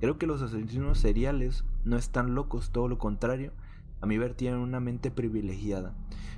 Creo 0.00 0.18
que 0.18 0.26
los 0.26 0.42
asesinos 0.42 0.98
seriales 0.98 1.64
no 1.84 1.96
están 1.96 2.34
locos, 2.34 2.70
todo 2.70 2.88
lo 2.88 2.98
contrario. 2.98 3.52
A 4.00 4.06
mi 4.06 4.18
ver 4.18 4.34
tienen 4.34 4.60
una 4.60 4.78
mente 4.78 5.10
privilegiada. 5.10 5.94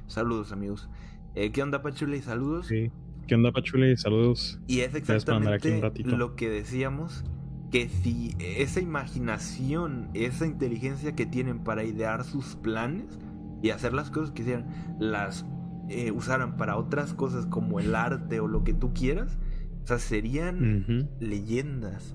Saludos 0.06 0.52
amigos. 0.52 0.88
Eh, 1.34 1.52
¿Qué 1.52 1.62
onda 1.62 1.82
Pachuli? 1.82 2.22
Saludos. 2.22 2.68
Sí. 2.68 2.90
¿Qué 3.26 3.34
onda 3.34 3.52
Pachuli? 3.52 3.96
Saludos. 3.96 4.58
Y 4.66 4.80
es 4.80 4.94
exactamente 4.94 5.82
lo 6.04 6.34
que 6.34 6.48
decíamos 6.48 7.24
que 7.70 7.88
si 7.88 8.34
esa 8.38 8.80
imaginación, 8.80 10.08
esa 10.14 10.46
inteligencia 10.46 11.14
que 11.14 11.26
tienen 11.26 11.60
para 11.60 11.84
idear 11.84 12.24
sus 12.24 12.56
planes 12.56 13.18
y 13.62 13.70
hacer 13.70 13.92
las 13.92 14.10
cosas 14.10 14.30
que 14.30 14.42
quisieran, 14.42 14.96
las 14.98 15.44
eh, 15.88 16.10
usaran 16.10 16.56
para 16.56 16.76
otras 16.76 17.12
cosas 17.12 17.46
como 17.46 17.78
el 17.80 17.94
arte 17.94 18.40
o 18.40 18.48
lo 18.48 18.64
que 18.64 18.72
tú 18.72 18.94
quieras, 18.94 19.38
o 19.84 19.86
sea, 19.86 19.98
serían 19.98 21.08
leyendas. 21.20 22.14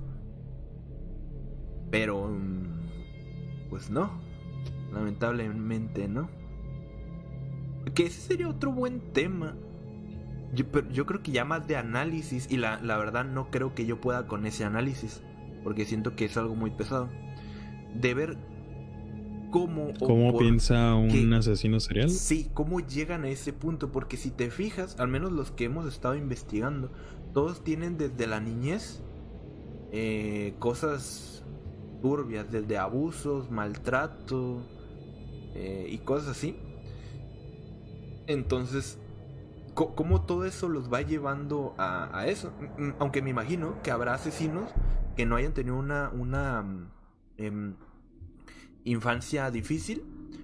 Pero, 1.91 2.27
mm, 2.29 3.69
pues 3.69 3.91
no, 3.91 4.11
lamentablemente 4.91 6.07
no. 6.07 6.29
Que 7.93 8.05
ese 8.07 8.21
sería 8.21 8.47
otro 8.47 8.71
buen 8.71 9.11
tema. 9.13 9.55
Yo, 10.53 10.71
pero 10.71 10.89
yo 10.89 11.05
creo 11.05 11.21
que 11.21 11.31
ya 11.31 11.45
más 11.45 11.67
de 11.67 11.77
análisis 11.77 12.47
y 12.49 12.57
la, 12.57 12.79
la 12.81 12.97
verdad 12.97 13.25
no 13.25 13.49
creo 13.51 13.75
que 13.75 13.85
yo 13.85 13.99
pueda 13.99 14.27
con 14.27 14.45
ese 14.45 14.65
análisis 14.65 15.21
porque 15.63 15.85
siento 15.85 16.15
que 16.15 16.25
es 16.25 16.37
algo 16.37 16.55
muy 16.55 16.71
pesado, 16.71 17.09
de 17.93 18.13
ver 18.13 18.37
cómo... 19.51 19.93
¿Cómo 19.99 20.37
piensa 20.37 20.95
un 20.95 21.33
asesino 21.33 21.79
serial? 21.79 22.09
Sí, 22.09 22.49
cómo 22.53 22.79
llegan 22.79 23.23
a 23.23 23.29
ese 23.29 23.53
punto, 23.53 23.91
porque 23.91 24.17
si 24.17 24.31
te 24.31 24.49
fijas, 24.49 24.99
al 24.99 25.07
menos 25.07 25.31
los 25.31 25.51
que 25.51 25.65
hemos 25.65 25.87
estado 25.87 26.15
investigando, 26.15 26.91
todos 27.33 27.63
tienen 27.63 27.97
desde 27.97 28.27
la 28.27 28.39
niñez 28.39 29.01
eh, 29.91 30.55
cosas 30.59 31.43
turbias, 32.01 32.51
desde 32.51 32.77
abusos, 32.77 33.49
maltrato 33.49 34.61
eh, 35.55 35.87
y 35.89 35.99
cosas 35.99 36.29
así. 36.29 36.55
Entonces, 38.27 38.97
¿cómo 39.73 40.21
todo 40.21 40.45
eso 40.45 40.69
los 40.69 40.91
va 40.91 41.01
llevando 41.01 41.75
a, 41.77 42.17
a, 42.17 42.27
eso? 42.27 42.53
Aunque 42.99 43.21
me 43.21 43.29
imagino 43.29 43.81
que 43.81 43.91
habrá 43.91 44.13
asesinos 44.13 44.71
que 45.15 45.25
no 45.25 45.35
hayan 45.35 45.53
tenido 45.53 45.77
una, 45.77 46.09
una 46.09 46.61
mm, 46.61 46.91
em, 47.37 47.75
infancia 48.83 49.49
difícil, 49.51 50.03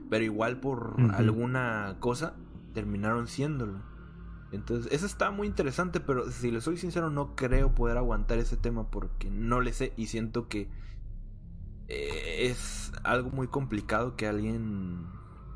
pero 0.09 0.23
igual 0.23 0.59
por 0.59 0.95
alguna 1.13 1.97
cosa 1.99 2.35
terminaron 2.73 3.27
siéndolo. 3.27 3.81
Entonces, 4.51 4.91
eso 4.91 5.05
está 5.05 5.29
muy 5.29 5.47
interesante, 5.47 5.99
pero 5.99 6.31
si 6.31 6.49
le 6.49 6.61
soy 6.61 6.77
sincero, 6.77 7.11
no 7.11 7.35
creo 7.35 7.75
poder 7.75 7.97
aguantar 7.97 8.39
ese 8.39 8.57
tema 8.57 8.89
porque 8.89 9.29
no 9.29 9.61
le 9.61 9.73
sé 9.73 9.93
y 9.95 10.07
siento 10.07 10.47
que 10.47 10.69
eh, 11.87 12.47
es 12.49 12.91
algo 13.03 13.29
muy 13.29 13.47
complicado 13.47 14.15
que 14.15 14.27
alguien 14.27 15.05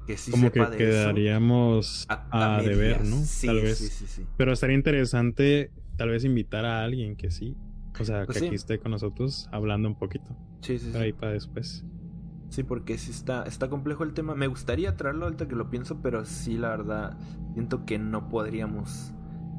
que 0.06 0.18
sí 0.18 0.32
Como 0.32 0.52
que 0.52 0.66
quedaríamos 0.78 2.06
a, 2.10 2.62
deber, 2.62 3.04
¿no? 3.06 3.22
tal 3.46 3.62
vez. 3.62 4.22
pero 4.38 4.54
estaría 4.54 4.76
interesante 4.76 5.72
tal 5.98 6.10
vez 6.10 6.24
invitar 6.24 6.66
a 6.66 6.84
alguien 6.84 7.16
que 7.16 7.32
sí 7.32 7.56
o 8.00 8.06
sea, 8.06 8.26
pues 8.26 8.40
que 8.40 8.48
aquí 8.48 8.56
esté 8.56 8.80
con 8.80 8.92
nosotros 8.92 9.48
hablando 9.52 9.88
un 9.88 9.96
poquito. 9.96 10.36
Sí, 10.62 10.80
sí, 10.80 10.90
Para 10.92 11.04
ahí 11.04 11.14
para 11.14 11.32
después. 11.34 11.86
Sí, 12.50 12.64
porque 12.64 12.98
sí 12.98 13.12
está, 13.12 13.44
está 13.44 13.70
complejo 13.70 14.04
el 14.04 14.14
tema. 14.14 14.36
Me 14.36 14.48
gustaría 14.48 14.96
traerlo 14.96 15.26
ahorita 15.26 15.48
que 15.48 15.56
lo 15.56 15.70
pienso, 15.70 16.02
pero 16.02 16.26
sí, 16.26 16.58
la 16.58 16.70
verdad, 16.70 17.18
siento 17.54 17.86
que 17.86 18.00
no 18.00 18.30
podríamos 18.30 19.12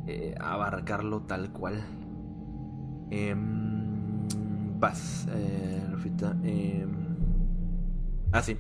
eh, 0.06 0.34
abarcarlo 0.40 1.22
tal 1.22 1.52
cual. 1.52 1.82
Eh, 3.10 3.34
vas, 4.78 5.26
eh, 5.32 5.82
Rafita. 5.90 6.36
Eh, 6.44 6.86
ah, 8.32 8.42
sí. 8.42 8.56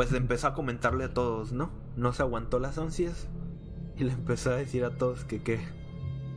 Pues 0.00 0.14
empezó 0.14 0.46
a 0.46 0.54
comentarle 0.54 1.04
a 1.04 1.12
todos, 1.12 1.52
¿no? 1.52 1.70
No 1.94 2.14
se 2.14 2.22
aguantó 2.22 2.58
las 2.58 2.78
ansias 2.78 3.28
y 3.98 4.04
le 4.04 4.12
empezó 4.12 4.48
a 4.48 4.56
decir 4.56 4.82
a 4.82 4.96
todos 4.96 5.26
que, 5.26 5.42
que, 5.42 5.60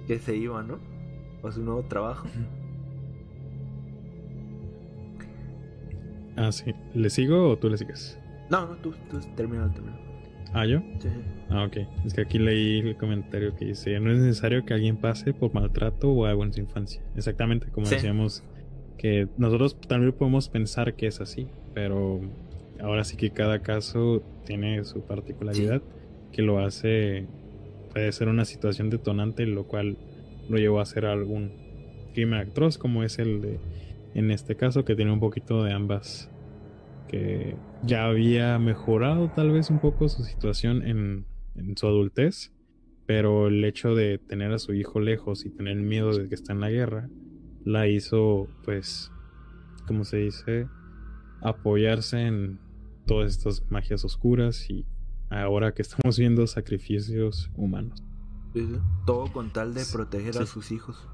que 0.06 0.20
se 0.20 0.36
iba, 0.36 0.62
¿no? 0.64 0.80
a 1.42 1.50
su 1.50 1.64
nuevo 1.64 1.82
trabajo. 1.84 2.28
Ah, 6.36 6.52
sí. 6.52 6.74
¿Le 6.94 7.10
sigo 7.10 7.52
o 7.52 7.58
tú 7.58 7.70
le 7.70 7.78
sigues? 7.78 8.20
No, 8.50 8.68
no, 8.68 8.76
tú, 8.76 8.94
tú 9.10 9.22
termina, 9.34 9.72
termina. 9.72 9.98
¿Ah, 10.52 10.66
yo? 10.66 10.80
Sí. 11.00 11.08
Ah, 11.50 11.64
ok. 11.64 11.78
Es 12.06 12.14
que 12.14 12.22
aquí 12.22 12.40
leí 12.40 12.80
el 12.80 12.98
comentario 12.98 13.56
que 13.56 13.64
dice: 13.64 13.98
No 14.02 14.12
es 14.12 14.18
necesario 14.18 14.66
que 14.66 14.74
alguien 14.74 14.98
pase 14.98 15.34
por 15.34 15.54
maltrato 15.54 16.12
o 16.12 16.26
algo 16.26 16.44
en 16.44 16.52
su 16.52 16.60
infancia. 16.60 17.02
Exactamente, 17.16 17.68
como 17.68 17.88
decíamos, 17.88 18.44
que 18.98 19.30
nosotros 19.38 19.80
también 19.88 20.12
podemos 20.12 20.50
pensar 20.50 20.96
que 20.96 21.08
es 21.08 21.22
así, 21.22 21.48
pero 21.74 22.20
ahora 22.82 23.04
sí 23.04 23.18
que 23.18 23.32
cada 23.32 23.62
caso 23.62 24.24
tiene 24.46 24.84
su 24.84 25.02
particularidad 25.02 25.82
que 26.32 26.42
lo 26.42 26.60
hace. 26.60 27.28
Puede 27.92 28.12
ser 28.12 28.28
una 28.28 28.46
situación 28.46 28.90
detonante, 28.90 29.46
lo 29.46 29.68
cual 29.68 29.98
lo 30.50 30.58
llevó 30.58 30.80
a 30.80 30.84
hacer 30.84 31.06
algún 31.06 31.52
crimen 32.14 32.40
atroz 32.40 32.78
como 32.78 33.04
es 33.04 33.20
el 33.20 33.42
de 33.42 33.60
en 34.14 34.32
este 34.32 34.56
caso 34.56 34.86
que 34.86 34.96
tiene 34.96 35.12
un 35.12 35.20
poquito 35.20 35.64
de 35.64 35.74
ambas 35.74 36.30
que 37.08 37.56
ya 37.84 38.06
había 38.06 38.58
mejorado 38.60 39.32
tal 39.36 39.52
vez 39.52 39.70
un 39.70 39.80
poco 39.80 40.08
su 40.10 40.24
situación 40.24 40.86
en, 40.86 41.26
en 41.56 41.76
su 41.76 41.88
adultez 41.88 42.52
pero 43.06 43.48
el 43.48 43.64
hecho 43.66 43.96
de 43.96 44.20
tener 44.20 44.52
a 44.54 44.60
su 44.60 44.74
hijo 44.74 45.00
lejos 45.00 45.46
y 45.46 45.50
tener 45.50 45.76
miedo 45.78 46.16
de 46.16 46.30
que 46.30 46.36
está 46.36 46.54
en 46.54 46.62
la 46.62 46.70
guerra 46.70 47.10
la 47.66 47.88
hizo 47.88 48.48
pues 48.64 49.12
como 49.88 50.06
se 50.06 50.18
dice 50.18 50.68
apoyarse 51.42 52.22
en 52.22 52.60
todas 53.06 53.32
estas 53.32 53.70
magias 53.70 54.06
oscuras 54.06 54.70
y 54.70 54.86
ahora 55.30 55.74
que 55.74 55.82
estamos 55.82 56.18
viendo 56.18 56.46
sacrificios 56.48 57.52
humanos 57.56 58.04
todo 59.06 59.32
con 59.32 59.52
tal 59.52 59.74
de 59.74 59.84
proteger 59.92 60.38
a 60.38 60.46
sus 60.46 60.72
hijos. 60.72 61.08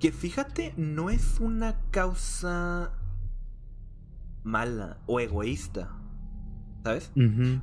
Que 0.00 0.12
fíjate, 0.12 0.74
no 0.76 1.08
es 1.08 1.40
una 1.40 1.80
causa 1.90 2.92
mala 4.44 4.98
o 5.06 5.20
egoísta. 5.20 5.90
¿Sabes? 6.84 7.10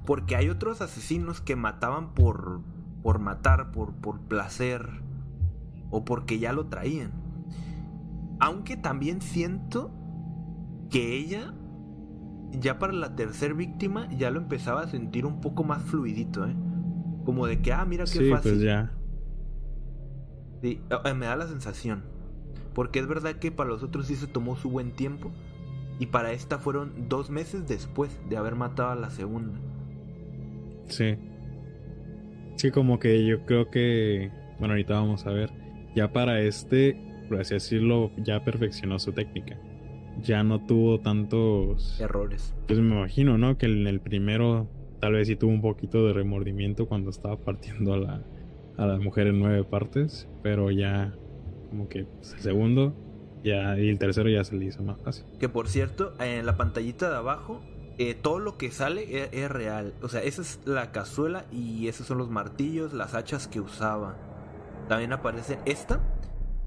Porque 0.06 0.36
hay 0.36 0.50
otros 0.50 0.82
asesinos 0.82 1.40
que 1.40 1.56
mataban 1.56 2.14
por, 2.14 2.62
por 3.02 3.20
matar, 3.20 3.72
por, 3.72 3.94
por 3.94 4.20
placer 4.22 4.90
o 5.92 6.04
porque 6.04 6.40
ya 6.40 6.52
lo 6.52 6.66
traían. 6.66 7.12
Aunque 8.40 8.76
también 8.76 9.22
siento 9.22 9.92
que 10.90 11.16
ella, 11.16 11.54
ya 12.60 12.80
para 12.80 12.94
la 12.94 13.16
tercera 13.16 13.54
víctima, 13.54 14.10
ya 14.12 14.32
lo 14.32 14.40
empezaba 14.40 14.82
a 14.82 14.88
sentir 14.88 15.26
un 15.26 15.42
poco 15.42 15.64
más 15.64 15.84
fluidito, 15.84 16.48
¿eh? 16.48 16.56
Como 17.26 17.48
de 17.48 17.62
que, 17.62 17.72
ah, 17.74 17.86
mira 17.86 18.04
qué 18.04 18.20
sí, 18.20 18.30
fácil. 18.30 18.54
Pues 18.54 18.62
ya. 18.62 18.92
Sí, 20.62 20.82
eh, 20.90 21.14
me 21.14 21.26
da 21.26 21.36
la 21.36 21.48
sensación. 21.48 22.04
Porque 22.74 23.00
es 23.00 23.08
verdad 23.08 23.36
que 23.36 23.52
para 23.52 23.70
los 23.70 23.84
otros 23.84 24.08
sí 24.08 24.16
se 24.16 24.28
tomó 24.28 24.56
su 24.56 24.70
buen 24.70 24.92
tiempo. 24.92 25.32
Y 26.00 26.08
para 26.08 26.32
esta 26.32 26.58
fueron 26.58 27.08
dos 27.08 27.30
meses 27.30 27.68
después 27.68 28.20
de 28.30 28.38
haber 28.38 28.56
matado 28.56 28.90
a 28.90 28.96
la 28.96 29.10
segunda. 29.10 29.60
Sí. 30.88 31.16
Sí, 32.56 32.72
como 32.72 33.00
que 33.00 33.26
yo 33.26 33.46
creo 33.46 33.70
que. 33.70 34.32
Bueno, 34.60 34.74
ahorita 34.74 34.96
vamos 34.96 35.26
a 35.28 35.32
ver. 35.32 35.52
Ya 35.96 36.12
para 36.12 36.42
este, 36.42 37.26
por 37.30 37.40
así 37.40 37.54
decirlo, 37.54 38.12
ya 38.18 38.44
perfeccionó 38.44 39.00
su 39.00 39.14
técnica. 39.14 39.58
Ya 40.22 40.44
no 40.44 40.66
tuvo 40.66 41.00
tantos. 41.00 42.00
Errores. 42.00 42.54
Pues 42.68 42.80
me 42.80 42.96
imagino, 42.96 43.38
¿no? 43.38 43.58
Que 43.58 43.66
en 43.66 43.88
el 43.88 44.00
primero 44.00 44.68
tal 45.00 45.14
vez 45.14 45.28
sí 45.28 45.36
tuvo 45.36 45.52
un 45.52 45.62
poquito 45.62 46.06
de 46.06 46.14
remordimiento 46.14 46.88
cuando 46.88 47.10
estaba 47.10 47.38
partiendo 47.38 47.94
a 47.94 47.98
la, 47.98 48.24
a 48.78 48.86
la 48.86 49.00
mujer 49.00 49.28
en 49.28 49.40
nueve 49.40 49.64
partes. 49.64 50.30
Pero 50.42 50.72
ya, 50.72 51.16
como 51.70 51.90
que 51.90 52.06
pues, 52.06 52.34
el 52.34 52.40
segundo 52.40 52.96
ya, 53.44 53.78
y 53.78 53.90
el 53.90 54.00
tercero 54.00 54.30
ya 54.30 54.44
se 54.44 54.56
le 54.56 54.66
hizo 54.66 54.84
más 54.84 55.00
fácil. 55.02 55.26
Que 55.40 55.50
por 55.50 55.68
cierto, 55.68 56.14
en 56.20 56.46
la 56.46 56.56
pantallita 56.56 57.10
de 57.10 57.18
abajo, 57.18 57.62
eh, 57.98 58.16
todo 58.16 58.40
lo 58.40 58.58
que 58.58 58.72
sale 58.72 59.24
es, 59.24 59.30
es, 59.34 59.52
real. 59.52 59.94
O 60.02 60.10
sea, 60.10 60.24
esa 60.24 60.42
es 60.42 60.62
la 60.66 60.92
cazuela 60.92 61.46
y 61.52 61.88
esos 61.88 62.08
son 62.08 62.18
los 62.18 62.30
martillos, 62.30 62.94
las 62.94 63.14
hachas 63.14 63.48
que 63.48 63.60
usaba. 63.60 64.18
También 64.88 65.14
aparece 65.14 65.60
esta. 65.66 66.00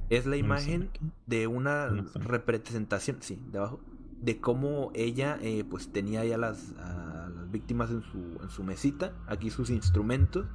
Es 0.09 0.27
la 0.27 0.37
imagen 0.37 0.91
de 1.27 1.47
una 1.47 1.89
representación, 2.15 3.16
sí, 3.20 3.41
de 3.51 3.59
abajo, 3.59 3.81
de 4.20 4.41
cómo 4.41 4.91
ella 4.95 5.39
eh, 5.43 5.65
pues 5.69 5.93
tenía 5.93 6.24
ya 6.24 6.39
las, 6.39 6.73
a 6.78 7.28
las 7.35 7.51
víctimas 7.51 7.91
en 7.91 8.03
su, 8.03 8.39
en 8.43 8.51
su 8.51 8.62
mesita, 8.65 9.12
aquí 9.27 9.51
sus 9.51 9.70
instrumentos 9.70 10.47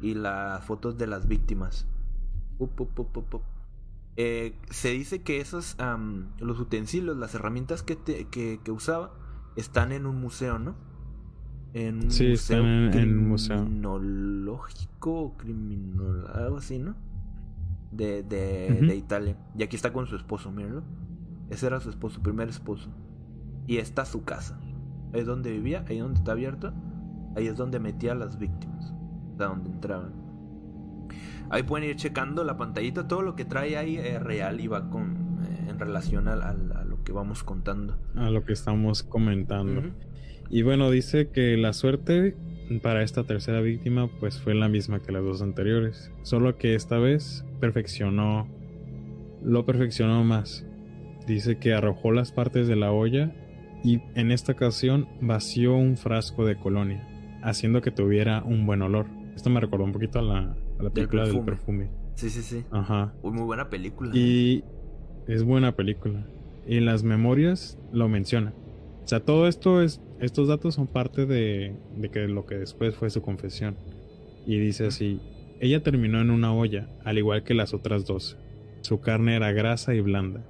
y 0.00 0.14
las 0.14 0.64
fotos 0.64 0.96
de 0.98 1.06
las 1.06 1.26
víctimas. 1.26 1.86
Up, 2.58 2.80
up, 2.80 3.16
up, 3.16 3.42
eh, 4.16 4.54
se 4.70 4.90
dice 4.90 5.22
que 5.22 5.40
esos, 5.40 5.76
um, 5.78 6.26
los 6.38 6.58
utensilios, 6.58 7.16
las 7.16 7.34
herramientas 7.34 7.82
que, 7.82 7.96
te, 7.96 8.28
que, 8.28 8.60
que, 8.64 8.70
usaba, 8.70 9.12
están 9.56 9.92
en 9.92 10.06
un 10.06 10.20
museo, 10.20 10.58
¿no? 10.58 10.74
En 11.74 11.96
un 11.96 12.10
sí, 12.10 12.28
museo 12.28 12.64
están 12.64 12.94
en, 12.94 13.18
un 13.18 13.28
museo. 13.28 13.62
Criminológico, 13.62 15.36
criminal, 15.36 16.26
algo 16.32 16.56
así, 16.58 16.78
¿no? 16.78 16.94
De, 17.92 18.22
de, 18.22 18.68
uh 18.70 18.82
-huh. 18.82 18.88
de, 18.88 18.96
Italia. 18.96 19.36
Y 19.56 19.62
aquí 19.62 19.76
está 19.76 19.92
con 19.92 20.06
su 20.06 20.16
esposo, 20.16 20.50
mírenlo. 20.50 20.82
Ese 21.50 21.66
era 21.66 21.80
su 21.80 21.90
esposo, 21.90 22.16
su 22.16 22.22
primer 22.22 22.48
esposo. 22.48 22.90
Y 23.66 23.78
esta 23.78 24.02
es 24.02 24.08
su 24.08 24.24
casa. 24.24 24.58
Ahí 25.12 25.20
es 25.20 25.26
donde 25.26 25.52
vivía, 25.52 25.84
ahí 25.88 25.98
donde 25.98 26.18
está 26.18 26.32
abierto. 26.32 26.72
Ahí 27.36 27.46
es 27.46 27.56
donde 27.56 27.78
metía 27.78 28.12
a 28.12 28.14
las 28.14 28.38
víctimas. 28.38 28.92
De 29.36 29.44
donde 29.44 29.70
entraban. 29.70 30.12
Ahí 31.50 31.62
pueden 31.62 31.88
ir 31.88 31.96
checando 31.96 32.42
la 32.42 32.56
pantallita, 32.56 33.06
todo 33.06 33.22
lo 33.22 33.36
que 33.36 33.44
trae 33.44 33.76
ahí 33.76 33.96
es 33.96 34.20
real 34.20 34.60
y 34.60 34.66
va 34.66 34.90
con, 34.90 35.38
eh, 35.44 35.70
en 35.70 35.78
relación 35.78 36.26
a, 36.26 36.32
a, 36.32 36.50
a, 36.50 36.84
lo 36.84 37.04
que 37.04 37.12
vamos 37.12 37.44
contando. 37.44 37.96
A 38.16 38.30
lo 38.30 38.44
que 38.44 38.52
estamos 38.52 39.04
comentando. 39.04 39.80
Uh 39.80 39.84
-huh. 39.84 39.92
Y 40.50 40.62
bueno, 40.62 40.90
dice 40.90 41.30
que 41.30 41.56
la 41.56 41.72
suerte 41.72 42.36
para 42.82 43.02
esta 43.02 43.24
tercera 43.24 43.60
víctima 43.60 44.08
pues 44.20 44.40
fue 44.40 44.54
la 44.54 44.68
misma 44.68 45.00
que 45.00 45.12
las 45.12 45.22
dos 45.22 45.42
anteriores, 45.42 46.10
solo 46.22 46.56
que 46.58 46.74
esta 46.74 46.98
vez 46.98 47.44
perfeccionó, 47.60 48.48
lo 49.42 49.64
perfeccionó 49.64 50.24
más. 50.24 50.64
Dice 51.26 51.58
que 51.58 51.74
arrojó 51.74 52.12
las 52.12 52.32
partes 52.32 52.68
de 52.68 52.76
la 52.76 52.92
olla 52.92 53.32
y 53.82 54.00
en 54.14 54.30
esta 54.30 54.52
ocasión 54.52 55.08
vació 55.20 55.76
un 55.76 55.96
frasco 55.96 56.44
de 56.44 56.56
colonia, 56.56 57.06
haciendo 57.42 57.82
que 57.82 57.90
tuviera 57.90 58.42
un 58.42 58.66
buen 58.66 58.82
olor. 58.82 59.06
Esto 59.34 59.50
me 59.50 59.60
recordó 59.60 59.84
un 59.84 59.92
poquito 59.92 60.18
a 60.18 60.22
la, 60.22 60.56
a 60.78 60.82
la 60.82 60.90
película 60.90 61.24
del 61.24 61.40
perfume. 61.40 61.84
del 61.84 61.88
perfume. 61.88 62.06
Sí, 62.14 62.30
sí, 62.30 62.42
sí. 62.42 62.64
Ajá. 62.70 63.12
Uy, 63.22 63.32
muy 63.32 63.44
buena 63.44 63.68
película. 63.68 64.10
Y 64.14 64.64
es 65.26 65.44
buena 65.44 65.72
película. 65.72 66.26
Y 66.66 66.78
en 66.78 66.86
las 66.86 67.02
memorias 67.02 67.78
lo 67.92 68.08
menciona. 68.08 68.54
O 69.04 69.08
sea, 69.08 69.20
todo 69.20 69.46
esto 69.46 69.82
es, 69.82 70.00
estos 70.20 70.48
datos 70.48 70.74
son 70.74 70.86
parte 70.86 71.26
de, 71.26 71.76
de 71.96 72.08
que 72.10 72.26
lo 72.28 72.46
que 72.46 72.56
después 72.56 72.94
fue 72.94 73.10
su 73.10 73.22
confesión. 73.22 73.76
Y 74.46 74.58
dice 74.58 74.86
así, 74.86 75.20
ella 75.60 75.82
terminó 75.82 76.20
en 76.20 76.30
una 76.30 76.52
olla, 76.52 76.88
al 77.04 77.18
igual 77.18 77.42
que 77.42 77.54
las 77.54 77.74
otras 77.74 78.06
dos. 78.06 78.38
Su 78.82 79.00
carne 79.00 79.36
era 79.36 79.52
grasa 79.52 79.94
y 79.94 80.00
blanda. 80.00 80.44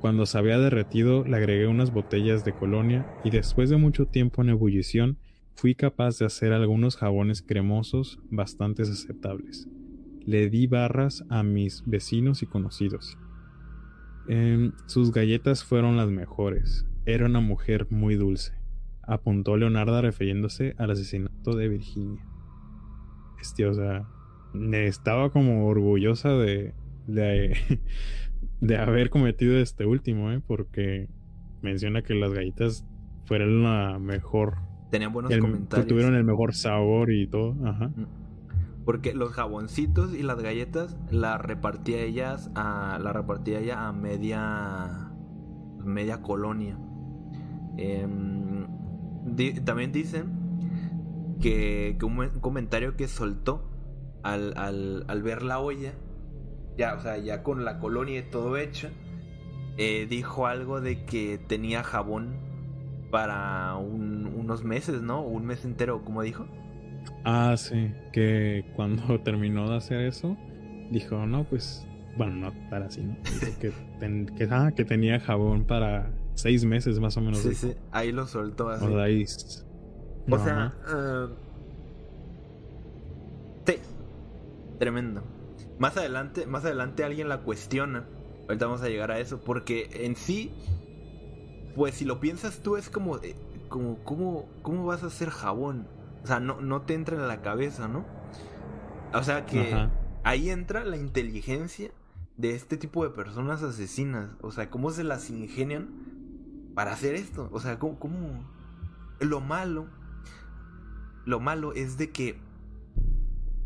Cuando 0.00 0.26
se 0.26 0.38
había 0.38 0.58
derretido, 0.58 1.24
le 1.24 1.36
agregué 1.36 1.66
unas 1.66 1.92
botellas 1.92 2.44
de 2.44 2.52
colonia 2.52 3.06
y 3.24 3.30
después 3.30 3.68
de 3.68 3.76
mucho 3.76 4.06
tiempo 4.06 4.42
en 4.42 4.50
ebullición, 4.50 5.18
fui 5.54 5.74
capaz 5.74 6.18
de 6.18 6.26
hacer 6.26 6.52
algunos 6.52 6.96
jabones 6.96 7.42
cremosos 7.42 8.20
bastante 8.30 8.82
aceptables. 8.82 9.68
Le 10.24 10.48
di 10.50 10.66
barras 10.66 11.24
a 11.30 11.42
mis 11.42 11.82
vecinos 11.84 12.42
y 12.42 12.46
conocidos. 12.46 13.18
Eh, 14.28 14.70
sus 14.86 15.10
galletas 15.10 15.64
fueron 15.64 15.96
las 15.96 16.08
mejores. 16.10 16.86
Era 17.06 17.26
una 17.26 17.40
mujer 17.40 17.86
muy 17.90 18.14
dulce, 18.14 18.52
apuntó 19.08 19.56
Leonarda 19.56 20.02
refiriéndose 20.02 20.74
al 20.78 20.90
asesinato 20.90 21.56
de 21.56 21.68
Virginia. 21.68 22.22
Este, 23.40 23.66
o 23.66 23.74
sea, 23.74 24.06
estaba 24.72 25.30
como 25.30 25.66
orgullosa 25.66 26.30
de, 26.30 26.74
de, 27.06 27.80
de 28.60 28.76
haber 28.76 29.10
cometido 29.10 29.58
este 29.58 29.86
último, 29.86 30.30
¿eh? 30.30 30.42
porque 30.46 31.08
menciona 31.62 32.02
que 32.02 32.14
las 32.14 32.32
galletas 32.32 32.84
fueron 33.24 33.62
la 33.62 33.98
mejor. 33.98 34.56
Tenían 34.90 35.12
buenos 35.12 35.32
el, 35.32 35.40
comentarios. 35.40 35.88
Tuvieron 35.88 36.14
el 36.14 36.24
mejor 36.24 36.54
sabor 36.54 37.10
y 37.10 37.26
todo. 37.26 37.56
Ajá. 37.66 37.90
Porque 38.84 39.14
los 39.14 39.32
jaboncitos 39.32 40.14
y 40.14 40.22
las 40.22 40.40
galletas 40.40 40.96
la 41.10 41.36
repartía 41.36 42.02
ellas 42.02 42.50
a 42.54 42.98
la 43.02 43.12
repartía 43.12 43.60
ella 43.60 43.88
a 43.88 43.92
media 43.92 45.12
media 45.84 46.22
colonia. 46.22 46.78
Eh, 47.76 48.06
también 49.64 49.92
dicen 49.92 50.26
que, 51.40 51.96
un, 52.02 52.40
comentario 52.40 52.96
que 52.96 53.08
soltó 53.08 53.70
al, 54.22 55.22
ver 55.22 55.42
la 55.42 55.60
olla, 55.60 55.92
ya, 56.76 56.94
o 56.94 57.00
sea, 57.00 57.16
ya 57.18 57.42
con 57.42 57.64
la 57.64 57.78
colonia 57.78 58.18
y 58.18 58.22
todo 58.22 58.56
hecho, 58.56 58.88
eh, 59.76 60.06
dijo 60.08 60.46
algo 60.46 60.80
de 60.80 61.04
que 61.04 61.38
tenía 61.38 61.82
jabón 61.82 62.36
para 63.10 63.76
un, 63.76 64.26
unos 64.26 64.64
meses, 64.64 65.02
¿no? 65.02 65.22
Un 65.22 65.46
mes 65.46 65.64
entero, 65.64 66.04
como 66.04 66.22
dijo. 66.22 66.46
Ah, 67.24 67.54
sí, 67.56 67.92
que 68.12 68.64
cuando 68.74 69.20
terminó 69.24 69.68
de 69.70 69.76
hacer 69.76 70.00
eso, 70.02 70.36
dijo, 70.90 71.26
no, 71.26 71.44
pues, 71.44 71.86
bueno, 72.16 72.34
no 72.34 72.70
para 72.70 72.86
así, 72.86 73.02
¿no? 73.02 73.16
ten, 74.00 74.26
que, 74.26 74.48
ah, 74.50 74.72
que 74.74 74.84
tenía 74.84 75.20
jabón 75.20 75.64
para 75.64 76.10
seis 76.38 76.64
meses 76.64 77.00
más 77.00 77.16
o 77.16 77.20
menos. 77.20 77.40
Sí, 77.40 77.54
sí, 77.54 77.74
ahí 77.90 78.12
lo 78.12 78.26
soltó 78.26 78.68
así. 78.68 78.84
O, 78.84 78.90
sea, 78.90 79.02
ahí... 79.02 79.24
no, 80.26 80.36
o 80.36 80.38
sea, 80.38 80.74
uh... 80.86 81.34
sí, 83.66 83.74
tremendo. 84.78 85.22
Más 85.78 85.96
adelante, 85.96 86.46
más 86.46 86.64
adelante 86.64 87.02
alguien 87.04 87.28
la 87.28 87.40
cuestiona. 87.40 88.06
Ahorita 88.42 88.66
vamos 88.66 88.82
a 88.82 88.88
llegar 88.88 89.10
a 89.10 89.18
eso, 89.18 89.40
porque 89.40 89.90
en 89.92 90.14
sí, 90.16 90.52
pues 91.74 91.96
si 91.96 92.04
lo 92.04 92.20
piensas 92.20 92.60
tú 92.62 92.76
es 92.76 92.88
como, 92.88 93.18
eh, 93.18 93.34
como, 93.68 93.98
¿cómo, 94.04 94.48
cómo 94.62 94.86
vas 94.86 95.02
a 95.02 95.08
hacer 95.08 95.30
jabón? 95.30 95.88
O 96.22 96.26
sea, 96.26 96.38
no, 96.40 96.60
no 96.60 96.82
te 96.82 96.94
entra 96.94 97.16
en 97.16 97.26
la 97.26 97.42
cabeza, 97.42 97.88
¿no? 97.88 98.04
O 99.12 99.22
sea 99.22 99.44
que 99.44 99.72
Ajá. 99.72 99.90
ahí 100.22 100.50
entra 100.50 100.84
la 100.84 100.96
inteligencia 100.96 101.90
de 102.36 102.54
este 102.54 102.76
tipo 102.76 103.02
de 103.02 103.10
personas 103.10 103.62
asesinas. 103.62 104.30
O 104.40 104.52
sea, 104.52 104.70
cómo 104.70 104.90
se 104.90 105.02
las 105.02 105.30
ingenian 105.30 106.17
para 106.78 106.92
hacer 106.92 107.16
esto. 107.16 107.48
O 107.50 107.58
sea, 107.58 107.80
¿cómo, 107.80 107.98
cómo? 107.98 108.44
Lo 109.18 109.40
malo. 109.40 109.88
Lo 111.24 111.40
malo 111.40 111.72
es 111.72 111.98
de 111.98 112.12
que 112.12 112.38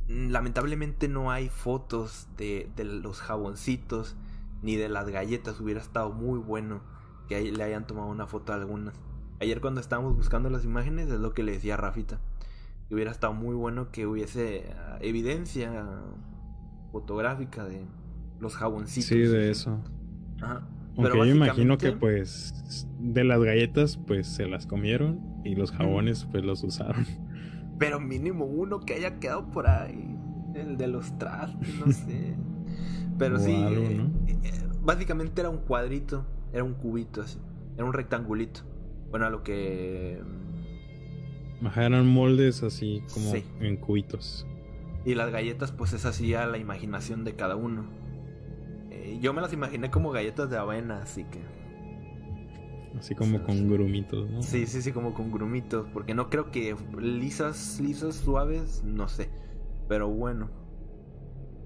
lamentablemente 0.09 1.09
no 1.09 1.31
hay 1.31 1.51
fotos 1.51 2.27
de, 2.39 2.71
de, 2.75 2.85
los 2.85 3.21
jaboncitos 3.21 4.17
ni 4.63 4.77
de 4.77 4.89
las 4.89 5.11
galletas. 5.11 5.61
Hubiera 5.61 5.83
estado 5.83 6.11
muy 6.11 6.39
bueno 6.39 6.81
que 7.29 7.53
le 7.53 7.63
hayan 7.63 7.87
tomado 7.87 8.09
una 8.09 8.27
foto 8.27 8.55
a 8.55 8.57
algunas. 8.57 8.95
Ayer 9.41 9.61
cuando 9.61 9.83
estábamos 9.83 10.17
buscando 10.17 10.49
las 10.49 10.65
imágenes 10.65 11.11
es 11.11 11.21
lo 11.21 11.35
que 11.35 11.43
le 11.43 11.53
decía 11.53 11.75
a 11.75 11.77
Rafita. 11.77 12.19
Que 12.89 12.95
hubiera 12.95 13.11
estado 13.11 13.35
muy 13.35 13.55
bueno 13.55 13.91
que 13.93 14.07
hubiese 14.07 14.75
uh, 14.75 15.05
evidencia 15.05 15.87
fotográfica 16.93 17.65
de 17.65 17.85
los 18.41 18.57
jaboncitos. 18.57 19.05
Sí, 19.07 19.19
de 19.19 19.51
eso. 19.51 19.79
Ajá. 20.41 20.67
Aunque 20.97 21.19
yo 21.19 21.27
imagino 21.27 21.79
que 21.79 21.93
pues 21.93 22.87
de 22.99 23.25
las 23.25 23.41
galletas 23.43 23.99
pues 24.07 24.27
se 24.27 24.47
las 24.47 24.67
comieron 24.67 25.21
y 25.45 25.55
los 25.55 25.73
jabones 25.73 26.27
pues 26.31 26.45
los 26.45 26.63
usaron. 26.63 27.07
Pero 27.79 27.99
mínimo 27.99 28.45
uno 28.45 28.81
que 28.81 28.95
haya 28.95 29.19
quedado 29.19 29.51
por 29.51 29.69
ahí. 29.69 30.17
El 30.55 30.77
de 30.77 30.87
los 30.87 31.19
trastes, 31.19 31.69
no 31.85 31.93
sé. 31.93 32.37
Pero 33.19 33.37
o 33.37 33.39
sí. 33.39 33.55
Algo, 33.55 33.89
¿no? 33.89 34.11
eh, 34.29 34.53
básicamente 34.83 35.41
era 35.41 35.51
un 35.51 35.59
cuadrito. 35.59 36.27
Era 36.53 36.65
un 36.65 36.75
cubito 36.75 37.23
así. 37.23 37.39
Era 37.77 37.85
un 37.85 37.93
rectangulito. 37.93 38.61
Bueno, 39.11 39.27
a 39.27 39.31
lo 39.31 39.43
que. 39.43 40.23
Ajá, 41.65 41.87
eran 41.87 42.07
moldes 42.07 42.63
así 42.63 43.03
como 43.13 43.33
sí. 43.33 43.45
en 43.61 43.77
cubitos. 43.77 44.47
Y 45.05 45.15
las 45.15 45.31
galletas, 45.31 45.73
pues 45.73 45.93
es 45.93 46.05
así 46.05 46.35
a 46.35 46.47
la 46.47 46.59
imaginación 46.59 47.25
de 47.25 47.35
cada 47.35 47.57
uno. 47.57 47.85
Eh, 49.03 49.19
yo 49.21 49.33
me 49.33 49.41
las 49.41 49.53
imaginé 49.53 49.91
como 49.91 50.13
galletas 50.13 50.49
de 50.49 50.57
avena, 50.57 51.03
así 51.03 51.25
que. 51.25 51.41
así 52.97 53.15
como 53.15 53.43
con 53.43 53.69
grumitos, 53.69 54.31
¿no? 54.31 54.43
Sí, 54.43 54.67
sí, 54.67 54.81
sí, 54.81 54.93
como 54.93 55.13
con 55.13 55.33
grumitos, 55.33 55.87
porque 55.93 56.15
no 56.15 56.31
creo 56.31 56.51
que 56.53 56.77
lisas, 57.01 57.81
lisas, 57.81 58.17
suaves, 58.17 58.83
no 58.85 59.09
sé. 59.09 59.29
Pero 59.89 60.09
bueno. 60.09 60.51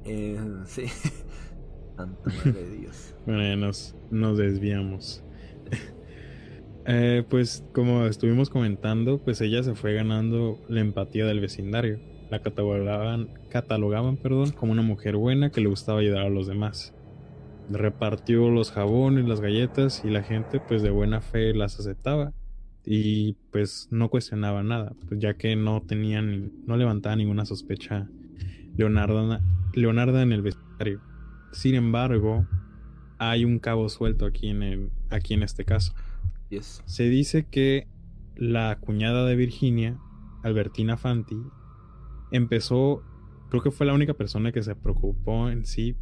Eh, 0.04 0.40
sí. 0.64 0.86
Santa 1.96 2.30
madre 2.30 2.52
de 2.52 2.76
Dios. 2.78 3.14
bueno, 3.26 3.56
nos, 3.56 3.94
nos 4.10 4.38
desviamos. 4.38 5.22
Eh, 6.88 7.24
pues 7.28 7.64
como 7.72 8.06
estuvimos 8.06 8.48
comentando, 8.48 9.18
pues 9.18 9.40
ella 9.40 9.64
se 9.64 9.74
fue 9.74 9.92
ganando 9.92 10.60
la 10.68 10.78
empatía 10.78 11.26
del 11.26 11.40
vecindario. 11.40 11.98
La 12.30 12.42
catalogaban, 12.42 13.28
catalogaban 13.50 14.16
perdón, 14.16 14.52
como 14.52 14.70
una 14.70 14.82
mujer 14.82 15.16
buena 15.16 15.50
que 15.50 15.60
le 15.60 15.66
gustaba 15.66 15.98
ayudar 15.98 16.22
a 16.26 16.28
los 16.28 16.46
demás. 16.46 16.95
Repartió 17.70 18.50
los 18.50 18.70
jabones, 18.70 19.26
las 19.26 19.40
galletas 19.40 20.02
y 20.04 20.10
la 20.10 20.22
gente 20.22 20.60
pues 20.60 20.82
de 20.82 20.90
buena 20.90 21.20
fe 21.20 21.52
las 21.54 21.80
aceptaba 21.80 22.32
y 22.84 23.34
pues 23.50 23.88
no 23.90 24.08
cuestionaba 24.08 24.62
nada, 24.62 24.94
pues 25.08 25.20
ya 25.20 25.34
que 25.34 25.56
no 25.56 25.82
tenían, 25.82 26.52
no 26.66 26.76
levantaba 26.76 27.16
ninguna 27.16 27.44
sospecha 27.44 28.08
Leonarda, 28.76 29.40
Leonarda 29.74 30.22
en 30.22 30.32
el 30.32 30.42
vecindario. 30.42 31.00
Sin 31.52 31.74
embargo, 31.74 32.46
hay 33.18 33.44
un 33.44 33.58
cabo 33.58 33.88
suelto 33.88 34.24
aquí 34.24 34.48
en, 34.48 34.62
el, 34.62 34.90
aquí 35.10 35.34
en 35.34 35.42
este 35.42 35.64
caso. 35.64 35.94
Se 36.84 37.08
dice 37.08 37.46
que 37.50 37.88
la 38.36 38.78
cuñada 38.78 39.26
de 39.26 39.34
Virginia, 39.34 39.98
Albertina 40.44 40.96
Fanti, 40.96 41.42
empezó, 42.30 43.02
creo 43.50 43.62
que 43.62 43.72
fue 43.72 43.86
la 43.86 43.94
única 43.94 44.14
persona 44.14 44.52
que 44.52 44.62
se 44.62 44.76
preocupó 44.76 45.48
en 45.48 45.64
sí 45.64 45.96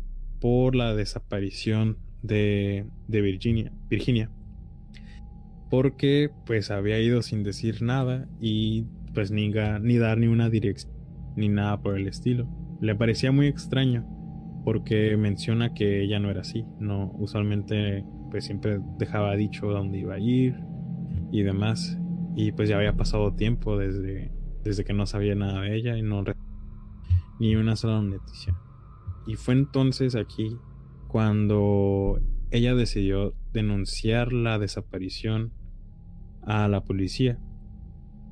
por 0.44 0.76
la 0.76 0.94
desaparición 0.94 1.96
de, 2.20 2.84
de 3.08 3.22
Virginia, 3.22 3.72
Virginia. 3.88 4.30
Porque 5.70 6.28
pues 6.44 6.70
había 6.70 7.00
ido 7.00 7.22
sin 7.22 7.42
decir 7.42 7.80
nada 7.80 8.28
y 8.42 8.84
pues 9.14 9.30
ni, 9.30 9.48
ni 9.48 9.96
dar 9.96 10.18
ni 10.18 10.26
una 10.26 10.50
dirección 10.50 10.92
ni 11.34 11.48
nada 11.48 11.80
por 11.80 11.96
el 11.96 12.06
estilo. 12.08 12.46
Le 12.82 12.94
parecía 12.94 13.32
muy 13.32 13.46
extraño 13.46 14.06
porque 14.66 15.16
menciona 15.16 15.72
que 15.72 16.02
ella 16.02 16.20
no 16.20 16.30
era 16.30 16.42
así, 16.42 16.66
no 16.78 17.10
usualmente 17.14 18.04
pues 18.30 18.44
siempre 18.44 18.80
dejaba 18.98 19.36
dicho 19.36 19.68
dónde 19.68 20.00
iba 20.00 20.16
a 20.16 20.20
ir 20.20 20.56
y 21.32 21.40
demás. 21.40 21.98
Y 22.36 22.52
pues 22.52 22.68
ya 22.68 22.76
había 22.76 22.98
pasado 22.98 23.32
tiempo 23.32 23.78
desde, 23.78 24.30
desde 24.62 24.84
que 24.84 24.92
no 24.92 25.06
sabía 25.06 25.34
nada 25.34 25.62
de 25.62 25.74
ella 25.74 25.96
y 25.96 26.02
no 26.02 26.22
ni 27.40 27.56
una 27.56 27.76
sola 27.76 28.02
noticia. 28.02 28.54
Y 29.26 29.36
fue 29.36 29.54
entonces 29.54 30.14
aquí 30.14 30.56
cuando 31.08 32.20
ella 32.50 32.74
decidió 32.74 33.34
denunciar 33.52 34.32
la 34.32 34.58
desaparición 34.58 35.52
a 36.42 36.68
la 36.68 36.84
policía. 36.84 37.38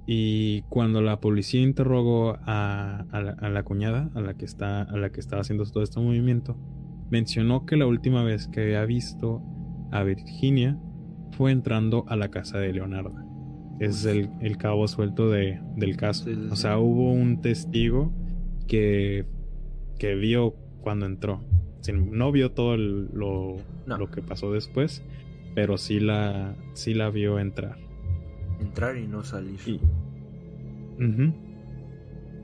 Y 0.06 0.62
cuando 0.62 1.00
la 1.00 1.20
policía 1.20 1.62
interrogó 1.62 2.36
a, 2.44 3.06
la, 3.12 3.48
la, 3.48 3.62
cuñada, 3.62 4.10
a 4.14 4.20
la, 4.20 4.34
que 4.34 4.44
está, 4.44 4.82
a 4.82 4.96
la 4.96 5.10
que 5.10 5.20
estaba 5.20 5.42
haciendo 5.42 5.64
todo 5.64 5.82
este 5.82 6.00
movimiento, 6.00 6.56
mencionó 7.10 7.66
que 7.66 7.76
la 7.76 7.86
última 7.86 8.24
vez 8.24 8.48
que 8.48 8.62
había 8.62 8.84
visto 8.84 9.42
a 9.92 10.02
Virginia 10.02 10.78
fue 11.32 11.52
entrando 11.52 12.04
a 12.08 12.16
la 12.16 12.30
casa 12.30 12.58
de 12.58 12.72
Leonardo. 12.72 13.14
Es 13.78 14.04
el, 14.04 14.28
cabo 14.58 14.86
suelto 14.88 15.30
de, 15.30 15.60
del 15.76 15.96
caso. 15.96 16.30
O 16.50 16.56
sea, 16.56 16.78
hubo 16.78 17.12
un 17.12 17.40
testigo 17.40 18.12
que, 18.66 19.26
que 19.98 20.14
vio 20.14 20.56
cuando 20.82 21.06
entró. 21.06 21.40
No 21.92 22.30
vio 22.30 22.52
todo 22.52 22.76
lo, 22.76 23.56
lo, 23.86 24.10
que 24.10 24.22
pasó 24.22 24.52
después, 24.52 25.02
pero 25.54 25.78
sí 25.78 25.98
la, 25.98 26.54
sí 26.74 26.94
la 26.94 27.10
vio 27.10 27.38
entrar. 27.38 27.76
Entrar 28.60 28.96
y 28.96 29.06
no 29.06 29.24
salir. 29.24 29.58
Y, 29.66 29.80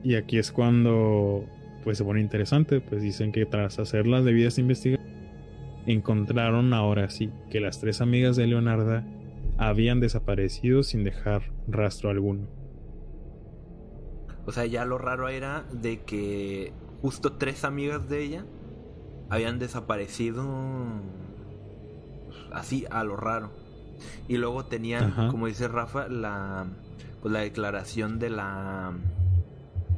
y 0.03 0.15
aquí 0.15 0.37
es 0.37 0.51
cuando 0.51 1.45
pues 1.83 1.97
se 1.97 2.03
pone 2.03 2.19
interesante, 2.19 2.81
pues 2.81 3.01
dicen 3.01 3.31
que 3.31 3.45
tras 3.45 3.79
hacer 3.79 4.07
las 4.07 4.25
debidas 4.25 4.57
investigaciones 4.57 5.09
encontraron 5.85 6.73
ahora 6.73 7.09
sí 7.09 7.31
que 7.49 7.59
las 7.59 7.79
tres 7.79 8.01
amigas 8.01 8.35
de 8.35 8.47
Leonarda 8.47 9.05
habían 9.57 9.99
desaparecido 9.99 10.83
sin 10.83 11.03
dejar 11.03 11.51
rastro 11.67 12.09
alguno. 12.09 12.47
O 14.45 14.51
sea, 14.51 14.65
ya 14.65 14.85
lo 14.85 14.97
raro 14.97 15.29
era 15.29 15.65
de 15.71 16.01
que 16.01 16.73
justo 17.01 17.33
tres 17.33 17.63
amigas 17.63 18.07
de 18.09 18.23
ella 18.23 18.45
habían 19.29 19.59
desaparecido 19.59 20.45
así 22.51 22.85
a 22.89 23.03
lo 23.03 23.15
raro. 23.15 23.51
Y 24.27 24.37
luego 24.37 24.65
tenían, 24.65 25.29
como 25.29 25.47
dice 25.47 25.67
Rafa, 25.67 26.07
la 26.07 26.67
pues 27.21 27.33
la 27.33 27.39
declaración 27.39 28.17
de 28.17 28.29
la 28.29 28.93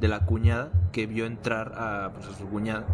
de 0.00 0.08
la 0.08 0.26
cuñada 0.26 0.72
que 0.90 1.06
vio 1.06 1.26
entrar 1.26 1.74
a, 1.76 2.12
pues, 2.12 2.26
a 2.26 2.34
su 2.34 2.48
cuñada 2.48 2.84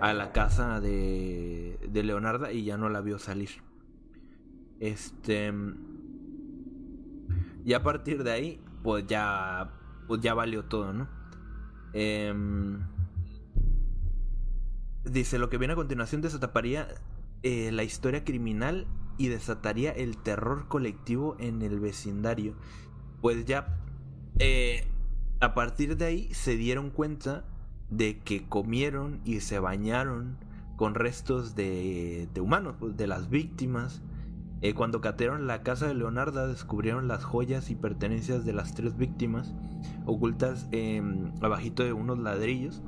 a 0.00 0.12
la 0.14 0.32
casa 0.32 0.80
de, 0.80 1.78
de 1.88 2.02
Leonarda 2.02 2.52
y 2.52 2.64
ya 2.64 2.76
no 2.76 2.88
la 2.88 3.00
vio 3.00 3.18
salir. 3.18 3.50
Este. 4.80 5.52
Y 7.64 7.72
a 7.74 7.82
partir 7.82 8.24
de 8.24 8.32
ahí, 8.32 8.64
pues 8.82 9.06
ya. 9.06 9.72
Pues 10.08 10.20
ya 10.20 10.34
valió 10.34 10.64
todo, 10.64 10.92
¿no? 10.92 11.08
Em, 11.92 12.80
dice: 15.04 15.38
Lo 15.38 15.48
que 15.48 15.58
viene 15.58 15.72
a 15.72 15.76
continuación 15.76 16.20
desataparía 16.20 16.88
eh, 17.42 17.70
la 17.72 17.84
historia 17.84 18.24
criminal 18.24 18.86
y 19.18 19.28
desataría 19.28 19.90
el 19.92 20.16
terror 20.16 20.68
colectivo 20.68 21.36
en 21.38 21.62
el 21.62 21.80
vecindario. 21.80 22.54
Pues 23.20 23.44
ya. 23.44 23.78
Eh, 24.38 24.86
a 25.40 25.54
partir 25.54 25.96
de 25.96 26.04
ahí 26.04 26.34
se 26.34 26.56
dieron 26.56 26.90
cuenta 26.90 27.44
de 27.90 28.20
que 28.20 28.48
comieron 28.48 29.20
y 29.24 29.40
se 29.40 29.58
bañaron 29.58 30.38
con 30.76 30.94
restos 30.94 31.54
de, 31.54 32.28
de 32.32 32.40
humanos, 32.40 32.76
pues, 32.78 32.96
de 32.96 33.06
las 33.06 33.28
víctimas. 33.28 34.02
Eh, 34.62 34.74
cuando 34.74 35.00
catearon 35.00 35.48
la 35.48 35.64
casa 35.64 35.88
de 35.88 35.94
Leonarda 35.94 36.46
descubrieron 36.46 37.08
las 37.08 37.24
joyas 37.24 37.70
y 37.70 37.74
pertenencias 37.74 38.44
de 38.44 38.52
las 38.52 38.74
tres 38.74 38.96
víctimas 38.96 39.52
ocultas 40.06 40.68
eh, 40.70 41.02
abajito 41.40 41.82
de 41.82 41.92
unos 41.92 42.18
ladrillos. 42.20 42.80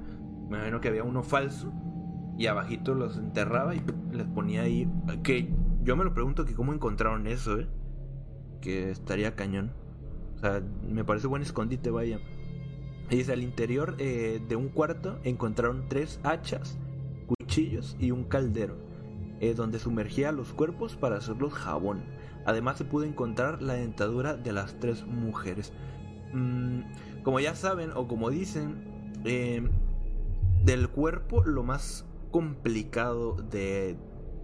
Me 0.48 0.58
imagino 0.58 0.80
que 0.80 0.88
había 0.88 1.02
uno 1.02 1.24
falso 1.24 1.72
y 2.36 2.46
abajito 2.46 2.94
los 2.94 3.16
enterraba 3.16 3.74
y 3.74 3.82
les 4.12 4.26
ponía 4.26 4.62
ahí. 4.62 4.88
Que 5.22 5.52
yo 5.82 5.96
me 5.96 6.04
lo 6.04 6.14
pregunto 6.14 6.44
que 6.44 6.54
cómo 6.54 6.72
encontraron 6.72 7.26
eso, 7.26 7.60
¿eh? 7.60 7.68
Que 8.60 8.90
estaría 8.90 9.34
cañón. 9.34 9.72
O 10.36 10.38
sea, 10.38 10.62
me 10.88 11.04
parece 11.04 11.26
buen 11.26 11.42
escondite, 11.42 11.90
vaya. 11.90 12.18
Y 13.10 13.16
dice, 13.16 13.32
al 13.32 13.42
interior 13.42 13.94
eh, 13.98 14.40
de 14.48 14.56
un 14.56 14.68
cuarto 14.68 15.18
encontraron 15.24 15.84
tres 15.88 16.20
hachas, 16.22 16.78
cuchillos 17.26 17.96
y 18.00 18.10
un 18.10 18.24
caldero, 18.24 18.76
eh, 19.40 19.54
donde 19.54 19.78
sumergía 19.78 20.32
los 20.32 20.52
cuerpos 20.52 20.96
para 20.96 21.16
hacerlos 21.16 21.52
jabón. 21.52 22.02
Además 22.46 22.78
se 22.78 22.84
pudo 22.84 23.04
encontrar 23.04 23.62
la 23.62 23.74
dentadura 23.74 24.36
de 24.36 24.52
las 24.52 24.78
tres 24.80 25.06
mujeres. 25.06 25.72
Mm, 26.32 26.80
como 27.22 27.40
ya 27.40 27.54
saben, 27.54 27.90
o 27.94 28.08
como 28.08 28.30
dicen, 28.30 29.12
eh, 29.24 29.62
del 30.64 30.88
cuerpo 30.88 31.44
lo 31.44 31.62
más 31.62 32.06
complicado 32.34 33.36
de, 33.48 33.96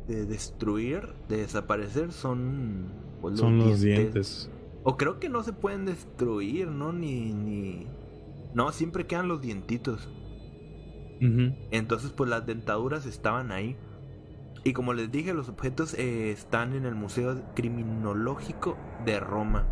destruir, 0.07 1.09
de 1.29 1.39
desaparecer, 1.39 2.13
son, 2.13 2.93
pues, 3.21 3.33
los, 3.33 3.41
son 3.41 3.59
los 3.59 3.81
dientes. 3.81 4.49
O 4.85 4.97
creo 4.97 5.19
que 5.19 5.29
no 5.29 5.43
se 5.43 5.53
pueden 5.53 5.87
destruir, 5.87 6.69
¿no? 6.69 6.93
Ni, 6.93 7.33
ni, 7.33 7.89
no, 8.55 8.71
siempre 8.71 9.09
quedan 9.09 9.27
los 9.27 9.43
dientitos. 9.43 10.09
Entonces, 11.73 12.13
pues 12.13 12.31
las 12.31 12.47
dentaduras 12.47 13.07
estaban 13.07 13.51
ahí. 13.51 13.77
Y 14.63 14.73
como 14.73 14.95
les 14.95 15.11
dije, 15.11 15.35
los 15.35 15.49
objetos 15.49 15.95
eh, 15.95 16.31
están 16.31 16.75
en 16.75 16.85
el 16.85 16.95
Museo 16.95 17.43
Criminológico 17.57 18.79
de 19.05 19.19
Roma. 19.19 19.67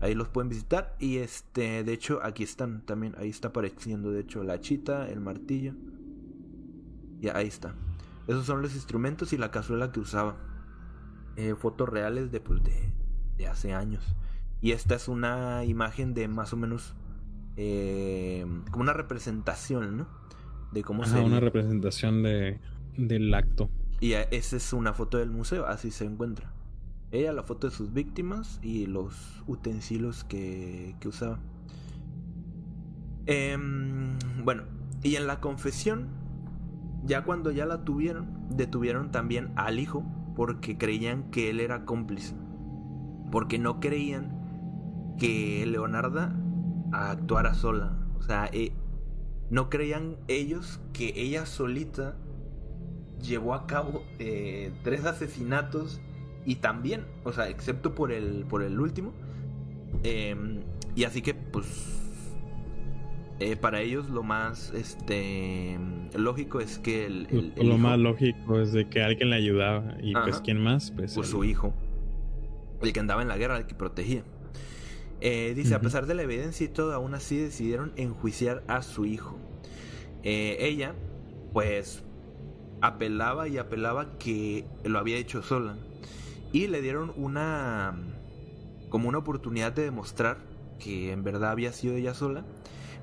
Ahí 0.00 0.16
los 0.16 0.28
pueden 0.28 0.48
visitar. 0.48 0.96
Y 0.98 1.18
este, 1.18 1.84
de 1.84 1.92
hecho, 1.92 2.18
aquí 2.24 2.42
están 2.42 2.84
también. 2.84 3.14
Ahí 3.16 3.28
está 3.28 3.48
apareciendo, 3.48 4.10
de 4.10 4.22
hecho, 4.22 4.42
la 4.42 4.60
chita, 4.60 5.08
el 5.08 5.20
martillo. 5.20 5.74
Y 7.20 7.28
ahí 7.28 7.46
está. 7.46 7.74
Esos 8.26 8.46
son 8.46 8.62
los 8.62 8.74
instrumentos 8.74 9.32
y 9.32 9.36
la 9.36 9.50
cazuela 9.50 9.92
que 9.92 10.00
usaba. 10.00 10.36
Eh, 11.36 11.54
fotos 11.54 11.88
reales 11.88 12.30
de, 12.32 12.40
pues, 12.40 12.62
de, 12.62 12.92
de 13.36 13.46
hace 13.46 13.72
años. 13.72 14.16
Y 14.60 14.72
esta 14.72 14.94
es 14.94 15.08
una 15.08 15.64
imagen 15.64 16.12
de 16.14 16.28
más 16.28 16.52
o 16.52 16.56
menos 16.56 16.94
eh, 17.56 18.46
como 18.70 18.82
una 18.82 18.92
representación, 18.92 19.98
¿no? 19.98 20.06
De 20.72 20.82
cómo 20.82 21.04
se... 21.04 21.20
Una 21.20 21.40
representación 21.40 22.22
de, 22.22 22.60
del 22.96 23.32
acto. 23.34 23.70
Y 24.00 24.12
esa 24.12 24.56
es 24.56 24.72
una 24.72 24.92
foto 24.92 25.18
del 25.18 25.30
museo, 25.30 25.66
así 25.66 25.90
se 25.90 26.04
encuentra. 26.04 26.52
Ella, 27.10 27.32
la 27.32 27.42
foto 27.42 27.68
de 27.68 27.74
sus 27.74 27.92
víctimas 27.92 28.60
y 28.62 28.86
los 28.86 29.42
utensilios 29.46 30.24
que, 30.24 30.94
que 31.00 31.08
usaba. 31.08 31.38
Em, 33.26 34.18
bueno, 34.44 34.62
y 35.02 35.16
en 35.16 35.26
la 35.26 35.40
confesión, 35.40 36.08
ya 37.04 37.24
cuando 37.24 37.50
ya 37.50 37.66
la 37.66 37.84
tuvieron, 37.84 38.46
detuvieron 38.50 39.10
también 39.10 39.52
al 39.56 39.78
hijo 39.78 40.04
porque 40.36 40.78
creían 40.78 41.30
que 41.30 41.50
él 41.50 41.60
era 41.60 41.84
cómplice. 41.84 42.34
porque 43.30 43.60
no 43.60 43.78
creían 43.78 45.14
que 45.18 45.64
Leonarda 45.64 46.34
actuara 46.92 47.54
sola. 47.54 47.96
O 48.18 48.22
sea, 48.22 48.50
eh, 48.52 48.72
no 49.50 49.70
creían 49.70 50.16
ellos 50.26 50.80
que 50.92 51.12
ella 51.14 51.46
solita 51.46 52.16
llevó 53.22 53.54
a 53.54 53.66
cabo 53.66 54.02
eh, 54.18 54.72
tres 54.82 55.04
asesinatos 55.04 56.00
y 56.44 56.56
también, 56.56 57.04
o 57.24 57.32
sea, 57.32 57.48
excepto 57.48 57.94
por 57.94 58.12
el, 58.12 58.46
por 58.48 58.62
el 58.62 58.80
último. 58.80 59.12
Em, 60.02 60.62
y 60.94 61.04
así 61.04 61.22
que, 61.22 61.34
pues, 61.34 62.09
eh, 63.40 63.56
para 63.56 63.80
ellos 63.80 64.10
lo 64.10 64.22
más 64.22 64.70
este 64.74 65.78
lógico 66.14 66.60
es 66.60 66.78
que 66.78 67.06
el, 67.06 67.54
lo 67.56 67.78
más 67.78 67.98
lógico 67.98 68.60
es 68.60 68.72
de 68.72 68.86
que 68.90 69.02
alguien 69.02 69.30
le 69.30 69.36
ayudaba 69.36 69.94
y 70.02 70.12
pues 70.12 70.42
quién 70.42 70.60
más 70.60 70.90
pues, 70.90 71.14
pues 71.14 71.28
su 71.28 71.42
hijo 71.42 71.72
el 72.82 72.92
que 72.92 73.00
andaba 73.00 73.22
en 73.22 73.28
la 73.28 73.38
guerra 73.38 73.56
el 73.56 73.66
que 73.66 73.74
protegía. 73.74 74.24
Eh, 75.22 75.54
dice 75.56 75.74
a 75.74 75.80
pesar 75.80 76.04
de 76.04 76.14
la 76.14 76.22
evidencia 76.22 76.66
y 76.66 76.68
todo 76.68 76.92
aún 76.92 77.14
así 77.14 77.38
decidieron 77.38 77.92
enjuiciar 77.96 78.62
a 78.68 78.82
su 78.82 79.06
hijo 79.06 79.38
eh, 80.22 80.58
ella 80.60 80.94
pues 81.54 82.04
apelaba 82.82 83.48
y 83.48 83.56
apelaba 83.56 84.18
que 84.18 84.66
lo 84.84 84.98
había 84.98 85.16
hecho 85.16 85.42
sola 85.42 85.76
y 86.52 86.66
le 86.66 86.82
dieron 86.82 87.10
una 87.16 87.94
como 88.90 89.08
una 89.08 89.16
oportunidad 89.16 89.72
de 89.72 89.84
demostrar 89.84 90.38
que 90.78 91.12
en 91.12 91.22
verdad 91.22 91.52
había 91.52 91.72
sido 91.72 91.96
ella 91.96 92.12
sola 92.12 92.44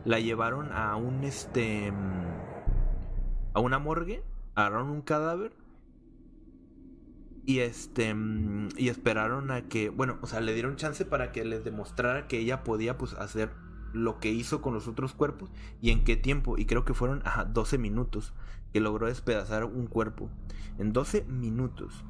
la 0.08 0.22
llevaron 0.22 0.72
a 0.72 0.96
un 0.96 1.26
este 1.26 1.92
a 3.54 3.60
una 3.60 3.78
morgue 3.78 4.24
agarraron 4.56 4.90
un 4.90 5.02
cadáver 5.02 5.52
y 7.46 7.60
este 7.60 8.16
y 8.78 8.88
esperaron 8.88 9.52
a 9.52 9.68
que 9.68 9.90
bueno 9.90 10.18
o 10.22 10.28
sea 10.28 10.40
le 10.40 10.54
dieron 10.54 10.78
chance 10.78 11.04
para 11.04 11.34
que 11.34 11.44
les 11.44 11.66
demostrara 11.66 12.30
que 12.30 12.40
ella 12.40 12.64
podía 12.64 12.98
pues 12.98 13.16
hacer 13.16 13.52
lo 13.92 14.20
que 14.20 14.32
hizo 14.32 14.62
con 14.62 14.74
los 14.74 14.88
otros 14.88 15.14
cuerpos 15.14 15.52
y 15.82 15.92
en 15.92 16.06
qué 16.06 16.16
tiempo 16.16 16.58
y 16.58 16.66
creo 16.66 16.86
que 16.86 16.94
fueron 16.94 17.22
ajá, 17.26 17.44
12 17.44 17.78
minutos 17.78 18.34
que 18.72 18.80
logró 18.80 19.08
despedazar 19.08 19.66
un 19.66 19.88
cuerpo 19.88 20.30
en 20.78 20.94
12 20.94 21.24
minutos 21.24 22.06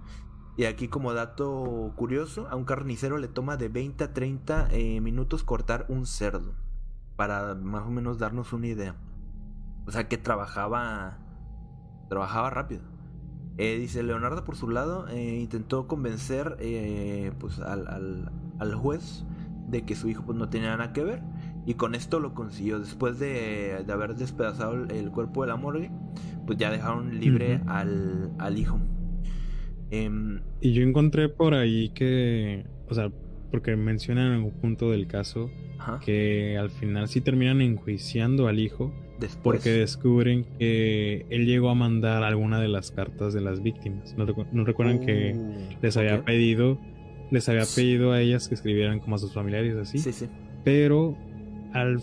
y 0.55 0.65
aquí 0.65 0.87
como 0.87 1.13
dato 1.13 1.93
curioso, 1.95 2.47
a 2.49 2.55
un 2.55 2.65
carnicero 2.65 3.19
le 3.19 3.27
toma 3.27 3.57
de 3.57 3.69
20 3.69 4.03
a 4.03 4.13
30 4.13 4.69
eh, 4.71 5.01
minutos 5.01 5.43
cortar 5.43 5.85
un 5.87 6.07
cerdo. 6.07 6.55
Para 7.17 7.55
más 7.55 7.85
o 7.85 7.91
menos 7.91 8.17
darnos 8.17 8.53
una 8.53 8.67
idea. 8.67 8.95
O 9.85 9.91
sea 9.91 10.07
que 10.07 10.17
trabajaba... 10.17 11.19
Trabajaba 12.07 12.49
rápido. 12.49 12.83
Eh, 13.57 13.77
dice 13.77 14.01
Leonardo 14.01 14.45
por 14.45 14.55
su 14.55 14.69
lado 14.69 15.07
eh, 15.09 15.39
intentó 15.41 15.87
convencer 15.87 16.57
pues 17.39 17.59
al, 17.59 18.31
al, 18.59 18.75
juez 18.75 19.25
de 19.67 19.83
que 19.83 19.95
su 19.95 20.07
hijo 20.07 20.23
pues 20.23 20.37
no 20.37 20.47
tenía 20.47 20.77
nada 20.77 20.93
que 20.93 21.03
ver 21.03 21.23
y 21.65 21.73
con 21.73 21.95
esto 21.95 22.19
lo 22.19 22.35
consiguió 22.35 22.79
después 22.79 23.17
de, 23.17 23.83
de 23.85 23.93
haber 23.93 24.15
despedazado 24.15 24.75
el, 24.75 25.09
cuerpo 25.09 25.41
de 25.41 25.47
la 25.47 25.55
morgue 25.55 25.91
pues 26.45 26.59
ya 26.59 26.69
dejaron 26.69 27.19
libre 27.19 27.63
al, 27.65 28.31
al 28.37 28.59
hijo 28.59 28.79
Em, 29.89 30.41
y 30.59 30.73
yo 30.73 30.83
encontré 30.83 31.29
por 31.29 31.53
ahí 31.53 31.89
que, 31.89 32.65
o 32.89 32.93
sea, 32.93 33.11
porque 33.51 33.75
mencionan 33.75 34.33
en 34.33 34.43
un 34.43 34.51
punto 34.51 34.91
del 34.91 35.07
caso 35.07 35.49
que 36.03 36.57
al 36.57 36.69
final 36.69 37.07
sí 37.07 37.21
terminan 37.21 37.61
enjuiciando 37.61 38.47
al 38.47 38.59
hijo 38.59 38.93
porque 39.41 39.71
descubren 39.71 40.45
que 40.59 41.25
él 41.29 41.45
llegó 41.45 41.69
a 41.69 41.75
mandar 41.75 42.23
alguna 42.23 42.59
de 42.59 42.67
las 42.67 42.91
cartas 42.91 43.33
de 43.33 43.41
las 43.41 43.63
víctimas. 43.63 44.15
¿No, 44.17 44.25
recuerdan 44.65 44.99
que 44.99 45.33
uh, 45.33 45.77
les 45.81 45.97
había 45.97 46.23
pedido 46.23 46.79
les 47.31 47.49
había 47.49 47.63
pedido 47.75 48.13
a 48.13 48.21
ellas 48.21 48.47
que 48.47 48.55
escribieran 48.55 48.99
como 48.99 49.15
a 49.15 49.19
sus 49.19 49.33
familiares 49.33 49.75
así? 49.75 49.97
Sí, 49.97 50.11
sí. 50.11 50.27
Pero 50.63 51.17
al 51.73 51.99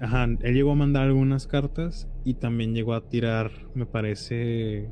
ajá, 0.00 0.24
él 0.24 0.54
llegó 0.54 0.72
a 0.72 0.74
mandar 0.74 1.04
algunas 1.04 1.46
cartas 1.46 2.08
y 2.24 2.34
también 2.34 2.74
llegó 2.74 2.94
a 2.94 3.08
tirar, 3.08 3.50
me 3.74 3.86
parece, 3.86 4.90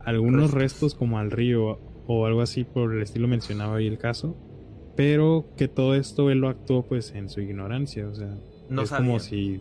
algunos 0.00 0.52
restos. 0.52 0.94
como 0.94 1.18
al 1.18 1.30
río 1.30 1.80
o 2.06 2.26
algo 2.26 2.40
así 2.40 2.64
por 2.64 2.94
el 2.94 3.02
estilo 3.02 3.28
mencionaba 3.28 3.76
ahí 3.76 3.86
el 3.86 3.98
caso, 3.98 4.36
pero 4.96 5.46
que 5.56 5.68
todo 5.68 5.94
esto 5.94 6.30
él 6.30 6.38
lo 6.38 6.48
actuó 6.48 6.86
pues 6.86 7.12
en 7.14 7.28
su 7.28 7.40
ignorancia, 7.40 8.08
o 8.08 8.14
sea, 8.14 8.36
no 8.68 8.82
es 8.82 8.90
como 8.90 9.20
si 9.20 9.60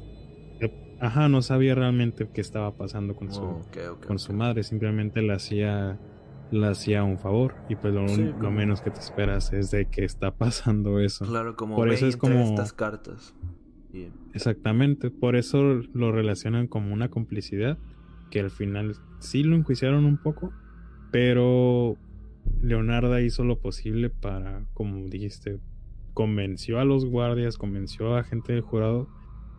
ajá, 0.99 1.29
no 1.29 1.41
sabía 1.41 1.75
realmente 1.75 2.27
qué 2.33 2.41
estaba 2.41 2.75
pasando 2.75 3.15
con 3.15 3.31
su 3.31 3.61
con 4.07 4.19
su 4.19 4.33
madre, 4.33 4.63
simplemente 4.63 5.21
le 5.21 5.33
hacía 5.33 5.99
le 6.51 6.67
hacía 6.67 7.03
un 7.03 7.17
favor 7.17 7.55
y 7.69 7.75
pues 7.75 7.93
lo, 7.93 8.51
menos 8.51 8.81
que 8.81 8.91
te 8.91 8.99
esperas 8.99 9.51
es 9.51 9.71
de 9.71 9.85
que 9.89 10.05
está 10.05 10.31
pasando 10.37 10.99
eso. 10.99 11.25
Claro, 11.25 11.55
como 11.55 11.75
por 11.75 11.89
eso 11.89 12.07
es 12.07 12.17
como 12.17 12.39
estas 12.39 12.73
cartas. 12.73 13.33
Exactamente, 14.33 15.09
por 15.09 15.37
eso 15.37 15.81
lo 15.93 16.11
relacionan 16.11 16.67
como 16.67 16.93
una 16.93 17.09
complicidad 17.09 17.77
que 18.29 18.41
al 18.41 18.51
final 18.51 18.95
sí 19.19 19.43
lo 19.43 19.55
enjuiciaron 19.55 20.03
un 20.03 20.17
poco, 20.17 20.51
pero 21.11 21.97
Leonarda 22.61 23.22
hizo 23.22 23.43
lo 23.43 23.59
posible 23.59 24.09
para, 24.09 24.65
como 24.73 25.07
dijiste, 25.07 25.59
convenció 26.13 26.80
a 26.80 26.85
los 26.85 27.05
guardias, 27.05 27.57
convenció 27.57 28.15
a 28.15 28.23
gente 28.23 28.53
del 28.53 28.61
jurado 28.61 29.09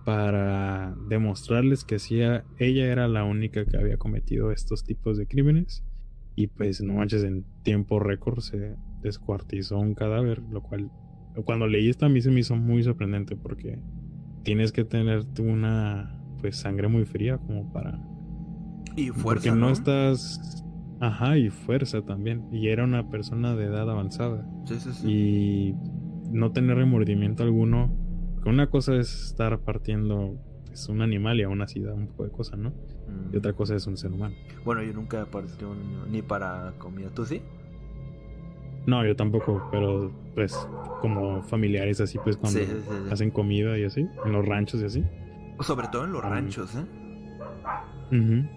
para 0.04 0.94
demostrarles 1.08 1.84
que 1.84 1.98
sí, 1.98 2.20
ella 2.20 2.86
era 2.86 3.08
la 3.08 3.24
única 3.24 3.64
que 3.64 3.76
había 3.76 3.96
cometido 3.96 4.52
estos 4.52 4.84
tipos 4.84 5.18
de 5.18 5.26
crímenes. 5.26 5.84
Y 6.36 6.48
pues 6.48 6.82
no 6.82 6.94
manches, 6.94 7.24
en 7.24 7.44
tiempo 7.62 7.98
récord 7.98 8.40
se 8.40 8.76
descuartizó 9.02 9.78
un 9.78 9.94
cadáver, 9.94 10.42
lo 10.50 10.62
cual 10.62 10.90
cuando 11.44 11.66
leí 11.66 11.88
esto 11.88 12.06
a 12.06 12.08
mí 12.08 12.20
se 12.20 12.30
me 12.30 12.40
hizo 12.40 12.56
muy 12.56 12.82
sorprendente 12.82 13.36
porque 13.36 13.78
tienes 14.42 14.72
que 14.72 14.84
tener 14.84 15.24
una 15.40 16.22
pues 16.40 16.56
sangre 16.56 16.88
muy 16.88 17.04
fría 17.04 17.38
como 17.38 17.72
para 17.72 18.00
y 18.96 19.08
fuerza. 19.08 19.22
Porque 19.22 19.50
no, 19.52 19.70
estás. 19.70 20.64
Ajá, 21.00 21.36
y 21.36 21.50
fuerza 21.50 22.02
también. 22.02 22.46
Y 22.52 22.68
era 22.68 22.84
una 22.84 23.10
persona 23.10 23.54
de 23.54 23.64
edad 23.64 23.90
avanzada. 23.90 24.46
Sí, 24.64 24.80
sí, 24.80 24.92
sí. 24.92 25.10
Y 25.10 25.74
no 26.30 26.52
tener 26.52 26.76
remordimiento 26.76 27.42
alguno. 27.42 27.94
Una 28.44 28.68
cosa 28.68 28.94
es 28.96 29.26
estar 29.26 29.58
partiendo 29.60 30.38
es 30.76 30.90
un 30.90 31.00
animal 31.00 31.40
y 31.40 31.42
aún 31.42 31.62
así 31.62 31.80
da 31.80 31.94
un 31.94 32.06
poco 32.08 32.24
de 32.24 32.30
cosas, 32.30 32.58
¿no? 32.58 32.72
Y 33.32 33.36
otra 33.36 33.54
cosa 33.54 33.74
es 33.74 33.86
un 33.86 33.96
ser 33.96 34.12
humano. 34.12 34.36
Bueno, 34.64 34.82
yo 34.82 34.92
nunca 34.92 35.22
he 35.22 35.24
partido 35.24 35.74
ni 36.10 36.20
para 36.20 36.74
comida. 36.78 37.08
¿Tú 37.14 37.24
sí? 37.24 37.40
No, 38.86 39.04
yo 39.04 39.16
tampoco, 39.16 39.68
pero 39.72 40.12
pues 40.34 40.54
como 41.00 41.42
familiares 41.42 42.00
así, 42.00 42.18
pues 42.22 42.36
cuando 42.36 42.60
hacen 43.10 43.30
comida 43.30 43.78
y 43.78 43.84
así, 43.84 44.06
en 44.24 44.32
los 44.32 44.46
ranchos 44.46 44.82
y 44.82 44.84
así. 44.84 45.04
Sobre 45.60 45.88
todo 45.88 46.04
en 46.04 46.12
los 46.12 46.22
ranchos, 46.22 46.76
¿eh? 46.76 46.84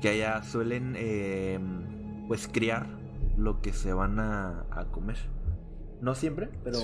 que 0.01 0.09
allá 0.09 0.43
suelen 0.43 0.93
eh, 0.97 1.57
pues 2.29 2.47
criar 2.47 2.85
lo 3.37 3.59
que 3.59 3.73
se 3.73 3.91
van 3.91 4.19
a, 4.19 4.67
comer. 4.91 5.17
No 5.99 6.13
siempre, 6.13 6.47
pero 6.63 6.77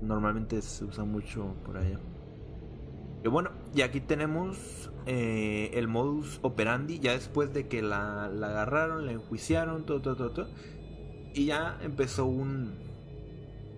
normalmente 0.00 0.62
se 0.62 0.86
usa 0.86 1.04
mucho 1.04 1.54
por 1.66 1.76
allá. 1.76 2.00
Y 3.22 3.28
bueno, 3.28 3.50
y 3.74 3.82
aquí 3.82 4.00
tenemos 4.00 4.90
eh, 5.04 5.72
el 5.74 5.86
modus 5.86 6.40
operandi, 6.40 6.98
ya 6.98 7.12
después 7.12 7.52
de 7.52 7.68
que 7.68 7.82
la, 7.82 8.30
la, 8.32 8.48
agarraron, 8.48 9.04
la 9.04 9.12
enjuiciaron, 9.12 9.84
todo, 9.84 10.00
todo, 10.00 10.30
todo, 10.30 10.48
Y 11.34 11.44
ya 11.44 11.78
empezó 11.82 12.24
un, 12.24 12.72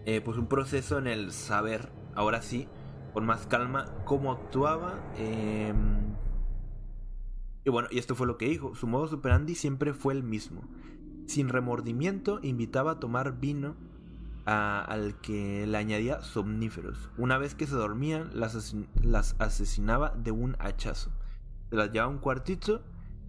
eh, 0.06 0.20
pues 0.24 0.38
un 0.38 0.46
proceso 0.46 0.98
en 0.98 1.08
el 1.08 1.32
saber, 1.32 1.88
ahora 2.14 2.42
sí, 2.42 2.68
con 3.12 3.26
más 3.26 3.48
calma, 3.48 3.86
cómo 4.04 4.30
actuaba. 4.30 5.00
Eh, 5.18 5.74
y 7.64 7.70
bueno, 7.70 7.88
y 7.90 7.98
esto 7.98 8.14
fue 8.14 8.26
lo 8.26 8.36
que 8.36 8.48
dijo. 8.48 8.74
Su 8.74 8.86
modo 8.86 9.08
superandi 9.08 9.54
siempre 9.54 9.94
fue 9.94 10.12
el 10.12 10.22
mismo. 10.22 10.62
Sin 11.26 11.48
remordimiento, 11.48 12.38
invitaba 12.42 12.92
a 12.92 13.00
tomar 13.00 13.38
vino 13.38 13.74
al 14.44 15.18
que 15.22 15.66
le 15.66 15.78
añadía 15.78 16.20
somníferos. 16.20 17.10
Una 17.16 17.38
vez 17.38 17.54
que 17.54 17.66
se 17.66 17.74
dormían, 17.74 18.28
las, 18.34 18.76
las 19.02 19.36
asesinaba 19.38 20.10
de 20.10 20.32
un 20.32 20.56
hachazo. 20.58 21.10
Se 21.70 21.76
las 21.76 21.90
llevaba 21.90 22.12
a 22.12 22.14
un 22.14 22.20
cuartito 22.20 22.82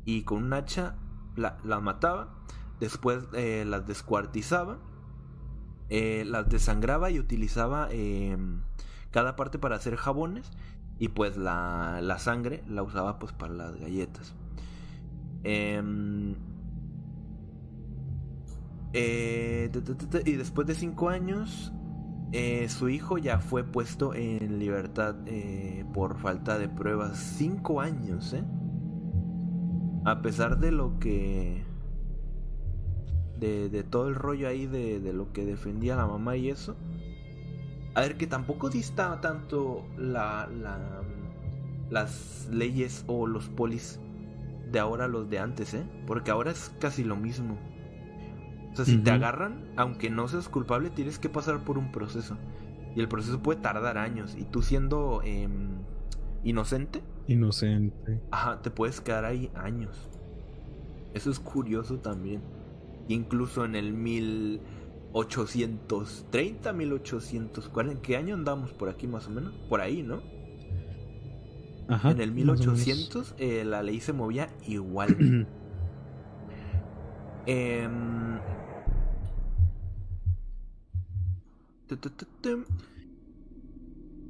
y 0.03 0.23
con 0.23 0.43
un 0.43 0.53
hacha 0.53 0.95
las 1.37 1.81
mataba. 1.81 2.35
Después 2.81 3.23
eh, 3.31 3.63
las 3.65 3.87
descuartizaba. 3.87 4.79
Eh, 5.89 6.25
las 6.25 6.49
desangraba 6.49 7.11
y 7.11 7.19
utilizaba 7.19 7.87
em, 7.91 8.63
cada 9.11 9.35
parte 9.35 9.59
para 9.59 9.75
hacer 9.75 9.95
jabones 9.95 10.51
y 10.99 11.09
pues 11.09 11.37
la, 11.37 11.99
la 12.01 12.19
sangre 12.19 12.63
la 12.67 12.83
usaba 12.83 13.19
pues 13.19 13.33
para 13.33 13.53
las 13.53 13.75
galletas. 13.75 14.33
Em, 15.43 16.35
eh, 18.93 19.69
y 20.25 20.31
después 20.33 20.65
de 20.67 20.73
cinco 20.73 21.09
años, 21.09 21.73
eh, 22.31 22.67
su 22.69 22.89
hijo 22.89 23.17
ya 23.17 23.39
fue 23.39 23.63
puesto 23.63 24.13
en 24.13 24.57
libertad 24.57 25.15
eh, 25.25 25.85
por 25.93 26.17
falta 26.17 26.57
de 26.57 26.69
pruebas. 26.69 27.17
Cinco 27.17 27.81
años, 27.81 28.33
¿eh? 28.33 28.43
A 30.05 30.21
pesar 30.21 30.59
de 30.59 30.71
lo 30.71 30.99
que... 30.99 31.63
De, 33.39 33.69
de 33.69 33.83
todo 33.83 34.07
el 34.07 34.15
rollo 34.15 34.47
ahí 34.47 34.65
de, 34.65 35.01
de, 35.01 35.11
lo 35.11 35.33
que 35.33 35.45
defendía 35.45 35.97
la 35.97 36.07
mamá 36.07 36.37
y 36.37 36.49
eso. 36.49 36.77
A 37.95 38.01
ver, 38.01 38.17
que 38.17 38.27
tampoco 38.27 38.69
dista 38.69 39.19
tanto 39.21 39.85
la, 39.97 40.47
la, 40.47 41.01
las 41.89 42.47
leyes 42.51 43.03
o 43.07 43.25
los 43.27 43.49
polis 43.49 43.99
de 44.71 44.79
ahora 44.79 45.05
a 45.05 45.07
los 45.07 45.29
de 45.29 45.39
antes, 45.39 45.73
¿eh? 45.73 45.83
Porque 46.05 46.31
ahora 46.31 46.51
es 46.51 46.71
casi 46.79 47.03
lo 47.03 47.15
mismo. 47.15 47.57
O 48.71 48.75
sea, 48.75 48.85
si 48.85 48.97
te 48.97 49.11
agarran, 49.11 49.71
aunque 49.77 50.09
no 50.09 50.27
seas 50.27 50.49
culpable, 50.49 50.89
tienes 50.89 51.17
que 51.19 51.29
pasar 51.29 51.63
por 51.63 51.77
un 51.77 51.91
proceso. 51.91 52.37
Y 52.95 52.99
el 52.99 53.07
proceso 53.07 53.41
puede 53.41 53.61
tardar 53.61 53.97
años. 53.97 54.35
Y 54.35 54.43
tú 54.45 54.61
siendo 54.61 55.21
em, 55.23 55.85
inocente, 56.43 57.01
Inocente. 57.27 58.21
ajá, 58.31 58.61
te 58.61 58.71
puedes 58.71 59.01
quedar 59.01 59.25
ahí 59.25 59.49
años. 59.55 60.09
Eso 61.13 61.31
es 61.31 61.39
curioso 61.39 61.99
también. 61.99 62.41
Incluso 63.07 63.65
en 63.65 63.75
el 63.75 63.93
1830, 65.15 66.73
1840, 66.73 67.93
¿en 67.93 68.01
qué 68.01 68.17
año 68.17 68.35
andamos 68.35 68.73
por 68.73 68.89
aquí 68.89 69.07
más 69.07 69.27
o 69.27 69.29
menos? 69.29 69.53
Por 69.69 69.79
ahí, 69.79 70.03
¿no? 70.03 70.21
Ajá. 71.87 72.11
en 72.11 72.19
el 72.19 72.31
más 72.31 72.59
o 72.59 72.63
menos. 72.63 72.67
1800 72.67 73.35
eh, 73.37 73.63
la 73.63 73.81
ley 73.81 74.01
se 74.01 74.11
movía 74.13 74.49
igual. 74.67 75.47
Em, 77.47 78.39
tu, 81.87 81.95
tu, 81.97 82.09
tu, 82.09 82.25
tu. 82.41 82.65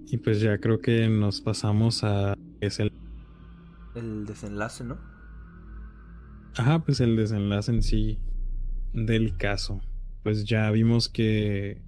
Y 0.07 0.17
pues 0.17 0.41
ya 0.41 0.57
creo 0.57 0.81
que 0.81 1.07
nos 1.07 1.39
pasamos 1.39 2.03
a. 2.03 2.35
Es 2.59 2.81
el. 2.81 2.91
El 3.95 4.25
desenlace, 4.25 4.83
¿no? 4.83 4.97
Ajá, 6.57 6.79
pues 6.79 6.99
el 6.99 7.15
desenlace 7.15 7.71
en 7.71 7.81
sí 7.83 8.19
del 8.93 9.37
caso. 9.37 9.79
Pues 10.26 10.43
ya 10.43 10.72
vimos 10.72 11.07
que. 11.07 11.84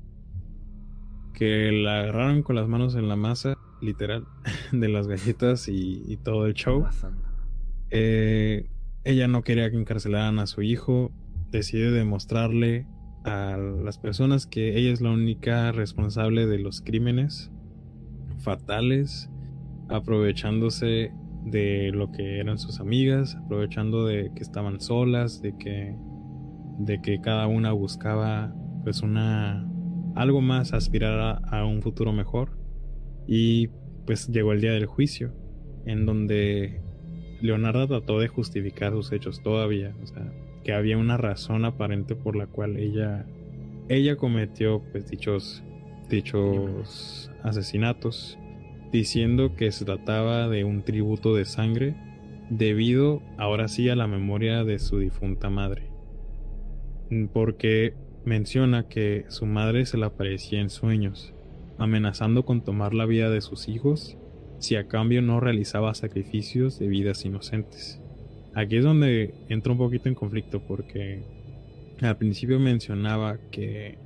Que 1.34 1.72
la 1.72 2.02
agarraron 2.02 2.44
con 2.44 2.56
las 2.56 2.68
manos 2.68 2.94
en 2.94 3.10
la 3.10 3.16
masa, 3.16 3.58
literal, 3.82 4.28
de 4.72 4.88
las 4.90 5.08
galletas 5.08 5.68
y, 5.68 6.04
y 6.08 6.18
todo 6.18 6.46
el 6.46 6.54
show. 6.54 6.86
Eh, 7.90 8.70
ella 9.04 9.28
no 9.28 9.42
quería 9.42 9.72
que 9.72 9.78
encarcelaran 9.78 10.38
a 10.38 10.46
su 10.46 10.62
hijo. 10.62 11.12
Decide 11.50 11.90
demostrarle 11.90 12.86
a 13.24 13.58
las 13.58 13.98
personas 13.98 14.46
que 14.46 14.78
ella 14.78 14.94
es 14.94 15.02
la 15.02 15.10
única 15.10 15.72
responsable 15.72 16.46
de 16.46 16.60
los 16.60 16.82
crímenes 16.82 17.50
fatales, 18.38 19.32
aprovechándose 19.90 21.12
de 21.44 21.90
lo 21.92 22.12
que 22.12 22.38
eran 22.38 22.60
sus 22.60 22.80
amigas, 22.82 23.34
aprovechando 23.34 24.06
de 24.06 24.32
que 24.36 24.44
estaban 24.44 24.80
solas, 24.80 25.42
de 25.42 25.58
que 25.58 25.96
de 26.78 27.02
que 27.02 27.20
cada 27.22 27.48
una 27.48 27.72
buscaba 27.72 28.54
pues 28.84 29.02
una 29.02 29.68
algo 30.16 30.42
más, 30.42 30.74
aspirar 30.74 31.20
a, 31.20 31.32
a 31.38 31.66
un 31.66 31.82
futuro 31.82 32.12
mejor. 32.12 32.58
Y 33.28 33.68
pues 34.06 34.28
llegó 34.30 34.54
el 34.54 34.62
día 34.62 34.72
del 34.72 34.86
juicio, 34.86 35.34
en 35.86 36.06
donde 36.06 36.82
Leonardo 37.42 37.88
trató 37.88 38.20
de 38.20 38.28
justificar 38.28 38.94
sus 38.94 39.12
hechos 39.12 39.42
todavía, 39.44 39.96
o 40.02 40.08
sea, 40.08 40.32
que 40.64 40.74
había 40.74 40.98
una 40.98 41.18
razón 41.18 41.66
aparente 41.66 42.16
por 42.16 42.36
la 42.36 42.48
cual 42.48 42.78
ella 42.78 43.26
ella 43.90 44.18
cometió 44.18 44.82
pues 44.92 45.10
dichos 45.10 45.64
dichos 46.10 47.32
asesinatos, 47.44 48.38
diciendo 48.92 49.56
que 49.56 49.72
se 49.72 49.86
trataba 49.86 50.48
de 50.48 50.64
un 50.64 50.84
tributo 50.84 51.36
de 51.36 51.46
sangre 51.46 51.96
debido 52.50 53.22
ahora 53.38 53.68
sí 53.68 53.90
a 53.90 53.96
la 53.96 54.08
memoria 54.08 54.64
de 54.64 54.80
su 54.80 55.00
difunta 55.00 55.50
madre. 55.50 55.92
Porque 57.34 57.94
menciona 58.26 58.88
que 58.88 59.26
su 59.30 59.46
madre 59.46 59.86
se 59.86 59.98
le 59.98 60.06
aparecía 60.06 60.60
en 60.60 60.70
sueños, 60.70 61.34
amenazando 61.78 62.44
con 62.44 62.64
tomar 62.64 62.94
la 62.94 63.06
vida 63.06 63.30
de 63.30 63.42
sus 63.42 63.68
hijos 63.70 64.18
si 64.60 64.76
a 64.76 64.88
cambio 64.88 65.22
no 65.22 65.40
realizaba 65.40 65.94
sacrificios 65.94 66.80
de 66.80 66.88
vidas 66.88 67.26
inocentes. 67.26 68.02
Aquí 68.56 68.78
es 68.78 68.84
donde 68.84 69.36
entra 69.50 69.72
un 69.72 69.78
poquito 69.78 70.10
en 70.10 70.16
conflicto 70.16 70.62
porque 70.62 71.24
al 72.02 72.18
principio 72.18 72.60
mencionaba 72.60 73.38
que 73.52 73.98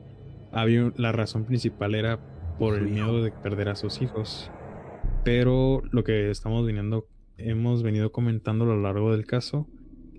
había 0.52 0.92
la 0.98 1.12
razón 1.12 1.46
principal 1.46 1.96
era 1.96 2.20
por 2.60 2.78
el 2.78 2.90
miedo 2.90 3.24
de 3.24 3.32
perder 3.32 3.70
a 3.70 3.76
sus 3.76 4.02
hijos. 4.02 4.52
Pero 5.24 5.82
lo 5.92 6.04
que 6.04 6.30
estamos 6.30 6.66
viniendo, 6.66 7.08
hemos 7.38 7.82
venido 7.82 8.12
comentando 8.12 8.66
a 8.66 8.68
lo 8.68 8.82
largo 8.82 9.12
del 9.12 9.26
caso, 9.26 9.68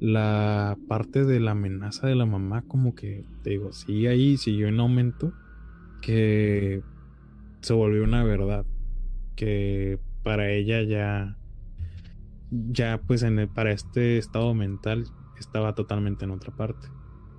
la 0.02 0.76
parte 0.88 1.24
de 1.24 1.38
la 1.38 1.52
amenaza 1.52 2.08
de 2.08 2.16
la 2.16 2.26
mamá, 2.26 2.62
como 2.66 2.92
que 2.92 3.24
te 3.42 3.50
digo, 3.50 3.72
sigue 3.72 4.08
ahí, 4.08 4.36
siguió 4.36 4.66
en 4.66 4.80
aumento, 4.80 5.32
que 6.00 6.82
se 7.62 7.72
volvió 7.72 8.02
una 8.02 8.24
verdad, 8.24 8.66
que 9.36 10.00
para 10.24 10.50
ella 10.50 10.82
ya, 10.82 11.36
ya 12.50 13.00
pues 13.06 13.22
en 13.22 13.38
el- 13.38 13.48
para 13.48 13.70
este 13.70 14.18
estado 14.18 14.54
mental 14.54 15.06
estaba 15.38 15.72
totalmente 15.76 16.24
en 16.24 16.32
otra 16.32 16.52
parte, 16.52 16.88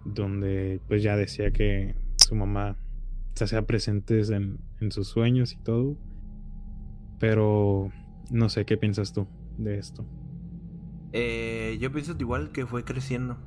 donde 0.05 0.79
pues 0.87 1.03
ya 1.03 1.17
decía 1.17 1.51
que 1.51 1.95
su 2.15 2.33
mamá 2.33 2.77
se 3.35 3.43
hacía 3.43 3.63
presentes 3.63 4.29
en, 4.29 4.57
en 4.79 4.91
sus 4.93 5.09
sueños 5.09 5.51
y 5.51 5.57
todo, 5.63 5.97
pero 7.19 7.91
no 8.31 8.47
sé 8.47 8.63
qué 8.65 8.77
piensas 8.77 9.11
tú 9.11 9.27
de 9.57 9.79
esto. 9.79 10.05
Eh, 11.13 11.77
yo 11.79 11.91
pienso 11.91 12.15
igual 12.19 12.51
que 12.51 12.65
fue 12.65 12.83
creciendo. 12.85 13.37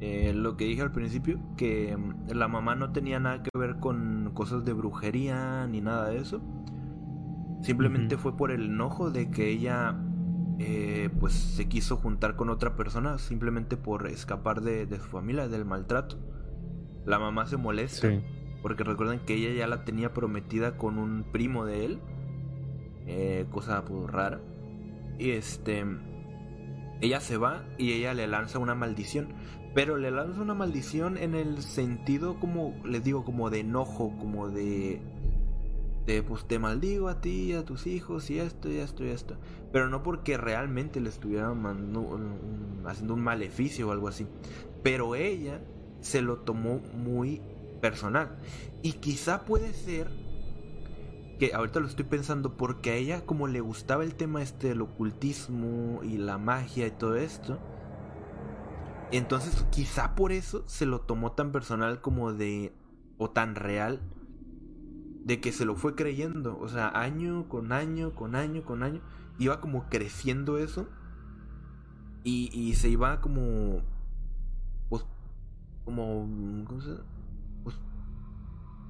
Eh, 0.00 0.32
lo 0.34 0.56
que 0.56 0.66
dije 0.66 0.82
al 0.82 0.92
principio, 0.92 1.40
que 1.56 1.96
mm, 1.96 2.32
la 2.32 2.48
mamá 2.48 2.74
no 2.76 2.92
tenía 2.92 3.20
nada 3.20 3.42
que 3.42 3.50
ver 3.58 3.78
con 3.80 4.32
cosas 4.34 4.64
de 4.64 4.72
brujería 4.74 5.66
ni 5.68 5.80
nada 5.80 6.10
de 6.10 6.18
eso. 6.18 6.42
Simplemente 7.62 8.18
fue 8.18 8.36
por 8.36 8.50
el 8.50 8.66
enojo 8.66 9.10
de 9.10 9.30
que 9.30 9.48
ella 9.50 9.96
eh, 10.58 11.10
pues 11.20 11.32
se 11.34 11.68
quiso 11.68 11.96
juntar 11.96 12.36
con 12.36 12.50
otra 12.50 12.76
persona 12.76 13.18
simplemente 13.18 13.76
por 13.76 14.06
escapar 14.08 14.60
de, 14.62 14.86
de 14.86 14.98
su 14.98 15.08
familia, 15.08 15.48
del 15.48 15.64
maltrato. 15.64 16.18
La 17.06 17.18
mamá 17.18 17.46
se 17.46 17.56
molesta 17.56 18.08
Sí, 18.08 18.22
porque 18.62 18.84
recuerden 18.84 19.20
que 19.20 19.34
ella 19.34 19.54
ya 19.54 19.66
la 19.66 19.84
tenía 19.84 20.12
prometida 20.14 20.76
con 20.76 20.98
un 20.98 21.24
primo 21.32 21.64
de 21.66 21.84
él. 21.86 22.00
eh, 23.06 23.46
cosa 23.50 23.84
pues 23.84 24.10
rara. 24.10 24.40
Y 25.18 25.30
este. 25.30 25.84
Ella 27.04 27.20
se 27.20 27.36
va 27.36 27.62
y 27.76 27.92
ella 27.92 28.14
le 28.14 28.26
lanza 28.26 28.58
una 28.58 28.74
maldición. 28.74 29.28
Pero 29.74 29.98
le 29.98 30.10
lanza 30.10 30.40
una 30.40 30.54
maldición 30.54 31.18
en 31.18 31.34
el 31.34 31.60
sentido 31.60 32.40
como, 32.40 32.74
les 32.82 33.04
digo, 33.04 33.26
como 33.26 33.50
de 33.50 33.60
enojo, 33.60 34.16
como 34.18 34.48
de... 34.48 35.02
De 36.06 36.22
pues 36.22 36.46
te 36.46 36.58
maldigo 36.58 37.08
a 37.08 37.20
ti 37.20 37.52
a 37.52 37.64
tus 37.64 37.86
hijos 37.86 38.30
y 38.30 38.38
esto 38.38 38.70
y 38.70 38.76
esto 38.76 39.04
y 39.04 39.08
esto. 39.08 39.36
Pero 39.70 39.90
no 39.90 40.02
porque 40.02 40.38
realmente 40.38 40.98
le 40.98 41.10
estuvieran 41.10 41.62
haciendo 42.86 43.14
un 43.14 43.20
maleficio 43.20 43.88
o 43.88 43.92
algo 43.92 44.08
así. 44.08 44.26
Pero 44.82 45.14
ella 45.14 45.60
se 46.00 46.22
lo 46.22 46.38
tomó 46.38 46.80
muy 46.94 47.42
personal. 47.82 48.38
Y 48.80 48.94
quizá 48.94 49.44
puede 49.44 49.74
ser 49.74 50.08
que 51.36 51.54
ahorita 51.54 51.80
lo 51.80 51.86
estoy 51.86 52.04
pensando 52.04 52.56
porque 52.56 52.90
a 52.90 52.94
ella 52.94 53.26
como 53.26 53.46
le 53.46 53.60
gustaba 53.60 54.04
el 54.04 54.14
tema 54.14 54.42
este 54.42 54.68
del 54.68 54.82
ocultismo 54.82 56.00
y 56.02 56.18
la 56.18 56.38
magia 56.38 56.86
y 56.86 56.90
todo 56.90 57.16
esto. 57.16 57.58
Entonces 59.12 59.64
quizá 59.70 60.14
por 60.14 60.32
eso 60.32 60.64
se 60.66 60.86
lo 60.86 61.00
tomó 61.00 61.32
tan 61.32 61.52
personal 61.52 62.00
como 62.00 62.32
de... 62.32 62.72
o 63.18 63.30
tan 63.30 63.54
real. 63.54 64.00
De 65.24 65.40
que 65.40 65.52
se 65.52 65.64
lo 65.64 65.76
fue 65.76 65.94
creyendo. 65.94 66.58
O 66.58 66.68
sea, 66.68 66.88
año 66.88 67.48
con 67.48 67.72
año, 67.72 68.14
con 68.14 68.34
año, 68.34 68.64
con 68.64 68.82
año. 68.82 69.00
Iba 69.38 69.60
como 69.60 69.88
creciendo 69.88 70.58
eso. 70.58 70.88
Y, 72.24 72.50
y 72.52 72.74
se 72.74 72.88
iba 72.88 73.20
como... 73.20 73.82
Pues... 74.88 75.06
Como... 75.84 76.28
¿Cómo 76.66 76.80
se 76.80 76.90
Pues 76.90 77.13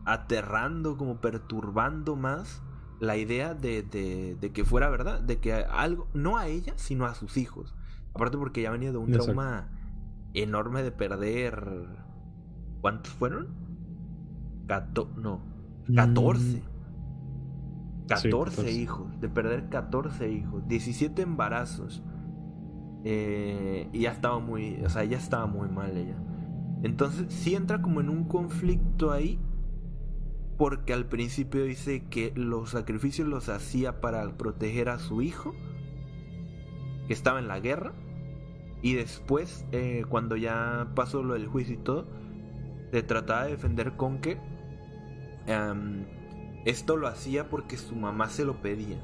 aterrando, 0.04 0.96
como 0.96 1.20
perturbando 1.20 2.16
más 2.16 2.62
la 3.00 3.16
idea 3.16 3.54
de, 3.54 3.82
de, 3.82 4.36
de 4.40 4.52
que 4.52 4.64
fuera 4.64 4.88
verdad, 4.88 5.20
de 5.20 5.38
que 5.40 5.52
algo, 5.52 6.08
no 6.14 6.36
a 6.36 6.46
ella, 6.46 6.74
sino 6.76 7.06
a 7.06 7.14
sus 7.14 7.36
hijos. 7.36 7.74
Aparte 8.14 8.38
porque 8.38 8.62
ya 8.62 8.70
venía 8.70 8.92
de 8.92 8.98
un 8.98 9.08
Exacto. 9.08 9.26
trauma 9.26 9.68
enorme 10.34 10.82
de 10.82 10.92
perder... 10.92 12.04
¿Cuántos 12.80 13.12
fueron? 13.14 13.48
Cato 14.66 15.10
no, 15.16 15.40
14. 15.94 16.62
14 18.08 18.30
14. 18.30 18.72
hijos, 18.72 19.20
de 19.20 19.28
perder 19.28 19.68
14 19.68 20.30
hijos, 20.30 20.66
17 20.68 21.22
embarazos. 21.22 22.02
Eh, 23.04 23.88
y 23.92 24.00
ya 24.00 24.12
estaba 24.12 24.38
muy, 24.38 24.82
o 24.84 24.88
sea, 24.88 25.04
ya 25.04 25.16
estaba 25.18 25.46
muy 25.46 25.68
mal 25.68 25.96
ella. 25.96 26.16
Entonces 26.82 27.32
sí 27.32 27.54
entra 27.54 27.80
como 27.80 28.00
en 28.00 28.10
un 28.10 28.24
conflicto 28.24 29.12
ahí. 29.12 29.40
Porque 30.56 30.92
al 30.92 31.06
principio 31.06 31.64
dice 31.64 32.04
que 32.04 32.32
los 32.36 32.70
sacrificios 32.70 33.28
los 33.28 33.48
hacía 33.48 34.00
para 34.00 34.36
proteger 34.36 34.88
a 34.88 34.98
su 34.98 35.22
hijo. 35.22 35.54
Que 37.06 37.12
estaba 37.12 37.38
en 37.38 37.48
la 37.48 37.60
guerra. 37.60 37.92
Y 38.82 38.94
después, 38.94 39.64
eh, 39.72 40.04
cuando 40.08 40.36
ya 40.36 40.88
pasó 40.94 41.22
lo 41.22 41.34
del 41.34 41.46
juicio 41.46 41.74
y 41.74 41.78
todo, 41.78 42.06
se 42.90 43.02
trataba 43.02 43.44
de 43.44 43.52
defender 43.52 43.96
con 43.96 44.20
que 44.20 44.38
em, 45.46 46.04
esto 46.64 46.96
lo 46.96 47.08
hacía 47.08 47.48
porque 47.48 47.76
su 47.76 47.96
mamá 47.96 48.28
se 48.28 48.44
lo 48.44 48.60
pedía. 48.60 48.98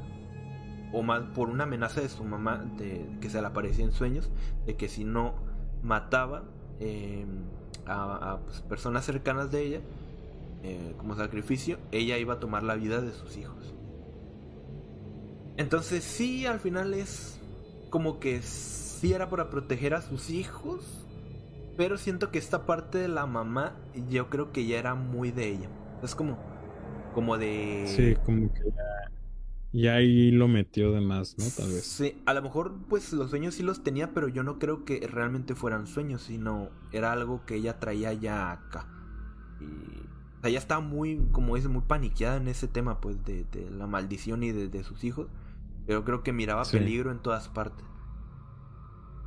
O 0.92 1.02
más 1.02 1.22
por 1.34 1.48
una 1.48 1.64
amenaza 1.64 2.00
de 2.00 2.08
su 2.08 2.24
mamá 2.24 2.58
de 2.76 3.06
que 3.20 3.30
se 3.30 3.40
le 3.40 3.46
aparecía 3.46 3.84
en 3.84 3.92
sueños, 3.92 4.30
de 4.66 4.76
que 4.76 4.88
si 4.88 5.04
no 5.04 5.34
mataba 5.82 6.44
eh, 6.78 7.24
a, 7.86 8.38
pues, 8.44 8.62
personas 8.62 9.04
cercanas 9.04 9.50
de 9.50 9.62
ella 9.62 9.80
eh, 10.62 10.94
como 10.98 11.16
sacrificio, 11.16 11.78
ella 11.92 12.18
iba 12.18 12.34
a 12.34 12.40
tomar 12.40 12.62
la 12.62 12.76
vida 12.76 13.00
de 13.00 13.12
sus 13.12 13.36
hijos. 13.36 13.74
Entonces 15.56 16.04
sí, 16.04 16.46
al 16.46 16.60
final 16.60 16.94
es 16.94 17.40
como 17.90 18.20
que 18.20 18.42
sí 18.42 19.12
era 19.12 19.28
para 19.30 19.50
proteger 19.50 19.94
a 19.94 20.02
sus 20.02 20.30
hijos, 20.30 21.06
pero 21.76 21.98
siento 21.98 22.30
que 22.30 22.38
esta 22.38 22.66
parte 22.66 22.98
de 22.98 23.08
la 23.08 23.26
mamá 23.26 23.76
yo 24.08 24.30
creo 24.30 24.52
que 24.52 24.66
ya 24.66 24.78
era 24.78 24.94
muy 24.94 25.30
de 25.32 25.48
ella. 25.48 25.68
Es 26.02 26.14
como 26.14 26.38
como 27.12 27.38
de 27.38 27.84
Sí, 27.84 28.14
como 28.24 28.52
que 28.52 28.62
ya, 28.70 29.12
ya 29.72 29.94
ahí 29.96 30.30
lo 30.30 30.48
metió 30.48 30.92
de 30.92 31.00
más, 31.00 31.38
¿no? 31.38 31.50
Tal 31.50 31.72
vez. 31.72 31.86
Sí, 31.86 32.22
a 32.26 32.34
lo 32.34 32.42
mejor 32.42 32.86
pues 32.88 33.12
los 33.12 33.30
sueños 33.30 33.54
sí 33.54 33.62
los 33.62 33.82
tenía, 33.82 34.12
pero 34.14 34.28
yo 34.28 34.42
no 34.42 34.58
creo 34.58 34.84
que 34.84 35.06
realmente 35.06 35.54
fueran 35.54 35.86
sueños, 35.86 36.22
sino 36.22 36.70
era 36.92 37.12
algo 37.12 37.44
que 37.46 37.56
ella 37.56 37.78
traía 37.78 38.12
ya 38.12 38.52
acá. 38.52 38.88
Y 39.60 39.99
o 40.40 40.42
sea, 40.42 40.50
ya 40.50 40.58
estaba 40.58 40.80
muy, 40.80 41.28
como 41.32 41.56
dice, 41.56 41.68
muy 41.68 41.82
paniqueada 41.82 42.38
en 42.38 42.48
ese 42.48 42.66
tema, 42.66 42.98
pues, 42.98 43.22
de, 43.26 43.44
de 43.44 43.70
la 43.70 43.86
maldición 43.86 44.42
y 44.42 44.52
de, 44.52 44.84
sus 44.84 45.04
hijos. 45.04 45.28
Pero 45.86 46.02
creo 46.04 46.22
que 46.22 46.32
miraba 46.32 46.64
peligro 46.64 47.10
en 47.10 47.18
todas 47.18 47.48
partes. 47.48 47.84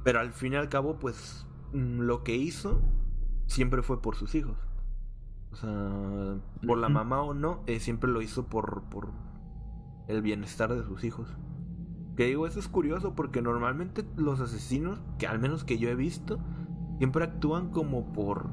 Pero 0.04 0.20
al 0.20 0.34
fin 0.34 0.54
y 0.54 0.56
al 0.56 0.70
cabo, 0.70 0.98
pues, 0.98 1.46
mm, 1.72 2.00
lo 2.00 2.24
que 2.24 2.36
hizo 2.36 2.82
siempre 3.46 3.84
fue 3.84 4.02
por 4.02 4.16
sus 4.16 4.34
hijos. 4.34 4.58
O 5.52 5.56
sea, 5.56 6.36
por 6.66 6.80
la 6.80 6.90
mamá 6.90 7.22
o 7.22 7.36
no, 7.36 7.62
eh, 7.68 7.80
siempre 7.80 8.10
lo 8.10 8.24
hizo 8.24 8.48
por, 8.48 8.82
por 8.90 9.12
el 10.08 10.24
bienestar 10.24 10.74
de 10.74 10.84
sus 10.84 11.04
hijos. 11.04 11.28
Que 12.18 12.26
digo, 12.26 12.48
eso 12.48 12.60
es 12.60 12.68
curioso 12.68 13.14
porque 13.14 13.44
normalmente 13.44 14.04
los 14.18 14.40
asesinos, 14.40 15.00
que 15.20 15.28
al 15.28 15.38
menos 15.38 15.64
que 15.64 15.78
yo 15.78 15.90
he 15.90 15.96
visto, 15.96 16.40
siempre 16.98 17.24
actúan 17.24 17.70
como 17.70 18.12
por 18.14 18.50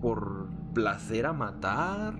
por 0.00 0.48
placer 0.78 1.26
a 1.26 1.32
matar 1.32 2.14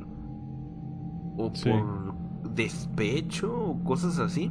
o 1.37 1.53
por 1.53 2.53
despecho 2.57 3.57
o 3.57 3.85
cosas 3.85 4.19
así. 4.19 4.51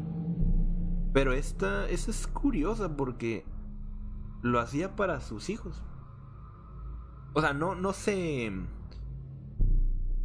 Pero 1.12 1.34
esta, 1.34 1.90
esta 1.90 2.12
es 2.12 2.26
curiosa 2.26 2.96
porque 2.96 3.44
lo 4.42 4.62
hacía 4.62 4.96
para 4.96 5.20
sus 5.20 5.50
hijos. 5.50 5.84
O 7.34 7.42
sea, 7.42 7.52
no, 7.52 7.76
no 7.76 7.92
se. 7.92 8.50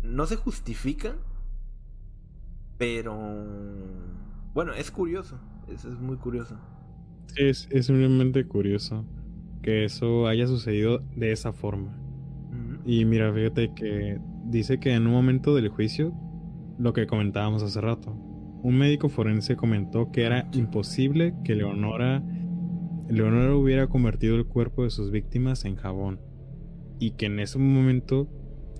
No 0.04 0.26
se 0.26 0.36
justifica. 0.36 1.16
Pero. 2.78 3.16
Bueno, 4.54 4.74
es 4.74 4.92
curioso. 4.92 5.40
Es, 5.66 5.84
es 5.84 5.98
muy 5.98 6.18
curioso. 6.18 6.56
Sí, 7.34 7.48
es, 7.48 7.66
es 7.72 7.86
simplemente 7.86 8.46
curioso 8.46 9.04
que 9.60 9.84
eso 9.84 10.28
haya 10.28 10.46
sucedido 10.46 11.00
de 11.16 11.32
esa 11.32 11.52
forma. 11.52 12.01
Y 12.84 13.04
mira, 13.04 13.32
fíjate 13.32 13.72
que 13.74 14.18
dice 14.44 14.78
que 14.78 14.92
en 14.94 15.06
un 15.06 15.12
momento 15.12 15.54
del 15.54 15.68
juicio, 15.68 16.12
lo 16.78 16.92
que 16.92 17.06
comentábamos 17.06 17.62
hace 17.62 17.80
rato, 17.80 18.16
un 18.62 18.78
médico 18.78 19.08
forense 19.08 19.56
comentó 19.56 20.10
que 20.12 20.22
era 20.24 20.48
imposible 20.52 21.34
que 21.44 21.54
Leonora, 21.54 22.22
Leonora 23.08 23.54
hubiera 23.54 23.88
convertido 23.88 24.36
el 24.36 24.46
cuerpo 24.46 24.84
de 24.84 24.90
sus 24.90 25.10
víctimas 25.10 25.64
en 25.64 25.76
jabón. 25.76 26.20
Y 26.98 27.12
que 27.12 27.26
en 27.26 27.40
ese 27.40 27.58
momento 27.58 28.28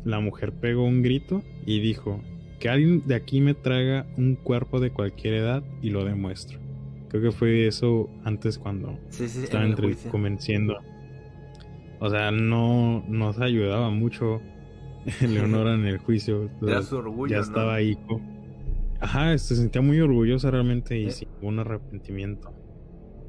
la 0.04 0.20
mujer 0.20 0.52
pegó 0.52 0.84
un 0.84 1.02
grito 1.02 1.42
y 1.66 1.80
dijo, 1.80 2.20
que 2.62 2.68
alguien 2.68 3.02
de 3.08 3.16
aquí 3.16 3.40
me 3.40 3.54
traiga 3.54 4.06
un 4.16 4.36
cuerpo 4.36 4.78
de 4.78 4.92
cualquier 4.92 5.34
edad 5.34 5.64
y 5.82 5.90
lo 5.90 6.04
demuestro. 6.04 6.60
Creo 7.08 7.20
que 7.20 7.32
fue 7.32 7.66
eso 7.66 8.08
antes 8.22 8.56
cuando 8.56 9.00
estaba 9.10 9.64
entre 9.64 9.96
convenciendo 10.12 10.76
o 12.04 12.10
sea, 12.10 12.32
no 12.32 13.04
nos 13.06 13.38
ayudaba 13.38 13.88
mucho 13.90 14.40
Leonora 15.20 15.74
en 15.74 15.86
el 15.86 15.98
juicio. 15.98 16.50
Era 16.62 16.82
su 16.82 16.96
orgullo. 16.96 17.36
Ya 17.36 17.40
estaba 17.40 17.74
ahí. 17.74 17.96
Ajá, 19.00 19.38
se 19.38 19.54
sentía 19.54 19.82
muy 19.82 20.00
orgullosa 20.00 20.50
realmente 20.50 20.98
y 20.98 21.12
sin 21.12 21.28
ningún 21.34 21.60
arrepentimiento. 21.60 22.52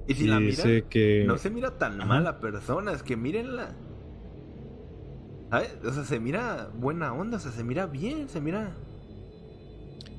Y 0.07 0.15
si 0.15 0.25
la 0.25 0.39
mira, 0.39 0.63
que... 0.89 1.23
no 1.27 1.37
se 1.37 1.51
mira 1.51 1.77
tan 1.77 1.99
mala 1.99 2.39
persona, 2.39 2.93
es 2.93 3.03
que 3.03 3.15
mírenla. 3.15 3.75
¿Sabes? 5.51 5.77
O 5.85 5.91
sea, 5.91 6.03
se 6.03 6.19
mira 6.19 6.71
buena 6.75 7.13
onda, 7.13 7.37
o 7.37 7.39
sea, 7.39 7.51
se 7.51 7.63
mira 7.63 7.85
bien, 7.85 8.27
se 8.27 8.41
mira. 8.41 8.75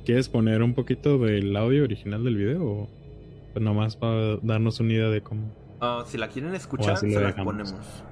¿Quieres 0.04 0.28
poner 0.28 0.62
un 0.62 0.74
poquito 0.74 1.18
del 1.18 1.56
audio 1.56 1.82
original 1.82 2.22
del 2.22 2.36
video 2.36 2.64
o 2.64 2.88
pues 3.52 3.64
nomás 3.64 3.96
para 3.96 4.36
darnos 4.42 4.78
una 4.78 4.92
idea 4.92 5.08
de 5.08 5.22
cómo? 5.22 5.52
Oh, 5.80 6.04
si 6.06 6.18
la 6.18 6.28
quieren 6.28 6.54
escuchar, 6.54 6.96
se 6.98 7.08
la 7.08 7.34
ponemos. 7.34 8.04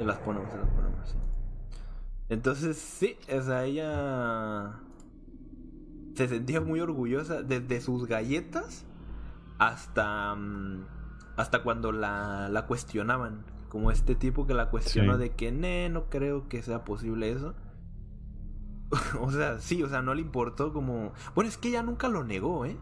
Se 0.00 0.06
las 0.06 0.16
ponemos, 0.16 0.50
se 0.50 0.56
las 0.56 0.68
ponemos, 0.70 1.14
Entonces, 2.30 2.78
sí, 2.78 3.18
o 3.30 3.42
sea, 3.42 3.66
ella 3.66 4.80
se 6.14 6.26
sentía 6.26 6.62
muy 6.62 6.80
orgullosa 6.80 7.42
desde 7.42 7.82
sus 7.82 8.06
galletas 8.06 8.86
hasta 9.58 10.34
mm, 10.34 10.86
hasta 11.36 11.62
cuando 11.62 11.92
la, 11.92 12.48
la 12.48 12.64
cuestionaban. 12.64 13.44
Como 13.68 13.90
este 13.90 14.14
tipo 14.14 14.46
que 14.46 14.54
la 14.54 14.70
cuestionó 14.70 15.18
de 15.18 15.32
que, 15.32 15.52
no 15.52 16.08
creo 16.08 16.48
que 16.48 16.62
sea 16.62 16.82
posible 16.82 17.30
eso. 17.30 17.54
o 19.20 19.30
sea, 19.30 19.60
sí, 19.60 19.82
o 19.82 19.88
sea, 19.90 20.00
no 20.00 20.14
le 20.14 20.22
importó 20.22 20.72
como... 20.72 21.12
Bueno, 21.34 21.50
es 21.50 21.58
que 21.58 21.68
ella 21.68 21.82
nunca 21.82 22.08
lo 22.08 22.24
negó, 22.24 22.64
¿eh? 22.64 22.78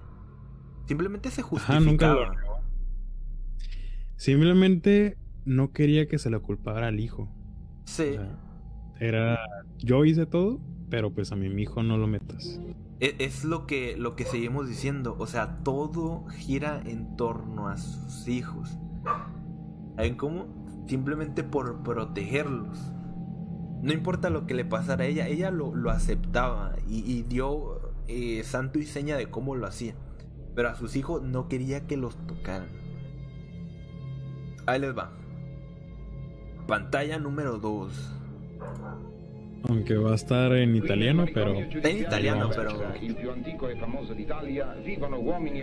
Simplemente 0.87 1.33
se 1.33 1.43
justificaba. 1.43 1.81
nunca 1.81 2.15
lo 2.15 2.33
negó. 2.33 2.61
Simplemente 4.15 5.19
no 5.49 5.73
quería 5.73 6.07
que 6.07 6.19
se 6.19 6.31
le 6.31 6.39
culpara 6.39 6.89
al 6.89 7.01
hijo. 7.01 7.29
Sí. 7.85 8.17
era. 9.01 9.39
Yo 9.79 10.05
hice 10.05 10.27
todo, 10.27 10.61
pero 10.91 11.13
pues 11.13 11.33
a 11.33 11.37
mi 11.37 11.47
hijo 11.61 11.83
no 11.83 11.97
lo 11.97 12.07
metas. 12.07 12.61
E, 13.01 13.17
es, 13.19 13.45
lo 13.45 13.67
que, 13.67 13.97
lo 13.97 14.15
que 14.15 14.25
seguimos 14.25 14.69
diciendo. 14.69 15.17
O 15.19 15.27
sea, 15.27 15.59
todo 15.65 16.27
gira 16.27 16.83
en 16.85 17.17
torno 17.17 17.69
a 17.69 17.79
sus 17.79 18.29
hijos. 18.29 18.79
¿Saben 19.97 20.17
cómo? 20.17 20.47
Simplemente 20.87 21.43
por 21.45 21.83
protegerlos. 21.83 22.79
No 23.83 23.93
importa 23.93 24.29
lo 24.29 24.47
que 24.47 24.55
le 24.55 24.65
pasara 24.65 25.05
a 25.05 25.07
ella, 25.07 25.29
ella 25.29 25.51
lo, 25.51 25.73
aceptaba 25.91 26.75
y, 26.89 27.23
dio 27.23 27.95
eh, 28.09 28.43
santo 28.45 28.81
y 28.81 28.85
seña 28.85 29.17
de 29.17 29.31
cómo 29.31 29.55
lo 29.55 29.67
hacía. 29.67 29.95
Pero 30.55 30.69
a 30.69 30.75
sus 30.75 30.97
hijos 30.97 31.23
no 31.23 31.49
quería 31.49 31.87
que 31.87 31.97
los 31.97 32.17
tocaran. 32.27 32.69
Ahí 34.67 34.81
les 34.81 34.97
va. 34.97 35.17
Pantalla 36.69 37.19
número 37.19 37.59
2. 37.59 38.15
Aunque 39.71 39.97
va 39.97 40.13
a 40.13 40.15
estar 40.17 40.53
en 40.53 40.77
italiano, 40.77 41.25
pero. 41.33 41.55
Está 41.61 41.89
en 41.89 41.99
italiano, 42.01 42.51
pero. 42.55 42.79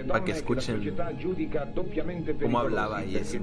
Para 0.07 0.25
que 0.25 0.31
escuchen 0.31 0.95
cómo 2.41 2.59
hablaba 2.59 3.05
y 3.05 3.17
eso. 3.17 3.37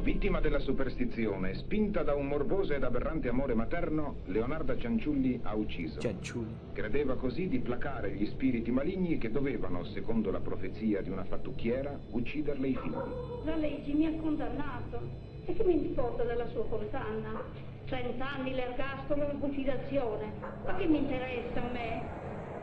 Vittima 0.00 0.40
della 0.40 0.60
superstizione, 0.60 1.54
spinta 1.54 2.02
da 2.02 2.14
un 2.14 2.26
morboso 2.26 2.72
ed 2.72 2.82
aberrante 2.82 3.28
amore 3.28 3.54
materno, 3.54 4.16
Leonarda 4.26 4.76
Cianciulli 4.76 5.40
ha 5.42 5.54
ucciso. 5.54 6.00
Cianciulli. 6.00 6.54
Credeva 6.72 7.16
così 7.16 7.48
di 7.48 7.58
placare 7.58 8.12
gli 8.12 8.24
spiriti 8.26 8.70
maligni 8.70 9.18
che 9.18 9.30
dovevano, 9.30 9.84
secondo 9.84 10.30
la 10.30 10.40
profezia 10.40 11.02
di 11.02 11.10
una 11.10 11.24
fattucchiera, 11.24 11.98
ucciderle 12.10 12.68
i 12.68 12.78
figli. 12.80 13.44
La 13.44 13.56
legge 13.56 13.92
mi 13.92 14.06
ha 14.06 14.12
condannato. 14.20 15.00
E 15.44 15.54
che 15.54 15.64
mi 15.64 15.74
importa 15.74 16.24
della 16.24 16.46
sua 16.48 16.64
condanna? 16.66 17.42
Trent'anni 17.86 18.54
l'ergastolo 18.54 19.22
e 19.24 19.32
la 19.32 19.38
fucilazione. 19.38 20.32
Ma 20.64 20.74
che 20.76 20.86
mi 20.86 20.98
interessa 20.98 21.62
a 21.62 21.72
me? 21.72 22.02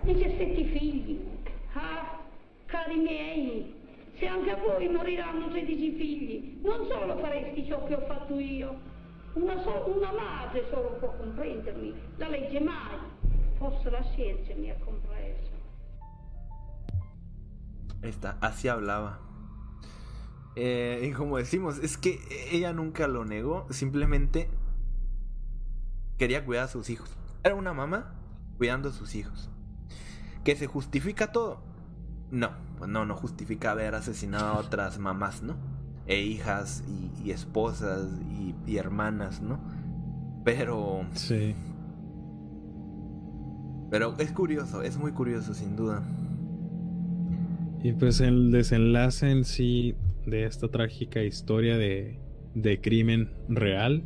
17 0.01 0.63
figli. 0.65 1.19
Ah, 1.73 2.19
cari 2.65 2.95
miei, 2.95 3.73
se 4.17 4.27
anche 4.27 4.51
a 4.51 4.55
voi 4.55 4.87
moriranno 4.87 5.49
13 5.49 5.91
figli, 5.95 6.59
non 6.61 6.87
solo 6.87 7.17
faresti 7.17 7.65
ciò 7.65 7.83
che 7.85 7.95
ho 7.95 8.05
fatto 8.07 8.39
io. 8.39 8.93
Una, 9.33 9.61
so 9.63 9.91
una 9.93 10.11
madre 10.13 10.65
solo 10.69 10.91
può 10.99 11.13
comprendermi, 11.17 11.93
la 12.17 12.29
legge 12.29 12.59
mai. 12.61 12.97
Forse 13.57 13.89
la 13.89 14.03
ciencia 14.15 14.53
mi 14.55 14.69
ha 14.69 14.75
compreso. 14.75 15.51
Esta, 18.01 18.37
así 18.39 18.67
hablaba. 18.67 19.19
Eh, 20.55 21.07
y 21.09 21.11
como 21.11 21.37
decimos, 21.37 21.79
es 21.79 21.97
que 21.97 22.19
ella 22.51 22.71
nunca 22.71 23.07
lo 23.07 23.25
negó, 23.25 23.67
simplemente 23.71 24.49
quería 26.17 26.45
cuidar 26.45 26.65
a 26.65 26.67
sus 26.69 26.89
hijos. 26.89 27.13
Era 27.43 27.55
una 27.55 27.73
mamá 27.73 28.15
cuidando 28.57 28.89
a 28.89 28.91
sus 28.93 29.15
hijos. 29.15 29.49
¿Que 30.45 30.55
se 30.55 30.67
justifica 30.67 31.33
todo? 31.33 31.61
No, 32.31 32.51
pues 32.77 32.89
no, 32.89 33.05
no 33.05 33.15
justifica 33.15 33.71
haber 33.71 33.95
asesinado 33.95 34.45
a 34.45 34.59
otras 34.59 34.99
mamás, 34.99 35.41
¿no? 35.43 35.55
E 36.07 36.21
hijas 36.21 36.83
y, 37.23 37.31
esposas 37.31 38.07
y, 38.67 38.77
hermanas, 38.77 39.41
¿no? 39.41 39.59
Pero... 40.43 41.05
Sí. 41.13 41.55
Pero 43.89 44.15
es 44.19 44.31
curioso, 44.31 44.81
es 44.81 44.97
muy 44.97 45.11
curioso, 45.11 45.53
sin 45.53 45.75
duda. 45.75 46.03
Y 47.83 47.93
pues 47.93 48.19
el 48.19 48.51
desenlace 48.51 49.31
en 49.31 49.45
sí 49.45 49.95
de 50.25 50.45
esta 50.45 50.67
trágica 50.67 51.23
historia 51.23 51.77
de, 51.77 52.19
de 52.55 52.81
crimen 52.81 53.31
real, 53.47 54.03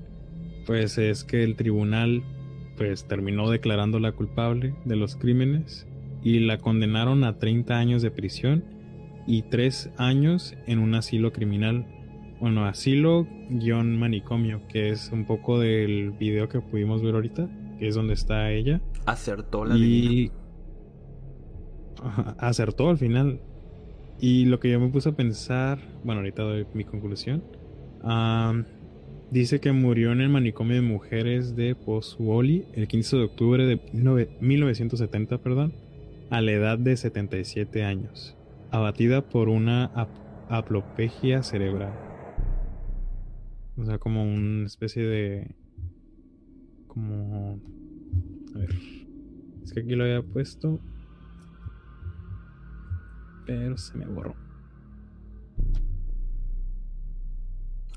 pues 0.66 0.98
es 0.98 1.24
que 1.24 1.44
el 1.44 1.56
tribunal 1.56 2.24
pues 2.78 3.08
terminó 3.08 3.50
declarándola 3.50 4.14
culpable 4.14 4.76
de 4.86 4.96
los 4.96 5.16
crímenes 5.16 5.89
y 6.24 6.40
la 6.40 6.58
condenaron 6.58 7.24
a 7.24 7.38
30 7.40 7.78
años 7.78 8.02
de 8.02 8.12
prisión 8.12 8.64
y 9.28 9.44
3 9.44 9.92
años 9.98 10.56
en 10.68 10.80
un 10.80 10.96
asilo 10.96 11.32
criminal. 11.32 11.86
Bueno, 12.40 12.66
asilo-manicomio, 12.66 14.62
que 14.68 14.90
es 14.90 15.12
un 15.12 15.26
poco 15.26 15.60
del 15.60 16.12
video 16.12 16.48
que 16.50 16.62
pudimos 16.62 17.02
ver 17.02 17.16
ahorita, 17.16 17.50
que 17.80 17.88
es 17.88 17.96
donde 17.96 18.14
está 18.14 18.52
ella. 18.52 18.82
Acertó 19.06 19.66
la 19.66 19.76
y 19.78 20.32
Ajá, 22.04 22.36
acertó 22.40 22.90
al 22.90 22.98
final. 22.98 23.40
Y 24.22 24.46
lo 24.46 24.60
que 24.60 24.72
yo 24.72 24.80
me 24.80 24.90
puse 24.90 25.10
a 25.10 25.12
pensar, 25.14 25.80
bueno, 26.04 26.20
ahorita 26.22 26.44
doy 26.44 26.66
mi 26.74 26.84
conclusión. 26.84 27.44
am, 28.04 28.66
dice 29.32 29.60
que 29.60 29.72
murió 29.72 30.12
en 30.12 30.22
el 30.22 30.30
manicomio 30.30 30.76
de 30.76 30.82
mujeres 30.82 31.56
de 31.56 31.76
Pozzuoli 31.76 32.66
el 32.74 32.88
15 32.88 33.18
de 33.18 33.24
octubre 33.24 33.66
de 33.66 33.80
nove- 33.94 34.30
1970, 34.40 35.38
perdón, 35.40 35.74
a 36.30 36.42
la 36.42 36.52
edad 36.52 36.78
de 36.78 36.96
77 36.98 37.84
años, 37.84 38.36
abatida 38.72 39.22
por 39.22 39.50
una 39.50 39.86
ap- 39.96 40.10
aplopegia 40.50 41.44
cerebral. 41.44 41.94
O 43.78 43.86
sea, 43.86 43.98
como 43.98 44.24
una 44.24 44.66
especie 44.68 45.04
de. 45.06 45.56
Como. 46.88 47.60
A 48.56 48.58
ver. 48.60 48.70
Es 49.64 49.74
que 49.74 49.82
aquí 49.82 49.96
lo 49.96 50.04
había 50.04 50.22
puesto. 50.22 50.80
Pero 53.46 53.78
se 53.78 53.98
me 53.98 54.06
borró. 54.06 54.36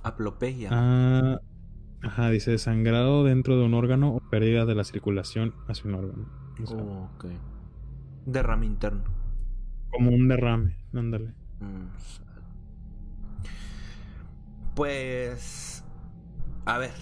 Aplopegia. 0.03 0.69
Ah, 0.73 1.41
ajá, 2.03 2.31
dice 2.31 2.59
sangrado 2.59 3.25
dentro 3.25 3.59
de 3.59 3.65
un 3.65 3.75
órgano 3.75 4.17
o 4.17 4.21
pérdida 4.31 4.65
de 4.67 4.75
la 4.75 4.85
circulación 4.85 5.55
hacia 5.69 5.89
un 5.89 5.95
órgano. 5.95 6.27
O 6.63 6.67
sea, 6.67 6.77
Oh, 6.79 7.09
ok. 7.17 7.27
Derrame 8.27 8.67
interno. 8.67 9.05
Como 9.91 10.11
un 10.11 10.29
derrame, 10.29 10.77
ándale. 10.95 11.33
Mm, 11.61 11.89
Pues. 14.75 15.85
A 16.65 16.79
ver. 16.79 16.93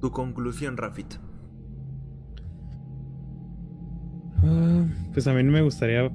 Tu 0.00 0.10
conclusión, 0.10 0.76
Rafita. 0.76 1.16
Ah, 4.44 4.84
pues 5.12 5.26
a 5.26 5.34
mí 5.34 5.42
me 5.42 5.62
gustaría, 5.62 6.10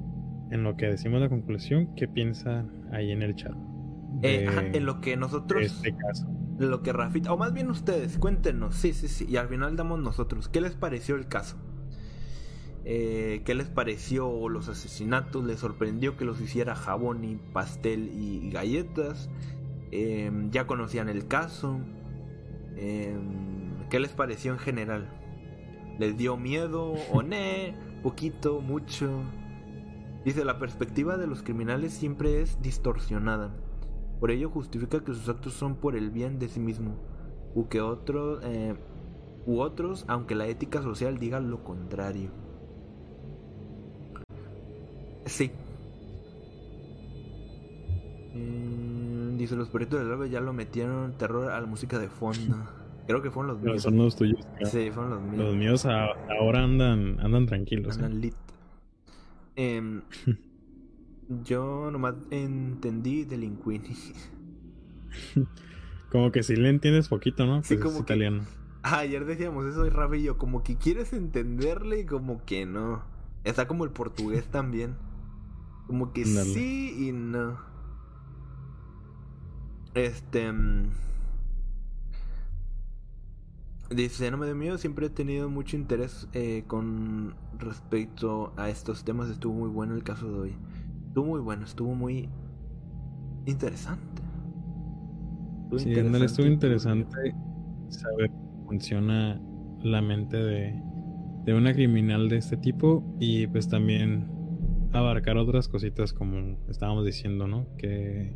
en 0.50 0.62
lo 0.62 0.76
que 0.76 0.86
decimos 0.86 1.20
la 1.20 1.28
conclusión, 1.28 1.94
¿qué 1.94 2.08
piensan 2.08 2.88
ahí 2.92 3.10
en 3.12 3.22
el 3.22 3.34
chat? 3.36 3.54
Eh, 4.22 4.46
ajá, 4.48 4.62
en 4.66 4.86
lo 4.86 5.00
que 5.00 5.16
nosotros. 5.16 5.62
este 5.62 5.94
caso. 5.96 6.26
de 6.58 6.66
lo 6.66 6.82
que 6.82 6.92
Rafita. 6.92 7.32
O 7.32 7.36
más 7.36 7.52
bien 7.52 7.70
ustedes, 7.70 8.18
cuéntenos. 8.18 8.74
Sí, 8.76 8.92
sí, 8.92 9.08
sí. 9.08 9.26
Y 9.28 9.36
al 9.36 9.48
final 9.48 9.76
damos 9.76 9.98
nosotros. 10.00 10.48
¿Qué 10.48 10.60
les 10.60 10.74
pareció 10.74 11.16
el 11.16 11.26
caso? 11.26 11.56
Eh, 12.86 13.42
¿Qué 13.44 13.54
les 13.54 13.68
pareció 13.68 14.48
los 14.48 14.68
asesinatos? 14.68 15.44
¿Les 15.44 15.58
sorprendió 15.58 16.16
que 16.16 16.24
los 16.24 16.40
hiciera 16.40 16.74
jabón 16.74 17.24
y 17.24 17.36
pastel 17.36 18.10
y 18.12 18.50
galletas? 18.50 19.30
Eh, 19.90 20.30
¿Ya 20.50 20.66
conocían 20.66 21.08
el 21.08 21.26
caso? 21.26 21.80
Eh, 22.76 23.16
¿Qué 23.90 24.00
les 24.00 24.12
pareció 24.12 24.52
en 24.52 24.58
general? 24.58 25.08
¿Les 25.98 26.16
dio 26.16 26.36
miedo 26.36 26.94
o 27.12 27.22
ne? 27.24 27.74
¿Poquito? 28.02 28.60
¿Mucho? 28.60 29.22
Dice, 30.24 30.44
la 30.44 30.58
perspectiva 30.58 31.16
de 31.16 31.26
los 31.26 31.42
criminales 31.42 31.92
siempre 31.92 32.42
es 32.42 32.60
distorsionada. 32.60 33.54
Por 34.20 34.30
ello 34.30 34.50
justifica 34.50 35.04
que 35.04 35.12
sus 35.12 35.28
actos 35.28 35.54
son 35.54 35.76
por 35.76 35.96
el 35.96 36.10
bien 36.10 36.38
de 36.38 36.48
sí 36.48 36.60
mismo. 36.60 36.96
U 37.54 37.68
que 37.68 37.80
otro, 37.80 38.40
eh, 38.42 38.74
u 39.46 39.60
otros, 39.60 40.04
aunque 40.08 40.34
la 40.34 40.46
ética 40.46 40.82
social 40.82 41.18
diga 41.18 41.40
lo 41.40 41.62
contrario. 41.62 42.30
Sí. 45.26 45.50
Mm, 48.34 49.36
dice, 49.36 49.56
los 49.56 49.68
perritos 49.68 50.00
del 50.00 50.12
ave 50.12 50.28
ya 50.30 50.40
lo 50.40 50.52
metieron 50.52 51.16
terror 51.16 51.50
a 51.50 51.60
la 51.60 51.66
música 51.66 51.98
de 51.98 52.08
fondo. 52.08 52.56
Creo 53.06 53.20
que 53.22 53.30
fueron 53.30 53.48
los 53.52 53.58
Pero 53.60 53.72
míos. 53.72 53.82
son 53.82 53.96
los 53.98 54.16
tuyos. 54.16 54.40
Sí, 54.64 54.90
fueron 54.90 55.10
los 55.10 55.22
míos. 55.22 55.36
Los 55.44 55.54
míos 55.56 55.86
a- 55.86 56.08
ahora 56.38 56.64
andan, 56.64 57.20
andan 57.20 57.46
tranquilos. 57.46 57.96
¿eh? 57.98 58.00
Andan 58.04 58.20
lit. 58.20 58.34
Em, 59.56 60.02
yo 61.44 61.90
nomás 61.92 62.14
entendí 62.30 63.24
delinquini. 63.24 63.94
Como 66.10 66.30
que 66.32 66.42
si 66.42 66.56
le 66.56 66.68
entiendes 66.70 67.08
poquito, 67.08 67.44
¿no? 67.44 67.56
Pues 67.56 67.66
Sí, 67.68 67.74
es 67.74 67.80
como 67.80 67.96
que- 67.96 68.02
italiano. 68.02 68.44
Ah, 68.86 68.98
ayer 68.98 69.24
decíamos 69.24 69.64
eso 69.66 69.82
de 69.84 69.90
Rafa 69.90 70.16
y 70.16 70.22
yo, 70.24 70.36
como 70.36 70.62
que 70.62 70.76
quieres 70.76 71.12
entenderle 71.14 72.00
y 72.00 72.04
como 72.04 72.44
que 72.44 72.66
no. 72.66 73.02
Está 73.42 73.66
como 73.66 73.84
el 73.84 73.90
portugués 73.90 74.44
también. 74.46 74.94
Como 75.86 76.12
que 76.12 76.24
sí 76.24 77.08
y 77.08 77.12
no. 77.12 77.58
Este. 79.94 80.50
mm, 80.52 80.90
Dice, 83.90 84.30
no 84.30 84.38
me 84.38 84.46
dio 84.46 84.54
miedo, 84.54 84.78
siempre 84.78 85.06
he 85.06 85.10
tenido 85.10 85.48
mucho 85.50 85.76
interés 85.76 86.26
eh, 86.32 86.64
con 86.66 87.36
respecto 87.58 88.52
a 88.56 88.70
estos 88.70 89.04
temas. 89.04 89.28
Estuvo 89.30 89.54
muy 89.54 89.68
bueno 89.68 89.94
el 89.94 90.02
caso 90.02 90.30
de 90.30 90.38
hoy. 90.38 90.56
Estuvo 91.08 91.26
muy 91.26 91.40
bueno, 91.40 91.64
estuvo 91.64 91.94
muy 91.94 92.28
interesante. 93.46 94.22
Estuvo 95.70 95.78
Sí, 95.78 95.94
ándale, 95.98 96.26
estuvo 96.26 96.46
y 96.46 96.48
interesante 96.48 97.34
saber 97.88 98.30
cómo 98.30 98.66
funciona 98.68 99.40
la 99.82 100.02
mente 100.02 100.36
de, 100.36 100.82
de 101.44 101.54
una 101.54 101.74
criminal 101.74 102.28
de 102.28 102.38
este 102.38 102.56
tipo 102.56 103.16
y 103.20 103.46
pues 103.48 103.68
también 103.68 104.33
abarcar 104.98 105.36
otras 105.36 105.68
cositas 105.68 106.12
como 106.12 106.58
estábamos 106.68 107.04
diciendo, 107.04 107.46
¿no? 107.46 107.66
Que 107.76 108.32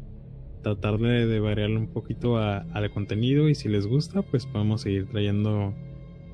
tratar 0.62 0.98
de, 0.98 1.26
de 1.26 1.40
variarle 1.40 1.76
un 1.78 1.88
poquito 1.88 2.36
a- 2.38 2.58
al 2.72 2.90
contenido 2.92 3.48
y 3.48 3.54
si 3.54 3.68
les 3.68 3.86
gusta 3.86 4.22
pues 4.22 4.44
podemos 4.46 4.80
seguir 4.82 5.08
trayendo 5.08 5.72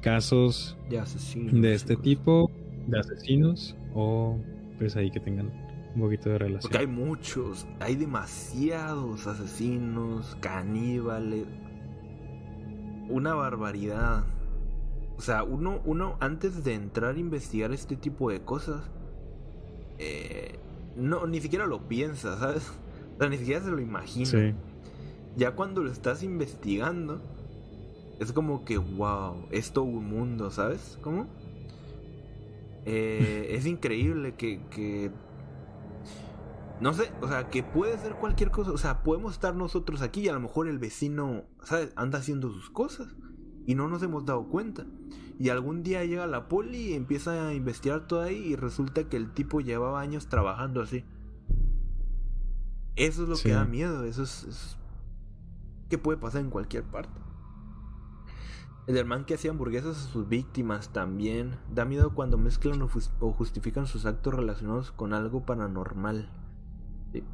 casos 0.01 0.77
De 0.89 0.99
asesinos. 0.99 1.61
de 1.61 1.75
este 1.75 1.97
tipo, 1.97 2.51
de 2.87 2.99
asesinos 3.01 3.77
o 3.95 4.39
pues 4.79 4.97
ahí 4.97 5.11
que 5.11 5.21
tengan 5.21 5.51
un 5.95 6.01
poquito 6.01 6.31
de 6.31 6.39
relación. 6.39 6.63
Porque 6.73 6.79
hay 6.79 6.87
muchos, 6.87 7.67
hay 7.81 7.95
demasiados 7.97 9.27
asesinos, 9.27 10.37
caníbales. 10.41 11.47
Una 13.09 13.35
barbaridad. 13.35 14.25
O 15.17 15.21
sea, 15.21 15.45
uno, 15.45 15.81
uno 15.85 16.17
antes 16.21 16.65
de 16.65 16.75
entrar 16.75 17.15
a 17.15 17.19
investigar 17.19 17.71
este 17.73 17.97
tipo 17.97 18.31
de 18.31 18.41
cosas, 18.41 18.91
eh, 19.99 20.59
no, 20.97 21.27
ni 21.27 21.41
siquiera 21.41 21.67
lo 21.67 21.89
piensa, 21.89 22.39
¿sabes? 22.39 22.73
O 23.15 23.17
sea, 23.17 23.29
ni 23.29 23.39
siquiera 23.39 23.63
se 23.63 23.71
lo 23.71 23.81
imagina. 23.81 24.27
Sí, 24.27 24.55
Ya 25.37 25.55
cuando 25.55 25.85
lo 25.85 25.93
estás 25.93 26.25
investigando, 26.25 27.23
es 28.19 28.33
como 28.33 28.65
que, 28.65 28.77
wow, 28.77 29.47
es 29.53 29.73
todo 29.73 29.85
un 29.85 30.09
mundo, 30.09 30.51
¿sabes? 30.51 30.99
¿Cómo? 31.01 31.29
Eh, 32.85 33.51
es 33.57 33.67
increíble 33.67 34.35
que, 34.35 34.67
que... 34.69 35.13
No 36.81 36.93
sé, 36.93 37.13
o 37.23 37.29
sea, 37.29 37.51
que 37.51 37.63
puede 37.63 37.97
ser 37.99 38.15
cualquier 38.15 38.51
cosa. 38.51 38.73
O 38.73 38.79
sea, 38.79 39.05
podemos 39.05 39.35
estar 39.35 39.55
nosotros 39.55 40.03
aquí 40.03 40.23
y 40.23 40.29
a 40.29 40.33
lo 40.33 40.41
mejor 40.41 40.67
el 40.67 40.81
vecino, 40.81 41.45
¿sabes? 41.63 41.93
Anda 41.95 42.19
haciendo 42.19 42.51
sus 42.51 42.69
cosas 42.69 43.15
y 43.65 43.77
no 43.77 43.89
nos 43.89 44.03
hemos 44.03 44.25
dado 44.25 44.49
cuenta. 44.49 44.85
Y 45.39 45.49
algún 45.49 45.83
día 45.83 46.05
llega 46.05 46.27
la 46.27 46.49
poli 46.49 46.91
y 46.91 46.95
empieza 46.95 47.49
a 47.49 47.55
investigar 47.55 48.07
todo 48.07 48.23
ahí 48.23 48.37
y 48.37 48.57
resulta 48.57 49.09
que 49.09 49.17
el 49.17 49.33
tipo 49.33 49.61
llevaba 49.61 50.01
años 50.01 50.29
trabajando 50.29 50.81
así. 50.81 51.05
Eso 52.97 53.25
es 53.25 53.29
lo 53.29 53.37
Sí. 53.37 53.49
que 53.49 53.55
da 53.55 53.65
miedo, 53.65 54.05
eso 54.05 54.23
es, 54.23 54.45
es- 54.45 54.79
que 55.89 55.99
puede 55.99 56.19
pasar 56.19 56.41
en 56.43 56.51
cualquier 56.51 56.85
parte. 56.85 57.21
El 58.87 58.95
del 58.95 59.07
man 59.07 59.25
que 59.25 59.35
hacía 59.35 59.51
hamburguesas 59.51 59.97
a 59.97 60.09
sus 60.13 60.29
víctimas 60.29 60.91
también. 60.93 61.57
Da 61.73 61.85
miedo 61.85 62.15
cuando 62.15 62.37
mezclan 62.39 62.83
o, 62.83 62.89
justifican 63.33 63.87
sus 63.87 64.05
actos 64.05 64.35
relacionados 64.35 64.93
con 64.93 65.15
algo 65.15 65.45
paranormal. 65.47 66.29
Sí. 67.13 67.25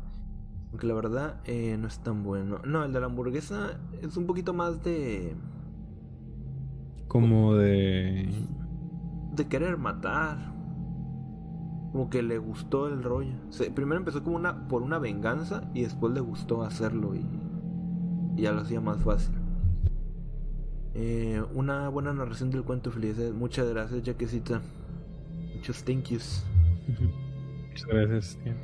Aunque 0.70 0.86
la 0.86 0.94
verdad 0.94 1.40
eh, 1.44 1.76
no 1.76 1.88
es 1.88 1.98
tan 2.02 2.22
bueno. 2.22 2.60
No, 2.64 2.84
el 2.84 2.92
de 2.92 3.00
la 3.00 3.06
hamburguesa 3.06 3.80
es 4.00 4.16
un 4.16 4.26
poquito 4.26 4.54
más 4.54 4.82
de... 4.84 5.34
como 7.10 7.54
de 7.56 8.28
de 9.34 9.48
querer 9.48 9.76
matar. 9.78 10.38
Como 11.90 12.08
que 12.08 12.22
le 12.22 12.38
gustó 12.38 12.86
el 12.86 13.02
rollo. 13.02 13.32
Se- 13.48 13.72
primero 13.72 13.98
empezó 13.98 14.22
como 14.22 14.36
una 14.36 14.68
por 14.68 14.82
una 14.82 15.00
venganza 15.00 15.68
y 15.74 15.82
después 15.82 16.14
le 16.14 16.20
gustó 16.20 16.62
hacerlo 16.62 17.16
y, 17.16 17.26
y 18.36 18.42
ya 18.42 18.52
lo 18.52 18.60
hacía 18.60 18.80
más 18.80 19.02
fácil. 19.02 19.34
Eh, 20.94 21.42
una 21.52 21.88
buena 21.88 22.12
narración 22.12 22.50
del 22.50 22.62
cuento 22.62 22.92
feliz. 22.92 23.16
Muchas 23.34 23.68
gracias, 23.68 24.02
Jaquecita. 24.04 24.60
Muchos 25.56 25.82
thank 25.82 26.04
yous. 26.10 26.44
Muchas 27.70 27.86
gracias, 27.88 28.38
tío. 28.44 28.54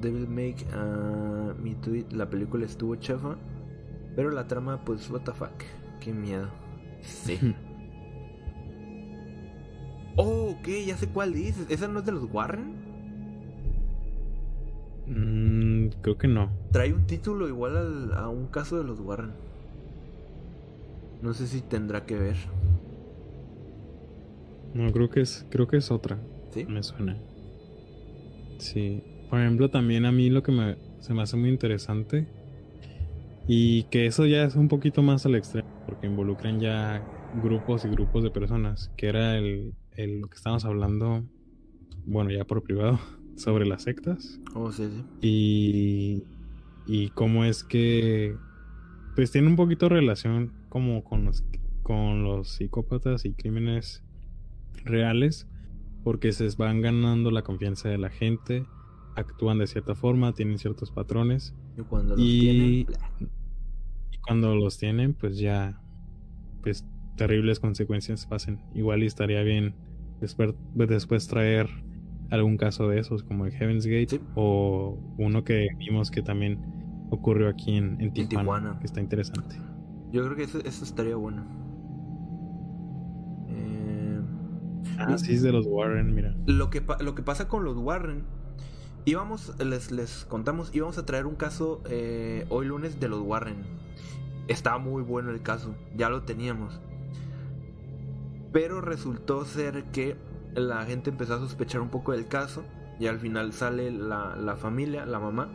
Devil 0.00 0.26
Make 0.28 0.66
uh, 0.74 1.54
Me 1.62 1.74
Do 1.74 1.94
It, 1.94 2.12
la 2.12 2.28
película 2.30 2.64
estuvo 2.64 2.94
chafa, 2.96 3.36
pero 4.16 4.30
la 4.30 4.46
trama, 4.46 4.82
pues, 4.84 5.10
what 5.10 5.22
the 5.22 5.32
fuck, 5.32 5.50
qué 6.00 6.12
miedo. 6.14 6.46
Sí. 7.02 7.38
oh, 10.16 10.50
ok, 10.58 10.68
ya 10.86 10.96
sé 10.96 11.08
cuál 11.08 11.32
dices. 11.34 11.66
¿Esa 11.68 11.88
no 11.88 12.00
es 12.00 12.06
de 12.06 12.12
los 12.12 12.24
Warren? 12.32 12.74
Mm, 15.06 15.88
creo 16.02 16.18
que 16.18 16.28
no. 16.28 16.50
Trae 16.72 16.92
un 16.92 17.06
título 17.06 17.48
igual 17.48 17.76
al- 17.76 18.12
a 18.14 18.28
un 18.28 18.46
caso 18.48 18.76
de 18.78 18.84
los 18.84 19.00
Warren. 19.00 19.32
No 21.22 21.34
sé 21.34 21.46
si 21.46 21.60
tendrá 21.62 22.04
que 22.04 22.16
ver. 22.16 22.36
No, 24.74 24.92
creo 24.92 25.08
que 25.10 25.20
es, 25.22 25.46
creo 25.50 25.66
que 25.66 25.78
es 25.78 25.90
otra. 25.90 26.18
¿Sí? 26.50 26.64
Me 26.66 26.82
suena. 26.82 27.16
Sí. 28.58 29.02
Por 29.30 29.40
ejemplo, 29.40 29.70
también 29.70 30.04
a 30.04 30.12
mí 30.12 30.30
lo 30.30 30.42
que 30.42 30.52
me, 30.52 30.76
se 31.00 31.14
me 31.14 31.22
hace 31.22 31.36
muy 31.36 31.48
interesante. 31.48 32.26
Y 33.46 33.84
que 33.84 34.06
eso 34.06 34.26
ya 34.26 34.44
es 34.44 34.56
un 34.56 34.68
poquito 34.68 35.02
más 35.02 35.24
al 35.26 35.34
extremo. 35.34 35.68
Porque 35.88 36.06
involucran 36.06 36.60
ya 36.60 37.02
grupos 37.42 37.84
y 37.84 37.88
grupos 37.88 38.22
de 38.22 38.30
personas. 38.30 38.90
Que 38.96 39.06
era 39.08 39.38
el, 39.38 39.72
el- 39.92 40.20
lo 40.20 40.28
que 40.28 40.36
estábamos 40.36 40.64
hablando. 40.64 41.24
Bueno, 42.06 42.30
ya 42.30 42.44
por 42.44 42.62
privado. 42.62 42.98
Sobre 43.36 43.66
las 43.66 43.82
sectas. 43.84 44.40
Oh, 44.54 44.70
sí, 44.72 44.88
sí. 44.90 45.04
Y. 45.26 46.24
Y 46.86 47.08
cómo 47.10 47.44
es 47.44 47.64
que. 47.64 48.36
Pues 49.16 49.30
tiene 49.32 49.48
un 49.48 49.56
poquito 49.56 49.86
de 49.86 49.96
relación 49.96 50.52
como 50.68 51.02
con 51.04 51.24
los, 51.24 51.42
con 51.82 52.22
los 52.24 52.48
psicópatas 52.50 53.24
y 53.24 53.32
crímenes 53.32 54.02
reales. 54.84 55.46
Porque 56.04 56.32
se 56.32 56.48
van 56.56 56.80
ganando 56.80 57.30
la 57.30 57.42
confianza 57.42 57.88
de 57.88 57.98
la 57.98 58.10
gente. 58.10 58.64
Actúan 59.16 59.58
de 59.58 59.66
cierta 59.66 59.94
forma, 59.94 60.32
tienen 60.32 60.58
ciertos 60.58 60.90
patrones. 60.92 61.54
Y 61.76 61.82
cuando 61.82 62.14
los 62.14 62.24
Y- 62.24 62.40
tienen, 62.40 62.86
cuando 64.28 64.54
los 64.54 64.78
tienen, 64.78 65.14
pues 65.14 65.38
ya. 65.38 65.80
Pues 66.62 66.84
terribles 67.16 67.58
consecuencias 67.58 68.26
pasen. 68.26 68.60
Igual 68.74 69.02
y 69.02 69.06
estaría 69.06 69.42
bien 69.42 69.74
después, 70.20 70.54
después 70.74 71.26
traer 71.26 71.68
algún 72.30 72.56
caso 72.58 72.86
de 72.88 73.00
esos, 73.00 73.24
como 73.24 73.46
el 73.46 73.52
Heaven's 73.52 73.86
Gate. 73.86 74.08
Sí. 74.08 74.20
O 74.36 74.96
uno 75.18 75.42
que 75.42 75.66
vimos 75.78 76.10
que 76.10 76.22
también 76.22 76.60
ocurrió 77.10 77.48
aquí 77.48 77.76
en, 77.76 78.00
en 78.00 78.12
Tijuana, 78.12 78.28
Tijuana. 78.42 78.78
Que 78.80 78.86
está 78.86 79.00
interesante. 79.00 79.56
Yo 80.12 80.22
creo 80.24 80.36
que 80.36 80.44
eso, 80.44 80.58
eso 80.64 80.84
estaría 80.84 81.16
bueno. 81.16 81.44
Eh, 83.48 84.20
Ah, 84.98 85.16
sí, 85.18 85.34
es 85.34 85.42
de 85.42 85.52
los 85.52 85.66
Warren, 85.66 86.14
mira. 86.14 86.34
lo, 86.46 86.70
que 86.70 86.82
lo 87.00 87.14
que 87.14 87.22
pasa 87.22 87.48
con 87.48 87.64
los 87.64 87.76
Warren. 87.76 88.24
Íbamos, 89.04 89.54
les, 89.64 89.90
les 89.90 90.24
contamos, 90.26 90.74
íbamos 90.74 90.98
a 90.98 91.06
traer 91.06 91.24
un 91.26 91.36
caso 91.36 91.82
eh, 91.88 92.44
hoy 92.50 92.66
lunes 92.66 93.00
de 93.00 93.08
los 93.08 93.20
Warren. 93.22 93.56
Estaba 94.48 94.78
muy 94.78 95.02
bueno 95.02 95.30
el 95.30 95.42
caso, 95.42 95.74
ya 95.96 96.08
lo 96.08 96.22
teníamos. 96.22 96.80
Pero 98.52 98.80
resultó 98.80 99.44
ser 99.44 99.84
que 99.92 100.16
la 100.54 100.84
gente 100.86 101.10
empezó 101.10 101.34
a 101.34 101.38
sospechar 101.38 101.80
un 101.80 101.90
poco 101.90 102.12
del 102.12 102.26
caso. 102.26 102.64
Y 102.98 103.06
al 103.06 103.20
final 103.20 103.52
sale 103.52 103.92
la, 103.92 104.34
la 104.34 104.56
familia, 104.56 105.06
la 105.06 105.20
mamá, 105.20 105.48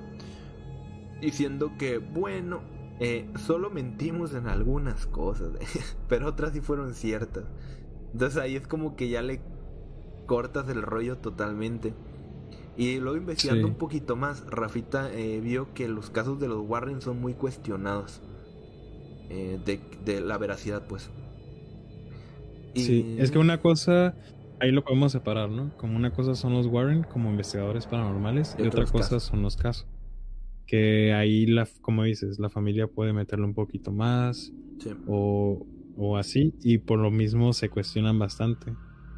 diciendo 1.19 1.73
que, 1.77 1.97
bueno, 1.97 2.61
eh, 3.01 3.29
solo 3.37 3.69
mentimos 3.69 4.33
en 4.33 4.47
algunas 4.47 5.07
cosas, 5.07 5.49
pero 6.07 6.27
otras 6.27 6.53
sí 6.53 6.61
fueron 6.61 6.93
ciertas. 6.93 7.43
Entonces 8.13 8.39
ahí 8.39 8.55
es 8.55 8.65
como 8.65 8.95
que 8.95 9.09
ya 9.09 9.21
le 9.21 9.41
cortas 10.25 10.69
el 10.69 10.83
rollo 10.83 11.17
totalmente. 11.17 11.93
Y 12.77 12.99
luego 12.99 13.17
investigando 13.17 13.67
Sí. 13.67 13.71
un 13.73 13.77
poquito 13.77 14.15
más, 14.15 14.45
Rafita 14.49 15.11
eh, 15.11 15.41
vio 15.41 15.73
que 15.73 15.89
los 15.89 16.09
casos 16.11 16.39
de 16.39 16.47
los 16.47 16.61
Warren 16.65 17.01
son 17.01 17.19
muy 17.19 17.33
cuestionados. 17.33 18.21
Eh, 19.33 19.59
de, 19.65 19.79
de 20.05 20.21
la 20.21 20.37
veracidad, 20.37 20.85
pues. 20.87 21.09
Y- 22.73 22.81
Sí, 22.83 23.15
es 23.19 23.31
que 23.31 23.37
una 23.39 23.59
cosa, 23.59 24.15
ahí 24.59 24.71
lo 24.71 24.83
podemos 24.83 25.11
separar, 25.11 25.49
¿no? 25.49 25.71
Como 25.77 25.95
una 25.95 26.11
cosa 26.11 26.35
son 26.35 26.53
los 26.53 26.67
Warren 26.67 27.03
como 27.03 27.29
investigadores 27.29 27.85
paranormales 27.87 28.55
Y 28.57 28.63
y, 28.63 28.67
otra 28.67 28.85
cosa 28.85 29.09
casos. 29.15 29.23
son 29.23 29.41
los 29.41 29.57
casos. 29.57 29.87
Que 30.65 31.13
ahí, 31.13 31.45
la, 31.45 31.67
como 31.81 32.03
dices, 32.03 32.39
la 32.39 32.49
familia 32.49 32.87
puede 32.87 33.13
meterle 33.13 33.45
un 33.45 33.53
poquito 33.53 33.91
más 33.91 34.51
sí. 34.79 34.91
o, 35.07 35.65
o 35.97 36.17
así 36.17 36.53
y 36.63 36.77
por 36.79 36.99
lo 36.99 37.11
mismo 37.11 37.53
se 37.53 37.69
cuestionan 37.69 38.17
bastante. 38.17 38.73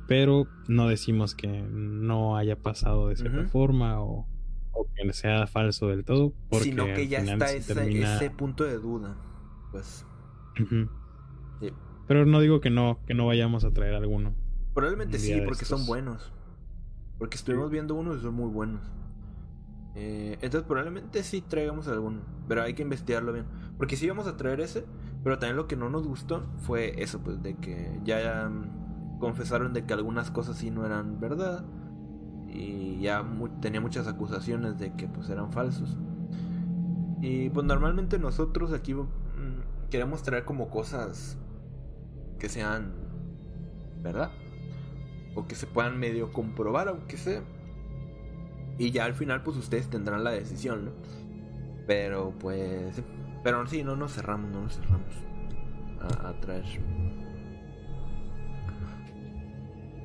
Pero 0.08 0.48
no 0.68 0.88
decimos 0.88 1.34
que 1.34 1.48
no 1.48 2.36
haya 2.38 2.56
pasado 2.58 3.08
de 3.10 3.16
cierta 3.16 3.46
forma 3.46 4.02
o, 4.04 4.28
o 4.72 4.88
que 4.96 5.14
sea 5.14 5.48
falso 5.48 5.88
del 5.88 6.04
todo. 6.04 6.34
Porque 6.50 6.66
Sino 6.66 6.86
que 6.86 7.08
ya 7.08 7.20
está 7.20 7.48
se 7.48 7.58
ese, 7.58 7.74
termina- 7.74 8.16
ese 8.18 8.30
punto 8.32 8.66
de 8.66 8.78
duda. 8.78 9.16
Pues. 9.76 10.06
Sí. 11.60 11.70
Pero 12.08 12.26
no 12.26 12.40
digo 12.40 12.62
que 12.62 12.70
no, 12.70 13.00
que 13.06 13.14
no 13.14 13.26
vayamos 13.26 13.66
a 13.66 13.72
traer 13.72 13.94
alguno. 13.94 14.34
Probablemente 14.74 15.20
sí, 15.20 15.42
porque 15.46 15.66
son 15.66 15.86
buenos. 15.86 16.32
Porque 17.20 17.36
estuvimos 17.36 17.70
viendo 17.72 17.94
unos 17.94 18.20
y 18.20 18.22
son 18.22 18.36
muy 18.36 18.50
buenos. 18.50 18.82
Eh, 19.96 20.38
entonces 20.42 20.64
probablemente 20.66 21.24
sí 21.24 21.42
traigamos 21.42 21.90
alguno. 21.90 22.22
Pero 22.48 22.64
hay 22.64 22.74
que 22.74 22.84
investigarlo 22.84 23.34
bien. 23.34 23.48
Porque 23.78 23.98
sí 23.98 24.06
íbamos 24.06 24.28
a 24.28 24.38
traer 24.38 24.62
ese. 24.62 24.86
Pero 25.26 25.40
también 25.40 25.58
lo 25.58 25.68
que 25.68 25.76
no 25.76 25.90
nos 25.90 26.08
gustó 26.08 26.46
fue 26.60 27.02
eso, 27.04 27.20
pues 27.20 27.44
de 27.44 27.56
que 27.58 28.00
ya 28.06 28.48
mm, 28.50 29.20
confesaron 29.20 29.74
de 29.74 29.86
que 29.86 29.94
algunas 29.94 30.32
cosas 30.32 30.56
sí 30.58 30.72
no 30.72 30.86
eran 30.86 31.20
verdad. 31.20 31.66
Y 32.48 33.02
ya 33.02 33.24
mu- 33.24 33.50
tenía 33.60 33.82
muchas 33.82 34.08
acusaciones 34.08 34.78
de 34.78 34.94
que 34.96 35.10
pues 35.10 35.30
eran 35.30 35.52
falsos. 35.52 35.98
Y 37.22 37.50
pues 37.50 37.66
normalmente 37.66 38.20
nosotros 38.20 38.72
aquí 38.72 38.94
queremos 39.96 40.24
traer 40.24 40.44
como 40.44 40.70
cosas 40.70 41.38
que 42.38 42.50
sean 42.50 42.94
verdad 44.04 44.32
o 45.36 45.48
que 45.48 45.56
se 45.56 45.68
puedan 45.68 45.98
medio 46.00 46.34
comprobar, 46.34 46.90
aunque 46.90 47.16
sea. 47.18 47.42
Y 48.78 48.92
ya 48.92 49.06
al 49.06 49.14
final, 49.14 49.42
pues 49.44 49.56
ustedes 49.58 49.90
tendrán 49.90 50.24
la 50.26 50.32
decisión, 50.32 50.86
¿no? 50.86 50.92
Pero 51.88 52.38
pues. 52.40 53.02
Pero 53.44 53.66
sí, 53.68 53.84
no 53.84 53.96
nos 53.96 54.14
cerramos, 54.14 54.52
no 54.52 54.64
nos 54.64 54.76
cerramos 54.76 55.26
a, 56.00 56.30
a 56.30 56.40
traer. 56.42 56.66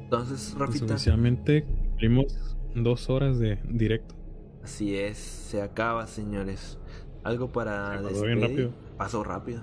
Entonces, 0.05 0.55
Rafita, 0.57 0.85
oficialmente 0.85 1.65
cumplimos 1.65 2.57
dos 2.75 3.09
horas 3.11 3.39
de 3.39 3.61
directo. 3.65 4.15
así 4.63 4.97
es, 4.97 5.19
se 5.19 5.63
acaba, 5.63 6.07
señores. 6.07 6.79
Algo 7.23 7.53
para 7.53 7.93
Se 7.93 7.99
pasó 7.99 8.25
bien 8.25 8.41
despedir? 8.41 8.41
rápido. 8.41 8.75
Pasó 8.97 9.25
rápido. 9.25 9.63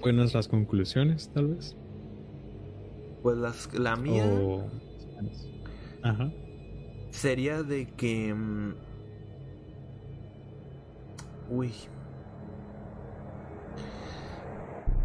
Buenas 0.00 0.34
las 0.34 0.48
conclusiones, 0.48 1.30
tal 1.32 1.48
vez. 1.48 1.76
Pues 3.22 3.36
las, 3.36 3.72
la 3.74 3.96
mía. 3.96 4.24
O... 4.26 4.70
Ajá. 6.02 6.32
sería 7.10 7.62
de 7.62 7.88
que. 7.94 8.34
mm, 8.34 8.74
Uy. 11.50 11.72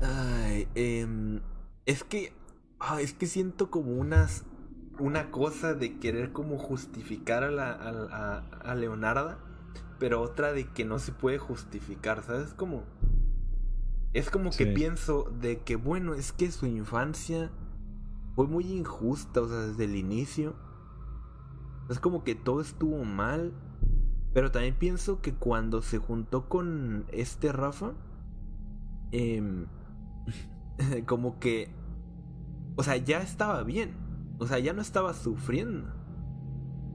Ay, 0.02 0.68
em, 0.76 1.42
es 1.86 2.04
que. 2.04 2.34
es 3.00 3.14
que 3.14 3.26
siento 3.28 3.70
como 3.72 3.94
unas. 3.94 4.46
Una 4.98 5.30
cosa 5.32 5.74
de 5.74 6.00
querer 6.00 6.32
como 6.32 6.58
justificar 6.58 7.44
a 7.44 7.52
la. 7.52 7.72
A, 7.72 8.38
a, 8.38 8.72
a 8.72 8.76
Leonarda. 8.76 9.40
Pero 10.00 10.22
otra 10.22 10.54
de 10.54 10.68
que 10.72 10.86
no 10.86 11.00
se 11.00 11.12
puede 11.12 11.38
justificar, 11.38 12.24
¿sabes? 12.24 12.54
Como. 12.54 12.84
Es 14.16 14.30
como 14.30 14.50
que 14.52 14.66
pienso 14.66 15.30
de 15.42 15.60
que, 15.60 15.76
bueno, 15.76 16.14
es 16.14 16.32
que 16.32 16.50
su 16.50 16.66
infancia 16.68 17.52
fue 18.34 18.48
muy 18.48 18.64
injusta, 18.72 19.42
o 19.42 19.50
sea, 19.50 19.58
desde 19.58 19.84
el 19.84 19.98
inicio. 19.98 20.56
Es 21.90 22.00
como 22.00 22.24
que 22.24 22.34
todo 22.34 22.62
estuvo 22.62 23.04
mal. 23.04 23.52
Pero 24.34 24.52
también 24.52 24.76
pienso 24.76 25.20
que 25.20 25.34
cuando 25.34 25.82
se 25.82 25.98
juntó 25.98 26.48
con 26.48 27.04
este 27.12 27.52
Rafa, 27.52 27.92
em, 29.12 29.66
como 31.08 31.38
que, 31.38 31.76
o 32.78 32.84
sea, 32.84 32.96
ya 32.96 33.20
estaba 33.20 33.64
bien. 33.64 33.98
O 34.40 34.48
sea, 34.48 34.60
ya 34.60 34.72
no 34.72 34.82
estaba 34.82 35.14
sufriendo. 35.14 35.90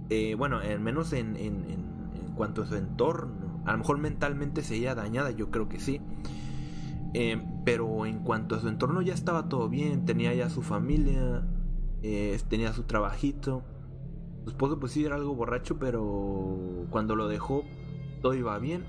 Eh, 0.08 0.36
bueno, 0.36 0.56
al 0.56 0.80
menos 0.80 1.12
en, 1.12 1.36
en, 1.36 1.64
en, 1.64 2.12
en 2.14 2.34
cuanto 2.34 2.62
a 2.62 2.66
su 2.66 2.76
entorno. 2.76 3.62
A 3.66 3.72
lo 3.72 3.78
mejor 3.78 3.98
mentalmente 3.98 4.62
seguía 4.62 4.94
dañada, 4.94 5.32
yo 5.32 5.50
creo 5.50 5.68
que 5.68 5.80
sí. 5.80 6.00
Eh, 7.12 7.42
pero 7.64 8.06
en 8.06 8.20
cuanto 8.20 8.54
a 8.54 8.60
su 8.60 8.68
entorno 8.68 9.02
ya 9.02 9.14
estaba 9.14 9.48
todo 9.48 9.68
bien. 9.68 10.04
Tenía 10.04 10.34
ya 10.34 10.48
su 10.48 10.62
familia, 10.62 11.44
eh, 12.02 12.38
tenía 12.48 12.72
su 12.72 12.84
trabajito. 12.84 13.62
Su 14.44 14.50
esposo 14.50 14.78
pues 14.78 14.92
sí 14.92 15.04
era 15.04 15.16
algo 15.16 15.34
borracho, 15.34 15.78
pero 15.78 16.86
cuando 16.90 17.16
lo 17.16 17.28
dejó 17.28 17.64
todo 18.22 18.34
iba 18.34 18.58
bien. 18.58 18.84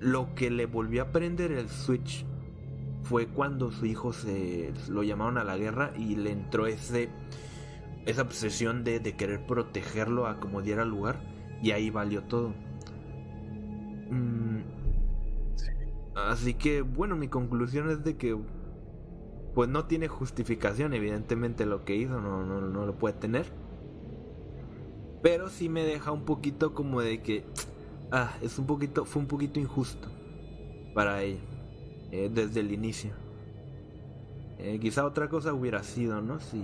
Lo 0.00 0.34
que 0.34 0.50
le 0.50 0.66
volvió 0.66 1.02
a 1.02 1.12
prender 1.12 1.52
el 1.52 1.68
switch 1.68 2.26
fue 3.02 3.28
cuando 3.28 3.70
su 3.70 3.86
hijo 3.86 4.12
se 4.12 4.72
lo 4.88 5.02
llamaron 5.02 5.38
a 5.38 5.44
la 5.44 5.56
guerra 5.56 5.92
y 5.96 6.16
le 6.16 6.32
entró 6.32 6.66
ese 6.66 7.08
esa 8.04 8.22
obsesión 8.22 8.84
de, 8.84 9.00
de 9.00 9.16
querer 9.16 9.46
protegerlo 9.46 10.26
a 10.26 10.38
como 10.38 10.62
diera 10.62 10.84
lugar 10.84 11.20
y 11.62 11.72
ahí 11.72 11.90
valió 11.90 12.22
todo. 12.22 12.52
Mm, 14.10 14.60
Así 16.16 16.54
que 16.54 16.80
bueno, 16.80 17.14
mi 17.14 17.28
conclusión 17.28 17.90
es 17.90 18.02
de 18.02 18.16
que 18.16 18.36
pues 19.54 19.68
no 19.68 19.84
tiene 19.86 20.08
justificación, 20.08 20.92
evidentemente 20.94 21.66
lo 21.66 21.84
que 21.84 21.96
hizo 21.96 22.20
no, 22.20 22.44
no, 22.44 22.60
no 22.60 22.86
lo 22.86 22.98
puede 22.98 23.14
tener. 23.14 23.46
Pero 25.22 25.48
sí 25.48 25.68
me 25.68 25.82
deja 25.84 26.12
un 26.12 26.24
poquito 26.24 26.74
como 26.74 27.00
de 27.00 27.22
que 27.22 27.44
ah, 28.12 28.34
es 28.42 28.58
un 28.58 28.66
poquito, 28.66 29.04
fue 29.04 29.22
un 29.22 29.28
poquito 29.28 29.60
injusto 29.60 30.08
para 30.94 31.22
ella 31.22 31.40
eh, 32.12 32.30
desde 32.32 32.60
el 32.60 32.72
inicio. 32.72 33.10
Eh, 34.58 34.78
quizá 34.80 35.04
otra 35.04 35.28
cosa 35.28 35.52
hubiera 35.52 35.82
sido, 35.82 36.22
¿no? 36.22 36.40
Si, 36.40 36.62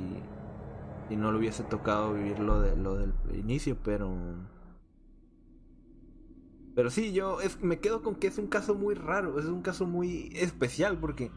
si 1.08 1.16
no 1.16 1.30
le 1.30 1.38
hubiese 1.38 1.62
tocado 1.62 2.14
vivir 2.14 2.38
lo, 2.38 2.60
de, 2.60 2.76
lo 2.76 2.96
del 2.96 3.12
inicio, 3.34 3.76
pero... 3.82 4.14
Pero 6.74 6.90
sí, 6.90 7.12
yo 7.12 7.40
es, 7.40 7.60
me 7.62 7.80
quedo 7.80 8.02
con 8.02 8.14
que 8.14 8.26
es 8.28 8.38
un 8.38 8.46
caso 8.46 8.74
muy 8.74 8.94
raro, 8.94 9.38
es 9.38 9.46
un 9.46 9.62
caso 9.62 9.86
muy 9.86 10.32
especial 10.34 10.98
porque, 10.98 11.30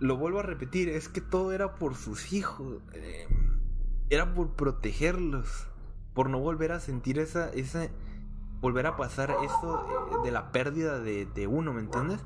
lo 0.00 0.16
vuelvo 0.16 0.40
a 0.40 0.42
repetir, 0.42 0.88
es 0.88 1.08
que 1.08 1.20
todo 1.20 1.52
era 1.52 1.74
por 1.74 1.94
sus 1.94 2.32
hijos, 2.32 2.82
eh, 2.94 3.26
era 4.10 4.34
por 4.34 4.56
protegerlos, 4.56 5.68
por 6.14 6.30
no 6.30 6.38
volver 6.40 6.72
a 6.72 6.80
sentir 6.80 7.18
esa, 7.18 7.50
esa, 7.50 7.88
volver 8.60 8.86
a 8.86 8.96
pasar 8.96 9.30
eso 9.44 9.86
eh, 9.86 10.24
de 10.24 10.30
la 10.30 10.50
pérdida 10.50 10.98
de, 10.98 11.26
de, 11.26 11.46
uno, 11.46 11.72
¿me 11.72 11.80
entiendes? 11.80 12.20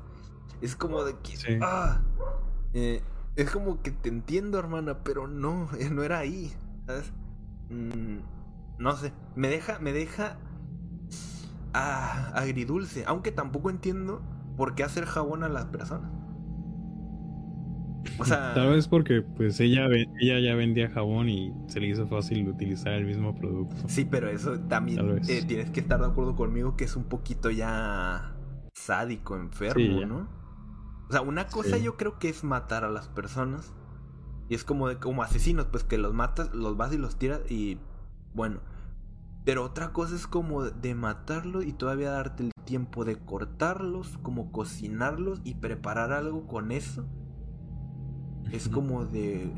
Es 0.61 0.75
como 0.75 1.03
de 1.03 1.17
que, 1.19 1.35
Sí. 1.37 1.57
ah, 1.61 2.01
eh, 2.73 3.01
es 3.35 3.51
como 3.51 3.81
que 3.81 3.91
te 3.91 4.09
entiendo, 4.09 4.57
hermana, 4.59 5.03
pero 5.03 5.27
no, 5.27 5.69
no 5.91 6.03
era 6.03 6.19
ahí, 6.19 6.53
¿sabes? 6.85 7.11
Mm, 7.69 8.19
no 8.79 8.95
sé, 8.95 9.13
me 9.35 9.49
deja, 9.49 9.79
me 9.79 9.91
deja 9.91 10.37
ah, 11.73 12.31
agridulce, 12.35 13.03
aunque 13.07 13.31
tampoco 13.31 13.69
entiendo 13.69 14.21
por 14.55 14.75
qué 14.75 14.83
hacer 14.83 15.05
jabón 15.05 15.43
a 15.43 15.49
las 15.49 15.65
personas. 15.65 16.11
O 18.19 18.25
sea, 18.25 18.53
Tal 18.53 18.69
vez 18.71 18.87
porque 18.87 19.21
pues 19.21 19.59
ella, 19.59 19.85
ella 20.19 20.39
ya 20.39 20.55
vendía 20.55 20.89
jabón 20.89 21.29
y 21.29 21.53
se 21.67 21.79
le 21.79 21.87
hizo 21.87 22.07
fácil 22.07 22.47
utilizar 22.47 22.93
el 22.93 23.05
mismo 23.05 23.35
producto. 23.35 23.75
sí, 23.87 24.05
pero 24.05 24.29
eso 24.29 24.59
también 24.61 25.19
eh, 25.27 25.43
tienes 25.45 25.69
que 25.71 25.81
estar 25.81 25.99
de 25.99 26.07
acuerdo 26.07 26.35
conmigo 26.35 26.75
que 26.77 26.85
es 26.85 26.95
un 26.95 27.03
poquito 27.03 27.51
ya 27.51 28.33
sádico, 28.73 29.35
enfermo, 29.35 29.99
Sí. 29.99 30.05
¿no? 30.05 30.27
O 31.09 31.11
sea, 31.11 31.21
una 31.21 31.47
cosa 31.47 31.77
Sí. 31.77 31.83
yo 31.83 31.97
creo 31.97 32.17
que 32.17 32.29
es 32.29 32.43
matar 32.43 32.83
a 32.85 32.89
las 32.89 33.07
personas. 33.07 33.73
Y 34.49 34.55
es 34.55 34.63
como 34.63 34.87
de 34.87 34.97
como 34.97 35.23
asesinos, 35.23 35.67
pues 35.67 35.83
que 35.83 35.97
los 35.97 36.13
matas, 36.13 36.53
los 36.53 36.77
vas 36.77 36.93
y 36.93 36.97
los 36.97 37.17
tiras 37.19 37.41
y 37.51 37.77
bueno. 38.33 38.61
Pero 39.47 39.63
otra 39.63 39.93
cosa 39.93 40.13
es 40.13 40.27
como 40.27 40.65
de 40.65 40.93
matarlos 40.93 41.65
y 41.65 41.71
todavía 41.71 42.11
darte 42.11 42.43
el 42.43 42.51
tiempo 42.65 43.05
de 43.05 43.15
cortarlos, 43.15 44.17
como 44.17 44.51
cocinarlos 44.51 45.39
y 45.45 45.53
preparar 45.53 46.11
algo 46.11 46.45
con 46.47 46.73
eso. 46.73 47.05
Es 48.51 48.67
como 48.67 49.05
de... 49.05 49.49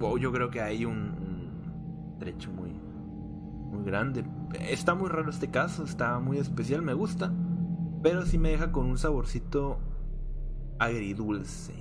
Wow, 0.00 0.18
yo 0.18 0.32
creo 0.32 0.50
que 0.50 0.60
hay 0.60 0.84
un, 0.84 0.96
un 0.96 2.18
trecho 2.18 2.50
muy, 2.50 2.72
muy 3.70 3.84
grande. 3.84 4.24
Está 4.68 4.96
muy 4.96 5.10
raro 5.10 5.30
este 5.30 5.52
caso, 5.52 5.84
está 5.84 6.18
muy 6.18 6.38
especial, 6.38 6.82
me 6.82 6.94
gusta. 6.94 7.32
Pero 8.02 8.26
sí 8.26 8.36
me 8.36 8.48
deja 8.48 8.72
con 8.72 8.86
un 8.86 8.98
saborcito 8.98 9.78
agridulce. 10.80 11.72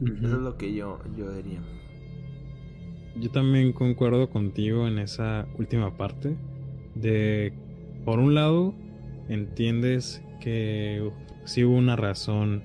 Eso 0.00 0.26
es 0.26 0.42
lo 0.42 0.56
que 0.56 0.74
yo, 0.74 0.98
yo 1.16 1.30
diría. 1.30 1.60
Yo 3.16 3.30
también 3.30 3.72
concuerdo 3.72 4.30
contigo 4.30 4.88
en 4.88 4.98
esa 4.98 5.46
última 5.58 5.96
parte 5.96 6.36
de, 6.94 7.52
por 8.04 8.18
un 8.18 8.34
lado, 8.34 8.74
entiendes 9.28 10.22
que 10.40 11.10
sí 11.44 11.64
hubo 11.64 11.76
una 11.76 11.96
razón 11.96 12.62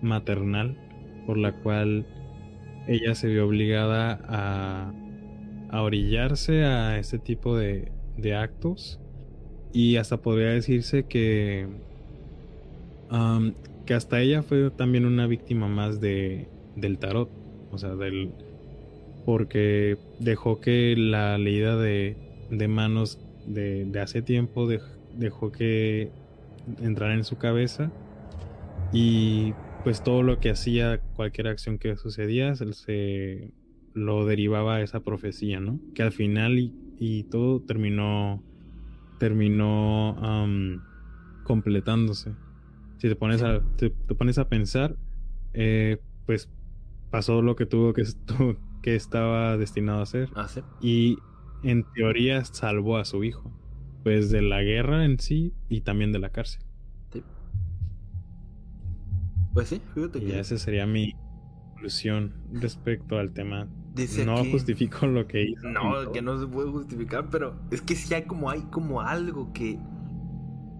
maternal 0.00 0.76
por 1.26 1.36
la 1.36 1.52
cual 1.52 2.06
ella 2.86 3.14
se 3.14 3.28
vio 3.28 3.46
obligada 3.46 4.20
a, 4.28 4.92
a 5.70 5.82
orillarse 5.82 6.64
a 6.64 6.98
este 6.98 7.18
tipo 7.18 7.56
de, 7.56 7.90
de 8.16 8.34
actos. 8.34 9.00
Y 9.72 9.96
hasta 9.96 10.16
podría 10.16 10.48
decirse 10.48 11.04
que 11.04 11.68
am, 13.10 13.54
que 13.86 13.94
hasta 13.94 14.20
ella 14.20 14.42
fue 14.42 14.70
también 14.70 15.04
una 15.04 15.26
víctima 15.26 15.68
más 15.68 16.00
de 16.00 16.48
del 16.76 16.98
tarot 16.98 17.28
o 17.72 17.78
sea 17.78 17.94
del 17.96 18.32
porque 19.30 19.96
dejó 20.18 20.60
que 20.60 20.96
la 20.98 21.38
leída 21.38 21.76
de, 21.76 22.16
de 22.50 22.66
manos 22.66 23.16
de, 23.46 23.84
de 23.84 24.00
hace 24.00 24.22
tiempo 24.22 24.68
dej- 24.68 24.82
dejó 25.16 25.52
que 25.52 26.10
entrara 26.82 27.14
en 27.14 27.22
su 27.22 27.38
cabeza 27.38 27.92
y 28.92 29.52
pues 29.84 30.02
todo 30.02 30.24
lo 30.24 30.40
que 30.40 30.50
hacía, 30.50 30.98
cualquier 31.14 31.46
acción 31.46 31.78
que 31.78 31.96
sucedía, 31.96 32.56
se, 32.56 33.52
lo 33.94 34.26
derivaba 34.26 34.74
a 34.74 34.82
esa 34.82 34.98
profecía, 34.98 35.60
¿no? 35.60 35.78
Que 35.94 36.02
al 36.02 36.10
final 36.10 36.58
y, 36.98 37.22
todo 37.30 37.60
terminó 37.60 38.42
terminó 39.20 40.16
completándose. 41.44 42.32
Si 42.98 43.08
te 43.08 43.14
pones 43.14 43.44
a 43.44 43.60
te, 43.76 43.90
pones 43.90 44.38
a 44.38 44.48
pensar, 44.48 44.96
eh, 45.54 45.98
pues 46.26 46.48
pasó 47.12 47.42
lo 47.42 47.54
que 47.54 47.66
tuvo 47.66 47.92
que 47.92 48.02
que 48.82 48.94
estaba 48.96 49.56
destinado 49.56 50.00
a 50.00 50.02
hacer 50.02 50.30
Ah, 50.34 50.48
sí. 50.48 50.62
y 50.80 51.18
en 51.62 51.84
teoría 51.94 52.44
salvó 52.44 52.96
a 52.98 53.04
su 53.04 53.24
hijo, 53.24 53.52
pues 54.02 54.30
de 54.30 54.42
la 54.42 54.62
guerra 54.62 55.04
en 55.04 55.18
sí 55.18 55.54
y 55.68 55.82
también 55.82 56.12
de 56.12 56.18
la 56.20 56.30
cárcel. 56.30 56.62
sí. 57.12 57.22
Pues 59.52 59.68
sí, 59.68 59.82
fíjate 59.94 60.20
Y 60.20 60.26
que 60.26 60.38
esa 60.38 60.58
sería 60.58 60.86
mi 60.86 61.12
conclusión 61.72 62.34
respecto 62.52 63.18
al 63.18 63.32
tema. 63.32 63.68
dice 63.94 64.24
no 64.24 64.44
justifico 64.44 65.06
lo 65.06 65.26
que 65.26 65.42
hizo. 65.44 65.68
No, 65.68 66.12
que 66.12 66.22
no 66.22 66.38
se 66.40 66.46
puede 66.46 66.70
justificar, 66.70 67.28
pero 67.30 67.54
es 67.70 67.82
que 67.82 67.94
sí 67.94 68.14
hay 68.14 68.24
como 68.24 68.50
hay 68.50 68.62
como 68.70 69.00
algo 69.00 69.52
que. 69.52 69.78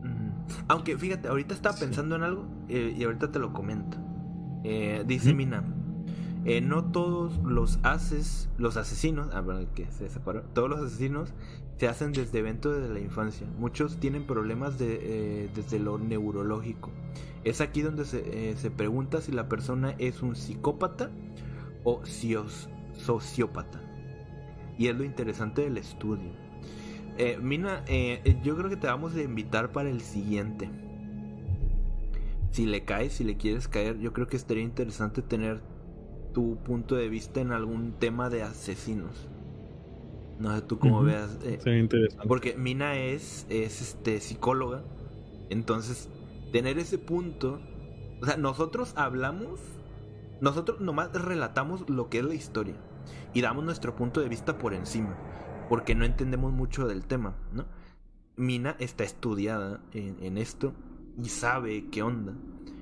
Mm, 0.02 0.31
Aunque 0.68 0.97
fíjate, 0.97 1.28
ahorita 1.28 1.55
estaba 1.55 1.77
Sí. 1.77 1.85
pensando 1.85 2.16
en 2.16 2.22
algo 2.22 2.47
eh, 2.68 2.94
y 2.97 3.05
ahorita 3.05 3.31
te 3.32 3.39
lo 3.39 3.52
comento. 3.52 3.98
Eh, 4.64 5.05
dice 5.06 5.28
Ujú. 5.31 5.36
Mina. 5.36 5.64
Eh, 6.44 6.62
no 6.62 6.84
todos 6.90 7.36
los 7.44 7.78
haces, 7.82 8.48
los 8.56 8.76
asesinos, 8.76 9.28
ah, 9.34 9.42
bueno, 9.42 9.66
que 9.74 9.86
se 9.90 10.08
separó, 10.08 10.42
todos 10.54 10.70
los 10.70 10.80
asesinos 10.80 11.34
se 11.76 11.86
hacen 11.86 12.12
desde 12.12 12.38
eventos 12.38 12.80
de 12.80 12.88
la 12.88 13.00
infancia. 13.00 13.46
Muchos 13.58 13.98
tienen 13.98 14.26
problemas 14.26 14.78
de, 14.78 14.98
eh, 15.02 15.50
desde 15.54 15.78
lo 15.78 15.98
neurológico. 15.98 16.90
Es 17.44 17.60
aquí 17.60 17.82
donde 17.82 18.04
se, 18.04 18.50
eh, 18.50 18.56
se 18.56 18.70
pregunta 18.70 19.20
si 19.20 19.32
la 19.32 19.48
persona 19.48 19.94
es 19.98 20.22
un 20.22 20.34
psicópata 20.34 21.10
o 21.84 22.02
sociópata. 22.04 23.80
Y 24.78 24.88
es 24.88 24.96
lo 24.96 25.04
interesante 25.04 25.62
del 25.62 25.76
estudio. 25.76 26.30
Mina, 27.42 27.84
yo 28.42 28.56
creo 28.56 28.70
que 28.70 28.78
te 28.78 28.86
vamos 28.86 29.14
a 29.14 29.20
invitar 29.20 29.72
para 29.72 29.90
el 29.90 30.00
siguiente. 30.00 30.70
Si 32.50 32.64
le 32.64 32.84
caes, 32.84 33.12
si 33.12 33.24
le 33.24 33.36
quieres 33.36 33.68
caer, 33.68 33.98
yo 33.98 34.14
creo 34.14 34.26
que 34.26 34.38
estaría 34.38 34.62
interesante 34.62 35.20
tener 35.20 35.60
tu 36.32 36.62
punto 36.62 36.97
de 36.97 37.09
vista 37.09 37.40
en 37.40 37.52
algún 37.52 37.98
tema 37.98 38.31
de 38.31 38.43
asesinos. 38.43 39.31
No 40.39 40.55
sé 40.55 40.62
tú 40.62 40.78
cómo 40.78 41.02
veas. 41.02 41.39
eh, 41.43 41.61
Sería 41.61 41.81
interesante. 41.81 42.28
porque 42.28 42.55
Mina 42.57 42.97
es, 42.97 43.47
es 43.48 43.81
este, 43.82 44.20
psicóloga. 44.20 44.85
Entonces, 45.51 46.11
tener 46.52 46.78
ese 46.78 46.98
punto. 46.98 47.61
O 48.23 48.27
sea, 48.27 48.36
nosotros 48.36 48.93
hablamos. 48.97 49.61
Nosotros 50.40 50.81
nomás 50.81 51.12
relatamos 51.12 51.89
lo 51.90 52.09
que 52.09 52.19
es 52.20 52.24
la 52.24 52.35
historia. 52.35 52.77
Y 53.35 53.43
damos 53.43 53.65
nuestro 53.65 53.94
punto 53.97 54.20
de 54.20 54.28
vista 54.28 54.59
por 54.59 54.74
encima. 54.74 55.19
Porque 55.69 55.94
no 55.94 56.05
entendemos 56.05 56.52
mucho 56.52 56.86
del 56.89 57.07
tema, 57.07 57.36
¿no? 57.52 57.66
Mina 58.36 58.77
está 58.78 59.05
estudiada 59.05 59.82
en, 59.93 60.16
en 60.23 60.39
esto 60.39 60.74
y 61.16 61.28
sabe 61.28 61.89
qué 61.90 62.02
onda. 62.02 62.35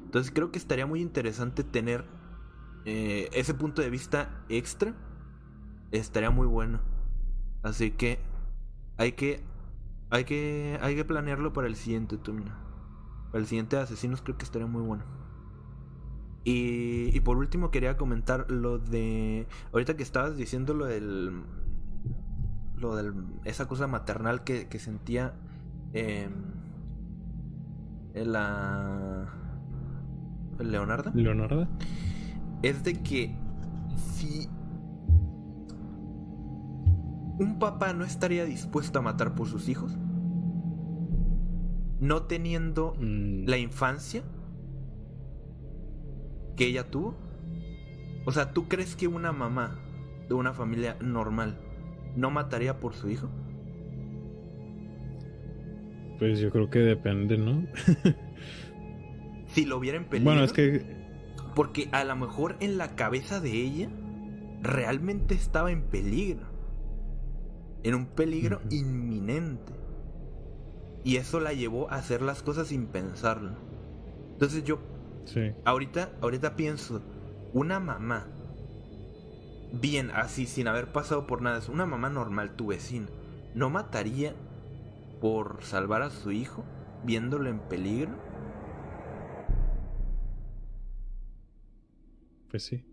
Entonces 0.05 0.33
creo 0.35 0.53
que 0.53 0.59
estaría 0.59 0.87
muy 0.87 1.01
interesante 1.03 1.65
tener 1.65 2.05
eh, 2.84 3.28
ese 3.32 3.55
punto 3.55 3.82
de 3.82 3.90
vista 3.90 4.44
extra. 4.48 4.94
Estaría 5.90 6.30
muy 6.30 6.46
bueno. 6.46 6.80
Así 7.62 7.90
que 7.90 8.20
hay 8.96 9.12
que 9.12 9.42
hay 10.10 10.24
que 10.24 10.78
hay 10.80 10.96
que 10.96 11.05
planearlo 11.05 11.52
para 11.52 11.66
el 11.66 11.76
siguiente 11.76 12.16
Tumina. 12.18 12.59
Para 13.30 13.40
el 13.40 13.46
siguiente 13.46 13.76
de 13.76 13.82
asesinos 13.82 14.22
creo 14.22 14.36
que 14.38 14.44
estaría 14.44 14.66
muy 14.66 14.82
bueno. 14.82 15.05
Y, 16.44 17.10
y 17.14 17.20
por 17.20 17.36
último 17.36 17.70
quería 17.70 17.96
comentar 17.96 18.50
lo 18.50 18.78
de 18.78 19.46
ahorita 19.72 19.96
que 19.96 20.02
estabas 20.02 20.36
diciendo 20.36 20.72
lo 20.72 20.86
del 20.86 21.42
lo 22.76 22.96
del 22.96 23.12
esa 23.44 23.66
cosa 23.66 23.86
maternal 23.86 24.44
que, 24.44 24.68
que 24.68 24.78
sentía 24.78 25.34
eh, 25.92 26.30
la 28.14 29.26
Leonardo 30.59 31.10
Leonardo. 31.14 31.68
Es 32.62 32.82
de 32.85 32.94
que 32.94 33.35
si 33.97 34.48
¿Un 37.39 37.60
papá 37.60 37.93
no 37.93 38.05
estaría 38.05 38.44
dispuesto 38.44 38.98
a 38.98 39.02
matar 39.02 39.35
por 39.36 39.47
sus 39.47 39.68
hijos? 39.68 39.97
No 42.01 42.22
teniendo 42.22 42.94
Mm, 42.98 43.44
la 43.47 43.59
infancia 43.59 44.22
que 46.56 46.66
ella 46.66 46.90
tuvo. 46.90 47.16
O 48.26 48.32
sea, 48.32 48.52
¿tú 48.52 48.66
crees 48.68 48.97
que 48.97 49.06
una 49.06 49.30
mamá 49.32 49.78
de 50.28 50.35
una 50.35 50.52
familia 50.52 50.97
normal 51.01 51.60
no 52.16 52.30
mataría 52.30 52.80
por 52.80 52.94
su 52.94 53.09
hijo? 53.09 53.28
Pues 56.18 56.40
yo 56.40 56.51
creo 56.51 56.68
que 56.68 56.80
depende, 56.80 57.39
¿no? 57.39 57.62
Si 59.47 59.64
lo 59.64 59.80
viera 59.80 59.97
en 59.97 60.05
peligro. 60.05 60.30
bueno, 60.32 60.44
es 60.44 60.52
que 60.52 60.98
Porque 61.59 61.89
a 61.90 62.05
lo 62.05 62.14
mejor 62.14 62.55
en 62.60 62.78
la 62.78 62.94
cabeza 62.94 63.40
de 63.40 63.51
ella 63.51 63.90
realmente 64.62 65.35
estaba 65.35 65.72
en 65.72 65.82
peligro. 65.82 66.47
En 67.82 67.97
un 67.97 68.06
peligro 68.06 68.60
inminente. 68.70 69.72
Y 71.02 71.16
eso 71.16 71.40
la 71.40 71.55
llevó 71.55 71.90
a 71.90 71.97
hacer 71.97 72.22
las 72.22 72.44
cosas 72.44 72.68
sin 72.68 72.86
pensarlo. 72.86 73.56
Entonces 74.35 74.62
yo 74.62 74.78
sí. 75.24 75.51
ahorita, 75.64 76.12
ahorita 76.20 76.55
pienso, 76.55 77.02
una 77.52 77.80
mamá, 77.80 78.28
bien 79.72 80.12
así, 80.12 80.47
sin 80.47 80.68
haber 80.68 80.93
pasado 80.93 81.26
por 81.26 81.43
nada, 81.43 81.59
es 81.59 81.68
una 81.68 81.86
mamá 81.86 82.09
normal, 82.09 82.55
tu 82.55 82.68
vecina, 82.68 83.09
¿no 83.56 83.68
mataría 83.68 84.32
por 85.20 85.64
salvar 85.64 86.02
a 86.02 86.10
su 86.10 86.30
hijo 86.30 86.64
viéndolo 87.02 87.51
en 87.51 87.59
peligro? 87.59 88.12
Pues 92.51 92.65
sí. 92.65 92.85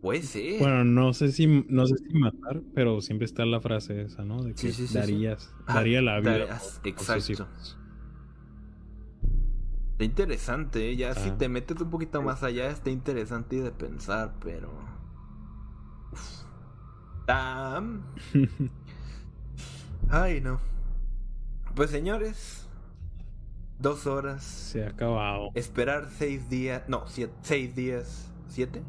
Puede 0.00 0.22
ser. 0.22 0.58
Bueno, 0.58 0.84
no 0.84 1.12
sé 1.12 1.30
si 1.30 1.46
no 1.46 1.86
sé 1.86 1.94
si 1.96 2.12
matar, 2.18 2.60
pero 2.74 3.00
siempre 3.00 3.24
está 3.24 3.44
la 3.46 3.60
frase 3.60 4.02
esa, 4.02 4.24
¿no? 4.24 4.42
De 4.42 4.52
que 4.52 4.58
Sí, 4.58 4.68
sí, 4.72 4.82
sí, 4.82 4.88
sí. 4.88 4.94
darías, 4.94 5.54
Ah, 5.66 5.74
daría 5.74 6.02
la 6.02 6.18
vida. 6.20 6.38
darías- 6.38 6.78
por- 6.80 6.88
exacto. 6.88 7.46
Está 9.92 10.04
interesante, 10.04 10.90
¿eh? 10.90 10.96
ya 10.96 11.14
si 11.14 11.28
Ah. 11.30 11.38
te 11.38 11.48
metes 11.48 11.80
un 11.80 11.90
poquito 11.90 12.20
más 12.22 12.42
allá, 12.42 12.68
está 12.70 12.90
interesante 12.90 13.60
de 13.62 13.70
pensar, 13.70 14.34
pero... 14.40 14.72
Uf. 16.12 16.42
Tam. 17.26 18.02
Ay, 20.10 20.40
no. 20.40 20.60
Pues 21.76 21.90
señores, 21.90 22.66
dos 23.78 24.06
horas. 24.08 24.42
Se 24.42 24.84
ha 24.84 24.88
acabado. 24.88 25.50
Esperar 25.54 26.08
seis 26.10 26.48
días, 26.50 26.82
no, 26.88 27.06
siete, 27.06 27.32
seis 27.42 27.74
días, 27.76 28.31
siete, 28.52 28.82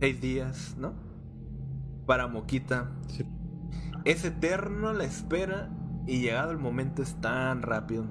seis 0.00 0.20
días, 0.20 0.76
¿no? 0.78 0.92
Para 2.06 2.26
Moquita. 2.26 2.90
Sí. 3.08 3.24
Es 4.04 4.24
eterno 4.24 4.92
la 4.92 5.04
espera 5.04 5.70
y 6.06 6.20
llegado 6.20 6.50
el 6.52 6.58
momento 6.58 7.02
es 7.02 7.14
tan 7.20 7.62
rápido. 7.62 8.04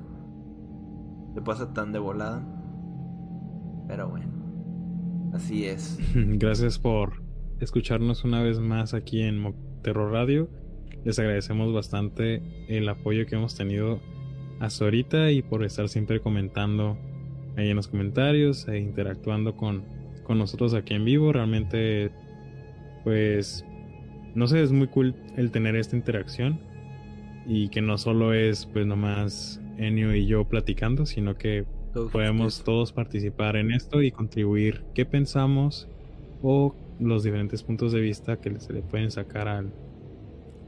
Se 1.33 1.41
pasa 1.41 1.73
tan 1.73 1.91
de 1.91 1.99
volada. 1.99 2.43
Pero 3.87 4.09
bueno, 4.09 4.27
así 5.33 5.65
es. 5.65 5.97
Gracias 6.15 6.77
por 6.79 7.21
escucharnos 7.59 8.23
una 8.23 8.41
vez 8.43 8.59
más 8.59 8.93
aquí 8.93 9.21
en 9.21 9.39
Mo- 9.39 9.55
Terror 9.81 10.11
Radio. 10.11 10.49
Les 11.05 11.17
agradecemos 11.19 11.73
bastante 11.73 12.41
el 12.67 12.87
apoyo 12.89 13.25
que 13.25 13.35
hemos 13.35 13.55
tenido 13.55 13.99
hasta 14.59 14.85
ahorita 14.85 15.31
y 15.31 15.41
por 15.41 15.63
estar 15.63 15.87
siempre 15.87 16.19
comentando 16.19 16.97
ahí 17.55 17.69
en 17.69 17.75
los 17.75 17.87
comentarios 17.87 18.67
e 18.67 18.79
interactuando 18.79 19.55
con, 19.55 19.83
con 20.27 20.37
nosotros 20.37 20.73
aquí 20.73 20.93
en 20.93 21.05
vivo. 21.05 21.31
Realmente, 21.31 22.11
pues, 23.03 23.65
no 24.35 24.45
sé, 24.47 24.61
es 24.61 24.71
muy 24.71 24.87
cool 24.87 25.15
el 25.37 25.49
tener 25.49 25.75
esta 25.77 25.95
interacción 25.95 26.59
y 27.47 27.69
que 27.69 27.81
no 27.81 27.97
solo 27.97 28.33
es 28.33 28.65
pues 28.65 28.85
nomás 28.85 29.61
Enio 29.77 30.13
y 30.13 30.25
yo 30.25 30.43
platicando, 30.43 31.05
sino 31.05 31.37
que 31.37 31.65
Todos 31.93 32.11
podemos 32.11 32.47
ustedes. 32.47 32.65
todos 32.65 32.91
participar 32.91 33.55
en 33.55 33.71
esto 33.71 34.01
y 34.01 34.11
contribuir 34.11 34.83
qué 34.93 35.05
pensamos 35.05 35.87
o 36.43 36.75
los 36.99 37.23
diferentes 37.23 37.63
puntos 37.63 37.93
de 37.93 38.01
vista 38.01 38.37
que 38.37 38.59
se 38.59 38.73
le 38.73 38.81
pueden 38.81 39.11
sacar 39.11 39.47
al, 39.47 39.71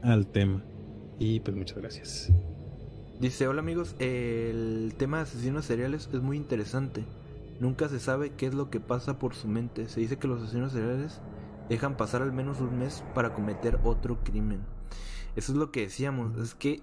al 0.02 0.26
tema. 0.26 0.64
Y 1.18 1.40
pues 1.40 1.54
muchas 1.54 1.76
gracias. 1.76 2.32
Dice, 3.20 3.46
hola 3.46 3.60
amigos, 3.60 3.94
el 3.98 4.94
tema 4.96 5.18
de 5.18 5.24
asesinos 5.24 5.66
seriales 5.66 6.08
es 6.14 6.22
muy 6.22 6.38
interesante. 6.38 7.04
Nunca 7.60 7.88
se 7.88 8.00
sabe 8.00 8.32
qué 8.32 8.46
es 8.46 8.54
lo 8.54 8.70
que 8.70 8.80
pasa 8.80 9.18
por 9.18 9.34
su 9.34 9.46
mente. 9.46 9.88
Se 9.88 10.00
dice 10.00 10.18
que 10.18 10.26
los 10.26 10.42
asesinos 10.42 10.72
seriales 10.72 11.20
dejan 11.68 11.96
pasar 11.96 12.22
al 12.22 12.32
menos 12.32 12.60
un 12.60 12.78
mes 12.78 13.04
para 13.14 13.34
cometer 13.34 13.78
otro 13.84 14.24
crimen. 14.24 14.62
Eso 15.36 15.52
es 15.52 15.58
lo 15.58 15.70
que 15.70 15.82
decíamos, 15.82 16.36
es 16.38 16.54
que 16.56 16.82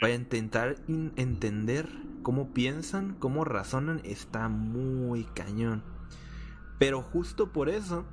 para 0.00 0.14
intentar 0.14 0.76
in- 0.86 1.12
entender 1.16 1.86
cómo 2.22 2.54
piensan, 2.54 3.16
cómo 3.18 3.44
razonan, 3.44 4.00
está 4.04 4.48
muy 4.48 5.24
cañón. 5.24 5.82
Pero 6.78 7.02
justo 7.02 7.52
por 7.52 7.68
eso, 7.68 8.06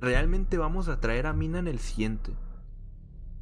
realmente 0.00 0.58
vamos 0.58 0.88
a 0.88 1.00
traer 1.00 1.26
a 1.26 1.32
Mina 1.32 1.60
en 1.60 1.68
el 1.68 1.78
siguiente. 1.78 2.34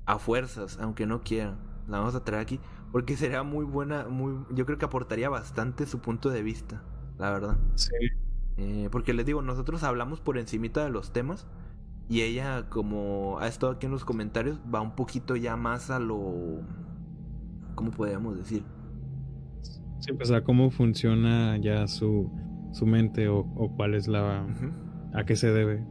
A 0.07 0.19
fuerzas, 0.19 0.79
aunque 0.81 1.07
no 1.07 1.23
quiera. 1.23 1.57
La 1.89 1.99
vamos 1.99 2.15
a 2.15 2.23
traer 2.23 2.43
aquí. 2.43 2.61
Porque 2.93 3.17
sería 3.17 3.43
muy 3.43 3.65
buena, 3.65 4.07
muy, 4.09 4.45
yo 4.55 4.67
creo 4.67 4.79
que 4.79 4.85
aportaría 4.85 5.29
bastante 5.29 5.87
su 5.87 6.01
punto 6.01 6.31
de 6.31 6.43
vista, 6.43 6.83
la 7.21 7.31
verdad. 7.31 7.59
Sí. 7.75 7.91
Eh, 8.57 8.89
porque 8.91 9.13
les 9.15 9.27
digo, 9.27 9.43
nosotros 9.43 9.83
hablamos 9.83 10.21
por 10.21 10.39
encimita 10.39 10.83
de 10.83 10.91
los 10.91 11.13
temas. 11.13 11.47
Y 12.09 12.23
ella, 12.23 12.69
como 12.69 13.39
ha 13.39 13.47
estado 13.47 13.73
aquí 13.73 13.87
en 13.87 13.93
los 13.93 14.05
comentarios, 14.05 14.59
va 14.75 14.81
un 14.81 14.97
poquito 14.97 15.37
ya 15.37 15.57
más 15.57 15.91
a 15.91 16.01
lo... 16.01 16.63
¿Cómo 17.77 17.93
podríamos 17.93 18.37
decir? 18.37 18.65
Sí, 20.01 20.13
pues 20.15 20.33
a 20.33 20.43
cómo 20.43 20.71
funciona 20.71 21.57
ya 21.59 21.87
su, 21.87 22.33
su 22.73 22.87
mente 22.87 23.29
o, 23.29 23.41
o 23.41 23.77
cuál 23.77 23.95
es 23.95 24.09
la... 24.09 24.45
A 25.15 25.25
qué 25.25 25.37
se 25.37 25.53
debe. 25.53 25.87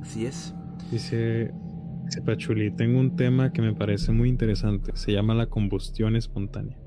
Así 0.00 0.24
es. 0.24 0.54
Dice, 0.90 1.52
dice 2.04 2.22
Pachuli, 2.22 2.70
tengo 2.70 2.98
un 3.00 3.16
tema 3.16 3.52
que 3.52 3.60
me 3.60 3.74
parece 3.74 4.12
muy 4.12 4.28
interesante. 4.28 4.92
Se 4.94 5.12
llama 5.12 5.34
la 5.34 5.46
combustión 5.46 6.16
espontánea. 6.16 6.78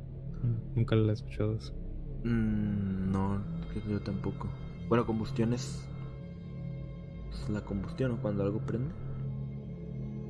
Nunca 0.76 0.96
la 0.96 1.12
he 1.12 1.14
escuchado 1.14 1.56
eso. 1.56 1.79
Mm, 2.24 3.12
no, 3.12 3.42
yo 3.90 4.00
tampoco. 4.02 4.48
Bueno, 4.88 5.06
combustión 5.06 5.54
es... 5.54 5.88
es 7.32 7.50
la 7.50 7.62
combustión, 7.62 8.12
¿no? 8.12 8.18
Cuando 8.22 8.44
algo 8.44 8.60
prende. 8.60 8.92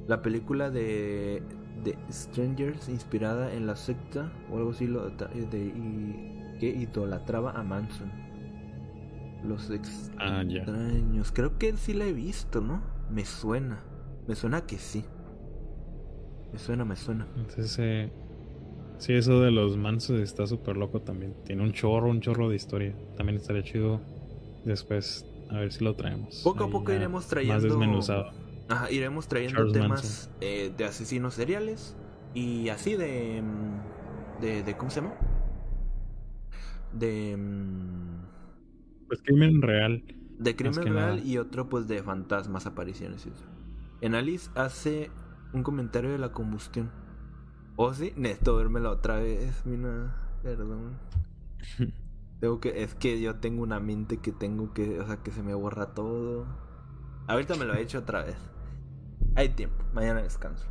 La 0.07 0.21
película 0.21 0.69
de, 0.69 1.43
de 1.83 1.97
Strangers, 2.11 2.89
inspirada 2.89 3.53
en 3.53 3.67
la 3.67 3.75
secta 3.75 4.31
o 4.51 4.57
algo 4.57 4.71
así, 4.71 4.87
lo, 4.87 5.09
de, 5.09 5.65
y- 5.65 6.57
que 6.59 6.67
idolatraba 6.69 7.51
a 7.51 7.63
Manson. 7.63 8.11
Los 9.43 9.69
Ah, 9.69 9.75
extraños. 9.75 11.31
Creo 11.31 11.57
que 11.57 11.77
sí 11.77 11.93
la 11.93 12.05
he 12.05 12.13
visto, 12.13 12.59
¿no? 12.59 12.81
Me 13.09 13.23
suena. 13.23 13.79
Me 14.27 14.35
suena 14.35 14.61
que 14.65 14.77
sí. 14.77 15.05
Me 16.51 16.59
suena, 16.59 16.83
me 16.83 16.95
suena. 16.95 17.25
Entonces, 17.37 17.77
eh, 17.79 18.11
sí, 18.99 19.13
eso 19.13 19.41
de 19.41 19.51
los 19.51 19.77
mansos 19.77 20.19
está 20.19 20.45
súper 20.47 20.77
loco 20.77 21.01
también. 21.01 21.35
Tiene 21.45 21.63
un 21.63 21.73
chorro, 21.73 22.09
un 22.09 22.21
chorro 22.21 22.49
de 22.49 22.55
historia. 22.55 22.95
También 23.17 23.37
estaría 23.37 23.63
chido 23.63 24.01
después 24.65 25.25
a 25.49 25.59
ver 25.59 25.71
si 25.73 25.83
lo 25.83 25.95
traemos. 25.95 26.41
Poco 26.43 26.65
a 26.65 26.69
poco 26.69 26.93
iremos 26.93 27.23
Más 27.23 27.29
trayendo. 27.29 27.61
desmenuzado. 27.67 28.31
Ajá, 28.67 28.91
iremos 28.91 29.27
trayendo 29.27 29.65
Charles 29.65 29.73
temas 29.73 30.31
eh, 30.41 30.73
de 30.77 30.85
asesinos 30.85 31.33
seriales 31.33 31.97
y 32.33 32.69
así 32.69 32.95
de, 32.95 33.41
mm, 33.41 34.41
de. 34.41 34.63
de 34.63 34.77
¿Cómo 34.77 34.91
se 34.91 35.01
llama? 35.01 35.15
De. 36.91 37.35
mm, 37.37 38.27
Pues 39.07 39.21
crimen 39.23 39.61
real. 39.61 40.03
De 40.37 40.55
crimen 40.55 40.93
real 40.93 41.17
nada. 41.17 41.19
y 41.19 41.37
otro 41.37 41.67
pues 41.69 41.87
de 41.87 42.03
fantasmas, 42.03 42.65
apariciones 42.65 43.25
y 43.25 43.29
eso. 43.29 43.45
En 44.01 44.15
Alice 44.15 44.49
hace 44.55 45.11
un 45.53 45.63
comentario 45.63 46.11
de 46.11 46.19
la 46.19 46.31
combustión. 46.31 46.91
¿O 47.81 47.93
sí? 47.93 48.11
Necesito 48.17 48.57
vérmela 48.57 48.89
otra 48.89 49.19
vez, 49.19 49.65
mina. 49.65 50.13
Perdón. 50.43 50.97
Tengo 52.41 52.59
que, 52.59 52.83
es 52.83 52.93
que 52.93 53.21
yo 53.21 53.35
tengo 53.35 53.63
una 53.63 53.79
mente 53.79 54.17
que 54.17 54.33
tengo 54.33 54.73
que, 54.73 54.99
o 54.99 55.07
sea, 55.07 55.23
que 55.23 55.31
se 55.31 55.43
me 55.43 55.53
borra 55.53 55.93
todo. 55.93 56.45
Ahorita 57.27 57.55
me 57.55 57.63
lo 57.63 57.73
he 57.73 57.81
hecho 57.81 57.99
otra 57.99 58.23
vez. 58.25 58.35
Hay 59.35 59.49
tiempo, 59.49 59.85
mañana 59.93 60.21
descanso. 60.21 60.67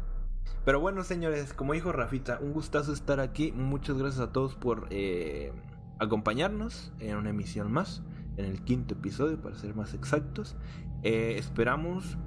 Pero 0.66 0.80
bueno, 0.80 1.02
señores, 1.02 1.54
como 1.54 1.72
dijo 1.72 1.92
Rafita, 1.92 2.40
un 2.42 2.52
gustazo 2.52 2.92
estar 2.92 3.20
aquí. 3.20 3.52
Muchas 3.52 3.96
gracias 3.96 4.20
a 4.20 4.32
todos 4.32 4.54
por 4.54 4.86
eh, 4.90 5.52
acompañarnos 5.98 6.92
en 6.98 7.16
una 7.16 7.30
emisión 7.30 7.72
más, 7.72 8.02
en 8.36 8.44
el 8.44 8.62
quinto 8.64 8.96
episodio, 8.96 9.40
para 9.40 9.56
ser 9.56 9.74
más 9.74 9.94
exactos. 9.94 10.56
Eh, 11.02 11.36
esperamos 11.38 12.18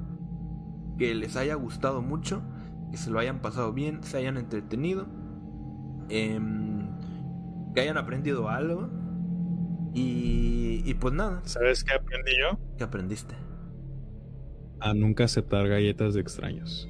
que 0.98 1.14
les 1.14 1.36
haya 1.36 1.54
gustado 1.54 2.02
mucho, 2.02 2.42
que 2.92 2.98
se 2.98 3.10
lo 3.10 3.20
hayan 3.20 3.42
pasado 3.42 3.74
bien, 3.74 4.04
se 4.04 4.18
hayan 4.18 4.38
entretenido, 4.38 5.08
em, 6.10 6.88
que 7.74 7.82
hayan 7.82 7.98
aprendido 7.98 8.50
algo. 8.50 8.90
Y, 9.94 10.84
y 10.86 10.94
pues 10.96 11.14
nada, 11.14 11.42
¿Sabes 11.46 11.84
qué 11.84 11.94
aprendí 11.94 12.32
yo? 12.40 12.58
¿qué 12.78 12.84
aprendiste? 12.84 13.36
A 14.80 14.94
nunca 14.94 15.26
aceptar 15.26 15.68
galletas 15.68 16.14
de 16.14 16.22
extraños. 16.22 16.88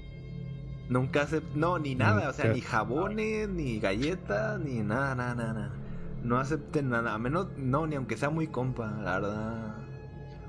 Nunca 0.90 1.24
aceptan, 1.24 1.60
no, 1.60 1.80
ni 1.80 1.96
nada, 1.96 2.30
o 2.30 2.34
sea, 2.34 2.52
ni 2.54 2.62
jabones, 2.62 3.50
ni 3.50 3.80
galletas, 3.80 4.60
ni 4.60 4.82
nada, 4.82 5.16
nada, 5.16 5.36
nada, 5.36 5.54
nada. 5.54 5.76
No 6.24 6.38
acepten 6.38 6.90
nada, 6.90 7.14
a 7.14 7.18
menos, 7.18 7.48
no, 7.58 7.88
ni 7.88 7.96
aunque 7.96 8.18
sea 8.18 8.30
muy 8.30 8.48
compa, 8.48 8.92
la 9.02 9.20
verdad. 9.20 9.76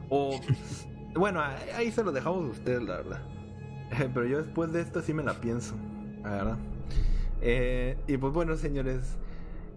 O, 0.09 0.41
bueno, 1.15 1.41
ahí 1.41 1.71
ahí 1.75 1.93
se 1.93 2.05
lo 2.05 2.13
dejamos 2.13 2.45
a 2.45 2.51
ustedes, 2.51 2.83
la 2.83 2.97
verdad. 2.99 3.32
Pero 4.15 4.27
yo 4.27 4.39
después 4.39 4.73
de 4.73 4.81
esto 4.81 5.03
sí 5.03 5.13
me 5.15 5.23
la 5.23 5.41
pienso, 5.41 5.75
la 6.23 6.31
verdad. 6.31 6.59
Eh, 7.41 7.97
y 8.07 8.17
pues 8.17 8.33
bueno, 8.33 8.57
señores, 8.57 9.17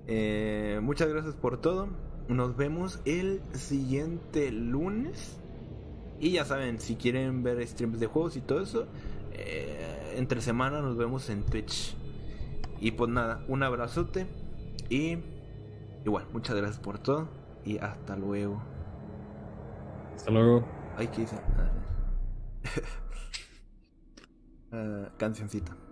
eh, 0.07 0.79
muchas 0.81 1.09
gracias 1.09 1.35
por 1.35 1.59
todo. 1.59 1.87
Nos 2.27 2.55
vemos 2.55 2.99
el 3.05 3.41
siguiente 3.53 4.51
lunes. 4.51 5.37
Y 6.19 6.31
ya 6.31 6.45
saben, 6.45 6.79
si 6.79 6.95
quieren 6.95 7.43
ver 7.43 7.65
streams 7.67 7.99
de 7.99 8.07
juegos 8.07 8.37
y 8.37 8.41
todo 8.41 8.61
eso, 8.61 8.87
eh, 9.33 10.13
entre 10.15 10.39
semana 10.41 10.81
nos 10.81 10.95
vemos 10.95 11.29
en 11.29 11.43
Twitch. 11.43 11.95
Y 12.79 12.91
pues 12.91 13.09
nada, 13.09 13.43
un 13.47 13.63
abrazote. 13.63 14.27
Y 14.89 15.17
igual, 16.05 16.25
muchas 16.31 16.55
gracias 16.55 16.79
por 16.79 16.99
todo. 16.99 17.27
Y 17.65 17.79
hasta 17.79 18.15
luego. 18.15 18.61
Hasta 20.15 20.31
luego. 20.31 20.65
Ay, 20.97 21.07
¿qué 21.07 21.23
hice? 21.23 21.35
Ah, 24.75 25.09
cancioncita. 25.17 25.84